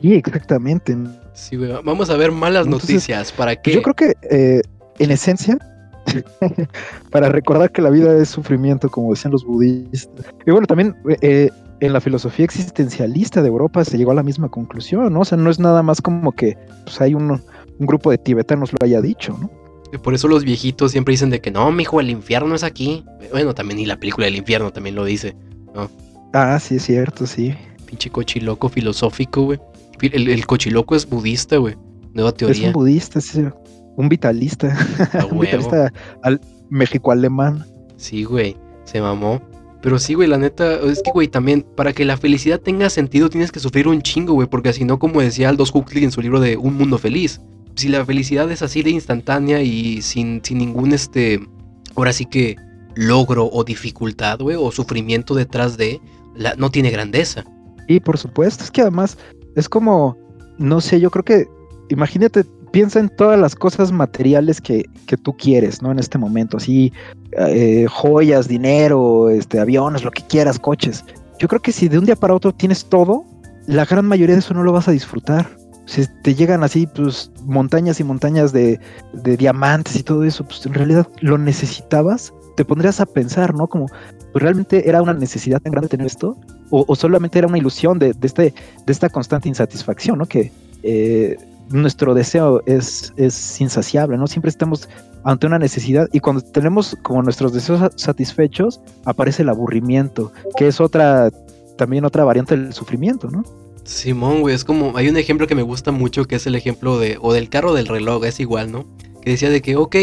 Sí, 0.00 0.14
exactamente. 0.14 0.96
Sí. 1.32 1.56
Vamos 1.56 2.08
a 2.08 2.16
ver 2.16 2.30
malas 2.30 2.66
Entonces, 2.66 2.90
noticias. 2.90 3.32
¿Para 3.32 3.56
qué? 3.56 3.72
Yo 3.72 3.82
creo 3.82 3.94
que 3.94 4.14
eh, 4.30 4.62
en 5.00 5.10
esencia, 5.10 5.58
para 7.10 7.28
recordar 7.30 7.72
que 7.72 7.82
la 7.82 7.90
vida 7.90 8.16
es 8.16 8.28
sufrimiento, 8.28 8.88
como 8.88 9.10
decían 9.10 9.32
los 9.32 9.44
budistas. 9.44 10.24
Y 10.46 10.50
bueno, 10.52 10.68
también 10.68 10.94
eh, 11.20 11.50
en 11.80 11.92
la 11.92 12.00
filosofía 12.00 12.44
existencialista 12.44 13.42
de 13.42 13.48
Europa 13.48 13.84
se 13.84 13.98
llegó 13.98 14.12
a 14.12 14.14
la 14.14 14.22
misma 14.22 14.48
conclusión, 14.48 15.12
¿no? 15.12 15.20
O 15.20 15.24
sea, 15.24 15.36
no 15.36 15.50
es 15.50 15.58
nada 15.58 15.82
más 15.82 16.00
como 16.00 16.30
que 16.32 16.56
pues, 16.84 17.00
hay 17.00 17.14
un, 17.14 17.30
un 17.32 17.86
grupo 17.86 18.10
de 18.12 18.18
tibetanos 18.18 18.72
lo 18.72 18.78
haya 18.82 19.00
dicho, 19.00 19.36
¿no? 19.40 19.50
Por 20.02 20.14
eso 20.14 20.28
los 20.28 20.44
viejitos 20.44 20.92
siempre 20.92 21.12
dicen 21.12 21.30
de 21.30 21.40
que 21.40 21.50
no, 21.50 21.70
mijo, 21.72 22.00
el 22.00 22.10
infierno 22.10 22.54
es 22.54 22.62
aquí. 22.62 23.04
Bueno, 23.30 23.54
también 23.54 23.78
y 23.78 23.86
la 23.86 23.98
película 23.98 24.26
del 24.26 24.36
infierno 24.36 24.72
también 24.72 24.94
lo 24.94 25.04
dice. 25.04 25.36
Ah, 26.32 26.58
sí, 26.60 26.76
es 26.76 26.84
cierto, 26.84 27.26
sí. 27.26 27.54
Pinche 27.86 28.10
cochiloco 28.10 28.68
filosófico, 28.68 29.42
güey. 29.42 29.58
El, 30.00 30.28
el 30.28 30.46
cochiloco 30.46 30.94
es 30.96 31.08
budista, 31.08 31.56
güey. 31.56 31.76
Nueva 32.12 32.30
Es 32.30 32.36
teoría. 32.36 32.66
un 32.68 32.72
budista, 32.72 33.20
sí, 33.20 33.44
un 33.96 34.08
vitalista, 34.08 34.76
un 35.30 35.38
vitalista 35.38 35.92
al 36.22 36.40
México-alemán. 36.70 37.64
Sí, 37.96 38.24
güey. 38.24 38.56
Se 38.84 39.00
mamó. 39.00 39.40
Pero 39.82 39.98
sí, 39.98 40.14
güey, 40.14 40.28
la 40.28 40.38
neta, 40.38 40.80
es 40.80 41.02
que, 41.02 41.10
güey, 41.10 41.28
también, 41.28 41.64
para 41.76 41.92
que 41.92 42.04
la 42.04 42.16
felicidad 42.16 42.60
tenga 42.60 42.90
sentido, 42.90 43.28
tienes 43.30 43.52
que 43.52 43.60
sufrir 43.60 43.86
un 43.86 44.02
chingo, 44.02 44.32
güey, 44.34 44.48
porque 44.48 44.72
si 44.72 44.84
no, 44.84 44.98
como 44.98 45.20
decía 45.20 45.48
Aldous 45.48 45.72
Huxley 45.74 46.04
en 46.04 46.10
su 46.10 46.20
libro 46.22 46.40
de 46.40 46.56
Un 46.56 46.74
Mundo 46.76 46.98
Feliz, 46.98 47.40
si 47.76 47.88
la 47.88 48.04
felicidad 48.04 48.50
es 48.50 48.62
así 48.62 48.82
de 48.82 48.90
instantánea 48.90 49.62
y 49.62 50.02
sin, 50.02 50.42
sin 50.42 50.58
ningún, 50.58 50.92
este, 50.92 51.40
ahora 51.94 52.12
sí 52.12 52.26
que 52.26 52.56
logro 52.94 53.48
o 53.52 53.62
dificultad, 53.62 54.40
o 54.40 54.72
sufrimiento 54.72 55.34
detrás 55.34 55.76
de, 55.76 56.00
la, 56.34 56.54
no 56.56 56.70
tiene 56.70 56.90
grandeza. 56.90 57.44
Y 57.86 58.00
por 58.00 58.18
supuesto, 58.18 58.64
es 58.64 58.70
que 58.70 58.80
además 58.80 59.18
es 59.54 59.68
como, 59.68 60.16
no 60.58 60.80
sé, 60.80 61.00
yo 61.00 61.10
creo 61.10 61.24
que, 61.24 61.46
imagínate, 61.90 62.44
piensa 62.72 62.98
en 62.98 63.08
todas 63.10 63.38
las 63.38 63.54
cosas 63.54 63.92
materiales 63.92 64.60
que, 64.60 64.84
que 65.06 65.16
tú 65.16 65.36
quieres, 65.36 65.82
¿no? 65.82 65.92
En 65.92 65.98
este 65.98 66.18
momento, 66.18 66.56
así, 66.56 66.92
eh, 67.38 67.86
joyas, 67.88 68.48
dinero, 68.48 69.28
este, 69.30 69.60
aviones, 69.60 70.02
lo 70.02 70.10
que 70.10 70.22
quieras, 70.22 70.58
coches. 70.58 71.04
Yo 71.38 71.48
creo 71.48 71.60
que 71.60 71.72
si 71.72 71.88
de 71.88 71.98
un 71.98 72.06
día 72.06 72.16
para 72.16 72.34
otro 72.34 72.52
tienes 72.52 72.86
todo, 72.86 73.24
la 73.66 73.84
gran 73.84 74.06
mayoría 74.06 74.34
de 74.34 74.40
eso 74.40 74.54
no 74.54 74.62
lo 74.62 74.72
vas 74.72 74.88
a 74.88 74.92
disfrutar. 74.92 75.48
Si 75.86 76.04
te 76.22 76.34
llegan 76.34 76.62
así, 76.62 76.86
pues, 76.86 77.30
montañas 77.44 78.00
y 78.00 78.04
montañas 78.04 78.52
de, 78.52 78.78
diamantes 79.38 79.96
y 79.96 80.02
todo 80.02 80.24
eso, 80.24 80.44
pues 80.44 80.66
en 80.66 80.74
realidad 80.74 81.06
lo 81.20 81.38
necesitabas, 81.38 82.32
te 82.56 82.64
pondrías 82.64 83.00
a 83.00 83.06
pensar, 83.06 83.54
¿no? 83.54 83.66
Como, 83.68 83.86
pues 84.32 84.42
realmente 84.42 84.88
era 84.88 85.00
una 85.00 85.14
necesidad 85.14 85.60
tan 85.60 85.72
grande 85.72 85.88
tener 85.88 86.06
esto, 86.06 86.36
o, 86.70 86.84
o 86.88 86.96
solamente 86.96 87.38
era 87.38 87.46
una 87.46 87.58
ilusión 87.58 87.98
de, 87.98 88.12
de 88.12 88.26
este, 88.26 88.54
de 88.84 88.92
esta 88.92 89.08
constante 89.08 89.48
insatisfacción, 89.48 90.18
¿no? 90.18 90.26
Que 90.26 90.50
eh, 90.82 91.36
nuestro 91.70 92.14
deseo 92.14 92.62
es, 92.66 93.12
es 93.16 93.60
insaciable, 93.60 94.18
¿no? 94.18 94.26
Siempre 94.26 94.50
estamos 94.50 94.88
ante 95.24 95.46
una 95.46 95.58
necesidad 95.58 96.08
y 96.12 96.20
cuando 96.20 96.42
tenemos 96.42 96.96
como 97.02 97.22
nuestros 97.22 97.52
deseos 97.52 97.80
sa- 97.80 97.90
satisfechos, 97.96 98.80
aparece 99.04 99.42
el 99.42 99.48
aburrimiento, 99.48 100.32
que 100.56 100.68
es 100.68 100.80
otra, 100.80 101.30
también 101.76 102.04
otra 102.04 102.24
variante 102.24 102.56
del 102.56 102.72
sufrimiento, 102.72 103.30
¿no? 103.30 103.44
Simón, 103.86 104.40
güey, 104.40 104.54
es 104.54 104.64
como, 104.64 104.96
hay 104.96 105.08
un 105.08 105.16
ejemplo 105.16 105.46
que 105.46 105.54
me 105.54 105.62
gusta 105.62 105.92
mucho 105.92 106.24
que 106.26 106.36
es 106.36 106.46
el 106.46 106.54
ejemplo 106.56 106.98
de, 106.98 107.18
o 107.20 107.32
del 107.32 107.48
carro 107.48 107.70
o 107.70 107.74
del 107.74 107.86
reloj, 107.86 108.24
es 108.24 108.40
igual, 108.40 108.72
¿no? 108.72 108.84
Que 109.22 109.30
decía 109.30 109.48
de 109.50 109.62
que, 109.62 109.76
ok, 109.76 109.96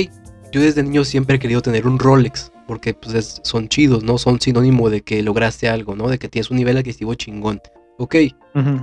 yo 0.52 0.62
desde 0.62 0.84
niño 0.84 1.04
siempre 1.04 1.36
he 1.36 1.40
querido 1.40 1.62
tener 1.62 1.86
un 1.88 2.00
Rolex, 2.00 2.52
porque 2.68 2.94
pues 2.94 3.14
es- 3.16 3.42
son 3.44 3.68
chidos, 3.68 4.04
¿no? 4.04 4.18
Son 4.18 4.40
sinónimo 4.40 4.90
de 4.90 5.02
que 5.02 5.22
lograste 5.22 5.68
algo, 5.68 5.96
¿no? 5.96 6.08
De 6.08 6.18
que 6.18 6.30
tienes 6.30 6.50
un 6.50 6.58
nivel 6.58 6.78
adquisitivo 6.78 7.14
chingón. 7.16 7.60
Ok, 7.98 8.16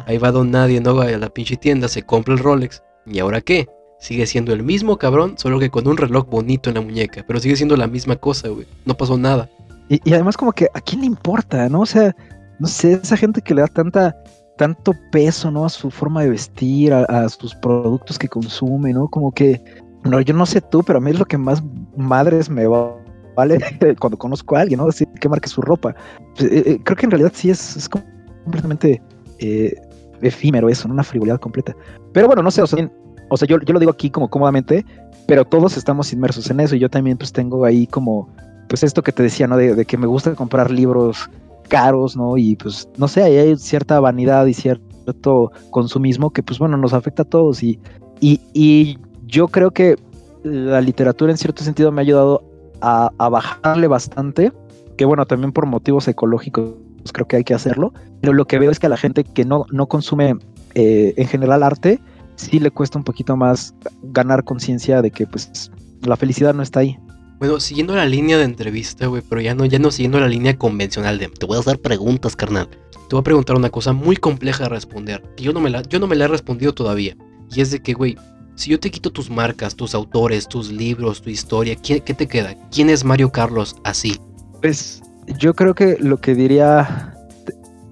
ahí 0.07 0.19
va 0.19 0.31
don 0.33 0.51
nadie, 0.51 0.81
¿no? 0.81 1.01
A 1.01 1.07
la 1.11 1.29
pinche 1.31 1.57
tienda, 1.57 1.89
se 1.89 2.03
compra 2.03 2.35
el 2.35 2.41
Rolex. 2.41 2.83
¿Y 3.07 3.19
ahora 3.19 3.41
qué? 3.41 3.67
Sigue 3.99 4.27
siendo 4.27 4.53
el 4.53 4.63
mismo 4.63 4.99
cabrón, 4.99 5.35
solo 5.37 5.59
que 5.59 5.71
con 5.71 5.87
un 5.89 5.97
reloj 5.97 6.27
bonito 6.29 6.71
en 6.71 6.75
la 6.77 6.81
muñeca, 6.83 7.25
pero 7.27 7.41
sigue 7.41 7.57
siendo 7.57 7.77
la 7.77 7.87
misma 7.87 8.17
cosa, 8.17 8.49
güey. 8.49 8.67
No 8.85 8.97
pasó 8.97 9.17
nada. 9.19 9.49
Y, 9.89 10.01
y 10.09 10.15
además 10.15 10.37
como 10.37 10.53
que 10.53 10.69
a 10.75 10.81
quién 10.81 11.01
le 11.01 11.07
importa, 11.07 11.69
¿no? 11.69 11.81
O 11.81 11.87
sea, 11.87 12.15
no 12.59 12.67
sé, 12.69 13.01
esa 13.03 13.17
gente 13.17 13.43
que 13.43 13.55
le 13.55 13.63
da 13.63 13.67
tanta, 13.67 14.15
tanto 14.61 14.93
peso, 15.11 15.51
¿no? 15.51 15.65
A 15.65 15.71
su 15.71 15.91
forma 15.91 16.23
de 16.23 16.29
vestir, 16.29 16.93
a, 16.93 17.27
sus 17.31 17.55
productos 17.55 18.19
que 18.19 18.29
consume, 18.29 18.93
¿no? 18.93 19.09
Como 19.09 19.33
que, 19.33 19.59
no, 20.05 20.21
yo 20.21 20.35
no 20.35 20.45
sé 20.45 20.61
tú, 20.61 20.83
pero 20.83 20.99
a 20.99 21.01
mí 21.01 21.13
es 21.13 21.19
lo 21.19 21.25
que 21.25 21.39
más 21.39 21.63
madres 21.97 22.51
me 22.51 22.67
va 22.67 22.95
¿vale? 23.35 23.59
Cuando 23.99 24.19
conozco 24.19 24.57
a 24.57 24.61
alguien, 24.61 24.77
¿no? 24.77 24.85
Decir 24.85 25.09
que 25.19 25.31
marque 25.31 25.49
su 25.49 25.63
ropa. 25.63 25.95
Pues, 26.37 26.53
eh, 26.53 26.63
eh, 26.67 26.81
creo 26.85 26.95
que 26.95 27.07
en 27.07 27.11
realidad 27.11 27.33
sí 27.35 27.49
es, 27.49 27.75
es 27.75 27.89
completamente 27.89 29.01
eh, 29.39 29.75
efímero 30.21 30.69
eso, 30.69 30.89
¿no? 30.89 30.93
una 30.93 31.05
frivolidad 31.05 31.41
completa. 31.41 31.75
Pero 32.13 32.27
bueno, 32.27 32.43
no 32.43 32.51
sé, 32.51 32.61
o 32.61 32.67
sea, 32.67 32.87
o 33.31 33.37
sea 33.39 33.49
yo, 33.49 33.59
yo 33.61 33.73
lo 33.73 33.81
digo 33.81 33.93
aquí 33.93 34.11
como 34.11 34.29
cómodamente, 34.29 34.85
pero 35.27 35.47
todos 35.47 35.79
estamos 35.79 36.13
inmersos 36.13 36.51
en 36.51 36.61
eso 36.61 36.77
y 36.77 36.81
yo 36.81 36.91
también 36.91 37.17
pues 37.17 37.33
tengo 37.33 37.65
ahí 37.65 37.87
como, 37.87 38.29
pues 38.69 38.83
esto 38.83 39.03
que 39.03 39.13
te 39.13 39.23
decía, 39.23 39.47
¿no? 39.47 39.57
De, 39.57 39.75
de 39.75 39.87
que 39.87 39.97
me 39.97 40.07
gusta 40.07 40.35
comprar 40.35 40.71
libros 40.71 41.31
caros, 41.71 42.17
¿no? 42.17 42.37
Y 42.37 42.57
pues, 42.57 42.87
no 42.99 43.09
sé, 43.09 43.23
ahí 43.23 43.39
hay 43.39 43.57
cierta 43.57 43.99
vanidad 44.01 44.45
y 44.45 44.53
cierto 44.53 45.53
consumismo 45.71 46.31
que 46.31 46.43
pues 46.43 46.59
bueno, 46.59 46.77
nos 46.77 46.93
afecta 46.93 47.23
a 47.23 47.25
todos 47.25 47.63
y, 47.63 47.79
y, 48.21 48.99
yo 49.27 49.47
creo 49.47 49.71
que 49.71 49.97
la 50.43 50.81
literatura 50.81 51.31
en 51.31 51.39
cierto 51.39 51.63
sentido 51.63 51.93
me 51.93 52.01
ha 52.01 52.03
ayudado 52.03 52.43
a, 52.81 53.11
bajarle 53.17 53.87
bastante, 53.87 54.53
que 54.97 55.05
bueno, 55.05 55.25
también 55.25 55.53
por 55.53 55.67
motivos 55.67 56.09
ecológicos 56.09 56.75
creo 57.13 57.29
que 57.29 57.37
hay 57.37 57.45
que 57.45 57.55
hacerlo, 57.55 57.93
pero 58.21 58.33
lo 58.33 58.45
que 58.47 58.59
veo 58.59 58.73
es 58.73 58.81
que 58.81 58.87
a 58.87 58.91
la 58.91 58.97
gente 58.97 59.23
que 59.23 59.45
no, 59.45 59.67
no 59.71 59.87
consume 59.87 60.37
eh, 60.75 61.15
en 61.17 61.29
general 61.29 61.63
arte, 61.63 62.01
sí 62.35 62.59
le 62.59 62.73
cuesta 62.73 62.99
un 62.99 63.05
poquito 63.05 63.37
más 63.37 63.73
ganar 64.03 64.43
conciencia 64.43 65.01
de 65.01 65.13
que 65.13 65.27
pues 65.27 65.71
la 66.03 66.17
felicidad 66.17 66.53
no 66.53 66.63
está 66.63 66.81
ahí. 66.81 66.99
Bueno, 67.41 67.59
siguiendo 67.59 67.97
la 67.97 68.05
línea 68.05 68.37
de 68.37 68.45
entrevista, 68.45 69.07
güey, 69.07 69.23
pero 69.27 69.41
ya 69.41 69.55
no, 69.55 69.65
ya 69.65 69.79
no 69.79 69.91
siguiendo 69.91 70.21
la 70.21 70.29
línea 70.29 70.59
convencional 70.59 71.19
de 71.19 71.29
te 71.29 71.47
voy 71.47 71.57
a 71.57 71.61
hacer 71.61 71.81
preguntas, 71.81 72.37
carnal. 72.37 72.69
Te 72.69 73.17
voy 73.17 73.21
a 73.21 73.25
preguntar 73.25 73.57
una 73.57 73.71
cosa 73.71 73.95
muy 73.95 74.17
compleja 74.17 74.65
de 74.65 74.69
responder, 74.69 75.23
que 75.39 75.45
yo 75.45 75.55
no 75.55 75.61
me 75.61 75.71
la, 75.71 75.81
yo 75.81 75.99
no 75.99 76.07
me 76.07 76.17
la 76.17 76.27
he 76.27 76.29
respondido 76.29 76.75
todavía. 76.75 77.17
Y 77.51 77.63
es 77.63 77.71
de 77.71 77.81
que, 77.81 77.95
güey, 77.95 78.19
si 78.57 78.69
yo 78.69 78.79
te 78.79 78.91
quito 78.91 79.11
tus 79.11 79.31
marcas, 79.31 79.75
tus 79.75 79.95
autores, 79.95 80.47
tus 80.49 80.71
libros, 80.71 81.23
tu 81.23 81.31
historia, 81.31 81.77
¿qué, 81.77 82.03
qué 82.03 82.13
te 82.13 82.29
queda? 82.29 82.55
¿Quién 82.71 82.91
es 82.91 83.05
Mario 83.05 83.33
Carlos 83.33 83.75
así? 83.85 84.21
Pues 84.61 85.03
yo 85.39 85.55
creo 85.55 85.75
que 85.75 85.97
lo 85.99 86.19
que 86.19 86.35
diría 86.35 87.15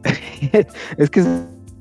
es 0.99 1.09
que 1.09 1.21
es 1.21 1.27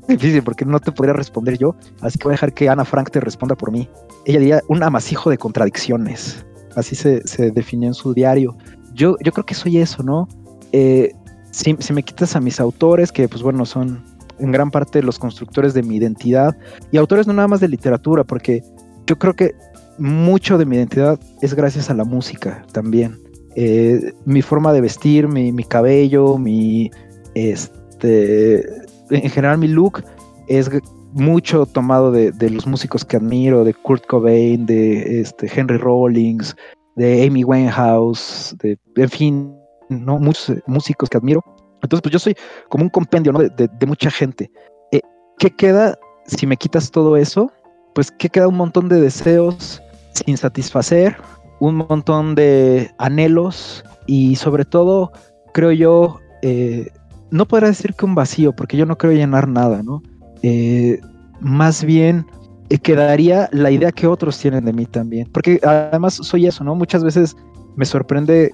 difícil 0.07 0.41
porque 0.41 0.63
no 0.63 0.80
te 0.80 0.93
podría 0.93 1.13
responder 1.13 1.57
yo, 1.57 1.76
así 1.99 2.18
que 2.18 2.24
voy 2.24 2.32
a 2.32 2.36
dejar 2.36 2.53
que 2.53 2.70
Ana 2.70 2.86
Frank 2.86 3.09
te 3.09 3.20
responda 3.20 3.55
por 3.55 3.74
mí. 3.74 3.89
Ella 4.24 4.39
diría 4.39 4.63
un 4.70 4.82
amasijo 4.84 5.30
de 5.30 5.38
contradicciones, 5.38 6.45
así 6.78 6.95
se, 6.95 7.28
se 7.28 7.51
definió 7.51 7.89
en 7.89 7.93
su 7.93 8.13
diario. 8.13 8.55
Yo, 8.93 9.17
yo 9.23 9.32
creo 9.32 9.45
que 9.45 9.55
soy 9.55 9.80
eso, 9.80 10.03
¿no? 10.03 10.28
Eh, 10.71 11.11
si, 11.51 11.75
si, 11.80 11.91
me 11.91 12.03
quitas 12.03 12.36
a 12.36 12.39
mis 12.39 12.59
autores, 12.59 13.11
que 13.11 13.28
pues 13.28 13.41
bueno, 13.41 13.65
son 13.65 14.03
en 14.39 14.51
gran 14.51 14.69
parte 14.69 15.01
los 15.01 15.17
constructores 15.17 15.73
de 15.73 15.82
mi 15.82 15.95
identidad, 15.95 16.55
y 16.91 16.97
autores 16.97 17.25
no 17.25 17.34
nada 17.34 17.47
más 17.47 17.59
de 17.59 17.67
literatura, 17.67 18.23
porque 18.23 18.63
yo 19.07 19.17
creo 19.17 19.34
que 19.34 19.55
mucho 19.97 20.57
de 20.59 20.65
mi 20.65 20.75
identidad 20.75 21.19
es 21.41 21.55
gracias 21.55 21.89
a 21.89 21.95
la 21.95 22.03
música 22.03 22.63
también. 22.71 23.19
Eh, 23.55 24.13
mi 24.25 24.43
forma 24.43 24.71
de 24.71 24.82
vestir, 24.82 25.28
mi, 25.28 25.51
mi 25.51 25.63
cabello, 25.63 26.38
mi, 26.38 26.91
este, 27.34 28.63
en 29.09 29.30
general 29.32 29.57
mi 29.57 29.67
look 29.67 30.03
es 30.47 30.69
mucho 31.18 31.65
tomado 31.65 32.11
de, 32.11 32.49
los 32.49 32.68
músicos 32.68 33.03
que 33.03 33.18
admiro, 33.18 33.63
de 33.63 33.74
Kurt 33.74 34.05
Cobain, 34.05 34.65
de 34.65 35.22
este, 35.22 35.51
Henry 35.53 35.78
Rollins, 35.78 36.55
de 36.95 37.26
Amy 37.26 37.43
Winehouse, 37.43 38.55
de, 38.61 38.78
en 38.95 39.09
fin, 39.09 39.55
¿no? 39.89 40.20
muchos 40.20 40.55
músicos 40.68 41.09
que 41.09 41.18
admiro. 41.18 41.43
Entonces, 41.82 42.01
pues 42.01 42.13
yo 42.13 42.20
soy 42.20 42.36
como 42.70 42.84
un 42.84 42.89
compendio 42.89 43.32
¿no? 43.34 43.39
de, 43.39 43.49
de, 43.49 43.86
mucha 43.86 44.11
gente. 44.11 44.51
Eh, 44.91 45.01
¿Qué 45.39 45.49
queda 45.49 45.97
si 46.26 46.45
me 46.45 46.57
quitas 46.57 46.91
todo 46.91 47.18
eso? 47.18 47.51
Pues 47.95 48.11
que 48.11 48.30
queda 48.30 48.47
un 48.47 48.57
montón 48.57 48.88
de 48.88 49.01
deseos 49.01 49.82
sin 50.13 50.38
satisfacer, 50.38 51.18
un 51.59 51.78
montón 51.78 52.36
de 52.36 52.91
anhelos 52.99 53.84
y 54.05 54.36
sobre 54.36 54.65
todo, 54.65 55.11
creo 55.53 55.72
yo, 55.72 56.20
eh, 56.43 56.91
no 57.32 57.47
podrá 57.47 57.68
decir 57.68 57.93
que 57.93 58.05
un 58.05 58.15
vacío, 58.15 58.53
porque 58.53 58.78
yo 58.78 58.86
no 58.86 58.97
creo 58.97 59.13
llenar 59.13 59.47
nada, 59.47 59.82
¿no? 59.84 60.01
Eh, 60.43 60.99
más 61.39 61.83
bien 61.83 62.25
eh, 62.69 62.79
quedaría 62.79 63.49
la 63.53 63.71
idea 63.71 63.91
que 63.91 64.07
otros 64.07 64.38
tienen 64.39 64.65
de 64.65 64.73
mí 64.73 64.85
también, 64.85 65.29
porque 65.31 65.59
además 65.63 66.15
soy 66.15 66.47
eso, 66.47 66.63
¿no? 66.65 66.75
Muchas 66.75 67.01
veces 67.01 67.35
me 67.77 67.85
sorprende, 67.85 68.51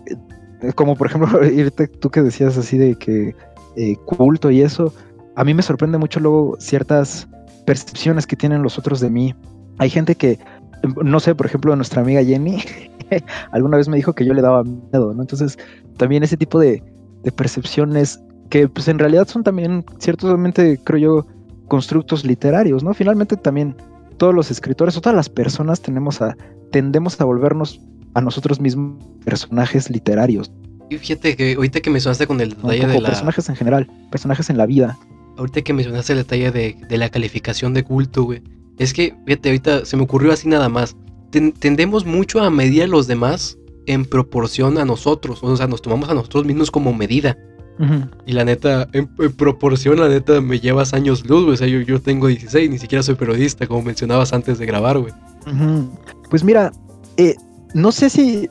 eh, 0.61 0.73
como 0.75 0.95
por 0.95 1.07
ejemplo, 1.07 1.43
irte, 1.47 1.87
tú 1.87 2.11
que 2.11 2.21
decías 2.21 2.57
así 2.57 2.77
de 2.77 2.95
que 2.95 3.35
eh, 3.75 3.95
culto 4.05 4.51
y 4.51 4.61
eso, 4.61 4.93
a 5.35 5.43
mí 5.43 5.53
me 5.55 5.63
sorprende 5.63 5.97
mucho 5.97 6.19
luego 6.19 6.57
ciertas 6.59 7.27
percepciones 7.65 8.27
que 8.27 8.35
tienen 8.35 8.61
los 8.61 8.77
otros 8.77 8.99
de 8.99 9.09
mí. 9.09 9.33
Hay 9.79 9.89
gente 9.89 10.13
que, 10.13 10.37
no 11.03 11.19
sé, 11.19 11.33
por 11.33 11.47
ejemplo, 11.47 11.75
nuestra 11.75 12.03
amiga 12.03 12.23
Jenny, 12.23 12.61
alguna 13.51 13.77
vez 13.77 13.87
me 13.87 13.97
dijo 13.97 14.13
que 14.13 14.25
yo 14.25 14.33
le 14.35 14.43
daba 14.43 14.63
miedo, 14.63 15.11
¿no? 15.15 15.21
Entonces, 15.23 15.57
también 15.97 16.21
ese 16.21 16.37
tipo 16.37 16.59
de, 16.59 16.83
de 17.23 17.31
percepciones 17.31 18.21
que 18.51 18.67
pues 18.67 18.87
en 18.87 18.99
realidad 18.99 19.27
son 19.27 19.43
también 19.43 19.83
ciertamente, 19.97 20.79
creo 20.83 20.99
yo, 20.99 21.32
constructos 21.73 22.23
literarios, 22.23 22.83
¿no? 22.83 22.93
Finalmente 22.93 23.35
también 23.35 23.75
todos 24.17 24.31
los 24.31 24.51
escritores 24.51 24.95
o 24.95 25.01
todas 25.01 25.15
las 25.15 25.27
personas 25.27 25.81
tenemos 25.81 26.21
a, 26.21 26.37
tendemos 26.71 27.19
a 27.19 27.25
volvernos 27.25 27.81
a 28.13 28.21
nosotros 28.21 28.59
mismos 28.59 29.03
personajes 29.25 29.89
literarios. 29.89 30.51
Y 30.91 30.99
fíjate 30.99 31.35
que 31.35 31.55
ahorita 31.55 31.81
que 31.81 31.89
mencionaste 31.89 32.27
con 32.27 32.39
el 32.41 32.51
detalle 32.51 32.85
de 32.85 33.01
la... 33.01 33.09
personajes 33.09 33.49
en 33.49 33.55
general, 33.55 33.89
personajes 34.11 34.51
en 34.51 34.59
la 34.59 34.67
vida. 34.67 34.99
Ahorita 35.35 35.63
que 35.63 35.73
mencionaste 35.73 36.13
el 36.13 36.19
detalle 36.19 36.51
de, 36.51 36.77
de 36.87 36.97
la 36.99 37.09
calificación 37.09 37.73
de 37.73 37.83
culto, 37.83 38.25
güey. 38.25 38.43
Es 38.77 38.93
que, 38.93 39.15
fíjate, 39.25 39.49
ahorita 39.49 39.83
se 39.83 39.97
me 39.97 40.03
ocurrió 40.03 40.31
así 40.31 40.47
nada 40.47 40.69
más. 40.69 40.95
Ten, 41.31 41.53
tendemos 41.53 42.05
mucho 42.05 42.43
a 42.43 42.51
medir 42.51 42.83
a 42.83 42.87
los 42.87 43.07
demás 43.07 43.57
en 43.87 44.05
proporción 44.05 44.77
a 44.77 44.85
nosotros. 44.85 45.39
O 45.41 45.57
sea, 45.57 45.65
nos 45.65 45.81
tomamos 45.81 46.07
a 46.09 46.13
nosotros 46.13 46.45
mismos 46.45 46.69
como 46.69 46.93
medida. 46.93 47.35
Uh 47.79 47.83
-huh. 47.83 48.09
Y 48.25 48.33
la 48.33 48.45
neta, 48.45 48.87
en, 48.93 49.09
en, 49.19 49.31
proporción, 49.33 49.99
la 49.99 50.07
neta, 50.07 50.41
me 50.41 50.59
llevas 50.59 50.93
años 50.93 51.25
luz, 51.25 51.43
güey. 51.43 51.53
O 51.53 51.57
sea, 51.57 51.67
yo, 51.67 51.81
yo, 51.81 51.99
tengo 51.99 52.27
16, 52.27 52.69
ni 52.69 52.77
siquiera 52.77 53.01
soy 53.03 53.15
periodista, 53.15 53.67
como 53.67 53.81
mencionabas 53.81 54.33
antes 54.33 54.59
de 54.59 54.65
grabar, 54.65 54.99
güey. 54.99 55.13
Uh 55.47 55.49
-huh. 55.49 55.89
Pues 56.29 56.43
mira, 56.43 56.71
eh, 57.17 57.35
no 57.73 57.91
sé 57.91 58.09
si. 58.09 58.49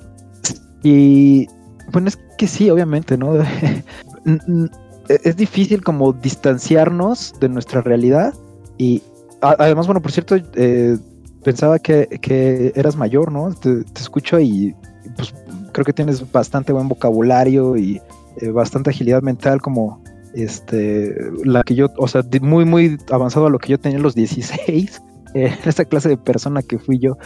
Y. 0.83 1.47
Bueno, 1.93 2.09
es 2.09 2.19
que 2.39 2.47
sí, 2.47 2.71
obviamente, 2.71 3.17
¿no? 3.17 3.35
es 5.09 5.37
difícil 5.37 5.83
como 5.83 6.13
distanciarnos 6.13 7.35
de 7.41 7.49
nuestra 7.49 7.83
realidad. 7.83 8.35
Y 8.79 9.03
además, 9.41 9.87
bueno, 9.87 10.01
por 10.01 10.13
cierto, 10.13 10.37
eh, 10.55 10.97
pensaba 11.45 11.79
que, 11.79 12.09
que, 12.21 12.73
eras 12.75 12.97
mayor, 12.97 13.31
¿no? 13.31 13.53
Te, 13.55 13.85
te 13.85 14.01
escucho 14.01 14.41
y 14.41 14.75
pues 15.17 15.35
creo 15.73 15.85
que 15.85 15.93
tienes 15.93 16.31
bastante 16.31 16.73
buen 16.73 16.89
vocabulario 16.89 17.77
y 17.77 18.01
eh, 18.41 18.51
bastante 18.51 18.91
agilidad 18.91 19.23
mental 19.23 19.61
como 19.61 20.03
este 20.35 21.15
la 21.45 21.63
que 21.63 21.75
yo, 21.75 21.89
o 21.99 22.09
sea, 22.09 22.23
muy 22.41 22.65
muy 22.65 22.99
avanzado 23.11 23.47
a 23.47 23.51
lo 23.51 23.59
que 23.59 23.71
yo 23.71 23.79
tenía 23.79 23.99
a 23.99 24.03
los 24.03 24.15
16, 24.15 25.03
eh, 25.35 25.57
esa 25.65 25.85
clase 25.85 26.09
de 26.09 26.17
persona 26.17 26.63
que 26.63 26.79
fui 26.79 26.99
yo. 26.99 27.17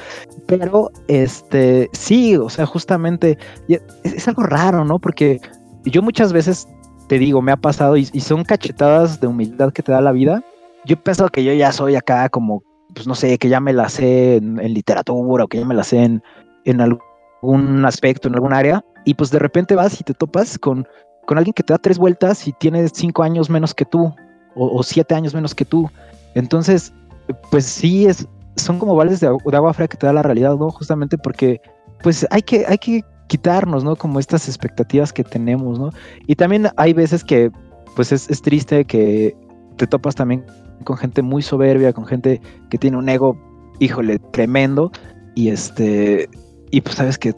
Pero 0.46 0.90
este 1.08 1.88
sí, 1.92 2.36
o 2.36 2.48
sea, 2.48 2.66
justamente 2.66 3.38
es, 3.68 4.28
algo 4.28 4.42
raro, 4.42 4.84
¿no? 4.84 4.98
Porque 4.98 5.40
yo 5.84 6.02
muchas 6.02 6.32
veces 6.32 6.68
te 7.08 7.18
digo, 7.18 7.40
me 7.40 7.52
ha 7.52 7.56
pasado 7.56 7.96
y, 7.96 8.04
son 8.04 8.44
cachetadas 8.44 9.20
de 9.20 9.28
humildad 9.28 9.72
que 9.72 9.82
te 9.82 9.92
da 9.92 10.00
la 10.00 10.12
vida. 10.12 10.42
Yo 10.84 10.96
pienso 10.96 11.28
que 11.28 11.44
yo 11.44 11.52
ya 11.52 11.72
soy 11.72 11.94
acá 11.94 12.28
como 12.28 12.62
pues 12.94 13.06
no 13.06 13.14
sé, 13.14 13.36
que 13.36 13.48
ya 13.48 13.60
me 13.60 13.74
la 13.74 13.90
sé 13.90 14.36
en, 14.36 14.56
literatura 14.56 15.44
o 15.44 15.48
que 15.48 15.58
ya 15.58 15.66
me 15.66 15.74
la 15.74 15.84
sé 15.84 15.98
en, 16.02 16.22
en 16.64 16.80
algún 17.46 17.84
aspecto, 17.84 18.28
en 18.28 18.34
algún 18.34 18.52
área, 18.52 18.84
y 19.04 19.14
pues 19.14 19.30
de 19.30 19.38
repente 19.38 19.74
vas 19.74 20.00
y 20.00 20.04
te 20.04 20.14
topas 20.14 20.58
con, 20.58 20.86
con 21.26 21.38
alguien 21.38 21.54
que 21.54 21.62
te 21.62 21.72
da 21.72 21.78
tres 21.78 21.98
vueltas 21.98 22.46
y 22.48 22.52
tiene 22.52 22.88
cinco 22.88 23.22
años 23.22 23.48
menos 23.48 23.74
que 23.74 23.84
tú, 23.84 24.12
o, 24.54 24.82
siete 24.82 25.14
años 25.14 25.34
menos 25.34 25.54
que 25.54 25.64
tú. 25.64 25.88
Entonces, 26.34 26.92
pues 27.50 27.64
sí, 27.66 28.06
es, 28.06 28.26
son 28.56 28.78
como 28.78 28.96
vales 28.96 29.20
de, 29.20 29.26
agua 29.26 29.72
fría 29.74 29.88
que 29.88 29.96
te 29.96 30.06
da 30.06 30.12
la 30.12 30.22
realidad, 30.22 30.56
¿no? 30.56 30.70
Justamente 30.70 31.18
porque, 31.18 31.60
pues 32.02 32.26
hay 32.30 32.42
que, 32.42 32.64
hay 32.66 32.78
que 32.78 33.04
quitarnos, 33.28 33.84
¿no? 33.84 33.96
Como 33.96 34.18
estas 34.18 34.48
expectativas 34.48 35.12
que 35.12 35.24
tenemos, 35.24 35.78
¿no? 35.78 35.90
Y 36.26 36.34
también 36.34 36.68
hay 36.76 36.92
veces 36.94 37.22
que, 37.22 37.50
pues 37.94 38.12
es, 38.12 38.28
es 38.28 38.42
triste 38.42 38.84
que 38.84 39.36
te 39.76 39.86
topas 39.86 40.14
también 40.14 40.44
con 40.84 40.96
gente 40.96 41.22
muy 41.22 41.42
soberbia, 41.42 41.92
con 41.92 42.06
gente 42.06 42.40
que 42.70 42.78
tiene 42.78 42.96
un 42.96 43.08
ego, 43.08 43.36
híjole, 43.78 44.18
tremendo, 44.32 44.90
y 45.34 45.50
este, 45.50 46.28
y 46.70 46.80
pues 46.80 46.96
sabes 46.96 47.18
que 47.18 47.34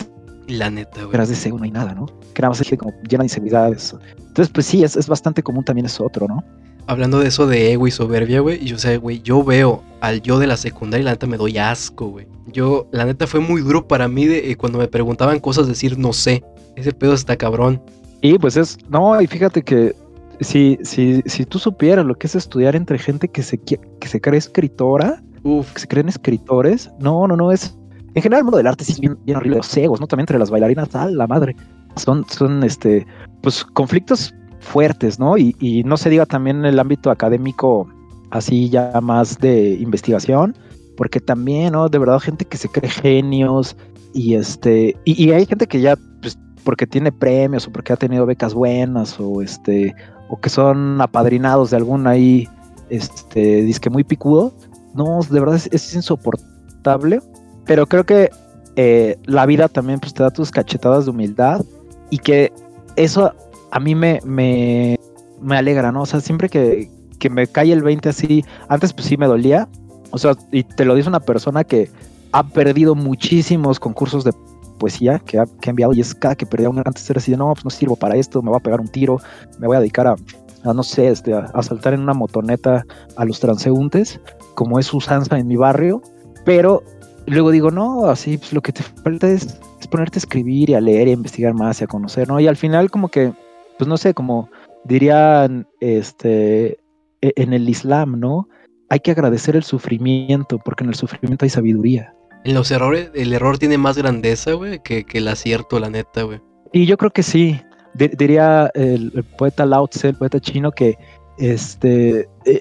la 0.48 0.70
neta, 0.70 1.00
güey. 1.00 1.12
Tras 1.12 1.28
de 1.28 1.34
ese 1.34 1.50
no 1.50 1.62
hay 1.62 1.70
nada, 1.70 1.94
¿no? 1.94 2.06
Que 2.34 2.42
nada 2.42 2.50
más 2.50 2.60
es 2.60 2.78
como 2.78 2.92
llena 3.08 3.22
de 3.22 3.26
inseguridades. 3.26 3.94
Entonces, 4.18 4.48
pues 4.52 4.66
sí, 4.66 4.82
es, 4.82 4.96
es, 4.96 5.06
bastante 5.06 5.42
común 5.42 5.64
también 5.64 5.86
eso 5.86 6.04
otro, 6.04 6.26
¿no? 6.26 6.42
Hablando 6.86 7.18
de 7.18 7.28
eso 7.28 7.46
de 7.46 7.72
ego 7.72 7.86
y 7.86 7.90
soberbia, 7.90 8.40
güey, 8.40 8.64
yo 8.64 8.78
sé, 8.78 8.96
güey, 8.96 9.20
yo 9.20 9.44
veo 9.44 9.82
al 10.00 10.22
yo 10.22 10.38
de 10.38 10.46
la 10.46 10.56
secundaria 10.56 11.02
y 11.02 11.04
la 11.04 11.10
neta 11.10 11.26
me 11.26 11.36
doy 11.36 11.58
asco, 11.58 12.06
güey. 12.06 12.26
Yo, 12.46 12.88
la 12.92 13.04
neta 13.04 13.26
fue 13.26 13.40
muy 13.40 13.60
duro 13.60 13.86
para 13.86 14.08
mí 14.08 14.26
de 14.26 14.50
eh, 14.50 14.56
cuando 14.56 14.78
me 14.78 14.88
preguntaban 14.88 15.38
cosas 15.38 15.66
decir 15.66 15.98
no 15.98 16.14
sé. 16.14 16.42
Ese 16.76 16.92
pedo 16.92 17.12
está 17.12 17.36
cabrón. 17.36 17.82
Y 18.22 18.38
pues 18.38 18.56
es, 18.56 18.78
no, 18.88 19.20
y 19.20 19.26
fíjate 19.26 19.62
que 19.62 19.94
si, 20.40 20.78
si, 20.82 21.20
si 21.26 21.44
tú 21.44 21.58
supieras 21.58 22.06
lo 22.06 22.14
que 22.14 22.26
es 22.26 22.34
estudiar 22.34 22.74
entre 22.74 22.98
gente 22.98 23.28
que 23.28 23.42
se, 23.42 23.58
que 23.58 24.08
se 24.08 24.20
cree 24.20 24.38
escritora, 24.38 25.22
Uf. 25.42 25.72
que 25.72 25.80
se 25.80 25.88
creen 25.88 26.08
escritores, 26.08 26.90
no, 27.00 27.26
no, 27.26 27.36
no, 27.36 27.52
es, 27.52 27.76
en 28.14 28.22
general 28.22 28.40
el 28.40 28.44
mundo 28.44 28.58
del 28.58 28.66
arte 28.66 28.84
sí 28.84 28.92
es 28.92 29.00
bien, 29.00 29.18
bien 29.24 29.36
horrible, 29.36 29.58
los 29.58 29.76
egos, 29.76 30.00
¿no? 30.00 30.06
También 30.06 30.24
entre 30.24 30.38
las 30.38 30.50
bailarinas, 30.50 30.94
a 30.94 31.06
la 31.06 31.26
madre. 31.26 31.54
Son, 31.96 32.24
son 32.28 32.62
este, 32.64 33.06
pues 33.42 33.64
conflictos 33.64 34.34
fuertes, 34.60 35.18
¿no? 35.18 35.36
Y, 35.36 35.54
y 35.60 35.82
no 35.84 35.96
se 35.96 36.10
diga 36.10 36.26
también 36.26 36.58
en 36.58 36.66
el 36.66 36.78
ámbito 36.78 37.10
académico, 37.10 37.88
así 38.30 38.68
ya 38.68 39.00
más 39.00 39.38
de 39.38 39.74
investigación, 39.74 40.56
porque 40.96 41.20
también, 41.20 41.72
¿no? 41.72 41.88
De 41.88 41.98
verdad, 41.98 42.18
gente 42.18 42.44
que 42.44 42.56
se 42.56 42.68
cree 42.68 42.90
genios 42.90 43.76
y 44.14 44.34
este, 44.34 44.96
y, 45.04 45.30
hay 45.30 45.46
gente 45.46 45.66
que 45.66 45.80
ya, 45.80 45.96
pues, 46.20 46.38
porque 46.64 46.86
tiene 46.86 47.12
premios 47.12 47.66
o 47.66 47.72
porque 47.72 47.92
ha 47.92 47.96
tenido 47.96 48.26
becas 48.26 48.54
buenas 48.54 49.18
o 49.20 49.42
este, 49.42 49.94
o 50.28 50.40
que 50.40 50.48
son 50.48 51.00
apadrinados 51.00 51.70
de 51.70 51.76
algún 51.76 52.06
ahí, 52.06 52.48
este, 52.90 53.62
disque 53.62 53.90
muy 53.90 54.04
picudo, 54.04 54.52
no, 54.94 55.20
de 55.28 55.40
verdad 55.40 55.60
es 55.70 55.94
insoportable, 55.94 57.20
pero 57.68 57.86
creo 57.86 58.04
que 58.04 58.30
eh, 58.76 59.16
la 59.26 59.46
vida 59.46 59.68
también 59.68 60.00
pues 60.00 60.14
te 60.14 60.22
da 60.22 60.30
tus 60.30 60.50
cachetadas 60.50 61.04
de 61.04 61.10
humildad 61.10 61.64
y 62.10 62.18
que 62.18 62.50
eso 62.96 63.32
a 63.70 63.78
mí 63.78 63.94
me, 63.94 64.20
me, 64.24 64.98
me 65.40 65.56
alegra, 65.56 65.92
¿no? 65.92 66.02
O 66.02 66.06
sea, 66.06 66.20
siempre 66.20 66.48
que, 66.48 66.90
que 67.18 67.28
me 67.28 67.46
cae 67.46 67.70
el 67.72 67.82
20 67.82 68.08
así, 68.08 68.44
antes 68.68 68.94
pues 68.94 69.06
sí 69.06 69.18
me 69.18 69.26
dolía, 69.26 69.68
o 70.10 70.18
sea, 70.18 70.34
y 70.50 70.64
te 70.64 70.86
lo 70.86 70.94
dice 70.94 71.10
una 71.10 71.20
persona 71.20 71.62
que 71.62 71.90
ha 72.32 72.42
perdido 72.42 72.94
muchísimos 72.94 73.78
concursos 73.78 74.24
de 74.24 74.32
poesía 74.78 75.18
que 75.18 75.38
ha, 75.38 75.44
que 75.60 75.70
enviado 75.70 75.92
y 75.92 76.00
es 76.00 76.14
cada 76.14 76.36
que 76.36 76.46
perdía 76.46 76.70
un 76.70 76.78
antes 76.78 77.10
era 77.10 77.18
así 77.18 77.32
no, 77.36 77.52
pues 77.52 77.64
no 77.64 77.70
sirvo 77.70 77.96
para 77.96 78.16
esto, 78.16 78.40
me 78.40 78.48
voy 78.48 78.58
a 78.58 78.62
pegar 78.62 78.80
un 78.80 78.88
tiro, 78.88 79.20
me 79.58 79.66
voy 79.66 79.76
a 79.76 79.80
dedicar 79.80 80.06
a, 80.06 80.16
a 80.64 80.72
no 80.72 80.82
sé, 80.82 81.08
este, 81.08 81.34
a, 81.34 81.50
a 81.52 81.62
saltar 81.62 81.92
en 81.92 82.00
una 82.00 82.14
motoneta 82.14 82.86
a 83.16 83.24
los 83.26 83.40
transeúntes, 83.40 84.20
como 84.54 84.78
es 84.78 84.94
usanza 84.94 85.38
en 85.38 85.46
mi 85.48 85.56
barrio, 85.56 86.00
pero 86.46 86.82
luego 87.28 87.50
digo, 87.50 87.70
no, 87.70 88.06
así 88.06 88.38
pues 88.38 88.52
lo 88.52 88.60
que 88.60 88.72
te 88.72 88.82
falta 88.82 89.28
es, 89.28 89.58
es 89.80 89.86
ponerte 89.88 90.18
a 90.18 90.20
escribir 90.20 90.70
y 90.70 90.74
a 90.74 90.80
leer 90.80 91.08
y 91.08 91.10
a 91.10 91.14
investigar 91.14 91.54
más 91.54 91.80
y 91.80 91.84
a 91.84 91.86
conocer, 91.86 92.28
¿no? 92.28 92.38
Y 92.40 92.46
al 92.46 92.56
final 92.56 92.90
como 92.90 93.08
que, 93.08 93.32
pues 93.78 93.88
no 93.88 93.96
sé, 93.96 94.14
como 94.14 94.48
dirían 94.84 95.66
este, 95.80 96.78
e- 97.20 97.32
en 97.36 97.52
el 97.52 97.68
Islam, 97.68 98.18
¿no? 98.20 98.48
Hay 98.90 99.00
que 99.00 99.10
agradecer 99.10 99.54
el 99.56 99.64
sufrimiento, 99.64 100.58
porque 100.58 100.84
en 100.84 100.90
el 100.90 100.94
sufrimiento 100.96 101.44
hay 101.44 101.50
sabiduría. 101.50 102.14
En 102.44 102.54
los 102.54 102.70
errores, 102.70 103.10
el 103.14 103.32
error 103.32 103.58
tiene 103.58 103.76
más 103.76 103.98
grandeza, 103.98 104.52
güey, 104.52 104.80
que, 104.82 105.04
que 105.04 105.18
el 105.18 105.28
acierto, 105.28 105.78
la 105.78 105.90
neta, 105.90 106.22
güey. 106.22 106.40
Y 106.72 106.86
yo 106.86 106.96
creo 106.96 107.10
que 107.10 107.22
sí. 107.22 107.60
Di- 107.94 108.10
diría 108.16 108.70
el, 108.74 109.12
el 109.14 109.24
poeta 109.24 109.66
Lao 109.66 109.88
Tse, 109.88 110.08
el 110.10 110.16
poeta 110.16 110.40
chino, 110.40 110.70
que 110.70 110.96
este, 111.38 112.28
eh, 112.46 112.60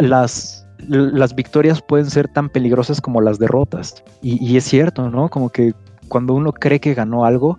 las, 0.00 0.63
las 0.88 1.34
victorias 1.34 1.80
pueden 1.82 2.10
ser 2.10 2.28
tan 2.28 2.48
peligrosas 2.48 3.00
como 3.00 3.20
las 3.20 3.38
derrotas. 3.38 4.02
Y, 4.22 4.42
y 4.44 4.56
es 4.56 4.64
cierto, 4.64 5.10
¿no? 5.10 5.28
Como 5.28 5.50
que 5.50 5.74
cuando 6.08 6.34
uno 6.34 6.52
cree 6.52 6.80
que 6.80 6.94
ganó 6.94 7.24
algo, 7.24 7.58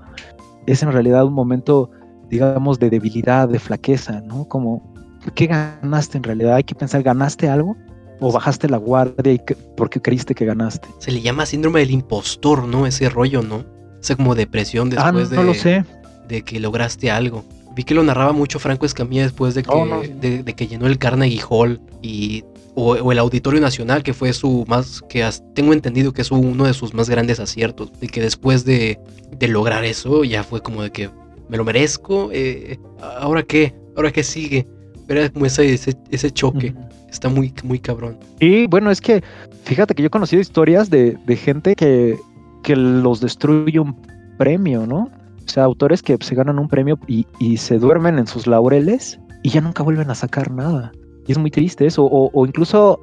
es 0.68 0.84
en 0.84 0.92
realidad 0.92 1.26
un 1.26 1.34
momento, 1.34 1.90
digamos, 2.30 2.80
de 2.80 2.90
debilidad, 2.90 3.48
de 3.50 3.60
flaqueza, 3.60 4.22
¿no? 4.22 4.46
Como, 4.46 4.94
¿qué 5.36 5.48
ganaste 5.48 6.18
en 6.18 6.24
realidad? 6.24 6.56
Hay 6.56 6.64
que 6.64 6.76
pensar, 6.76 7.04
¿ganaste 7.04 7.50
algo? 7.50 7.76
¿O 8.20 8.32
bajaste 8.32 8.70
la 8.70 8.78
guardia 8.78 9.34
y 9.34 9.40
que- 9.40 9.56
porque 9.56 10.02
creíste 10.02 10.34
que 10.36 10.46
ganaste? 10.46 10.88
Se 11.00 11.12
le 11.12 11.22
llama 11.22 11.46
síndrome 11.46 11.82
del 11.82 11.92
impostor, 11.92 12.68
¿no? 12.68 12.88
Ese 12.88 13.10
rollo, 13.10 13.42
¿no? 13.42 13.66
Esa 14.02 14.16
como 14.16 14.36
depresión 14.36 14.90
ah, 14.98 15.12
no, 15.12 15.20
después 15.20 15.30
de, 15.32 15.36
no 15.38 15.44
lo 15.44 15.54
sé. 15.54 15.84
de 16.28 16.42
que 16.44 16.60
lograste 16.60 17.12
algo. 17.12 17.44
Vi 17.76 17.84
que 17.84 17.94
lo 17.94 18.04
narraba 18.04 18.32
mucho 18.32 18.58
Franco 18.58 18.86
Escamilla 18.86 19.24
después 19.24 19.54
de 19.54 19.64
que, 19.64 19.70
Oh, 19.74 19.86
no. 19.86 20.00
de, 20.02 20.44
de 20.44 20.54
que 20.54 20.68
llenó 20.68 20.88
el 20.88 20.98
Carnegie 20.98 21.42
Hall 21.50 21.82
y 22.02 22.46
o, 22.76 22.94
o 22.94 23.12
el 23.12 23.20
Auditorio 23.20 23.60
Nacional, 23.62 24.04
que 24.04 24.14
fue 24.14 24.32
su 24.34 24.66
más, 24.68 25.02
que 25.10 25.28
tengo 25.54 25.74
entendido 25.74 26.14
que 26.14 26.22
es 26.22 26.32
uno 26.32 26.66
de 26.66 26.74
sus 26.74 26.94
más 26.94 27.10
grandes 27.10 27.40
aciertos. 27.40 27.92
De 28.00 28.08
que 28.08 28.22
después 28.22 28.66
de, 28.66 29.00
de 29.38 29.48
lograr 29.48 29.84
eso, 29.86 30.24
ya 30.24 30.44
fue 30.44 30.62
como 30.62 30.84
de 30.84 30.92
que 30.92 31.10
me 31.50 31.58
lo 31.58 31.64
merezco. 31.64 32.30
eh, 32.32 32.78
¿Ahora 33.20 33.44
qué? 33.44 33.74
¿Ahora 33.96 34.12
qué 34.12 34.24
sigue? 34.24 34.68
Era 35.08 35.30
como 35.30 35.46
ese, 35.46 35.74
ese, 35.74 35.94
ese 36.12 36.32
choque. 36.32 36.74
Está 37.10 37.30
muy, 37.30 37.54
muy 37.64 37.80
cabrón. 37.80 38.18
Y 38.40 38.68
bueno, 38.68 38.92
es 38.92 39.00
que 39.00 39.24
fíjate 39.64 39.94
que 39.96 40.02
yo 40.04 40.08
he 40.08 40.10
conocido 40.10 40.42
historias 40.42 40.90
de, 40.90 41.18
de 41.26 41.36
gente 41.38 41.76
que, 41.76 42.18
que 42.64 42.76
los 42.76 43.22
destruye 43.22 43.80
un 43.80 43.96
premio, 44.38 44.86
¿no? 44.86 45.10
O 45.46 45.48
sea, 45.50 45.64
autores 45.64 46.02
que 46.02 46.18
se 46.20 46.36
ganan 46.36 46.60
un 46.60 46.68
premio 46.68 47.00
y, 47.08 47.26
y 47.40 47.58
se 47.58 47.78
duermen 47.78 48.18
en 48.18 48.28
sus 48.28 48.48
laureles 48.48 49.20
y 49.44 49.50
ya 49.50 49.62
nunca 49.62 49.84
vuelven 49.84 50.10
a 50.10 50.16
sacar 50.16 50.52
nada. 50.52 50.92
Y 51.28 51.32
es 51.32 51.38
muy 51.38 51.52
triste 51.52 51.86
eso. 51.86 52.06
O, 52.06 52.30
o 52.34 52.46
incluso 52.46 53.00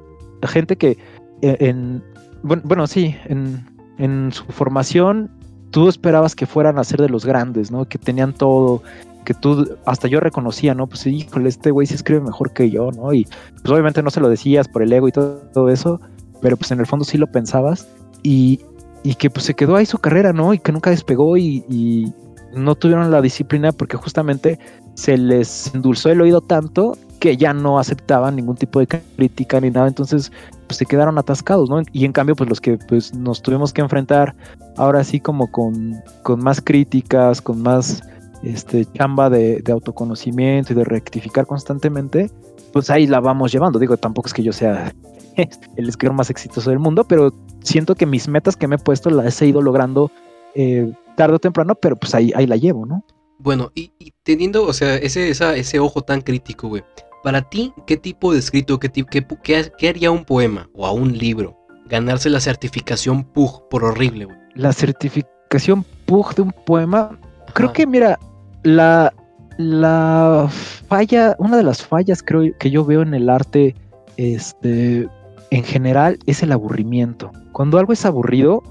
gente 0.47 0.75
que 0.77 0.97
eh, 1.41 1.57
en, 1.59 2.03
bueno, 2.43 2.87
sí, 2.87 3.15
en, 3.25 3.65
en 3.97 4.31
su 4.31 4.43
formación 4.45 5.29
tú 5.71 5.89
esperabas 5.89 6.35
que 6.35 6.45
fueran 6.45 6.77
a 6.77 6.83
ser 6.83 7.01
de 7.01 7.09
los 7.09 7.25
grandes, 7.25 7.71
¿no? 7.71 7.85
Que 7.85 7.97
tenían 7.97 8.33
todo, 8.33 8.83
que 9.25 9.33
tú, 9.33 9.77
hasta 9.85 10.07
yo 10.07 10.19
reconocía, 10.19 10.75
¿no? 10.75 10.87
Pues 10.87 11.05
híjole, 11.07 11.49
este 11.49 11.71
güey 11.71 11.87
sí 11.87 11.95
escribe 11.95 12.21
mejor 12.21 12.53
que 12.53 12.69
yo, 12.69 12.91
¿no? 12.91 13.13
Y 13.13 13.25
pues 13.25 13.69
obviamente 13.69 14.03
no 14.03 14.11
se 14.11 14.19
lo 14.19 14.29
decías 14.29 14.67
por 14.67 14.83
el 14.83 14.93
ego 14.93 15.07
y 15.07 15.11
todo, 15.11 15.37
todo 15.53 15.69
eso, 15.69 15.99
pero 16.41 16.57
pues 16.57 16.71
en 16.71 16.79
el 16.79 16.85
fondo 16.85 17.05
sí 17.05 17.17
lo 17.17 17.27
pensabas 17.27 17.87
y, 18.21 18.61
y 19.03 19.15
que 19.15 19.29
pues 19.29 19.45
se 19.45 19.55
quedó 19.55 19.75
ahí 19.75 19.85
su 19.85 19.97
carrera, 19.97 20.31
¿no? 20.31 20.53
Y 20.53 20.59
que 20.59 20.71
nunca 20.71 20.91
despegó 20.91 21.37
y, 21.37 21.63
y 21.69 22.13
no 22.55 22.75
tuvieron 22.75 23.09
la 23.09 23.21
disciplina 23.21 23.71
porque 23.71 23.97
justamente 23.97 24.59
se 24.93 25.17
les 25.17 25.73
endulzó 25.73 26.09
el 26.09 26.21
oído 26.21 26.41
tanto 26.41 26.95
que 27.23 27.37
ya 27.37 27.53
no 27.53 27.79
aceptaban 27.79 28.35
ningún 28.35 28.57
tipo 28.57 28.81
de 28.81 28.87
crítica 29.15 29.61
ni 29.61 29.71
nada, 29.71 29.87
entonces 29.87 30.29
pues 30.67 30.75
se 30.75 30.85
quedaron 30.85 31.17
atascados, 31.17 31.69
¿no? 31.69 31.81
Y 31.93 32.03
en 32.03 32.11
cambio 32.11 32.35
pues 32.35 32.49
los 32.49 32.59
que 32.59 32.77
pues 32.77 33.13
nos 33.13 33.41
tuvimos 33.41 33.71
que 33.71 33.79
enfrentar 33.79 34.35
ahora 34.75 35.05
sí 35.05 35.21
como 35.21 35.49
con, 35.49 36.03
con 36.21 36.43
más 36.43 36.59
críticas, 36.59 37.41
con 37.41 37.61
más 37.61 38.03
este, 38.43 38.85
chamba 38.91 39.29
de, 39.29 39.63
autoconocimiento 39.71 40.73
y 40.73 40.75
de 40.75 40.83
rectificar 40.83 41.45
constantemente, 41.47 42.29
pues 42.73 42.89
ahí 42.89 43.07
la 43.07 43.21
vamos 43.21 43.53
llevando. 43.53 43.79
Digo, 43.79 43.95
tampoco 43.95 44.27
es 44.27 44.33
que 44.33 44.43
yo 44.43 44.51
sea 44.51 44.93
el 45.77 45.87
escritor 45.87 46.13
más 46.13 46.29
exitoso 46.29 46.71
del 46.71 46.79
mundo, 46.79 47.05
pero 47.05 47.33
siento 47.61 47.95
que 47.95 48.05
mis 48.05 48.27
metas 48.27 48.57
que 48.57 48.67
me 48.67 48.75
he 48.75 48.79
puesto 48.79 49.09
las 49.09 49.41
he 49.41 49.47
ido 49.47 49.61
logrando 49.61 50.11
eh, 50.55 50.91
tarde 51.15 51.35
o 51.35 51.39
temprano, 51.39 51.75
pero 51.75 51.95
pues 51.95 52.13
ahí, 52.15 52.33
ahí 52.35 52.47
la 52.47 52.57
llevo, 52.57 52.85
¿no? 52.85 53.05
Bueno, 53.39 53.71
y, 53.75 53.91
teniendo, 54.23 54.65
o 54.65 54.73
sea, 54.73 54.95
ese, 54.95 55.29
ese 55.29 55.79
ojo 55.79 56.01
tan 56.01 56.19
crítico, 56.19 56.67
güey. 56.67 56.83
Para 57.23 57.41
ti, 57.41 57.73
¿qué 57.87 57.97
tipo 57.97 58.33
de 58.33 58.39
escrito, 58.39 58.79
qué, 58.79 58.89
qué, 58.89 59.05
qué- 59.43 59.71
qué 59.77 59.89
haría 59.89 60.11
un 60.11 60.25
poema 60.25 60.69
o 60.73 60.85
a 60.85 60.91
un 60.91 61.17
libro? 61.17 61.57
Ganarse 61.87 62.29
la 62.29 62.39
certificación 62.39 63.23
PUG 63.23 63.69
por 63.69 63.83
horrible, 63.83 64.25
güey. 64.25 64.37
La 64.55 64.73
certificación 64.73 65.85
PUG 66.05 66.35
de 66.35 66.41
un 66.43 66.51
poema, 66.65 67.17
creo 67.53 67.71
que 67.73 67.87
mira, 67.87 68.19
la, 68.63 69.13
la 69.57 70.47
falla, 70.87 71.35
una 71.39 71.57
de 71.57 71.63
las 71.63 71.85
fallas 71.85 72.21
creo 72.23 72.43
que 72.59 72.71
yo 72.71 72.83
veo 72.85 73.01
en 73.01 73.13
el 73.13 73.29
arte, 73.29 73.75
este, 74.17 75.07
en 75.51 75.63
general, 75.63 76.17
es 76.25 76.43
el 76.43 76.51
aburrimiento. 76.51 77.31
Cuando 77.51 77.77
algo 77.77 77.93
es 77.93 78.05
aburrido, 78.05 78.63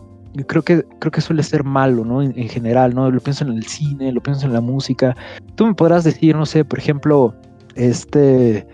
creo 0.46 0.62
que, 0.62 0.84
creo 0.98 1.12
que 1.12 1.20
suele 1.20 1.42
ser 1.42 1.64
malo, 1.64 2.04
¿no? 2.04 2.22
En, 2.22 2.38
en 2.38 2.48
general, 2.48 2.94
¿no? 2.94 3.10
Lo 3.10 3.20
pienso 3.20 3.44
en 3.44 3.52
el 3.52 3.64
cine, 3.66 4.12
lo 4.12 4.22
pienso 4.22 4.46
en 4.46 4.52
la 4.52 4.60
música. 4.60 5.16
Tú 5.54 5.66
me 5.66 5.74
podrás 5.74 6.04
decir, 6.04 6.34
no 6.36 6.46
sé, 6.46 6.64
por 6.64 6.78
ejemplo, 6.78 7.34
este, 7.74 8.66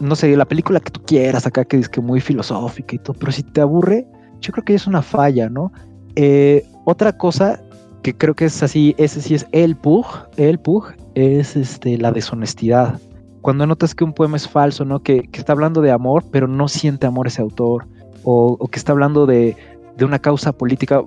no 0.00 0.16
sé, 0.16 0.36
la 0.36 0.44
película 0.44 0.80
que 0.80 0.90
tú 0.90 1.00
quieras 1.02 1.46
acá, 1.46 1.64
que 1.64 1.78
es 1.78 1.88
que 1.88 2.00
muy 2.00 2.20
filosófica 2.20 2.96
y 2.96 2.98
todo, 2.98 3.16
pero 3.18 3.32
si 3.32 3.42
te 3.42 3.60
aburre, 3.60 4.06
yo 4.40 4.52
creo 4.52 4.64
que 4.64 4.74
es 4.74 4.86
una 4.86 5.02
falla, 5.02 5.48
¿no? 5.48 5.72
Eh, 6.16 6.64
otra 6.86 7.16
cosa 7.16 7.60
que 8.02 8.14
creo 8.16 8.34
que 8.34 8.46
es 8.46 8.62
así, 8.62 8.94
ese 8.96 9.20
sí 9.20 9.34
es 9.34 9.46
el 9.52 9.76
pug, 9.76 10.06
el 10.36 10.58
pug, 10.58 10.86
es 11.14 11.56
este, 11.56 11.98
la 11.98 12.12
deshonestidad. 12.12 12.98
Cuando 13.42 13.66
notas 13.66 13.94
que 13.94 14.04
un 14.04 14.12
poema 14.12 14.36
es 14.36 14.48
falso, 14.48 14.84
¿no? 14.84 15.02
Que, 15.02 15.22
que 15.22 15.40
está 15.40 15.52
hablando 15.52 15.82
de 15.82 15.90
amor, 15.90 16.24
pero 16.30 16.46
no 16.46 16.68
siente 16.68 17.06
amor 17.06 17.26
ese 17.26 17.42
autor, 17.42 17.86
o, 18.24 18.56
o 18.58 18.68
que 18.68 18.78
está 18.78 18.92
hablando 18.92 19.26
de, 19.26 19.56
de 19.96 20.04
una 20.04 20.18
causa 20.18 20.52
política. 20.52 21.02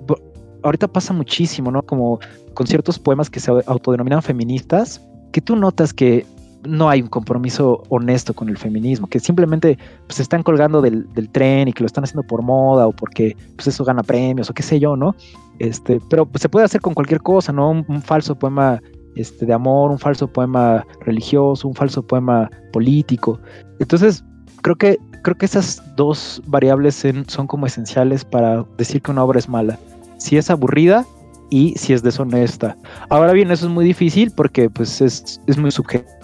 Ahorita 0.61 0.87
pasa 0.87 1.13
muchísimo, 1.13 1.71
¿no? 1.71 1.81
Como 1.81 2.19
con 2.53 2.67
ciertos 2.67 2.99
poemas 2.99 3.29
que 3.29 3.39
se 3.39 3.51
autodenominan 3.65 4.21
feministas, 4.21 5.01
que 5.31 5.41
tú 5.41 5.55
notas 5.55 5.93
que 5.93 6.25
no 6.67 6.89
hay 6.89 7.01
un 7.01 7.07
compromiso 7.07 7.83
honesto 7.89 8.33
con 8.33 8.49
el 8.49 8.57
feminismo, 8.57 9.07
que 9.07 9.19
simplemente 9.19 9.77
pues, 10.07 10.15
se 10.17 10.21
están 10.21 10.43
colgando 10.43 10.81
del, 10.81 11.11
del 11.13 11.29
tren 11.29 11.67
y 11.67 11.73
que 11.73 11.83
lo 11.83 11.87
están 11.87 12.03
haciendo 12.03 12.23
por 12.23 12.41
moda 12.41 12.87
o 12.87 12.91
porque 12.91 13.35
pues, 13.55 13.67
eso 13.67 13.83
gana 13.83 14.03
premios 14.03 14.49
o 14.49 14.53
qué 14.53 14.63
sé 14.63 14.79
yo, 14.79 14.95
¿no? 14.95 15.15
Este, 15.59 15.99
pero 16.09 16.25
pues, 16.25 16.41
se 16.41 16.49
puede 16.49 16.65
hacer 16.65 16.81
con 16.81 16.93
cualquier 16.93 17.21
cosa, 17.21 17.51
¿no? 17.51 17.71
Un, 17.71 18.01
falso 18.01 18.35
poema 18.35 18.81
este, 19.15 19.45
de 19.45 19.53
amor, 19.53 19.91
un 19.91 19.99
falso 19.99 20.27
poema 20.27 20.85
religioso, 21.01 21.67
un 21.67 21.75
falso 21.75 22.01
poema 22.01 22.49
político. 22.71 23.39
Entonces, 23.79 24.23
creo 24.61 24.75
que, 24.75 24.97
creo 25.21 25.37
que 25.37 25.45
esas 25.45 25.81
dos 25.95 26.41
variables 26.47 27.03
son 27.27 27.47
como 27.47 27.65
esenciales 27.65 28.25
para 28.25 28.65
decir 28.77 29.01
que 29.01 29.11
una 29.11 29.23
obra 29.23 29.39
es 29.39 29.49
mala. 29.49 29.77
Si 30.17 30.37
es 30.37 30.49
aburrida 30.49 31.05
y 31.49 31.73
si 31.77 31.93
es 31.93 32.01
deshonesta. 32.01 32.75
Ahora 33.09 33.33
bien, 33.33 33.51
eso 33.51 33.67
es 33.67 33.71
muy 33.71 33.85
difícil 33.85 34.31
porque 34.31 34.69
pues 34.69 35.01
es, 35.01 35.39
es 35.45 35.57
muy 35.57 35.69
subjetivo 35.69 36.22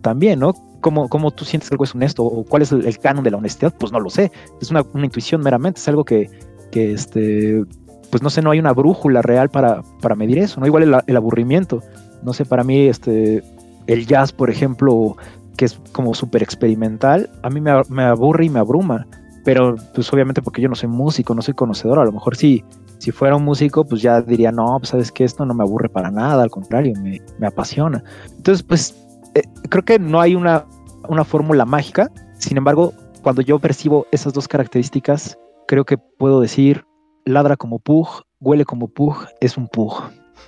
también, 0.00 0.38
¿no? 0.38 0.54
¿Cómo, 0.80 1.08
¿Cómo 1.08 1.30
tú 1.30 1.44
sientes 1.44 1.68
que 1.68 1.74
algo 1.74 1.84
es 1.84 1.94
honesto 1.94 2.24
o 2.24 2.44
cuál 2.44 2.62
es 2.62 2.72
el, 2.72 2.98
canon 2.98 3.22
de 3.22 3.30
la 3.30 3.36
honestidad? 3.36 3.72
Pues 3.78 3.92
no 3.92 4.00
lo 4.00 4.10
sé. 4.10 4.32
Es 4.60 4.70
una, 4.70 4.84
una 4.94 5.04
intuición 5.04 5.40
meramente, 5.40 5.80
es 5.80 5.88
algo 5.88 6.04
que, 6.04 6.28
que 6.72 6.92
este, 6.92 7.62
pues 8.10 8.22
no 8.22 8.30
sé, 8.30 8.42
no 8.42 8.50
hay 8.50 8.58
una 8.58 8.72
brújula 8.72 9.22
real 9.22 9.48
para, 9.48 9.82
para 10.00 10.14
medir 10.14 10.38
eso, 10.38 10.60
¿no? 10.60 10.66
Igual 10.66 10.82
el, 10.82 10.96
el 11.06 11.16
aburrimiento. 11.16 11.82
No 12.22 12.32
sé, 12.32 12.44
para 12.44 12.64
mí, 12.64 12.86
este, 12.86 13.42
el 13.86 14.06
jazz, 14.06 14.32
por 14.32 14.50
ejemplo, 14.50 15.16
que 15.56 15.66
es 15.66 15.80
como 15.92 16.14
súper 16.14 16.42
experimental, 16.42 17.30
a 17.42 17.50
mí 17.50 17.60
me, 17.60 17.72
me, 17.88 18.02
aburre 18.02 18.46
y 18.46 18.50
me 18.50 18.58
abruma. 18.58 19.06
Pero, 19.44 19.76
pues 19.94 20.12
obviamente 20.12 20.40
porque 20.40 20.62
yo 20.62 20.68
no 20.68 20.74
soy 20.74 20.88
músico, 20.88 21.34
no 21.34 21.42
soy 21.42 21.54
conocedor, 21.54 21.98
a 21.98 22.04
lo 22.04 22.12
mejor 22.12 22.36
sí, 22.36 22.64
si 22.98 23.10
fuera 23.10 23.34
un 23.34 23.44
músico, 23.44 23.84
pues 23.84 24.00
ya 24.00 24.20
diría, 24.20 24.52
no, 24.52 24.76
pues 24.78 24.90
sabes 24.90 25.10
que 25.10 25.24
esto 25.24 25.44
no 25.44 25.54
me 25.54 25.64
aburre 25.64 25.88
para 25.88 26.10
nada, 26.10 26.42
al 26.42 26.50
contrario, 26.50 26.94
me, 27.02 27.20
me 27.38 27.46
apasiona. 27.48 28.04
Entonces, 28.36 28.62
pues 28.62 29.01
eh, 29.34 29.42
creo 29.68 29.84
que 29.84 29.98
no 29.98 30.20
hay 30.20 30.34
una, 30.34 30.66
una 31.08 31.24
fórmula 31.24 31.64
mágica, 31.64 32.10
sin 32.38 32.56
embargo, 32.56 32.92
cuando 33.22 33.42
yo 33.42 33.58
percibo 33.58 34.06
esas 34.12 34.32
dos 34.32 34.48
características, 34.48 35.38
creo 35.66 35.84
que 35.84 35.98
puedo 35.98 36.40
decir, 36.40 36.84
ladra 37.24 37.56
como 37.56 37.78
pug, 37.78 38.08
huele 38.40 38.64
como 38.64 38.88
pug, 38.88 39.16
es 39.40 39.56
un 39.56 39.68
pug. 39.68 39.94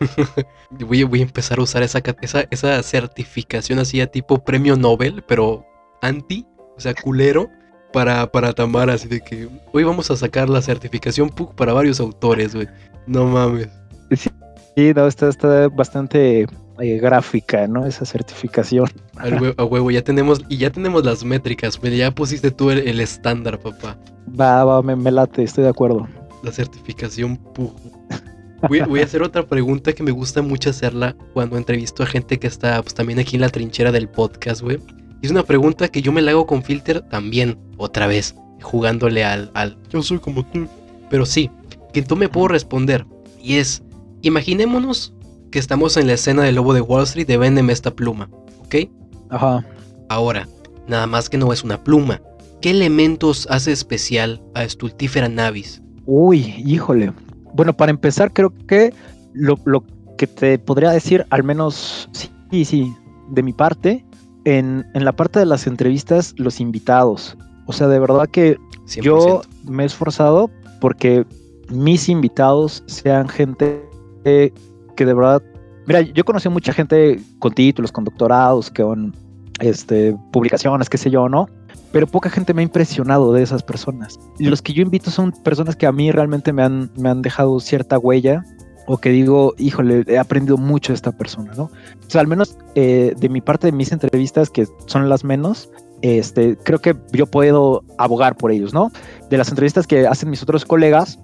voy, 0.71 1.05
voy, 1.05 1.21
a 1.21 1.23
empezar 1.23 1.59
a 1.59 1.63
usar 1.63 1.83
esa, 1.83 2.03
esa, 2.21 2.45
esa 2.51 2.83
certificación 2.83 3.79
así 3.79 4.01
a 4.01 4.09
tipo 4.09 4.43
premio 4.43 4.77
Nobel, 4.77 5.23
pero 5.27 5.65
anti, 6.03 6.47
o 6.77 6.81
sea, 6.81 6.95
culero, 6.95 7.49
para, 7.95 8.27
para 8.33 8.53
Tamara, 8.53 8.95
así 8.95 9.07
de 9.07 9.21
que 9.21 9.49
hoy 9.73 9.85
vamos 9.85 10.11
a 10.11 10.17
sacar 10.17 10.49
la 10.49 10.61
certificación 10.61 11.29
PUC 11.29 11.55
para 11.55 11.73
varios 11.73 12.01
autores, 12.01 12.53
güey. 12.53 12.67
No 13.07 13.27
mames. 13.27 13.69
Sí, 14.77 14.93
no, 14.93 15.07
está, 15.07 15.29
está 15.29 15.69
bastante 15.69 16.49
eh, 16.81 16.99
gráfica, 16.99 17.67
¿no? 17.67 17.87
Esa 17.87 18.05
certificación. 18.05 18.89
A 19.17 19.65
huevo, 19.65 19.91
ya 19.91 20.03
tenemos, 20.03 20.43
y 20.49 20.57
ya 20.57 20.71
tenemos 20.71 21.05
las 21.05 21.25
métricas, 21.25 21.81
ya 21.81 22.11
pusiste 22.11 22.51
tú 22.51 22.71
el, 22.71 22.79
el 22.87 23.01
estándar, 23.01 23.59
papá. 23.59 23.97
Va, 24.39 24.65
va, 24.65 24.83
me, 24.83 24.97
me, 24.97 25.11
late, 25.11 25.43
estoy 25.43 25.65
de 25.65 25.71
acuerdo. 25.71 26.09
La 26.43 26.51
certificación 26.53 27.37
PUC. 27.37 27.75
Voy, 28.69 28.81
voy, 28.81 29.01
a 29.01 29.05
hacer 29.05 29.23
otra 29.23 29.47
pregunta 29.47 29.93
que 29.93 30.03
me 30.03 30.11
gusta 30.11 30.41
mucho 30.41 30.71
hacerla 30.71 31.15
cuando 31.35 31.59
entrevisto 31.59 32.03
a 32.03 32.07
gente 32.07 32.39
que 32.39 32.47
está 32.47 32.81
pues, 32.83 32.95
también 32.95 33.19
aquí 33.19 33.37
en 33.37 33.43
la 33.43 33.51
trinchera 33.51 33.93
del 33.93 34.09
podcast, 34.09 34.63
güey. 34.63 34.79
Es 35.23 35.31
una 35.31 35.43
pregunta 35.43 35.89
que 35.89 36.03
yo 36.03 36.13
me 36.13 36.23
la 36.23 36.33
hago 36.33 36.47
con 36.47 36.63
Filter 36.63 37.03
también, 37.03 37.59
otra 37.77 38.07
vez, 38.07 38.35
jugándole 38.63 39.25
al, 39.25 39.51
al 39.55 39.79
Yo 39.91 40.03
soy 40.03 40.19
como 40.19 40.45
tú. 40.47 40.67
Pero 41.11 41.25
sí, 41.25 41.51
que 41.93 42.03
tú 42.03 42.17
me 42.17 42.29
puedo 42.29 42.49
responder. 42.49 43.07
Y 43.41 43.57
es, 43.57 43.83
imaginémonos 44.23 45.14
que 45.55 45.61
estamos 45.61 45.97
en 45.97 46.09
la 46.09 46.15
escena 46.15 46.43
del 46.43 46.57
lobo 46.57 46.75
de 46.75 46.81
Wall 46.81 47.05
Street 47.05 47.29
de 47.29 47.37
véndeme 47.37 47.73
esta 47.73 47.93
pluma, 47.93 48.29
¿ok? 48.65 48.91
Ajá. 49.31 49.65
Ahora, 50.09 50.49
nada 50.89 51.07
más 51.07 51.31
que 51.31 51.39
no 51.39 51.53
es 51.53 51.63
una 51.63 51.85
pluma. 51.85 52.21
¿Qué 52.61 52.71
elementos 52.71 53.47
hace 53.49 53.71
especial 53.71 54.43
a 54.55 54.69
Stultifera 54.69 55.29
navis? 55.29 55.81
Uy, 56.07 56.57
híjole. 56.67 57.13
Bueno, 57.53 57.73
para 57.73 57.91
empezar, 57.91 58.33
creo 58.33 58.53
que 58.67 58.93
lo, 59.33 59.57
lo, 59.65 59.85
que 60.19 60.27
te 60.27 60.59
podría 60.59 60.91
decir, 60.91 61.25
al 61.31 61.45
menos, 61.45 62.09
sí, 62.51 62.65
sí, 62.65 62.93
de 63.31 63.43
mi 63.45 63.53
parte, 63.53 64.05
en, 64.45 64.85
en, 64.93 65.05
la 65.05 65.13
parte 65.13 65.39
de 65.39 65.47
las 65.47 65.69
entrevistas, 65.69 66.35
los 66.37 66.59
invitados. 66.59 67.37
O 67.67 67.73
sea, 67.73 67.87
de 67.87 68.01
verdad 68.01 68.29
que 68.29 68.57
100%. 68.87 69.03
yo 69.03 69.43
me 69.69 69.85
he 69.85 69.87
esforzado 69.87 70.51
porque 70.81 71.25
mis 71.69 72.09
invitados 72.09 72.83
sean 72.89 73.29
gente 73.29 73.85
que 74.95 75.05
de 75.05 75.15
verdad. 75.15 75.43
Mira, 75.87 76.01
yo 76.01 76.25
conocí 76.25 76.49
mucha 76.49 76.73
gente 76.73 77.21
con 77.39 77.53
títulos, 77.53 77.93
con 77.93 78.05
doctorados, 78.05 78.71
con 78.71 79.15
este, 79.61 80.17
publicaciones, 80.33 80.89
qué 80.89 80.99
sé 80.99 81.11
yo, 81.11 81.29
¿no? 81.29 81.49
Pero 81.93 82.07
poca 82.07 82.31
gente 82.31 82.55
me 82.55 82.63
ha 82.63 82.65
impresionado 82.65 83.33
de 83.33 83.43
esas 83.43 83.63
personas. 83.63 84.19
Y 84.39 84.47
los 84.47 84.63
que 84.63 84.73
yo 84.73 84.83
invito 84.83 85.11
son 85.11 85.33
personas 85.33 85.77
que 85.77 85.87
a 85.87 85.93
mí 85.93 86.11
realmente 86.11 86.53
me 86.53 86.63
han, 86.63 86.91
me 86.97 87.11
han 87.11 87.23
dejado 87.23 87.61
cierta 87.61 87.99
huella 87.99 88.45
o 88.87 88.99
que 88.99 89.11
digo, 89.11 89.55
híjole, 89.59 90.05
he 90.07 90.19
aprendido 90.19 90.57
mucho 90.57 90.93
de 90.93 90.97
esta 90.97 91.13
persona, 91.13 91.53
¿no? 91.57 91.65
O 91.65 91.71
sea, 92.11 92.21
al 92.21 92.27
menos 92.27 92.59
eh, 92.75 93.15
de 93.17 93.29
mi 93.29 93.41
parte 93.41 93.69
de 93.69 93.73
mis 93.73 93.93
entrevistas, 93.93 94.51
que 94.51 94.67
son 94.87 95.09
las 95.09 95.25
menos, 95.25 95.71
este, 96.03 96.57
creo 96.57 96.81
que 96.81 96.95
yo 97.13 97.27
puedo 97.27 97.83
abogar 97.97 98.37
por 98.37 98.51
ellos, 98.51 98.75
¿no? 98.75 98.91
De 99.31 99.39
las 99.39 99.49
entrevistas 99.49 99.87
que 99.87 100.07
hacen 100.07 100.29
mis 100.29 100.43
otros 100.43 100.65
colegas, 100.65 101.19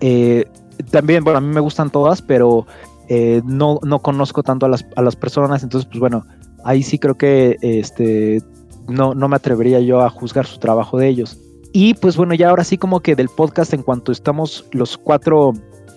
eh, 0.00 0.44
también, 0.90 1.24
bueno, 1.24 1.38
a 1.38 1.40
mí 1.40 1.48
me 1.48 1.60
gustan 1.60 1.90
todas, 1.90 2.22
pero 2.22 2.66
eh, 3.12 3.42
no, 3.44 3.80
no 3.82 3.98
conozco 3.98 4.44
tanto 4.44 4.66
a 4.66 4.68
las, 4.68 4.86
a 4.94 5.02
las 5.02 5.16
personas, 5.16 5.64
entonces, 5.64 5.88
pues 5.90 5.98
bueno, 5.98 6.24
ahí 6.64 6.84
sí 6.84 6.96
creo 6.96 7.16
que 7.18 7.56
este, 7.60 8.40
no, 8.86 9.14
no 9.16 9.28
me 9.28 9.34
atrevería 9.34 9.80
yo 9.80 10.00
a 10.00 10.10
juzgar 10.10 10.46
su 10.46 10.60
trabajo 10.60 10.96
de 10.96 11.08
ellos. 11.08 11.36
Y 11.72 11.94
pues 11.94 12.16
bueno, 12.16 12.34
ya 12.34 12.50
ahora 12.50 12.62
sí 12.62 12.78
como 12.78 13.00
que 13.00 13.16
del 13.16 13.28
podcast, 13.28 13.74
en 13.74 13.82
cuanto 13.82 14.12
estamos 14.12 14.64
los 14.70 14.96
cuatro 14.96 15.54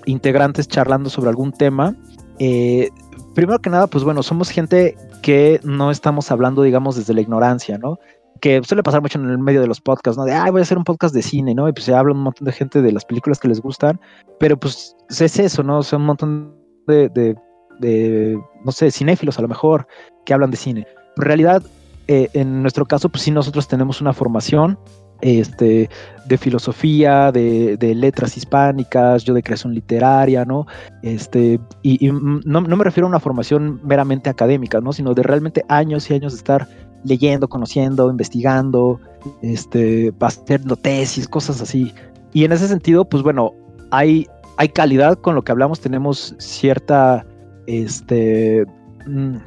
integrantes 0.08 0.68
charlando 0.68 1.12
sobre 1.12 1.30
algún 1.30 1.52
tema, 1.52 1.96
eh, 2.40 2.90
primero 3.36 3.60
que 3.60 3.70
nada, 3.70 3.86
pues 3.86 4.04
bueno, 4.04 4.24
somos 4.24 4.50
gente 4.50 4.98
que 5.22 5.60
no 5.64 5.92
estamos 5.92 6.32
hablando, 6.32 6.64
digamos, 6.64 6.96
desde 6.96 7.14
la 7.14 7.22
ignorancia, 7.22 7.78
¿no? 7.78 8.00
Que 8.42 8.60
suele 8.64 8.82
pasar 8.82 9.04
mucho 9.04 9.20
en 9.20 9.30
el 9.30 9.38
medio 9.38 9.62
de 9.62 9.68
los 9.68 9.82
podcasts, 9.82 10.18
¿no? 10.18 10.26
De, 10.26 10.34
ay, 10.34 10.50
voy 10.50 10.62
a 10.62 10.64
hacer 10.64 10.80
un 10.80 10.84
podcast 10.84 11.14
de 11.14 11.22
cine, 11.22 11.54
¿no? 11.54 11.70
Y 11.70 11.74
pues 11.74 11.86
se 11.86 11.94
habla 11.94 12.14
un 12.14 12.24
montón 12.24 12.46
de 12.46 12.52
gente 12.54 12.82
de 12.82 12.92
las 12.92 13.06
películas 13.06 13.40
que 13.40 13.50
les 13.50 13.62
gustan, 13.62 14.02
pero 14.40 14.58
pues 14.58 14.96
es 15.10 15.38
eso, 15.38 15.62
¿no? 15.62 15.78
O 15.78 15.84
sea, 15.84 16.00
un 16.00 16.06
montón 16.06 16.63
de, 16.88 17.36
de, 17.80 18.40
no 18.64 18.72
sé, 18.72 18.92
cinéfilos 18.92 19.40
a 19.40 19.42
lo 19.42 19.48
mejor, 19.48 19.88
que 20.26 20.34
hablan 20.34 20.52
de 20.52 20.58
cine. 20.58 20.88
En 21.18 21.24
realidad, 21.24 21.64
eh, 22.08 22.30
en 22.34 22.62
nuestro 22.62 22.86
caso, 22.86 23.10
pues 23.10 23.24
sí, 23.24 23.32
nosotros 23.32 23.68
tenemos 23.68 24.02
una 24.02 24.14
formación 24.14 24.78
este, 25.22 25.90
de 26.26 26.38
filosofía, 26.38 27.32
de, 27.32 27.94
letras 27.96 28.36
hispánicas, 28.36 29.24
yo 29.24 29.34
de 29.34 29.42
creación 29.42 29.74
literaria, 29.74 30.44
¿no? 30.44 30.68
Este, 31.02 31.60
y, 31.82 32.12
no, 32.12 32.62
no, 32.62 32.76
me 32.76 32.84
refiero 32.84 33.08
a 33.08 33.10
una 33.10 33.22
formación 33.22 33.80
meramente 33.84 34.30
académica, 34.30 34.82
¿no? 34.82 34.92
Sino 34.92 35.14
de 35.14 35.24
realmente 35.24 35.64
años 35.70 36.10
y 36.10 36.16
años 36.16 36.34
de 36.34 36.38
estar 36.38 36.68
leyendo, 37.06 37.48
conociendo, 37.48 38.10
investigando, 38.10 39.00
este, 39.42 40.14
haciendo 40.20 40.76
tesis, 40.76 41.28
cosas 41.28 41.62
así. 41.62 41.94
Y 42.34 42.44
en 42.44 42.52
ese 42.52 42.68
sentido, 42.68 43.06
pues 43.06 43.24
bueno, 43.24 43.54
hay, 43.92 44.28
hay 44.58 44.70
calidad 44.70 45.18
con 45.20 45.36
lo 45.36 45.44
que 45.44 45.52
hablamos, 45.52 45.80
tenemos 45.80 46.36
cierta, 46.40 47.26
este, 47.68 48.66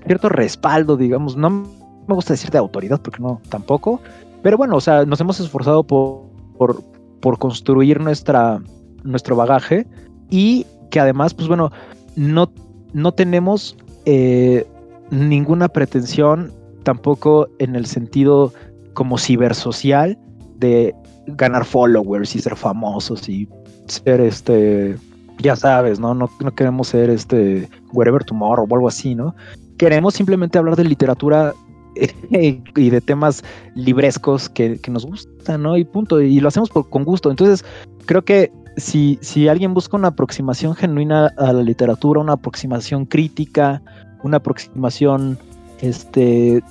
cierto 0.06 0.28
respaldo, 0.28 0.96
digamos, 0.96 1.36
no 1.36 1.50
me 1.50 2.14
gusta 2.14 2.34
decir 2.34 2.50
de 2.50 2.58
autoridad 2.58 3.00
porque 3.00 3.22
no, 3.22 3.40
tampoco, 3.48 4.00
pero 4.42 4.56
bueno, 4.56 4.76
o 4.76 4.80
sea, 4.80 5.04
nos 5.04 5.20
hemos 5.20 5.40
esforzado 5.40 5.82
por, 5.82 6.22
por, 6.56 6.80
por 7.20 7.38
construir 7.38 8.00
nuestra, 8.00 8.60
nuestro 9.02 9.34
bagaje. 9.34 9.86
Y 10.30 10.66
que 10.90 11.00
además, 11.00 11.34
pues 11.34 11.48
bueno, 11.48 11.72
no, 12.14 12.50
no 12.92 13.12
tenemos 13.12 13.76
eh, 14.04 14.66
ninguna 15.10 15.68
pretensión 15.68 16.52
tampoco 16.84 17.48
en 17.58 17.74
el 17.74 17.86
sentido 17.86 18.52
como 18.92 19.18
cibersocial 19.18 20.16
de 20.58 20.94
ganar 21.26 21.64
followers 21.64 22.36
y 22.36 22.40
ser 22.40 22.54
famosos 22.54 23.28
y 23.28 23.48
ser 23.86 24.20
este, 24.20 24.96
ya 25.38 25.56
sabes, 25.56 26.00
¿no? 26.00 26.14
No, 26.14 26.30
no 26.40 26.54
queremos 26.54 26.88
ser 26.88 27.10
este 27.10 27.68
wherever 27.92 28.24
tomorrow 28.24 28.66
o 28.68 28.74
algo 28.74 28.88
así, 28.88 29.14
¿no? 29.14 29.34
Queremos 29.78 30.14
simplemente 30.14 30.58
hablar 30.58 30.76
de 30.76 30.84
literatura 30.84 31.54
y 32.30 32.90
de 32.90 33.00
temas 33.00 33.42
librescos 33.74 34.48
que, 34.48 34.78
que, 34.78 34.90
nos 34.90 35.06
gustan, 35.06 35.62
¿no? 35.62 35.76
Y 35.76 35.84
punto. 35.84 36.20
Y 36.20 36.40
lo 36.40 36.48
hacemos 36.48 36.70
por, 36.70 36.88
con 36.88 37.04
gusto. 37.04 37.30
Entonces, 37.30 37.64
creo 38.06 38.22
que 38.22 38.52
si, 38.76 39.18
si 39.22 39.48
alguien 39.48 39.74
busca 39.74 39.96
una 39.96 40.08
aproximación 40.08 40.74
genuina 40.74 41.28
a 41.38 41.52
la 41.52 41.62
literatura, 41.62 42.20
una 42.20 42.34
aproximación 42.34 43.06
crítica, 43.06 43.82
una 44.22 44.38
aproximación 44.38 45.38
este, 45.80 46.62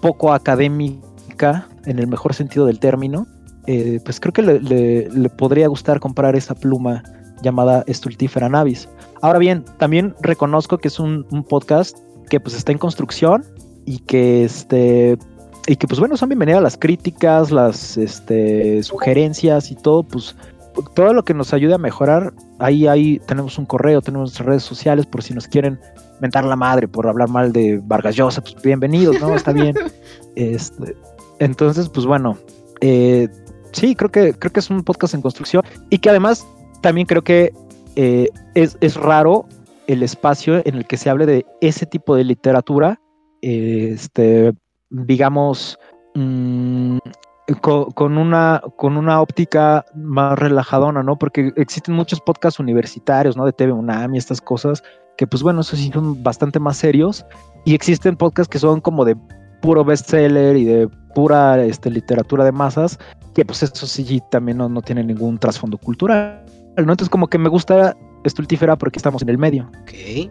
poco 0.00 0.32
académica, 0.32 1.68
en 1.86 1.98
el 1.98 2.06
mejor 2.06 2.34
sentido 2.34 2.66
del 2.66 2.78
término, 2.78 3.26
eh, 3.66 4.00
pues 4.04 4.20
creo 4.20 4.32
que 4.32 4.42
le, 4.42 4.60
le, 4.60 5.08
le, 5.10 5.28
podría 5.28 5.68
gustar 5.68 6.00
comprar 6.00 6.36
esa 6.36 6.54
pluma 6.54 7.02
llamada 7.42 7.84
Stultifera 7.88 8.48
Navis. 8.48 8.88
Ahora 9.22 9.38
bien, 9.38 9.64
también 9.78 10.14
reconozco 10.20 10.78
que 10.78 10.88
es 10.88 10.98
un, 10.98 11.26
un 11.30 11.44
podcast 11.44 11.98
que 12.28 12.40
pues 12.40 12.54
está 12.54 12.72
en 12.72 12.78
construcción, 12.78 13.44
y 13.90 13.98
que 13.98 14.44
este 14.44 15.18
y 15.66 15.76
que 15.76 15.86
pues 15.86 15.98
bueno 15.98 16.16
son 16.16 16.28
bienvenidas 16.28 16.62
las 16.62 16.76
críticas 16.76 17.50
las 17.50 17.96
este 17.96 18.82
sugerencias 18.82 19.70
y 19.70 19.74
todo 19.74 20.02
pues 20.02 20.36
todo 20.94 21.12
lo 21.12 21.24
que 21.24 21.34
nos 21.34 21.52
ayude 21.52 21.74
a 21.74 21.78
mejorar 21.78 22.32
ahí 22.60 22.86
ahí 22.86 23.20
tenemos 23.26 23.58
un 23.58 23.66
correo 23.66 24.00
tenemos 24.00 24.38
redes 24.38 24.62
sociales 24.62 25.06
por 25.06 25.22
si 25.22 25.34
nos 25.34 25.48
quieren 25.48 25.80
mentar 26.20 26.44
la 26.44 26.56
madre 26.56 26.86
por 26.86 27.08
hablar 27.08 27.28
mal 27.28 27.52
de 27.52 27.80
Vargas 27.84 28.14
Llosa 28.16 28.42
pues 28.42 28.54
bienvenidos 28.62 29.20
no 29.20 29.34
está 29.34 29.52
bien 29.52 29.74
este 30.36 30.96
entonces 31.40 31.88
pues 31.88 32.06
bueno 32.06 32.38
eh, 32.80 33.28
sí 33.72 33.94
creo 33.94 34.10
que 34.10 34.34
creo 34.34 34.52
que 34.52 34.60
es 34.60 34.70
un 34.70 34.82
podcast 34.82 35.14
en 35.14 35.22
construcción 35.22 35.64
y 35.90 35.98
que 35.98 36.10
además 36.10 36.46
también 36.80 37.06
creo 37.06 37.22
que 37.22 37.52
eh, 37.96 38.28
es, 38.54 38.76
es 38.80 38.96
raro 38.96 39.46
el 39.86 40.02
espacio 40.02 40.62
en 40.64 40.76
el 40.76 40.86
que 40.86 40.96
se 40.96 41.10
hable 41.10 41.26
de 41.26 41.46
ese 41.60 41.86
tipo 41.86 42.14
de 42.14 42.24
literatura 42.24 43.00
este, 43.42 44.52
digamos, 44.90 45.78
mmm, 46.14 46.98
con, 47.60 48.18
una, 48.18 48.62
con 48.76 48.96
una 48.96 49.20
óptica 49.20 49.84
más 49.94 50.38
relajadona, 50.38 51.02
¿no? 51.02 51.16
Porque 51.16 51.52
existen 51.56 51.94
muchos 51.94 52.20
podcasts 52.20 52.60
universitarios, 52.60 53.36
¿no? 53.36 53.44
De 53.44 53.52
TV 53.52 53.72
UNAM 53.72 54.14
y 54.14 54.18
estas 54.18 54.40
cosas, 54.40 54.82
que 55.16 55.26
pues 55.26 55.42
bueno, 55.42 55.62
esos 55.62 55.78
sí 55.78 55.90
son 55.92 56.22
bastante 56.22 56.60
más 56.60 56.76
serios. 56.76 57.24
Y 57.64 57.74
existen 57.74 58.16
podcasts 58.16 58.50
que 58.50 58.58
son 58.58 58.80
como 58.80 59.04
de 59.04 59.16
puro 59.60 59.84
bestseller 59.84 60.56
y 60.56 60.64
de 60.64 60.88
pura 61.14 61.62
este, 61.64 61.90
literatura 61.90 62.44
de 62.44 62.52
masas, 62.52 62.98
que 63.34 63.44
pues 63.44 63.62
eso 63.62 63.86
sí 63.86 64.22
también 64.30 64.58
no, 64.58 64.68
no 64.68 64.82
tiene 64.82 65.04
ningún 65.04 65.38
trasfondo 65.38 65.78
cultural, 65.78 66.44
¿no? 66.76 66.92
Entonces 66.92 67.08
como 67.08 67.28
que 67.28 67.38
me 67.38 67.48
gusta 67.48 67.96
Estultífera 68.24 68.76
porque 68.76 68.98
estamos 68.98 69.22
en 69.22 69.30
el 69.30 69.38
medio. 69.38 69.70
Ok, 69.82 70.30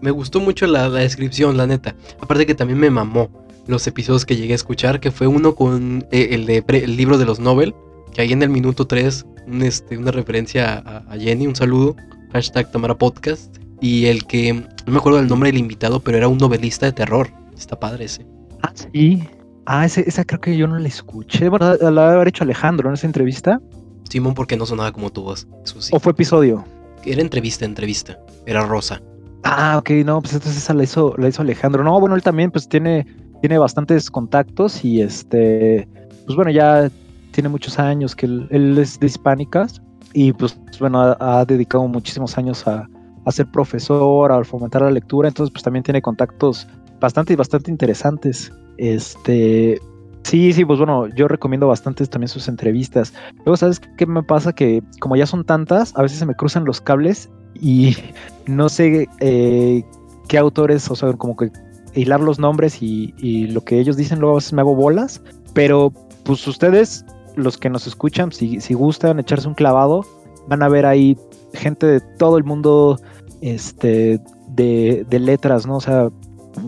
me, 0.00 0.10
gustó 0.10 0.40
mucho 0.40 0.66
la, 0.66 0.88
la, 0.88 1.00
descripción, 1.00 1.56
la 1.56 1.66
neta. 1.66 1.94
Aparte 2.20 2.44
que 2.44 2.54
también 2.54 2.78
me 2.78 2.90
mamó 2.90 3.30
los 3.66 3.86
episodios 3.86 4.26
que 4.26 4.36
llegué 4.36 4.52
a 4.52 4.56
escuchar, 4.56 5.00
que 5.00 5.10
fue 5.10 5.26
uno 5.26 5.54
con 5.54 6.06
eh, 6.10 6.28
el, 6.32 6.46
de 6.46 6.64
el 6.68 6.96
libro 6.96 7.16
de 7.16 7.24
los 7.24 7.40
Nobel, 7.40 7.74
que 8.12 8.20
ahí 8.20 8.32
en 8.32 8.42
el 8.42 8.50
minuto 8.50 8.86
3, 8.86 9.26
un, 9.46 9.62
este, 9.62 9.96
una 9.96 10.10
referencia 10.10 10.78
a, 10.78 11.16
Jenny, 11.16 11.46
un 11.46 11.56
saludo, 11.56 11.96
hashtag 12.32 12.70
Tamara 12.70 12.98
Podcast, 12.98 13.56
y 13.80 14.06
el 14.06 14.26
que, 14.26 14.52
no 14.52 14.92
me 14.92 14.98
acuerdo 14.98 15.18
del 15.18 15.28
nombre 15.28 15.50
del 15.50 15.58
invitado, 15.58 16.00
pero 16.00 16.18
era 16.18 16.28
un 16.28 16.38
novelista 16.38 16.86
de 16.86 16.92
terror. 16.92 17.30
Está 17.56 17.78
padre 17.78 18.04
ese. 18.04 18.26
Ah, 18.62 18.72
sí. 18.74 19.22
Ah, 19.66 19.84
ese, 19.84 20.04
esa 20.06 20.24
creo 20.24 20.40
que 20.40 20.56
yo 20.56 20.66
no 20.66 20.78
la 20.78 20.88
escuché. 20.88 21.48
Bueno, 21.48 21.74
la 21.76 22.12
haber 22.12 22.28
hecho 22.28 22.44
Alejandro 22.44 22.88
en 22.88 22.94
esa 22.94 23.06
entrevista. 23.06 23.60
Simón, 24.08 24.34
porque 24.34 24.56
no 24.56 24.66
sonaba 24.66 24.92
como 24.92 25.10
tu 25.10 25.22
voz. 25.22 25.46
¿O 25.92 26.00
fue 26.00 26.12
episodio? 26.12 26.64
Era 27.04 27.20
entrevista, 27.20 27.64
entrevista. 27.64 28.18
Era 28.46 28.66
Rosa. 28.66 29.00
Ah, 29.44 29.76
ok, 29.78 29.90
no, 30.04 30.20
pues 30.20 30.34
entonces 30.34 30.62
esa 30.62 30.74
la 30.74 30.84
hizo, 30.84 31.14
la 31.16 31.28
hizo 31.28 31.42
Alejandro. 31.42 31.82
No, 31.84 31.98
bueno, 31.98 32.14
él 32.14 32.22
también 32.22 32.50
pues 32.50 32.68
tiene, 32.68 33.06
tiene 33.40 33.58
bastantes 33.58 34.10
contactos 34.10 34.84
y 34.84 35.00
este, 35.00 35.88
pues 36.26 36.36
bueno, 36.36 36.50
ya 36.50 36.90
tiene 37.30 37.48
muchos 37.48 37.78
años 37.78 38.14
que 38.14 38.26
él, 38.26 38.76
es 38.78 39.00
de 39.00 39.06
hispánicas 39.06 39.80
y 40.12 40.32
pues 40.32 40.58
bueno, 40.78 41.16
ha, 41.18 41.44
dedicado 41.44 41.86
muchísimos 41.86 42.36
años 42.36 42.66
a, 42.66 42.88
a, 43.24 43.32
ser 43.32 43.46
profesor, 43.50 44.32
a 44.32 44.44
fomentar 44.44 44.82
la 44.82 44.90
lectura, 44.90 45.28
entonces 45.28 45.52
pues 45.52 45.62
también 45.62 45.84
tiene 45.84 46.02
contactos 46.02 46.66
bastante, 47.00 47.34
bastante 47.36 47.70
interesantes. 47.70 48.52
Este, 48.76 49.80
sí, 50.22 50.52
sí, 50.52 50.64
pues 50.64 50.78
bueno, 50.78 51.08
yo 51.08 51.28
recomiendo 51.28 51.66
bastante 51.66 52.06
también 52.06 52.28
sus 52.28 52.48
entrevistas. 52.48 53.12
Luego, 53.44 53.56
¿sabes 53.56 53.80
qué 53.96 54.06
me 54.06 54.22
pasa? 54.22 54.52
Que 54.52 54.82
como 55.00 55.16
ya 55.16 55.26
son 55.26 55.44
tantas, 55.44 55.96
a 55.96 56.02
veces 56.02 56.18
se 56.18 56.26
me 56.26 56.34
cruzan 56.34 56.64
los 56.64 56.80
cables 56.80 57.28
y 57.54 57.96
no 58.46 58.68
sé 58.68 59.08
eh, 59.20 59.84
qué 60.28 60.38
autores, 60.38 60.90
o 60.90 60.96
sea, 60.96 61.12
como 61.14 61.36
que 61.36 61.50
hilar 61.94 62.20
los 62.20 62.38
nombres 62.38 62.82
y, 62.82 63.48
lo 63.48 63.64
que 63.64 63.80
ellos 63.80 63.96
dicen, 63.96 64.20
luego 64.20 64.36
a 64.36 64.38
veces 64.38 64.52
me 64.52 64.60
hago 64.60 64.74
bolas, 64.74 65.20
pero 65.54 65.92
pues 66.24 66.46
ustedes, 66.46 67.04
los 67.36 67.58
que 67.58 67.68
nos 67.68 67.86
escuchan, 67.86 68.30
si, 68.30 68.60
si 68.60 68.74
gustan 68.74 69.18
echarse 69.18 69.48
un 69.48 69.54
clavado, 69.54 70.04
van 70.48 70.62
a 70.62 70.68
ver 70.68 70.86
ahí 70.86 71.18
gente 71.52 71.86
de 71.86 72.00
todo 72.00 72.38
el 72.38 72.44
mundo 72.44 73.00
este, 73.40 74.20
de, 74.48 75.04
de 75.08 75.18
letras, 75.18 75.66
¿no? 75.66 75.76
O 75.76 75.80
sea, 75.80 76.10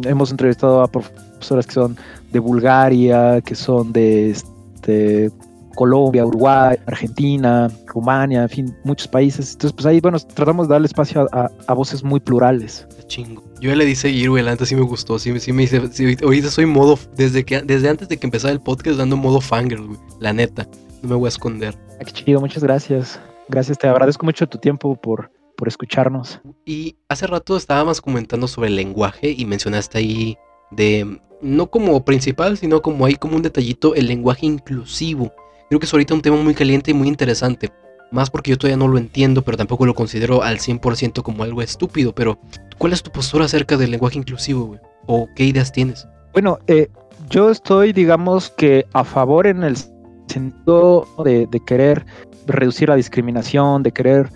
hemos 0.04 0.30
entrevistado 0.30 0.82
a 0.82 0.88
profesoras 0.88 1.66
que 1.66 1.72
son 1.72 1.96
de 2.32 2.38
Bulgaria, 2.38 3.40
que 3.40 3.54
son 3.54 3.92
de 3.92 4.30
este, 4.30 5.30
Colombia, 5.74 6.24
Uruguay, 6.24 6.76
Argentina, 6.86 7.70
Rumania, 7.86 8.42
en 8.42 8.48
fin, 8.48 8.76
muchos 8.84 9.08
países. 9.08 9.52
Entonces, 9.52 9.72
pues 9.72 9.86
ahí, 9.86 10.00
bueno, 10.00 10.18
tratamos 10.18 10.68
de 10.68 10.72
darle 10.72 10.86
espacio 10.86 11.28
a, 11.32 11.74
voces 11.74 12.02
muy 12.02 12.20
plurales. 12.20 12.86
Chingo. 13.06 13.42
Yo 13.60 13.74
le 13.74 13.84
di 13.84 13.94
seguir, 13.94 14.30
güey, 14.30 14.46
antes 14.48 14.68
sí 14.68 14.74
me 14.74 14.82
gustó, 14.82 15.18
sí, 15.18 15.38
sí 15.38 15.52
me 15.52 15.62
dice, 15.62 15.80
sí, 15.92 16.16
ahorita 16.22 16.50
soy 16.50 16.66
modo, 16.66 16.98
desde 17.16 17.44
que, 17.44 17.60
desde 17.62 17.88
antes 17.88 18.08
de 18.08 18.16
que 18.16 18.26
empezara 18.26 18.52
el 18.52 18.60
podcast, 18.60 18.96
dando 18.96 19.16
modo 19.16 19.40
fangirl, 19.40 19.86
güey, 19.86 19.98
la 20.20 20.32
neta, 20.32 20.66
no 21.02 21.08
me 21.10 21.14
voy 21.16 21.26
a 21.26 21.28
esconder. 21.28 21.74
Ah, 22.00 22.04
qué 22.04 22.12
chido, 22.12 22.40
muchas 22.40 22.62
gracias. 22.62 23.20
Gracias, 23.48 23.76
te 23.76 23.86
agradezco 23.86 24.24
mucho 24.24 24.46
tu 24.48 24.58
tiempo 24.58 24.96
por, 24.96 25.30
por 25.56 25.68
escucharnos. 25.68 26.40
Y 26.64 26.96
hace 27.08 27.26
rato 27.26 27.56
estábamos 27.56 28.00
comentando 28.00 28.48
sobre 28.48 28.68
el 28.68 28.76
lenguaje 28.76 29.34
y 29.36 29.44
mencionaste 29.44 29.98
ahí 29.98 30.36
de, 30.70 31.20
no 31.40 31.68
como 31.68 32.04
principal, 32.04 32.56
sino 32.56 32.82
como 32.82 33.06
ahí 33.06 33.16
como 33.16 33.36
un 33.36 33.42
detallito, 33.42 33.94
el 33.94 34.06
lenguaje 34.06 34.46
inclusivo. 34.46 35.32
Creo 35.68 35.80
que 35.80 35.86
es 35.86 35.92
ahorita 35.92 36.14
un 36.14 36.22
tema 36.22 36.36
muy 36.36 36.54
caliente 36.54 36.90
y 36.90 36.94
muy 36.94 37.08
interesante. 37.08 37.70
Más 38.10 38.28
porque 38.28 38.50
yo 38.50 38.58
todavía 38.58 38.76
no 38.76 38.88
lo 38.88 38.98
entiendo, 38.98 39.42
pero 39.42 39.56
tampoco 39.56 39.86
lo 39.86 39.94
considero 39.94 40.42
al 40.42 40.58
100% 40.58 41.22
como 41.22 41.44
algo 41.44 41.62
estúpido. 41.62 42.14
Pero, 42.14 42.38
¿cuál 42.76 42.92
es 42.92 43.02
tu 43.02 43.10
postura 43.10 43.46
acerca 43.46 43.78
del 43.78 43.90
lenguaje 43.90 44.18
inclusivo, 44.18 44.66
güey? 44.66 44.80
¿O 45.06 45.28
qué 45.34 45.44
ideas 45.44 45.72
tienes? 45.72 46.06
Bueno, 46.34 46.58
eh, 46.66 46.88
yo 47.30 47.50
estoy, 47.50 47.92
digamos 47.92 48.50
que 48.50 48.84
a 48.92 49.04
favor 49.04 49.46
en 49.46 49.62
el 49.62 49.76
sentido 50.26 51.06
de, 51.24 51.48
querer 51.66 52.04
reducir 52.46 52.88
la 52.88 52.96
discriminación, 52.96 53.82
de 53.82 53.92
querer 53.92 54.30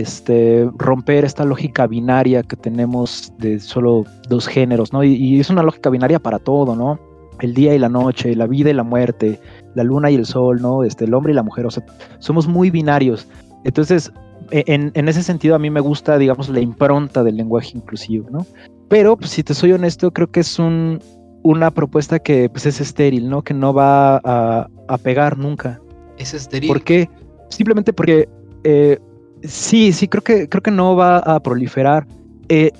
este, 0.00 0.70
romper 0.76 1.24
esta 1.24 1.44
lógica 1.44 1.86
binaria 1.86 2.42
que 2.42 2.56
tenemos 2.56 3.32
de 3.38 3.60
solo 3.60 4.04
dos 4.28 4.46
géneros, 4.46 4.92
¿no? 4.92 5.04
Y, 5.04 5.14
y, 5.14 5.40
es 5.40 5.50
una 5.50 5.62
lógica 5.62 5.90
binaria 5.90 6.18
para 6.18 6.38
todo, 6.38 6.74
¿no? 6.74 6.98
El 7.40 7.54
día 7.54 7.74
y 7.74 7.78
la 7.78 7.88
noche, 7.88 8.34
la 8.34 8.46
vida 8.46 8.70
y 8.70 8.74
la 8.74 8.84
muerte, 8.84 9.40
la 9.74 9.84
luna 9.84 10.10
y 10.10 10.14
el 10.14 10.26
sol, 10.26 10.62
¿no? 10.62 10.84
Este, 10.84 11.04
el 11.04 11.14
hombre 11.14 11.32
y 11.32 11.36
la 11.36 11.42
mujer, 11.42 11.66
o 11.66 11.70
sea, 11.70 11.84
somos 12.20 12.46
muy 12.46 12.70
binarios. 12.70 13.28
Entonces, 13.64 14.12
e, 14.50 14.64
en, 14.66 15.08
ese 15.08 15.22
sentido 15.22 15.54
a 15.54 15.58
mí 15.58 15.70
me 15.70 15.80
gusta, 15.80 16.18
digamos, 16.18 16.48
la 16.48 16.60
impronta 16.60 17.22
del 17.22 17.36
lenguaje 17.36 17.72
inclusivo, 17.74 18.28
¿no? 18.30 18.46
Pero, 18.88 19.16
pues, 19.16 19.30
si 19.30 19.42
te 19.42 19.54
soy 19.54 19.72
honesto, 19.72 20.10
creo 20.12 20.30
que 20.30 20.40
es 20.40 20.58
un, 20.58 21.00
una 21.42 21.70
propuesta 21.70 22.18
que 22.18 22.48
pues, 22.48 22.66
es 22.66 22.80
estéril, 22.80 23.28
¿no? 23.28 23.42
Que 23.42 23.54
no 23.54 23.74
va 23.74 24.20
a, 24.24 24.68
pegar 25.02 25.38
nunca. 25.38 25.80
¿Es 26.18 26.34
estéril? 26.34 26.68
¿Por 26.68 26.82
qué? 26.82 27.08
Simplemente 27.48 27.92
porque 27.92 28.28
eh, 28.64 28.98
sí, 29.42 29.92
sí, 29.92 30.08
creo 30.08 30.22
que, 30.22 30.48
creo 30.48 30.62
que 30.62 30.70
no 30.70 30.96
va 30.96 31.18
a 31.18 31.40
proliferar. 31.40 32.06
Eh, 32.48 32.70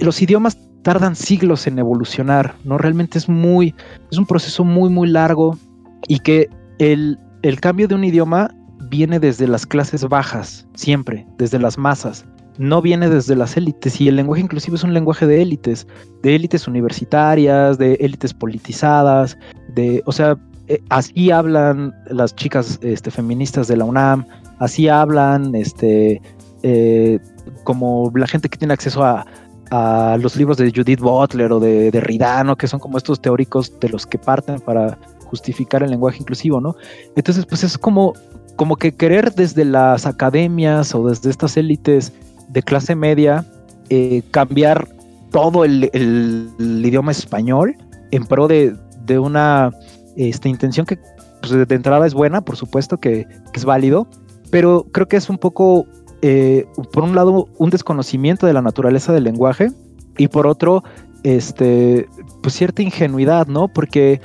los 0.00 0.22
idiomas 0.22 0.56
tardan 0.82 1.16
siglos 1.16 1.66
en 1.66 1.78
evolucionar, 1.78 2.54
¿no? 2.64 2.78
Realmente 2.78 3.18
es 3.18 3.28
muy, 3.28 3.74
es 4.10 4.18
un 4.18 4.26
proceso 4.26 4.64
muy, 4.64 4.88
muy 4.90 5.08
largo 5.08 5.58
y 6.06 6.18
que 6.20 6.48
el, 6.78 7.18
cambio 7.60 7.88
de 7.88 7.94
un 7.94 8.04
idioma 8.04 8.54
viene 8.88 9.18
desde 9.18 9.46
las 9.48 9.66
clases 9.66 10.08
bajas, 10.08 10.66
siempre, 10.74 11.26
desde 11.36 11.58
las 11.58 11.76
masas. 11.76 12.24
No 12.58 12.82
viene 12.82 13.08
desde 13.08 13.36
las 13.36 13.56
élites 13.56 14.00
y 14.00 14.08
el 14.08 14.16
lenguaje 14.16 14.42
inclusivo 14.42 14.76
es 14.76 14.82
un 14.82 14.94
lenguaje 14.94 15.26
de 15.26 15.42
élites, 15.42 15.86
de 16.22 16.34
élites 16.34 16.66
universitarias, 16.66 17.78
de 17.78 17.94
élites 17.94 18.34
politizadas, 18.34 19.38
de, 19.74 20.02
o 20.06 20.12
sea, 20.12 20.36
eh, 20.66 20.82
así 20.88 21.30
hablan 21.30 21.94
las 22.10 22.34
chicas 22.34 22.78
este, 22.82 23.10
feministas 23.10 23.68
de 23.68 23.76
la 23.76 23.84
UNAM, 23.84 24.26
así 24.58 24.88
hablan 24.88 25.54
este, 25.54 26.20
eh, 26.62 27.18
como 27.64 28.10
la 28.14 28.26
gente 28.26 28.48
que 28.48 28.58
tiene 28.58 28.74
acceso 28.74 29.04
a, 29.04 29.24
los 30.18 30.34
libros 30.34 30.56
de 30.56 30.72
Judith 30.74 31.00
Butler 31.00 31.52
o 31.52 31.60
de, 31.60 31.90
de 31.90 32.00
Ridano, 32.00 32.56
que 32.56 32.66
son 32.66 32.80
como 32.80 32.96
estos 32.96 33.20
teóricos 33.20 33.78
de 33.80 33.90
los 33.90 34.06
que 34.06 34.16
parten 34.16 34.60
para 34.60 34.96
justificar 35.28 35.82
el 35.82 35.90
lenguaje 35.90 36.18
inclusivo, 36.20 36.58
¿no? 36.60 36.74
Entonces, 37.16 37.44
pues 37.44 37.62
es 37.64 37.76
como, 37.76 38.14
como 38.56 38.76
que 38.76 38.94
querer 38.94 39.34
desde 39.34 39.64
las 39.64 40.06
academias 40.06 40.94
o 40.94 41.06
desde 41.06 41.28
estas 41.28 41.56
élites 41.56 42.12
de 42.48 42.62
clase 42.62 42.94
media 42.94 43.44
eh, 43.90 44.22
cambiar 44.30 44.88
todo 45.30 45.64
el, 45.64 45.90
idioma 46.58 47.12
español 47.12 47.76
en 48.10 48.24
pro 48.26 48.48
de, 48.48 48.74
una 49.18 49.70
este, 50.16 50.48
intención 50.48 50.86
que 50.86 50.98
pues, 51.40 51.68
de 51.68 51.74
entrada 51.74 52.06
es 52.06 52.14
buena, 52.14 52.40
por 52.40 52.56
supuesto 52.56 52.98
que, 52.98 53.26
es 53.54 53.64
válido, 53.64 54.06
pero 54.50 54.86
creo 54.92 55.08
que 55.08 55.16
es 55.16 55.28
un 55.28 55.38
poco, 55.38 55.86
eh, 56.22 56.66
por 56.92 57.04
un 57.04 57.14
lado, 57.14 57.48
un 57.58 57.70
desconocimiento 57.70 58.46
de 58.46 58.52
la 58.52 58.62
naturaleza 58.62 59.12
del 59.12 59.24
lenguaje 59.24 59.70
y 60.16 60.28
por 60.28 60.46
otro, 60.46 60.82
este, 61.22 62.08
pues 62.42 62.54
cierta 62.54 62.82
ingenuidad, 62.82 63.46
¿no? 63.46 63.68
Porque 63.68 64.20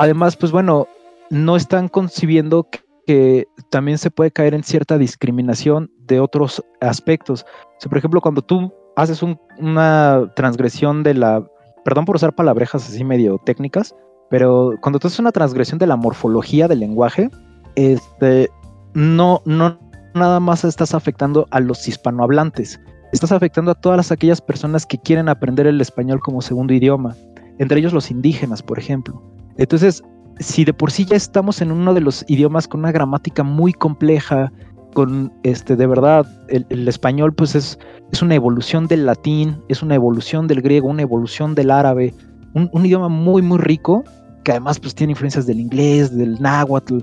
Además, 0.00 0.36
pues 0.36 0.52
bueno, 0.52 0.86
no 1.28 1.56
están 1.56 1.88
concibiendo 1.88 2.68
que, 2.70 3.48
también 3.70 3.98
se 3.98 4.12
puede 4.12 4.30
caer 4.30 4.54
en 4.54 4.62
cierta 4.62 4.96
discriminación 4.96 5.90
de 6.06 6.20
otros 6.20 6.62
aspectos. 6.80 7.44
Por 7.88 7.98
ejemplo, 7.98 8.20
cuando 8.20 8.42
tú 8.42 8.72
haces 8.94 9.24
una 9.58 10.30
transgresión 10.36 11.02
de 11.02 11.14
la, 11.14 11.42
perdón 11.84 12.04
por 12.04 12.14
usar 12.14 12.34
palabrejas 12.34 12.86
así 12.86 13.02
medio 13.02 13.40
técnicas, 13.44 13.92
pero 14.30 14.74
cuando 14.80 15.00
tú 15.00 15.08
haces 15.08 15.18
una 15.18 15.32
transgresión 15.32 15.80
de 15.80 15.86
la 15.88 15.96
morfología 15.96 16.68
del 16.68 16.80
lenguaje, 16.80 17.28
este, 17.74 18.50
no, 18.94 19.42
no 19.44 19.78
nada 20.14 20.40
más 20.40 20.64
estás 20.64 20.94
afectando 20.94 21.46
a 21.50 21.60
los 21.60 21.86
hispanohablantes, 21.86 22.80
estás 23.12 23.32
afectando 23.32 23.70
a 23.70 23.74
todas 23.74 24.10
aquellas 24.10 24.40
personas 24.40 24.86
que 24.86 24.98
quieren 24.98 25.28
aprender 25.28 25.66
el 25.66 25.80
español 25.80 26.20
como 26.20 26.42
segundo 26.42 26.72
idioma, 26.74 27.14
entre 27.58 27.80
ellos 27.80 27.92
los 27.92 28.10
indígenas, 28.10 28.62
por 28.62 28.78
ejemplo. 28.78 29.22
Entonces, 29.56 30.02
si 30.38 30.64
de 30.64 30.72
por 30.72 30.90
sí 30.90 31.04
ya 31.04 31.16
estamos 31.16 31.60
en 31.60 31.72
uno 31.72 31.94
de 31.94 32.00
los 32.00 32.24
idiomas 32.28 32.68
con 32.68 32.80
una 32.80 32.92
gramática 32.92 33.42
muy 33.42 33.72
compleja, 33.72 34.52
con 34.94 35.32
este, 35.42 35.76
de 35.76 35.86
verdad, 35.86 36.26
el, 36.48 36.88
español 36.88 37.32
pues 37.32 37.54
es, 37.54 37.78
es, 38.12 38.22
una 38.22 38.34
evolución 38.34 38.86
del 38.86 39.06
latín, 39.06 39.60
es 39.68 39.82
una 39.82 39.94
evolución 39.94 40.46
del 40.46 40.62
griego, 40.62 40.88
una 40.88 41.02
evolución 41.02 41.54
del 41.54 41.70
árabe, 41.70 42.14
un, 42.54 42.84
idioma 42.84 43.08
muy, 43.08 43.42
muy 43.42 43.58
rico 43.58 44.04
que 44.44 44.52
además 44.52 44.80
pues 44.80 44.94
tiene 44.94 45.12
influencias 45.12 45.46
del 45.46 45.60
inglés, 45.60 46.16
del 46.16 46.40
náhuatl. 46.40 46.98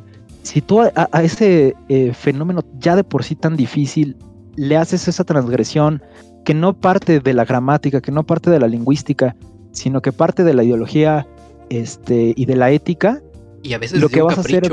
Si 0.46 0.62
tú 0.62 0.80
a, 0.82 1.24
ese 1.24 1.76
eh, 1.90 2.14
fenómeno 2.14 2.64
ya 2.78 2.96
de 2.96 3.04
por 3.04 3.24
sí 3.24 3.36
tan 3.36 3.58
difícil 3.58 4.16
le 4.56 4.78
haces 4.78 5.08
esa 5.08 5.24
transgresión 5.24 6.04
que 6.46 6.54
no 6.54 6.80
parte 6.80 7.20
de 7.20 7.34
la 7.34 7.46
gramática, 7.46 8.00
que 8.00 8.12
no 8.12 8.24
parte 8.24 8.52
de 8.52 8.60
la 8.60 8.68
lingüística, 8.68 9.36
sino 9.72 10.04
que 10.04 10.12
parte 10.12 10.44
de 10.44 10.54
la 10.54 10.64
ideología 10.64 11.26
este, 11.72 12.36
y 12.38 12.46
de 12.46 12.56
la 12.56 12.70
ética. 12.70 13.24
Y 13.64 13.74
a 13.74 13.80
veces 13.80 14.00
lo 14.00 14.08
que 14.08 14.22
vas 14.22 14.38
a 14.38 14.42
hacer. 14.42 14.72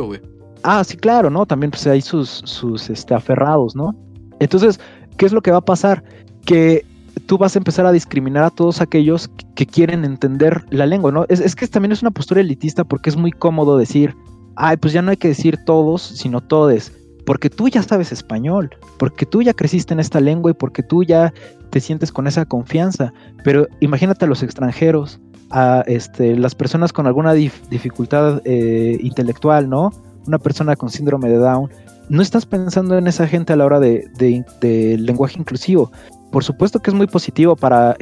Ah, 0.62 0.84
sí, 0.84 0.98
claro, 0.98 1.30
¿no? 1.30 1.46
También 1.46 1.70
pues 1.70 1.86
hay 1.86 2.02
sus, 2.02 2.28
sus 2.44 2.90
este, 2.90 3.14
aferrados, 3.14 3.74
¿no? 3.74 3.96
Entonces, 4.40 4.78
¿qué 5.16 5.24
es 5.24 5.32
lo 5.32 5.40
que 5.40 5.52
va 5.52 5.58
a 5.58 5.64
pasar? 5.64 6.04
Que 6.44 6.84
tú 7.24 7.38
vas 7.38 7.56
a 7.56 7.60
empezar 7.60 7.86
a 7.86 7.92
discriminar 7.92 8.44
a 8.44 8.50
todos 8.50 8.82
aquellos 8.82 9.30
que 9.54 9.64
quieren 9.64 10.04
entender 10.04 10.66
la 10.68 10.84
lengua, 10.84 11.10
¿no? 11.12 11.24
Es, 11.30 11.40
es, 11.40 11.56
que 11.56 11.66
también 11.66 11.92
es 11.92 12.02
una 12.02 12.10
postura 12.10 12.42
elitista 12.42 12.84
porque 12.84 13.08
es 13.08 13.16
muy 13.16 13.32
cómodo 13.32 13.78
decir, 13.78 14.14
ay, 14.56 14.76
pues 14.76 14.92
ya 14.92 15.02
no 15.02 15.10
hay 15.10 15.16
que 15.16 15.28
decir 15.28 15.58
todos, 15.64 16.02
sino 16.02 16.40
todes, 16.40 16.92
porque 17.24 17.50
tú 17.50 17.68
ya 17.68 17.82
sabes 17.82 18.12
español, 18.12 18.70
porque 18.98 19.26
tú 19.26 19.42
ya 19.42 19.54
creciste 19.54 19.94
en 19.94 20.00
esta 20.00 20.20
lengua 20.20 20.50
y 20.50 20.54
porque 20.54 20.82
tú 20.82 21.02
ya 21.04 21.32
te 21.70 21.80
sientes 21.80 22.12
con 22.12 22.26
esa 22.26 22.44
confianza. 22.44 23.12
Pero 23.44 23.66
imagínate 23.80 24.24
a 24.24 24.28
los 24.28 24.42
extranjeros, 24.42 25.20
a 25.50 25.84
este, 25.86 26.36
las 26.36 26.54
personas 26.54 26.92
con 26.92 27.06
alguna 27.06 27.32
dificultad 27.32 28.42
eh, 28.44 28.98
intelectual, 29.00 29.68
¿no? 29.68 29.92
Una 30.26 30.38
persona 30.38 30.76
con 30.76 30.90
síndrome 30.90 31.28
de 31.28 31.36
Down. 31.36 31.70
No 32.08 32.22
estás 32.22 32.46
pensando 32.46 32.98
en 32.98 33.06
esa 33.06 33.26
gente 33.26 33.52
a 33.52 33.56
la 33.56 33.64
hora 33.64 33.80
de, 33.80 34.10
lenguaje 34.98 35.38
inclusivo. 35.38 35.90
Por 36.30 36.44
supuesto 36.44 36.80
que 36.80 36.90
es 36.90 36.94
muy 36.94 37.06
positivo 37.06 37.56
para 37.56 37.96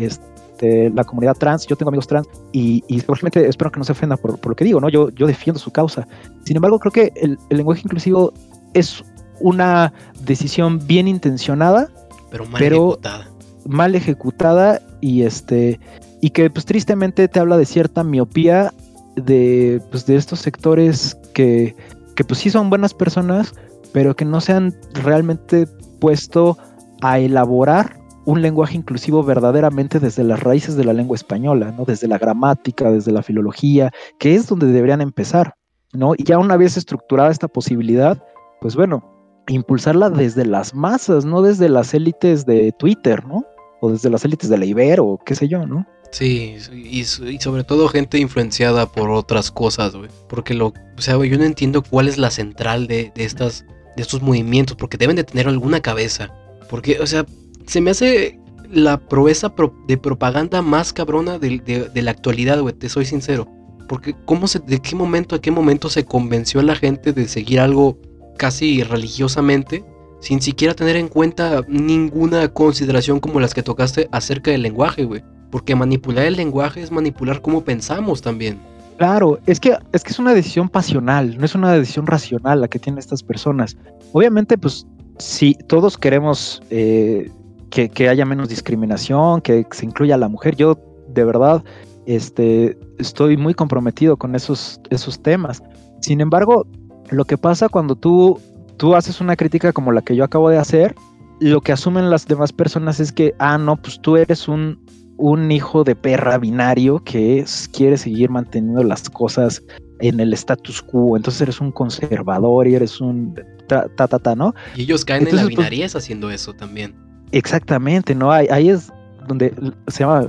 la 0.95 1.05
comunidad 1.05 1.37
trans. 1.37 1.67
Yo 1.67 1.77
tengo 1.77 1.91
amigos 1.91 2.07
trans 2.07 2.29
y, 2.53 2.85
y 2.89 2.99
espero 2.99 3.71
que 3.71 3.79
no 3.79 3.85
se 3.85 3.93
ofenda 3.93 4.17
por, 4.17 4.47
lo 4.47 4.57
que 4.57 4.65
digo, 4.65 4.81
¿no? 4.81 4.89
Yo, 4.89 5.11
yo 5.11 5.27
defiendo 5.27 5.59
su 5.59 5.71
causa. 5.71 6.07
Sin 6.45 6.57
embargo, 6.57 6.79
creo 6.79 6.93
que 6.93 7.13
el, 7.17 7.39
el 7.49 7.57
lenguaje 7.57 7.83
inclusivo 7.85 8.33
es 8.75 9.05
una 9.41 9.93
decisión 10.25 10.87
bien 10.87 11.09
intencionada, 11.09 11.89
pero 12.31 12.47
mal 12.47 12.63
ejecutada. 12.63 13.31
Mal 13.67 13.95
ejecutada 13.95 14.81
y 15.01 15.23
este 15.23 15.81
y 16.21 16.31
que 16.31 16.51
pues 16.51 16.67
tristemente 16.67 17.29
te 17.29 17.41
habla 17.41 17.57
de 17.57 17.65
cierta 17.65 18.05
miopía 18.05 18.73
de, 19.17 19.83
pues, 19.91 20.07
de 20.07 20.17
estos 20.17 20.41
sectores 20.41 21.17
que, 21.35 21.75
que 22.15 22.25
pues 22.25 22.41
sí 22.41 22.51
son 22.51 22.71
buenas 22.71 22.95
personas, 22.95 23.55
pero 23.93 24.15
que 24.15 24.25
no 24.25 24.41
se 24.41 24.53
han 24.53 24.75
realmente 24.93 25.67
puesto 25.99 26.59
a 27.01 27.19
elaborar 27.19 28.00
un 28.31 28.43
lenguaje 28.43 28.77
inclusivo 28.77 29.23
verdaderamente 29.23 29.99
desde 29.99 30.25
las 30.25 30.41
raíces 30.41 30.77
de 30.77 30.85
la 30.85 30.93
lengua 30.93 31.17
española, 31.17 31.73
¿no? 31.73 31.85
Desde 31.85 32.09
la 32.09 32.19
gramática, 32.19 32.91
desde 32.91 33.13
la 33.13 33.23
filología, 33.23 33.91
que 34.19 34.35
es 34.35 34.47
donde 34.47 34.67
deberían 34.67 35.01
empezar, 35.01 35.55
¿no? 35.93 36.15
Y 36.17 36.25
ya 36.25 36.39
una 36.39 36.57
vez 36.57 36.77
estructurada 36.77 37.31
esta 37.31 37.49
posibilidad, 37.49 38.23
pues 38.61 38.77
bueno, 38.77 39.05
impulsarla 39.49 40.11
desde 40.11 40.45
las 40.45 40.75
masas, 40.75 41.25
no 41.25 41.43
desde 41.43 41.69
las 41.69 41.93
élites 41.93 42.47
de 42.47 42.73
Twitter, 42.73 43.27
¿no? 43.27 43.45
O 43.81 43.91
desde 43.91 44.11
las 44.11 44.25
élites 44.25 44.49
de 44.49 44.59
la 44.59 44.65
Ibero, 44.65 45.07
o 45.07 45.19
qué 45.19 45.35
sé 45.35 45.49
yo, 45.49 45.67
¿no? 45.67 45.87
Sí, 46.13 46.57
y, 46.73 47.05
sobre 47.05 47.63
todo 47.63 47.89
gente 47.89 48.19
influenciada 48.19 48.87
por 48.87 49.11
otras 49.11 49.51
cosas, 49.51 49.95
güey. 49.95 50.11
Porque 50.29 50.55
lo, 50.55 50.69
o 50.69 51.01
sea, 51.01 51.15
yo 51.25 51.39
no 51.39 51.45
entiendo 51.45 51.83
cuál 51.83 52.09
es 52.09 52.19
la 52.19 52.31
central 52.31 52.89
de, 52.89 53.13
estas, 53.15 53.65
de 53.97 54.03
estos 54.03 54.21
movimientos, 54.21 54.77
porque 54.77 54.99
deben 54.99 55.17
de 55.17 55.25
tener 55.25 55.47
alguna 55.47 55.81
cabeza. 55.81 56.33
Porque, 56.69 56.99
o 57.01 57.07
sea, 57.07 57.25
se 57.71 57.81
me 57.81 57.93
hace 57.93 58.37
la 58.69 58.99
proeza 58.99 59.53
de 59.87 59.97
propaganda 59.97 60.61
más 60.61 60.93
cabrona 60.93 61.39
de, 61.39 61.89
la 61.95 62.11
actualidad, 62.11 62.61
güey, 62.61 62.75
te 62.75 62.89
soy 62.89 63.05
sincero. 63.05 63.47
Porque, 63.89 64.17
¿cómo 64.25 64.49
se, 64.49 64.59
¿de 64.59 64.81
qué 64.81 64.97
momento 64.97 65.37
a 65.37 65.41
qué 65.41 65.53
momento 65.53 65.89
se 65.89 66.05
convenció 66.05 66.59
a 66.59 66.65
la 66.65 66.75
gente 66.75 67.13
de 67.13 67.29
seguir 67.29 67.61
algo 67.61 67.97
casi 68.39 68.83
religiosamente, 68.83 69.85
sin 70.19 70.43
siquiera 70.43 70.75
tener 70.75 70.97
en 70.97 71.07
cuenta 71.07 71.63
ninguna 71.69 72.49
consideración 72.49 73.21
como 73.21 73.39
las 73.39 73.55
que 73.55 73.63
tocaste 73.63 74.09
acerca 74.11 74.51
del 74.51 74.63
lenguaje, 74.63 75.05
güey. 75.05 75.23
Porque 75.53 75.77
manipular 75.77 76.25
el 76.25 76.35
lenguaje 76.35 76.83
es 76.83 76.91
manipular 76.91 77.41
cómo 77.41 77.63
pensamos 77.63 78.21
también. 78.21 78.59
Claro, 78.99 79.39
es 79.47 79.61
que, 79.61 79.77
es 79.93 80.03
que 80.03 80.11
es 80.11 80.19
una 80.19 80.35
decisión 80.35 80.69
pasional, 80.69 81.39
no 81.39 81.45
es 81.45 81.55
una 81.55 81.73
decisión 81.73 82.09
racional 82.09 82.63
la 82.63 82.69
que 82.69 82.81
tienen 82.81 82.99
estas 82.99 83.23
personas. 83.23 83.77
Obviamente, 84.11 84.59
pues, 84.59 84.89
si 85.19 85.55
todos 85.69 85.97
queremos 85.97 86.63
eh, 86.71 87.31
que, 87.71 88.09
haya 88.09 88.25
menos 88.25 88.49
discriminación, 88.49 89.41
que 89.41 89.67
se 89.71 89.87
incluya 89.87 90.17
a 90.17 90.19
la 90.19 90.29
mujer, 90.29 90.57
yo 90.57 90.79
de 91.09 91.25
verdad 91.25 91.65
este, 92.07 92.77
estoy 92.99 93.37
muy 93.37 93.55
comprometido 93.55 94.17
con 94.17 94.35
esos, 94.35 94.81
esos 94.91 95.23
temas. 95.23 95.63
Sin 96.01 96.21
embargo, 96.21 96.67
lo 97.11 97.25
que 97.25 97.39
pasa 97.39 97.69
cuando 97.69 97.95
tú, 97.95 98.41
tú 98.77 98.95
haces 98.95 99.21
una 99.21 99.37
crítica 99.37 99.73
como 99.73 99.93
la 99.93 100.03
que 100.03 100.17
yo 100.17 100.25
acabo 100.25 100.51
de 100.51 100.59
hacer, 100.59 100.95
lo 101.41 101.61
que 101.61 101.73
asumen 101.73 102.11
las 102.11 102.27
demás 102.27 102.53
personas 102.53 103.01
es 103.01 103.13
que, 103.13 103.35
ah, 103.39 103.57
no, 103.57 103.77
pues 103.77 104.01
tú 104.01 104.17
eres 104.17 104.49
un, 104.49 104.79
un 105.17 105.51
hijo 105.53 105.85
de 105.85 105.95
perra 105.95 106.39
binario 106.39 107.03
que 107.05 107.45
quiere 107.73 107.97
seguir 107.97 108.31
manteniendo 108.31 108.83
las 108.83 109.09
cosas 109.09 109.63
en 110.01 110.19
el 110.19 110.33
status 110.33 110.83
quo, 110.83 111.17
entonces 111.17 111.43
eres 111.43 111.61
un 111.61 111.73
conservador 111.73 112.67
y 112.67 112.75
eres 112.75 113.01
un 113.01 113.35
ta 113.69 113.87
ta 113.95 114.09
ta, 114.09 114.35
¿no? 114.35 114.55
Y 114.75 114.83
ellos 114.83 115.05
caen 115.05 115.29
en 115.29 115.37
la 115.37 115.43
pues, 115.43 115.57
binariez 115.57 115.95
haciendo 115.95 116.31
eso 116.31 116.55
también. 116.55 117.10
Exactamente, 117.33 118.15
¿no? 118.15 118.33
Ahí, 118.33 118.47
ahí 118.51 118.71
es 118.71 118.93
donde 119.27 119.55
se 119.89 120.01
llama 120.01 120.27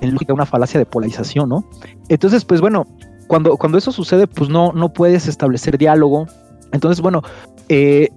en, 0.00 0.12
lógica 0.12 0.34
una 0.34 0.46
falacia 0.46 0.78
de 0.78 0.86
polarización, 0.86 1.48
¿no? 1.48 1.64
Entonces, 2.08 2.44
pues 2.44 2.60
bueno, 2.60 2.86
cuando, 3.28 3.56
cuando 3.56 3.78
eso 3.78 3.92
sucede, 3.92 4.26
pues 4.26 4.50
no, 4.50 4.72
no 4.72 4.92
puedes 4.92 5.28
establecer 5.28 5.78
diálogo. 5.78 6.26
Entonces, 6.72 7.00
bueno, 7.00 7.22
eh, 7.68 8.08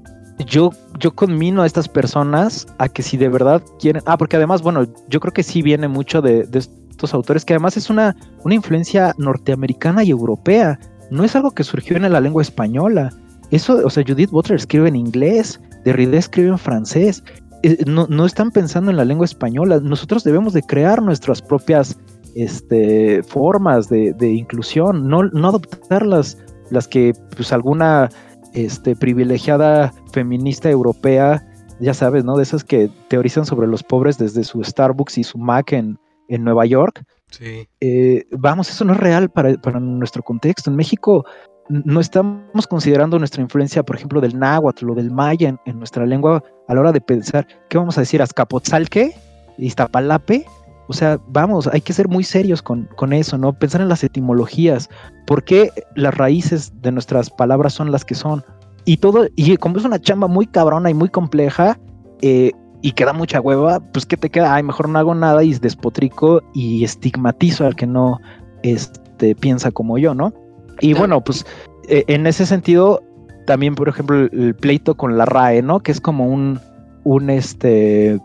yo, 0.45 0.71
yo 0.99 1.15
conmino 1.15 1.61
a 1.61 1.65
estas 1.65 1.87
personas 1.87 2.67
a 2.77 2.89
que 2.89 3.03
si 3.03 3.17
de 3.17 3.29
verdad 3.29 3.61
quieren. 3.79 4.01
Ah, 4.05 4.17
porque 4.17 4.35
además, 4.35 4.61
bueno, 4.61 4.85
yo 5.07 5.19
creo 5.19 5.33
que 5.33 5.43
sí 5.43 5.61
viene 5.61 5.87
mucho 5.87 6.21
de, 6.21 6.47
estos 6.51 7.13
autores, 7.13 7.45
que 7.45 7.53
además 7.53 7.77
es 7.77 7.89
una, 7.89 8.15
una 8.43 8.55
influencia 8.55 9.13
norteamericana 9.17 10.03
y 10.03 10.09
europea. 10.09 10.79
No 11.11 11.23
es 11.23 11.35
algo 11.35 11.51
que 11.51 11.63
surgió 11.63 11.95
en 11.97 12.11
la 12.11 12.19
lengua 12.19 12.41
española. 12.41 13.13
Eso, 13.51 13.79
o 13.85 13.89
sea, 13.89 14.03
Judith 14.05 14.31
Butler 14.31 14.57
escribe 14.57 14.89
en 14.89 14.95
inglés, 14.95 15.61
Derrida 15.83 16.17
escribe 16.17 16.49
en 16.49 16.57
francés. 16.57 17.23
Eh, 17.65 17.83
no, 17.87 18.05
no, 18.07 18.27
están 18.27 18.51
pensando 18.51 18.91
en 18.91 18.97
la 18.97 19.05
lengua 19.05 19.25
española. 19.25 19.79
Nosotros 19.81 20.23
debemos 20.23 20.53
de 20.53 20.61
crear 20.61 21.01
nuestras 21.01 21.41
propias 21.41 21.97
este, 22.35 23.23
formas 23.23 23.89
de, 23.89 24.13
inclusión, 24.29 25.07
no, 25.07 25.23
no 25.23 25.47
adoptar 25.47 26.05
las, 26.05 26.37
las 26.69 26.87
que 26.87 27.13
pues 27.35 27.51
alguna 27.51 28.09
este, 28.53 28.95
privilegiada 28.95 29.91
feminista 30.13 30.69
europea, 30.69 31.43
ya 31.79 31.95
sabes, 31.95 32.23
¿no? 32.23 32.37
De 32.37 32.43
esas 32.43 32.63
que 32.63 32.91
teorizan 33.07 33.47
sobre 33.47 33.65
los 33.65 33.81
pobres 33.81 34.19
desde 34.19 34.43
su 34.43 34.63
Starbucks 34.63 35.17
y 35.17 35.23
su 35.23 35.39
Mac 35.39 35.73
en, 35.73 35.97
en 36.27 36.43
Nueva 36.43 36.67
York. 36.67 37.03
Sí. 37.31 37.67
Eh, 37.81 38.27
vamos, 38.29 38.69
eso 38.69 38.85
no 38.85 38.93
es 38.93 38.99
real 38.99 39.31
para, 39.31 39.55
para, 39.55 39.79
nuestro 39.79 40.21
contexto. 40.21 40.69
En 40.69 40.75
México 40.75 41.25
no 41.67 41.99
estamos 41.99 42.67
considerando 42.67 43.17
nuestra 43.17 43.41
influencia, 43.41 43.81
por 43.81 43.95
ejemplo, 43.95 44.21
del 44.21 44.37
náhuatl 44.37 44.91
o 44.91 44.93
del 44.93 45.09
maya 45.09 45.49
en, 45.49 45.59
en 45.65 45.79
nuestra 45.79 46.05
lengua 46.05 46.43
a 46.67 46.73
la 46.73 46.81
hora 46.81 46.91
de 46.91 47.01
pensar, 47.01 47.47
¿qué 47.69 47.77
vamos 47.77 47.97
a 47.97 48.01
decir? 48.01 48.21
¿Azcapotzalque? 48.21 49.13
¿Iztapalape? 49.57 50.45
O 50.87 50.93
sea, 50.93 51.19
vamos, 51.27 51.67
hay 51.67 51.81
que 51.81 51.93
ser 51.93 52.07
muy 52.07 52.23
serios 52.23 52.61
con, 52.61 52.87
eso, 53.13 53.37
¿no? 53.37 53.53
Pensar 53.53 53.81
en 53.81 53.89
las 53.89 54.03
etimologías, 54.03 54.89
por 55.25 55.43
qué 55.43 55.71
las 55.95 56.15
raíces 56.15 56.73
de 56.81 56.91
nuestras 56.91 57.29
palabras 57.29 57.73
son 57.73 57.91
las 57.91 58.05
que 58.05 58.13
son. 58.13 58.43
Y 58.85 58.97
todo, 58.97 59.25
y 59.35 59.57
como 59.57 59.77
es 59.77 59.85
una 59.85 59.99
chamba 59.99 60.27
muy 60.27 60.45
cabrona 60.45 60.91
y 60.91 60.93
muy 60.93 61.09
compleja, 61.09 61.79
eh, 62.21 62.51
y 62.81 62.91
queda 62.91 63.13
mucha 63.13 63.41
hueva, 63.41 63.79
pues 63.79 64.05
¿qué 64.05 64.15
te 64.15 64.29
queda? 64.29 64.53
Ay, 64.53 64.61
mejor 64.61 64.87
no 64.89 64.99
hago 64.99 65.15
nada 65.15 65.43
y 65.43 65.55
despotrico 65.55 66.43
y 66.53 66.83
estigmatizo 66.83 67.65
al 67.65 67.75
que 67.75 67.87
no 67.87 68.19
este, 68.61 69.33
piensa 69.33 69.71
como 69.71 69.97
yo, 69.97 70.13
¿no? 70.13 70.33
Y 70.81 70.93
bueno, 70.93 71.23
pues 71.23 71.47
eh, 71.87 72.03
en 72.07 72.27
ese 72.27 72.45
sentido, 72.45 73.01
también, 73.45 73.75
por 73.75 73.89
ejemplo, 73.89 74.27
el, 74.31 74.55
pleito 74.55 74.95
con 74.95 75.17
la 75.17 75.25
RAE, 75.25 75.61
¿no? 75.61 75.79
Que 75.79 75.91
es 75.91 76.01
como 76.01 76.27
un, 76.27 76.59
un 77.03 77.29
este, 77.29 78.19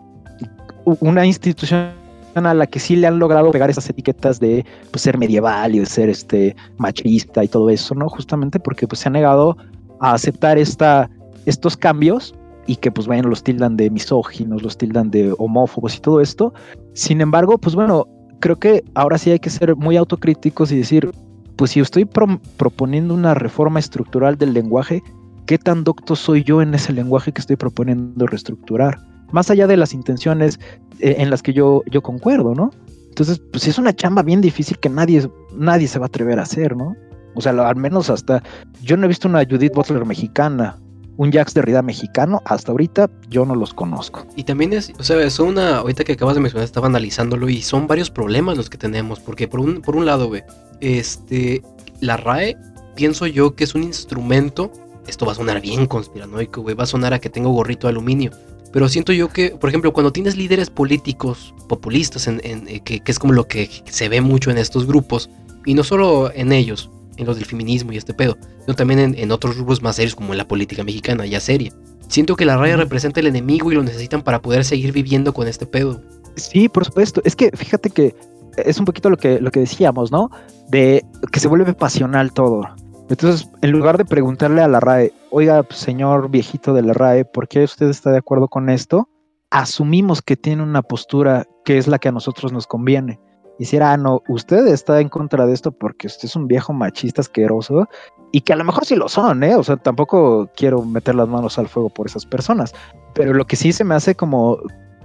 una 0.85 1.25
institución 1.25 1.91
a 2.35 2.53
la 2.53 2.65
que 2.65 2.79
sí 2.79 2.95
le 2.95 3.07
han 3.07 3.19
logrado 3.19 3.51
pegar 3.51 3.69
esas 3.69 3.89
etiquetas 3.89 4.39
de 4.39 4.65
pues, 4.91 5.01
ser 5.01 5.17
medieval 5.17 5.75
y 5.75 5.79
de 5.79 5.85
ser 5.85 6.09
este 6.09 6.55
machista 6.77 7.43
y 7.43 7.47
todo 7.47 7.69
eso, 7.69 7.93
¿no? 7.95 8.09
Justamente 8.09 8.59
porque 8.59 8.87
pues, 8.87 8.99
se 8.99 9.09
ha 9.09 9.11
negado 9.11 9.57
a 9.99 10.13
aceptar 10.13 10.57
esta, 10.57 11.09
estos 11.45 11.77
cambios 11.77 12.33
y 12.67 12.75
que 12.77 12.91
pues 12.91 13.07
bueno, 13.07 13.29
los 13.29 13.43
tildan 13.43 13.75
de 13.75 13.89
misóginos, 13.89 14.61
los 14.61 14.77
tildan 14.77 15.11
de 15.11 15.33
homófobos 15.37 15.95
y 15.95 15.99
todo 15.99 16.21
esto. 16.21 16.53
Sin 16.93 17.21
embargo, 17.21 17.57
pues 17.57 17.75
bueno, 17.75 18.07
creo 18.39 18.57
que 18.57 18.83
ahora 18.95 19.17
sí 19.17 19.31
hay 19.31 19.39
que 19.39 19.49
ser 19.49 19.75
muy 19.75 19.97
autocríticos 19.97 20.71
y 20.71 20.77
decir, 20.77 21.11
pues 21.55 21.71
si 21.71 21.79
estoy 21.79 22.05
proponiendo 22.05 23.13
una 23.13 23.33
reforma 23.33 23.79
estructural 23.79 24.37
del 24.37 24.53
lenguaje, 24.53 25.03
¿qué 25.45 25.57
tan 25.57 25.83
docto 25.83 26.15
soy 26.15 26.43
yo 26.43 26.61
en 26.61 26.73
ese 26.73 26.93
lenguaje 26.93 27.31
que 27.31 27.41
estoy 27.41 27.55
proponiendo 27.55 28.25
reestructurar? 28.25 28.99
Más 29.31 29.49
allá 29.49 29.67
de 29.67 29.77
las 29.77 29.93
intenciones 29.93 30.59
eh, 30.99 31.15
en 31.19 31.29
las 31.29 31.41
que 31.41 31.53
yo, 31.53 31.83
yo 31.89 32.01
concuerdo, 32.01 32.53
¿no? 32.55 32.71
Entonces, 33.09 33.41
pues 33.51 33.67
es 33.67 33.77
una 33.77 33.93
chamba 33.93 34.23
bien 34.23 34.41
difícil 34.41 34.79
que 34.79 34.89
nadie, 34.89 35.29
nadie 35.55 35.87
se 35.87 35.99
va 35.99 36.05
a 36.05 36.07
atrever 36.07 36.39
a 36.39 36.43
hacer, 36.43 36.75
¿no? 36.75 36.95
O 37.35 37.41
sea, 37.41 37.51
al 37.51 37.75
menos 37.75 38.09
hasta 38.09 38.43
yo 38.81 38.97
no 38.97 39.05
he 39.05 39.07
visto 39.07 39.27
una 39.27 39.43
Judith 39.45 39.73
Butler 39.73 40.05
mexicana, 40.05 40.77
un 41.17 41.31
Jax 41.31 41.53
Derrida 41.53 41.81
mexicano, 41.81 42.41
hasta 42.45 42.71
ahorita 42.71 43.09
yo 43.29 43.45
no 43.45 43.55
los 43.55 43.73
conozco. 43.73 44.25
Y 44.35 44.43
también 44.43 44.73
es, 44.73 44.91
o 44.97 45.03
sea, 45.03 45.21
es 45.21 45.39
una, 45.39 45.77
ahorita 45.77 46.03
que 46.03 46.13
acabas 46.13 46.35
de 46.35 46.41
mencionar, 46.41 46.65
estaba 46.65 46.87
analizándolo 46.87 47.49
y 47.49 47.61
son 47.61 47.87
varios 47.87 48.09
problemas 48.09 48.57
los 48.57 48.69
que 48.69 48.77
tenemos, 48.77 49.19
porque 49.19 49.47
por 49.47 49.59
un, 49.59 49.81
por 49.81 49.95
un 49.95 50.05
lado, 50.05 50.27
güey, 50.27 50.43
este, 50.81 51.61
la 52.01 52.17
RAE, 52.17 52.57
pienso 52.95 53.27
yo 53.27 53.55
que 53.55 53.63
es 53.63 53.75
un 53.75 53.83
instrumento, 53.83 54.71
esto 55.07 55.25
va 55.25 55.31
a 55.31 55.35
sonar 55.35 55.61
bien 55.61 55.85
conspiranoico, 55.85 56.61
güey, 56.61 56.75
va 56.75 56.83
a 56.83 56.87
sonar 56.87 57.13
a 57.13 57.19
que 57.19 57.29
tengo 57.29 57.51
gorrito 57.51 57.87
de 57.87 57.91
aluminio, 57.91 58.31
pero 58.71 58.87
siento 58.87 59.11
yo 59.11 59.29
que, 59.29 59.51
por 59.51 59.69
ejemplo, 59.69 59.93
cuando 59.93 60.11
tienes 60.11 60.37
líderes 60.37 60.69
políticos 60.69 61.53
populistas, 61.67 62.27
en, 62.27 62.41
eh, 62.43 62.81
que, 62.83 63.01
es 63.05 63.19
como 63.19 63.33
lo 63.33 63.47
que 63.47 63.69
se 63.85 64.09
ve 64.09 64.21
mucho 64.21 64.49
en 64.49 64.57
estos 64.57 64.87
grupos, 64.87 65.29
y 65.65 65.73
no 65.73 65.83
solo 65.83 66.31
en 66.33 66.51
ellos, 66.51 66.89
en 67.17 67.25
los 67.25 67.35
del 67.35 67.45
feminismo 67.45 67.91
y 67.91 67.97
este 67.97 68.13
pedo, 68.13 68.37
sino 68.61 68.75
también 68.75 69.15
en, 69.17 69.31
otros 69.31 69.55
grupos 69.55 69.81
más 69.81 69.97
serios 69.97 70.15
como 70.15 70.33
en 70.33 70.37
la 70.37 70.47
política 70.47 70.83
mexicana, 70.83 71.25
ya 71.25 71.39
seria. 71.39 71.73
Siento 72.07 72.35
que 72.35 72.45
la 72.45 72.57
raya 72.57 72.77
representa 72.77 73.19
el 73.19 73.27
enemigo 73.27 73.71
y 73.71 73.75
lo 73.75 73.83
necesitan 73.83 74.21
para 74.21 74.41
poder 74.41 74.65
seguir 74.65 74.91
viviendo 74.91 75.33
con 75.33 75.47
este 75.47 75.65
pedo. 75.65 76.01
Sí, 76.35 76.67
por 76.67 76.85
supuesto. 76.85 77.21
Es 77.23 77.35
que 77.35 77.51
fíjate 77.51 77.89
que 77.89 78.15
es 78.57 78.79
un 78.79 78.85
poquito 78.85 79.09
lo 79.09 79.17
que, 79.17 79.39
lo 79.39 79.51
que 79.51 79.61
decíamos, 79.61 80.11
¿no? 80.11 80.29
De 80.69 81.05
que 81.31 81.39
se 81.39 81.47
vuelve 81.47 81.73
pasional 81.73 82.33
todo. 82.33 82.63
Entonces, 83.09 83.49
en 83.61 83.71
lugar 83.71 83.97
de 83.97 84.05
preguntarle 84.05 84.61
a 84.61 84.67
la 84.67 84.79
RAE, 84.79 85.13
oiga, 85.31 85.65
señor 85.69 86.29
viejito 86.29 86.73
de 86.73 86.81
la 86.81 86.93
RAE, 86.93 87.25
¿por 87.25 87.47
qué 87.47 87.63
usted 87.63 87.89
está 87.89 88.11
de 88.11 88.17
acuerdo 88.17 88.47
con 88.47 88.69
esto? 88.69 89.09
Asumimos 89.49 90.21
que 90.21 90.37
tiene 90.37 90.63
una 90.63 90.81
postura 90.81 91.45
que 91.65 91.77
es 91.77 91.87
la 91.87 91.99
que 91.99 92.07
a 92.07 92.13
nosotros 92.13 92.53
nos 92.53 92.67
conviene. 92.67 93.19
Y 93.59 93.75
era, 93.75 93.91
ah, 93.91 93.97
no, 93.97 94.23
usted 94.27 94.65
está 94.67 95.01
en 95.01 95.09
contra 95.09 95.45
de 95.45 95.53
esto 95.53 95.71
porque 95.71 96.07
usted 96.07 96.25
es 96.25 96.35
un 96.35 96.47
viejo 96.47 96.73
machista 96.73 97.21
asqueroso 97.21 97.87
y 98.31 98.41
que 98.41 98.53
a 98.53 98.55
lo 98.55 98.63
mejor 98.63 98.85
sí 98.85 98.95
lo 98.95 99.07
son, 99.07 99.43
¿eh? 99.43 99.55
O 99.55 99.63
sea, 99.63 99.77
tampoco 99.77 100.49
quiero 100.55 100.81
meter 100.81 101.15
las 101.15 101.27
manos 101.27 101.59
al 101.59 101.67
fuego 101.67 101.89
por 101.89 102.07
esas 102.07 102.25
personas. 102.25 102.73
Pero 103.13 103.33
lo 103.33 103.45
que 103.45 103.55
sí 103.55 103.71
se 103.71 103.83
me 103.83 103.93
hace 103.93 104.15
como, 104.15 104.57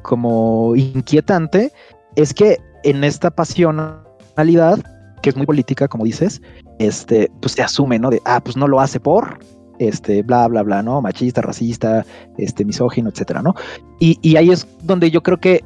como 0.02 0.74
inquietante 0.76 1.72
es 2.14 2.32
que 2.32 2.58
en 2.84 3.04
esta 3.04 3.30
pasionalidad, 3.30 4.78
que 5.22 5.30
es 5.30 5.36
muy 5.36 5.46
política, 5.46 5.88
como 5.88 6.04
dices, 6.04 6.40
este, 6.78 7.30
pues 7.40 7.52
se 7.52 7.62
asume, 7.62 7.98
¿no? 7.98 8.10
De, 8.10 8.20
ah, 8.24 8.40
pues 8.42 8.56
no 8.56 8.68
lo 8.68 8.80
hace 8.80 9.00
por, 9.00 9.38
este, 9.78 10.22
bla, 10.22 10.46
bla, 10.48 10.62
bla, 10.62 10.82
¿no? 10.82 11.00
Machista, 11.00 11.42
racista, 11.42 12.04
este, 12.38 12.64
misógino, 12.64 13.10
etcétera, 13.10 13.42
¿no? 13.42 13.54
Y, 14.00 14.36
ahí 14.36 14.50
es 14.50 14.66
donde 14.82 15.10
yo 15.10 15.22
creo 15.22 15.38
que 15.38 15.64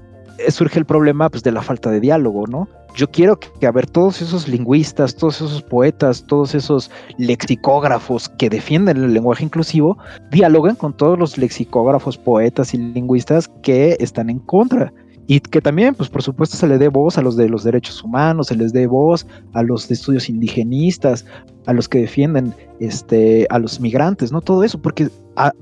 surge 0.48 0.78
el 0.78 0.86
problema, 0.86 1.28
pues, 1.28 1.42
de 1.42 1.52
la 1.52 1.62
falta 1.62 1.90
de 1.90 2.00
diálogo, 2.00 2.46
¿no? 2.46 2.68
Yo 2.96 3.08
quiero 3.08 3.38
que, 3.38 3.66
a 3.66 3.70
ver, 3.70 3.86
todos 3.86 4.20
esos 4.20 4.48
lingüistas, 4.48 5.14
todos 5.14 5.36
esos 5.36 5.62
poetas, 5.62 6.24
todos 6.26 6.54
esos 6.56 6.90
lexicógrafos 7.18 8.28
que 8.30 8.50
defienden 8.50 8.96
el 8.96 9.14
lenguaje 9.14 9.44
inclusivo, 9.44 9.96
dialoguen 10.32 10.74
con 10.74 10.96
todos 10.96 11.16
los 11.16 11.38
lexicógrafos, 11.38 12.18
poetas 12.18 12.74
y 12.74 12.78
lingüistas 12.78 13.48
que 13.62 13.96
están 14.00 14.28
en 14.28 14.40
contra 14.40 14.92
y 15.30 15.38
que 15.38 15.60
también, 15.60 15.94
pues 15.94 16.10
por 16.10 16.24
supuesto, 16.24 16.56
se 16.56 16.66
le 16.66 16.76
dé 16.76 16.88
voz 16.88 17.16
a 17.16 17.22
los 17.22 17.36
de 17.36 17.48
los 17.48 17.62
derechos 17.62 18.02
humanos, 18.02 18.48
se 18.48 18.56
les 18.56 18.72
dé 18.72 18.88
voz 18.88 19.28
a 19.52 19.62
los 19.62 19.86
de 19.86 19.94
estudios 19.94 20.28
indigenistas, 20.28 21.24
a 21.66 21.72
los 21.72 21.88
que 21.88 22.00
defienden 22.00 22.52
este, 22.80 23.46
a 23.48 23.60
los 23.60 23.78
migrantes, 23.78 24.32
¿no? 24.32 24.40
Todo 24.40 24.64
eso, 24.64 24.82
porque 24.82 25.08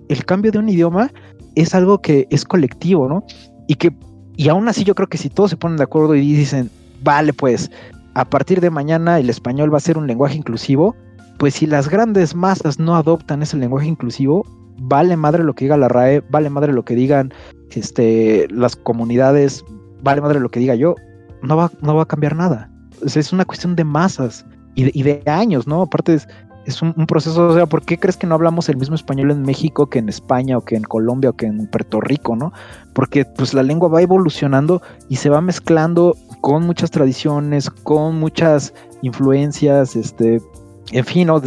el 0.08 0.24
cambio 0.24 0.52
de 0.52 0.58
un 0.58 0.70
idioma 0.70 1.12
es 1.54 1.74
algo 1.74 2.00
que 2.00 2.26
es 2.30 2.46
colectivo, 2.46 3.10
¿no? 3.10 3.22
Y 3.66 3.74
que, 3.74 3.94
y 4.38 4.48
aún 4.48 4.68
así 4.68 4.84
yo 4.84 4.94
creo 4.94 5.08
que 5.10 5.18
si 5.18 5.28
todos 5.28 5.50
se 5.50 5.58
ponen 5.58 5.76
de 5.76 5.84
acuerdo 5.84 6.14
y 6.14 6.22
dicen, 6.22 6.70
vale, 7.02 7.34
pues 7.34 7.70
a 8.14 8.24
partir 8.24 8.62
de 8.62 8.70
mañana 8.70 9.18
el 9.18 9.28
español 9.28 9.70
va 9.70 9.76
a 9.76 9.80
ser 9.80 9.98
un 9.98 10.06
lenguaje 10.06 10.38
inclusivo, 10.38 10.96
pues 11.38 11.52
si 11.56 11.66
las 11.66 11.90
grandes 11.90 12.34
masas 12.34 12.78
no 12.78 12.96
adoptan 12.96 13.42
ese 13.42 13.58
lenguaje 13.58 13.88
inclusivo, 13.88 14.46
vale 14.78 15.16
madre 15.16 15.44
lo 15.44 15.54
que 15.54 15.64
diga 15.64 15.76
la 15.76 15.88
RAE, 15.88 16.22
vale 16.30 16.50
madre 16.50 16.72
lo 16.72 16.84
que 16.84 16.94
digan 16.94 17.32
este, 17.74 18.46
las 18.50 18.76
comunidades, 18.76 19.64
vale 20.02 20.20
madre 20.20 20.40
lo 20.40 20.48
que 20.48 20.60
diga 20.60 20.74
yo, 20.74 20.94
no 21.42 21.56
va, 21.56 21.70
no 21.82 21.94
va 21.94 22.02
a 22.02 22.06
cambiar 22.06 22.36
nada. 22.36 22.70
es 23.02 23.32
una 23.32 23.44
cuestión 23.44 23.76
de 23.76 23.84
masas 23.84 24.44
y 24.74 25.02
de, 25.02 25.22
años, 25.26 25.66
¿no? 25.66 25.82
Aparte 25.82 26.14
es, 26.14 26.28
es 26.64 26.82
un, 26.82 26.94
proceso, 27.06 27.48
o 27.48 27.54
sea, 27.54 27.66
¿por 27.66 27.82
qué 27.82 27.98
crees 27.98 28.16
que 28.16 28.28
no 28.28 28.36
hablamos 28.36 28.68
el 28.68 28.76
mismo 28.76 28.94
español 28.94 29.32
en 29.32 29.42
México 29.42 29.88
que 29.88 29.98
en 29.98 30.08
España 30.08 30.56
o 30.56 30.60
que 30.60 30.76
en 30.76 30.84
Colombia 30.84 31.30
o 31.30 31.32
que 31.32 31.46
en 31.46 31.66
Puerto 31.66 32.00
Rico, 32.00 32.36
¿no? 32.36 32.52
Porque 32.92 33.24
pues 33.24 33.54
la 33.54 33.64
lengua 33.64 33.88
va 33.88 34.02
evolucionando 34.02 34.80
y 35.08 35.16
se 35.16 35.30
va 35.30 35.40
mezclando 35.40 36.16
con 36.42 36.64
muchas 36.64 36.92
tradiciones, 36.92 37.70
con 37.70 38.20
muchas 38.20 38.72
influencias, 39.02 39.96
este, 39.96 40.40
en 40.92 41.04
fin, 41.04 41.26
¿no? 41.26 41.42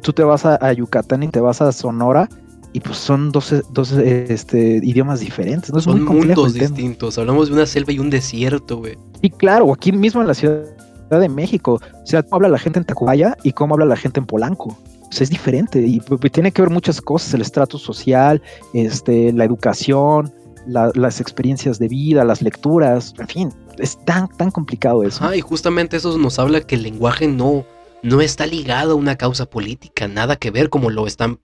tú 0.00 0.12
te 0.12 0.22
vas 0.22 0.46
a, 0.46 0.54
a 0.64 0.72
Yucatán 0.72 1.22
y 1.22 1.28
te 1.28 1.40
vas 1.40 1.60
a 1.60 1.70
Sonora 1.70 2.28
y 2.74 2.80
pues 2.80 2.98
son 2.98 3.30
dos, 3.30 3.54
dos 3.70 3.92
este, 3.92 4.80
idiomas 4.82 5.20
diferentes. 5.20 5.72
¿no? 5.72 5.80
son 5.80 6.04
mundos 6.04 6.54
distintos. 6.54 7.16
Hablamos 7.16 7.48
de 7.48 7.54
una 7.54 7.66
selva 7.66 7.92
y 7.92 8.00
un 8.00 8.10
desierto, 8.10 8.78
güey. 8.78 8.98
Y 9.22 9.30
claro, 9.30 9.72
aquí 9.72 9.92
mismo 9.92 10.20
en 10.20 10.26
la 10.26 10.34
Ciudad 10.34 10.64
de 11.08 11.28
México. 11.28 11.80
O 12.02 12.06
sea, 12.06 12.24
cómo 12.24 12.36
habla 12.36 12.48
la 12.48 12.58
gente 12.58 12.80
en 12.80 12.84
Tacubaya 12.84 13.36
y 13.44 13.52
cómo 13.52 13.74
habla 13.74 13.86
la 13.86 13.96
gente 13.96 14.18
en 14.18 14.26
Polanco. 14.26 14.76
O 15.08 15.12
sea, 15.12 15.22
es 15.22 15.30
diferente 15.30 15.80
y 15.80 16.00
pues, 16.00 16.20
pues, 16.20 16.32
tiene 16.32 16.50
que 16.50 16.62
ver 16.62 16.70
muchas 16.70 17.00
cosas, 17.00 17.32
el 17.34 17.42
estrato 17.42 17.78
social, 17.78 18.42
este, 18.72 19.32
la 19.32 19.44
educación, 19.44 20.32
las 20.66 21.20
experiencias 21.20 21.78
de 21.78 21.86
vida, 21.86 22.24
las 22.24 22.42
lecturas, 22.42 23.14
en 23.20 23.28
fin, 23.28 23.52
es 23.78 24.04
tan, 24.04 24.28
tan 24.36 24.50
complicado 24.50 25.04
eso. 25.04 25.24
Ah, 25.24 25.36
y 25.36 25.40
justamente 25.40 25.96
eso 25.96 26.18
nos 26.18 26.40
habla 26.40 26.60
que 26.62 26.74
el 26.74 26.82
lenguaje 26.82 27.28
no, 27.28 27.64
no 28.04 28.20
está 28.20 28.46
ligado 28.46 28.92
a 28.92 28.96
una 28.96 29.16
causa 29.16 29.46
política, 29.46 30.06
nada 30.06 30.36
que 30.36 30.50
ver 30.50 30.68
como 30.68 30.90
lo 30.90 31.06
están 31.06 31.40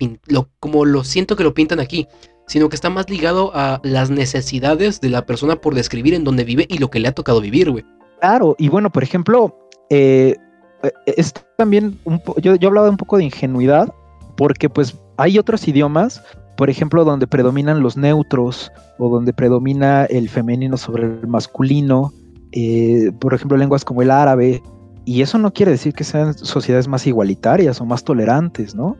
como 0.60 0.84
lo 0.84 1.04
siento 1.04 1.34
que 1.34 1.42
lo 1.42 1.54
pintan 1.54 1.80
aquí, 1.80 2.06
sino 2.46 2.68
que 2.68 2.76
está 2.76 2.90
más 2.90 3.08
ligado 3.08 3.50
a 3.54 3.80
las 3.82 4.10
necesidades 4.10 5.00
de 5.00 5.08
la 5.08 5.24
persona 5.24 5.56
por 5.56 5.74
describir 5.74 6.12
en 6.12 6.22
dónde 6.22 6.44
vive 6.44 6.66
y 6.68 6.76
lo 6.76 6.90
que 6.90 7.00
le 7.00 7.08
ha 7.08 7.12
tocado 7.12 7.40
vivir, 7.40 7.70
güey. 7.70 7.84
Claro, 8.20 8.56
y 8.58 8.68
bueno, 8.68 8.90
por 8.90 9.02
ejemplo, 9.02 9.56
eh, 9.88 10.36
eh, 10.82 10.92
es 11.06 11.32
también 11.56 11.98
un 12.04 12.20
yo, 12.42 12.54
yo 12.56 12.68
hablaba 12.68 12.90
un 12.90 12.98
poco 12.98 13.16
de 13.16 13.24
ingenuidad, 13.24 13.94
porque 14.36 14.68
pues 14.68 14.94
hay 15.16 15.38
otros 15.38 15.66
idiomas, 15.66 16.22
por 16.58 16.68
ejemplo, 16.68 17.04
donde 17.04 17.26
predominan 17.26 17.82
los 17.82 17.96
neutros 17.96 18.70
o 18.98 19.08
donde 19.08 19.32
predomina 19.32 20.04
el 20.04 20.28
femenino 20.28 20.76
sobre 20.76 21.04
el 21.04 21.26
masculino, 21.26 22.12
eh, 22.52 23.12
por 23.18 23.32
ejemplo, 23.32 23.56
lenguas 23.56 23.82
como 23.82 24.02
el 24.02 24.10
árabe, 24.10 24.62
y 25.04 25.22
eso 25.22 25.38
no 25.38 25.52
quiere 25.52 25.72
decir 25.72 25.94
que 25.94 26.04
sean 26.04 26.34
sociedades 26.34 26.88
más 26.88 27.06
igualitarias 27.06 27.80
o 27.80 27.84
más 27.84 28.04
tolerantes, 28.04 28.74
¿no? 28.74 28.96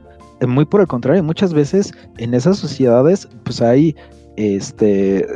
Muy 0.47 0.64
por 0.64 0.81
el 0.81 0.86
contrario, 0.86 1.22
muchas 1.22 1.52
veces 1.52 1.93
en 2.16 2.32
esas 2.32 2.56
sociedades 2.59 3.28
pues 3.44 3.60
hay 3.60 3.94
este, 4.36 5.27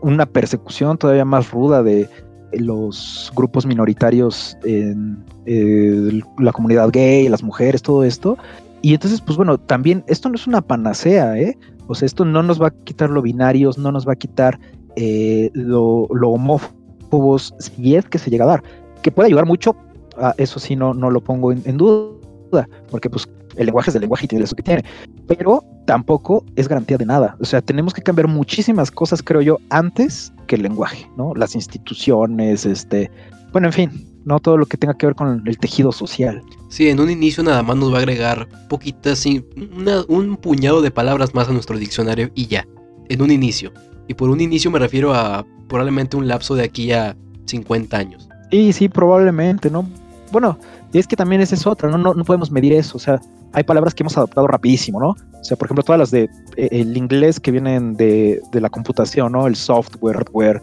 una 0.00 0.26
persecución 0.26 0.96
todavía 0.96 1.24
más 1.24 1.50
ruda 1.50 1.82
de 1.82 2.08
los 2.52 3.32
grupos 3.34 3.66
minoritarios 3.66 4.56
en 4.64 5.22
eh, 5.46 6.20
la 6.38 6.52
comunidad 6.52 6.90
gay, 6.90 7.28
las 7.28 7.42
mujeres, 7.42 7.82
todo 7.82 8.04
esto. 8.04 8.38
Y 8.80 8.94
entonces, 8.94 9.20
pues 9.20 9.36
bueno, 9.36 9.58
también 9.58 10.04
esto 10.06 10.28
no 10.28 10.36
es 10.36 10.46
una 10.46 10.62
panacea, 10.62 11.36
¿eh? 11.38 11.58
O 11.88 11.94
sea, 11.94 12.06
esto 12.06 12.24
no 12.24 12.42
nos 12.42 12.60
va 12.60 12.68
a 12.68 12.70
quitar 12.70 13.10
lo 13.10 13.22
binarios, 13.22 13.76
no 13.76 13.90
nos 13.90 14.06
va 14.06 14.12
a 14.12 14.16
quitar 14.16 14.58
eh, 14.96 15.50
lo, 15.52 16.06
lo 16.12 16.30
homófobos, 16.30 17.54
si 17.58 17.96
es 17.96 18.04
que 18.06 18.18
se 18.18 18.30
llega 18.30 18.44
a 18.44 18.48
dar. 18.48 18.62
Que 19.02 19.10
puede 19.10 19.26
ayudar 19.28 19.46
mucho, 19.46 19.74
Ah, 20.20 20.34
eso 20.36 20.58
sí 20.58 20.76
no, 20.76 20.94
no 20.94 21.10
lo 21.10 21.20
pongo 21.20 21.52
en, 21.52 21.76
duda, 21.76 22.68
porque 22.90 23.08
pues 23.08 23.28
el 23.56 23.66
lenguaje 23.66 23.90
es 23.90 23.96
el 23.96 24.02
lenguaje 24.02 24.24
y 24.24 24.28
tiene 24.28 24.44
eso 24.44 24.56
que 24.56 24.62
tiene, 24.62 24.84
pero 25.26 25.64
tampoco 25.86 26.44
es 26.56 26.68
garantía 26.68 26.98
de 26.98 27.06
nada. 27.06 27.36
O 27.40 27.44
sea, 27.44 27.60
tenemos 27.60 27.94
que 27.94 28.02
cambiar 28.02 28.28
muchísimas 28.28 28.90
cosas, 28.90 29.22
creo 29.22 29.40
yo, 29.40 29.58
antes 29.70 30.32
que 30.46 30.56
el 30.56 30.62
lenguaje, 30.62 31.08
¿no? 31.16 31.34
Las 31.34 31.54
instituciones, 31.54 32.66
este, 32.66 33.10
bueno, 33.52 33.68
en 33.68 33.72
fin, 33.72 34.06
no 34.24 34.38
todo 34.40 34.56
lo 34.56 34.66
que 34.66 34.76
tenga 34.76 34.94
que 34.94 35.06
ver 35.06 35.14
con 35.14 35.42
el 35.46 35.58
tejido 35.58 35.92
social. 35.92 36.42
Sí, 36.68 36.88
en 36.88 37.00
un 37.00 37.10
inicio 37.10 37.42
nada 37.42 37.62
más 37.62 37.76
nos 37.76 37.92
va 37.92 37.96
a 37.96 38.00
agregar 38.00 38.48
poquitas, 38.68 39.24
un 39.26 40.36
puñado 40.36 40.82
de 40.82 40.90
palabras 40.90 41.34
más 41.34 41.48
a 41.48 41.52
nuestro 41.52 41.78
diccionario 41.78 42.30
y 42.34 42.46
ya, 42.46 42.66
en 43.08 43.22
un 43.22 43.30
inicio. 43.30 43.72
Y 44.06 44.14
por 44.14 44.30
un 44.30 44.40
inicio 44.40 44.70
me 44.70 44.78
refiero 44.78 45.14
a 45.14 45.46
probablemente 45.68 46.16
un 46.16 46.28
lapso 46.28 46.54
de 46.54 46.64
aquí 46.64 46.92
a 46.92 47.16
50 47.46 47.96
años. 47.96 48.28
Sí, 48.50 48.72
sí, 48.72 48.88
probablemente, 48.88 49.70
¿no? 49.70 49.88
Bueno, 50.30 50.58
es 50.92 51.06
que 51.06 51.16
también 51.16 51.40
esa 51.40 51.54
es 51.54 51.66
otra, 51.66 51.90
¿no? 51.90 51.98
No, 51.98 52.24
podemos 52.24 52.50
medir 52.50 52.72
eso, 52.72 52.96
o 52.96 53.00
sea, 53.00 53.20
hay 53.52 53.64
palabras 53.64 53.94
que 53.94 54.02
hemos 54.02 54.16
adoptado 54.16 54.46
rapidísimo, 54.46 55.00
¿no? 55.00 55.10
O 55.10 55.44
sea, 55.44 55.56
por 55.56 55.66
ejemplo, 55.66 55.82
todas 55.82 55.98
las 55.98 56.10
de 56.10 56.24
eh, 56.56 56.68
el 56.70 56.96
inglés 56.96 57.40
que 57.40 57.50
vienen 57.50 57.94
de, 57.94 58.40
la 58.52 58.68
computación, 58.68 59.32
¿no? 59.32 59.46
El 59.46 59.56
software, 59.56 60.16
hardware, 60.16 60.62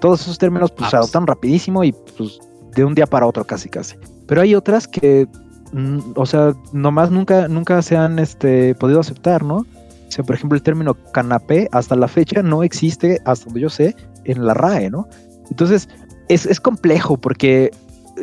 todos 0.00 0.22
esos 0.22 0.38
términos 0.38 0.70
pues 0.70 0.90
se 0.90 0.96
adoptan 0.96 1.26
rapidísimo 1.26 1.82
y 1.82 1.92
pues 2.16 2.38
de 2.74 2.84
un 2.84 2.94
día 2.94 3.06
para 3.06 3.26
otro 3.26 3.44
casi 3.44 3.68
casi. 3.68 3.96
Pero 4.26 4.40
hay 4.40 4.54
otras 4.54 4.86
que, 4.86 5.26
mm, 5.72 6.12
o 6.14 6.26
sea, 6.26 6.54
nomás 6.72 7.10
nunca, 7.10 7.48
nunca 7.48 7.82
se 7.82 7.96
han 7.96 8.18
este, 8.18 8.74
podido 8.76 9.00
aceptar, 9.00 9.42
¿no? 9.42 9.56
O 9.56 10.10
sea, 10.10 10.24
por 10.24 10.36
ejemplo, 10.36 10.56
el 10.56 10.62
término 10.62 10.94
canapé 11.12 11.68
hasta 11.72 11.96
la 11.96 12.08
fecha 12.08 12.42
no 12.42 12.62
existe, 12.62 13.20
hasta 13.24 13.46
donde 13.46 13.60
yo 13.60 13.68
sé, 13.68 13.96
en 14.24 14.46
la 14.46 14.54
RAE, 14.54 14.90
¿no? 14.90 15.08
Entonces, 15.50 15.88
es, 16.28 16.46
es 16.46 16.60
complejo 16.60 17.16
porque 17.16 17.70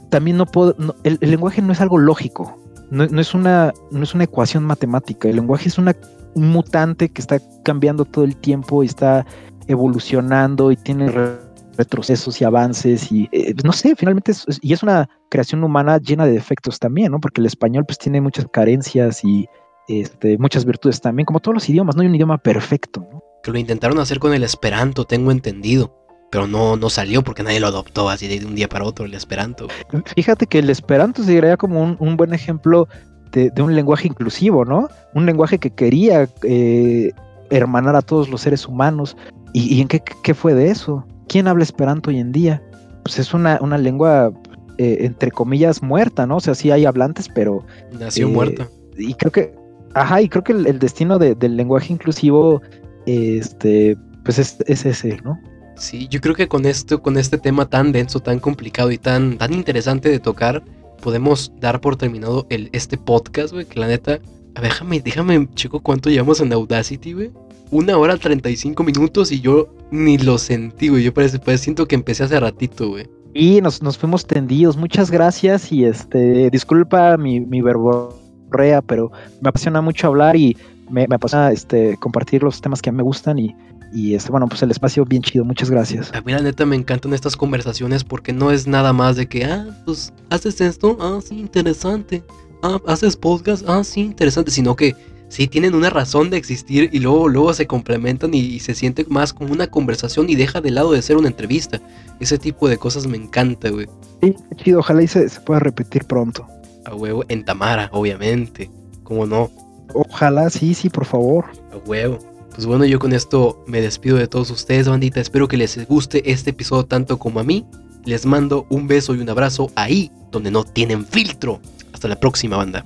también 0.09 0.37
no 0.37 0.45
puedo, 0.45 0.75
el, 1.03 1.17
lenguaje 1.21 1.61
no 1.61 1.73
es 1.73 1.81
algo 1.81 1.97
lógico. 1.97 2.57
no, 2.89 3.03
es 3.03 3.33
una, 3.33 3.73
no 3.91 4.03
es 4.03 4.13
una 4.13 4.25
ecuación 4.25 4.63
matemática. 4.63 5.29
El 5.29 5.37
lenguaje 5.37 5.69
es 5.69 5.77
una, 5.77 5.95
un 6.33 6.49
mutante 6.49 7.09
que 7.09 7.21
está 7.21 7.39
cambiando 7.63 8.05
todo 8.05 8.25
el 8.25 8.35
tiempo 8.35 8.83
y 8.83 8.87
está 8.87 9.25
evolucionando 9.67 10.71
y 10.71 10.75
tiene 10.75 11.09
re- 11.09 11.37
retrocesos 11.77 12.41
y 12.41 12.43
avances 12.43 13.11
y 13.11 13.29
eh, 13.31 13.53
no 13.63 13.71
sé, 13.71 13.95
finalmente 13.95 14.33
y 14.61 14.73
es 14.73 14.83
una 14.83 15.07
creación 15.29 15.63
humana 15.63 15.97
llena 15.99 16.25
de 16.25 16.33
defectos 16.33 16.79
también, 16.79 17.11
¿no? 17.11 17.19
Porque 17.19 17.41
el 17.41 17.47
español 17.47 17.85
pues 17.85 17.97
tiene 17.97 18.19
muchas 18.21 18.45
carencias 18.51 19.23
y 19.23 19.47
este, 19.87 20.37
muchas 20.37 20.65
virtudes 20.65 21.01
también, 21.01 21.25
como 21.25 21.39
todos 21.39 21.55
los 21.55 21.69
idiomas, 21.69 21.95
no 21.95 22.01
hay 22.01 22.07
un 22.07 22.15
idioma 22.15 22.37
perfecto. 22.37 23.07
Que 23.43 23.51
lo 23.51 23.57
intentaron 23.57 23.97
hacer 23.99 24.19
con 24.19 24.33
el 24.33 24.43
Esperanto, 24.43 25.05
tengo 25.05 25.31
entendido. 25.31 26.00
Pero 26.31 26.47
no, 26.47 26.77
no 26.77 26.89
salió 26.89 27.21
porque 27.23 27.43
nadie 27.43 27.59
lo 27.59 27.67
adoptó 27.67 28.09
así 28.09 28.27
de 28.27 28.45
un 28.45 28.55
día 28.55 28.69
para 28.69 28.85
otro, 28.85 29.05
el 29.05 29.13
Esperanto. 29.13 29.67
Fíjate 30.15 30.47
que 30.47 30.59
el 30.59 30.69
esperanto 30.69 31.23
sería 31.23 31.57
como 31.57 31.81
un, 31.83 31.97
un 31.99 32.15
buen 32.15 32.33
ejemplo 32.33 32.87
de, 33.31 33.49
de 33.49 33.61
un 33.61 33.75
lenguaje 33.75 34.07
inclusivo, 34.07 34.63
¿no? 34.65 34.87
Un 35.13 35.25
lenguaje 35.25 35.59
que 35.59 35.69
quería 35.71 36.29
eh, 36.43 37.11
hermanar 37.49 37.95
a 37.97 38.01
todos 38.01 38.29
los 38.29 38.41
seres 38.41 38.65
humanos. 38.65 39.17
¿Y, 39.53 39.75
y 39.75 39.81
en 39.81 39.89
qué, 39.89 40.01
qué 40.23 40.33
fue 40.33 40.53
de 40.53 40.69
eso? 40.71 41.05
¿Quién 41.27 41.47
habla 41.47 41.63
esperanto 41.63 42.09
hoy 42.09 42.19
en 42.19 42.31
día? 42.31 42.61
Pues 43.03 43.19
es 43.19 43.33
una, 43.33 43.59
una 43.61 43.77
lengua, 43.77 44.31
eh, 44.77 44.99
entre 45.01 45.31
comillas, 45.31 45.83
muerta, 45.83 46.25
¿no? 46.25 46.37
O 46.37 46.39
sea, 46.39 46.55
sí 46.55 46.71
hay 46.71 46.85
hablantes, 46.85 47.27
pero... 47.27 47.65
Nació 47.99 48.27
Eh, 48.27 48.31
muerta. 48.31 48.69
Y 48.97 49.13
creo 49.15 49.31
que... 49.33 49.53
Ajá, 49.95 50.21
y 50.21 50.29
creo 50.29 50.43
que 50.45 50.53
el, 50.53 50.65
el 50.67 50.79
destino 50.79 51.19
de- 51.19 51.35
del 51.35 51.57
lenguaje 51.57 51.91
inclusivo, 51.91 52.61
este, 53.05 53.97
pues 54.23 54.39
es, 54.39 54.57
es 54.67 54.85
ese, 54.85 55.17
¿no? 55.25 55.37
Sí, 55.81 56.07
yo 56.11 56.21
creo 56.21 56.35
que 56.35 56.47
con 56.47 56.67
esto, 56.67 57.01
con 57.01 57.17
este 57.17 57.39
tema 57.39 57.67
tan 57.67 57.91
denso, 57.91 58.19
tan 58.19 58.39
complicado 58.39 58.91
y 58.91 58.99
tan, 58.99 59.39
tan 59.39 59.51
interesante 59.51 60.09
de 60.09 60.19
tocar, 60.19 60.61
podemos 61.01 61.51
dar 61.59 61.81
por 61.81 61.95
terminado 61.95 62.45
el, 62.51 62.69
este 62.71 62.99
podcast, 62.99 63.51
güey. 63.51 63.65
Que 63.65 63.79
la 63.79 63.87
neta. 63.87 64.19
A 64.53 64.61
ver, 64.61 64.69
déjame, 64.69 64.99
déjame, 64.99 65.49
chico, 65.55 65.79
cuánto 65.79 66.11
llevamos 66.11 66.39
en 66.39 66.53
Audacity, 66.53 67.13
güey. 67.13 67.31
Una 67.71 67.97
hora 67.97 68.15
35 68.15 68.83
minutos 68.83 69.31
y 69.31 69.41
yo 69.41 69.73
ni 69.89 70.19
lo 70.19 70.37
sentí, 70.37 70.89
güey. 70.89 71.03
Yo 71.03 71.15
parece, 71.15 71.39
pues 71.39 71.61
siento 71.61 71.87
que 71.87 71.95
empecé 71.95 72.25
hace 72.25 72.39
ratito, 72.39 72.89
güey. 72.89 73.09
Y 73.33 73.59
nos, 73.61 73.81
nos 73.81 73.97
fuimos 73.97 74.27
tendidos. 74.27 74.77
Muchas 74.77 75.09
gracias 75.09 75.71
y 75.71 75.85
este, 75.85 76.51
disculpa 76.51 77.17
mi, 77.17 77.39
mi 77.39 77.61
verborrea, 77.61 78.83
pero 78.83 79.11
me 79.41 79.49
apasiona 79.49 79.81
mucho 79.81 80.05
hablar 80.05 80.35
y 80.35 80.55
me, 80.91 81.07
me 81.07 81.15
apasiona 81.15 81.51
este, 81.51 81.97
compartir 81.97 82.43
los 82.43 82.61
temas 82.61 82.83
que 82.83 82.89
a 82.89 82.93
mí 82.93 82.97
me 82.97 83.03
gustan 83.03 83.39
y, 83.39 83.55
y 83.93 84.15
este, 84.15 84.31
bueno, 84.31 84.47
pues 84.47 84.61
el 84.63 84.71
espacio 84.71 85.05
bien 85.05 85.21
chido. 85.21 85.43
Muchas 85.43 85.69
gracias. 85.69 86.11
A 86.13 86.21
mí 86.21 86.31
la 86.31 86.41
neta 86.41 86.65
me 86.65 86.75
encantan 86.75 87.13
estas 87.13 87.35
conversaciones 87.35 88.03
porque 88.03 88.33
no 88.33 88.51
es 88.51 88.67
nada 88.67 88.93
más 88.93 89.15
de 89.15 89.27
que, 89.27 89.45
ah, 89.45 89.67
pues, 89.85 90.13
haces 90.29 90.61
esto, 90.61 90.97
ah, 91.01 91.19
sí, 91.23 91.39
interesante. 91.39 92.23
Ah, 92.63 92.79
haces 92.87 93.17
podcast, 93.17 93.67
ah, 93.67 93.83
sí, 93.83 94.01
interesante. 94.01 94.51
Sino 94.51 94.75
que 94.75 94.95
sí 95.29 95.47
tienen 95.47 95.75
una 95.75 95.89
razón 95.89 96.29
de 96.29 96.37
existir 96.37 96.89
y 96.93 96.99
luego, 96.99 97.27
luego 97.27 97.53
se 97.53 97.67
complementan 97.67 98.33
y, 98.33 98.39
y 98.39 98.59
se 98.59 98.75
siente 98.75 99.05
más 99.09 99.33
como 99.33 99.51
una 99.51 99.67
conversación 99.67 100.29
y 100.29 100.35
deja 100.35 100.61
de 100.61 100.71
lado 100.71 100.91
de 100.91 101.01
ser 101.01 101.17
una 101.17 101.27
entrevista. 101.27 101.81
Ese 102.19 102.37
tipo 102.37 102.69
de 102.69 102.77
cosas 102.77 103.07
me 103.07 103.17
encanta, 103.17 103.69
güey. 103.69 103.87
Sí, 104.21 104.35
chido. 104.57 104.79
Ojalá 104.79 105.03
y 105.03 105.07
se, 105.07 105.27
se 105.27 105.39
pueda 105.41 105.59
repetir 105.59 106.05
pronto. 106.05 106.47
A 106.85 106.95
huevo, 106.95 107.25
en 107.27 107.43
Tamara, 107.43 107.89
obviamente. 107.91 108.69
¿Cómo 109.03 109.25
no? 109.25 109.51
Ojalá, 109.93 110.49
sí, 110.49 110.73
sí, 110.73 110.89
por 110.89 111.05
favor. 111.05 111.45
A 111.73 111.77
huevo. 111.87 112.30
Pues 112.53 112.65
bueno, 112.65 112.85
yo 112.85 112.99
con 112.99 113.13
esto 113.13 113.63
me 113.65 113.81
despido 113.81 114.17
de 114.17 114.27
todos 114.27 114.51
ustedes, 114.51 114.87
bandita. 114.87 115.21
Espero 115.21 115.47
que 115.47 115.57
les 115.57 115.87
guste 115.87 116.31
este 116.31 116.49
episodio 116.49 116.85
tanto 116.85 117.17
como 117.17 117.39
a 117.39 117.43
mí. 117.43 117.65
Les 118.05 118.25
mando 118.25 118.65
un 118.69 118.87
beso 118.87 119.15
y 119.15 119.19
un 119.19 119.29
abrazo 119.29 119.71
ahí 119.75 120.11
donde 120.31 120.51
no 120.51 120.63
tienen 120.63 121.05
filtro. 121.05 121.61
Hasta 121.93 122.07
la 122.07 122.19
próxima, 122.19 122.57
banda. 122.57 122.85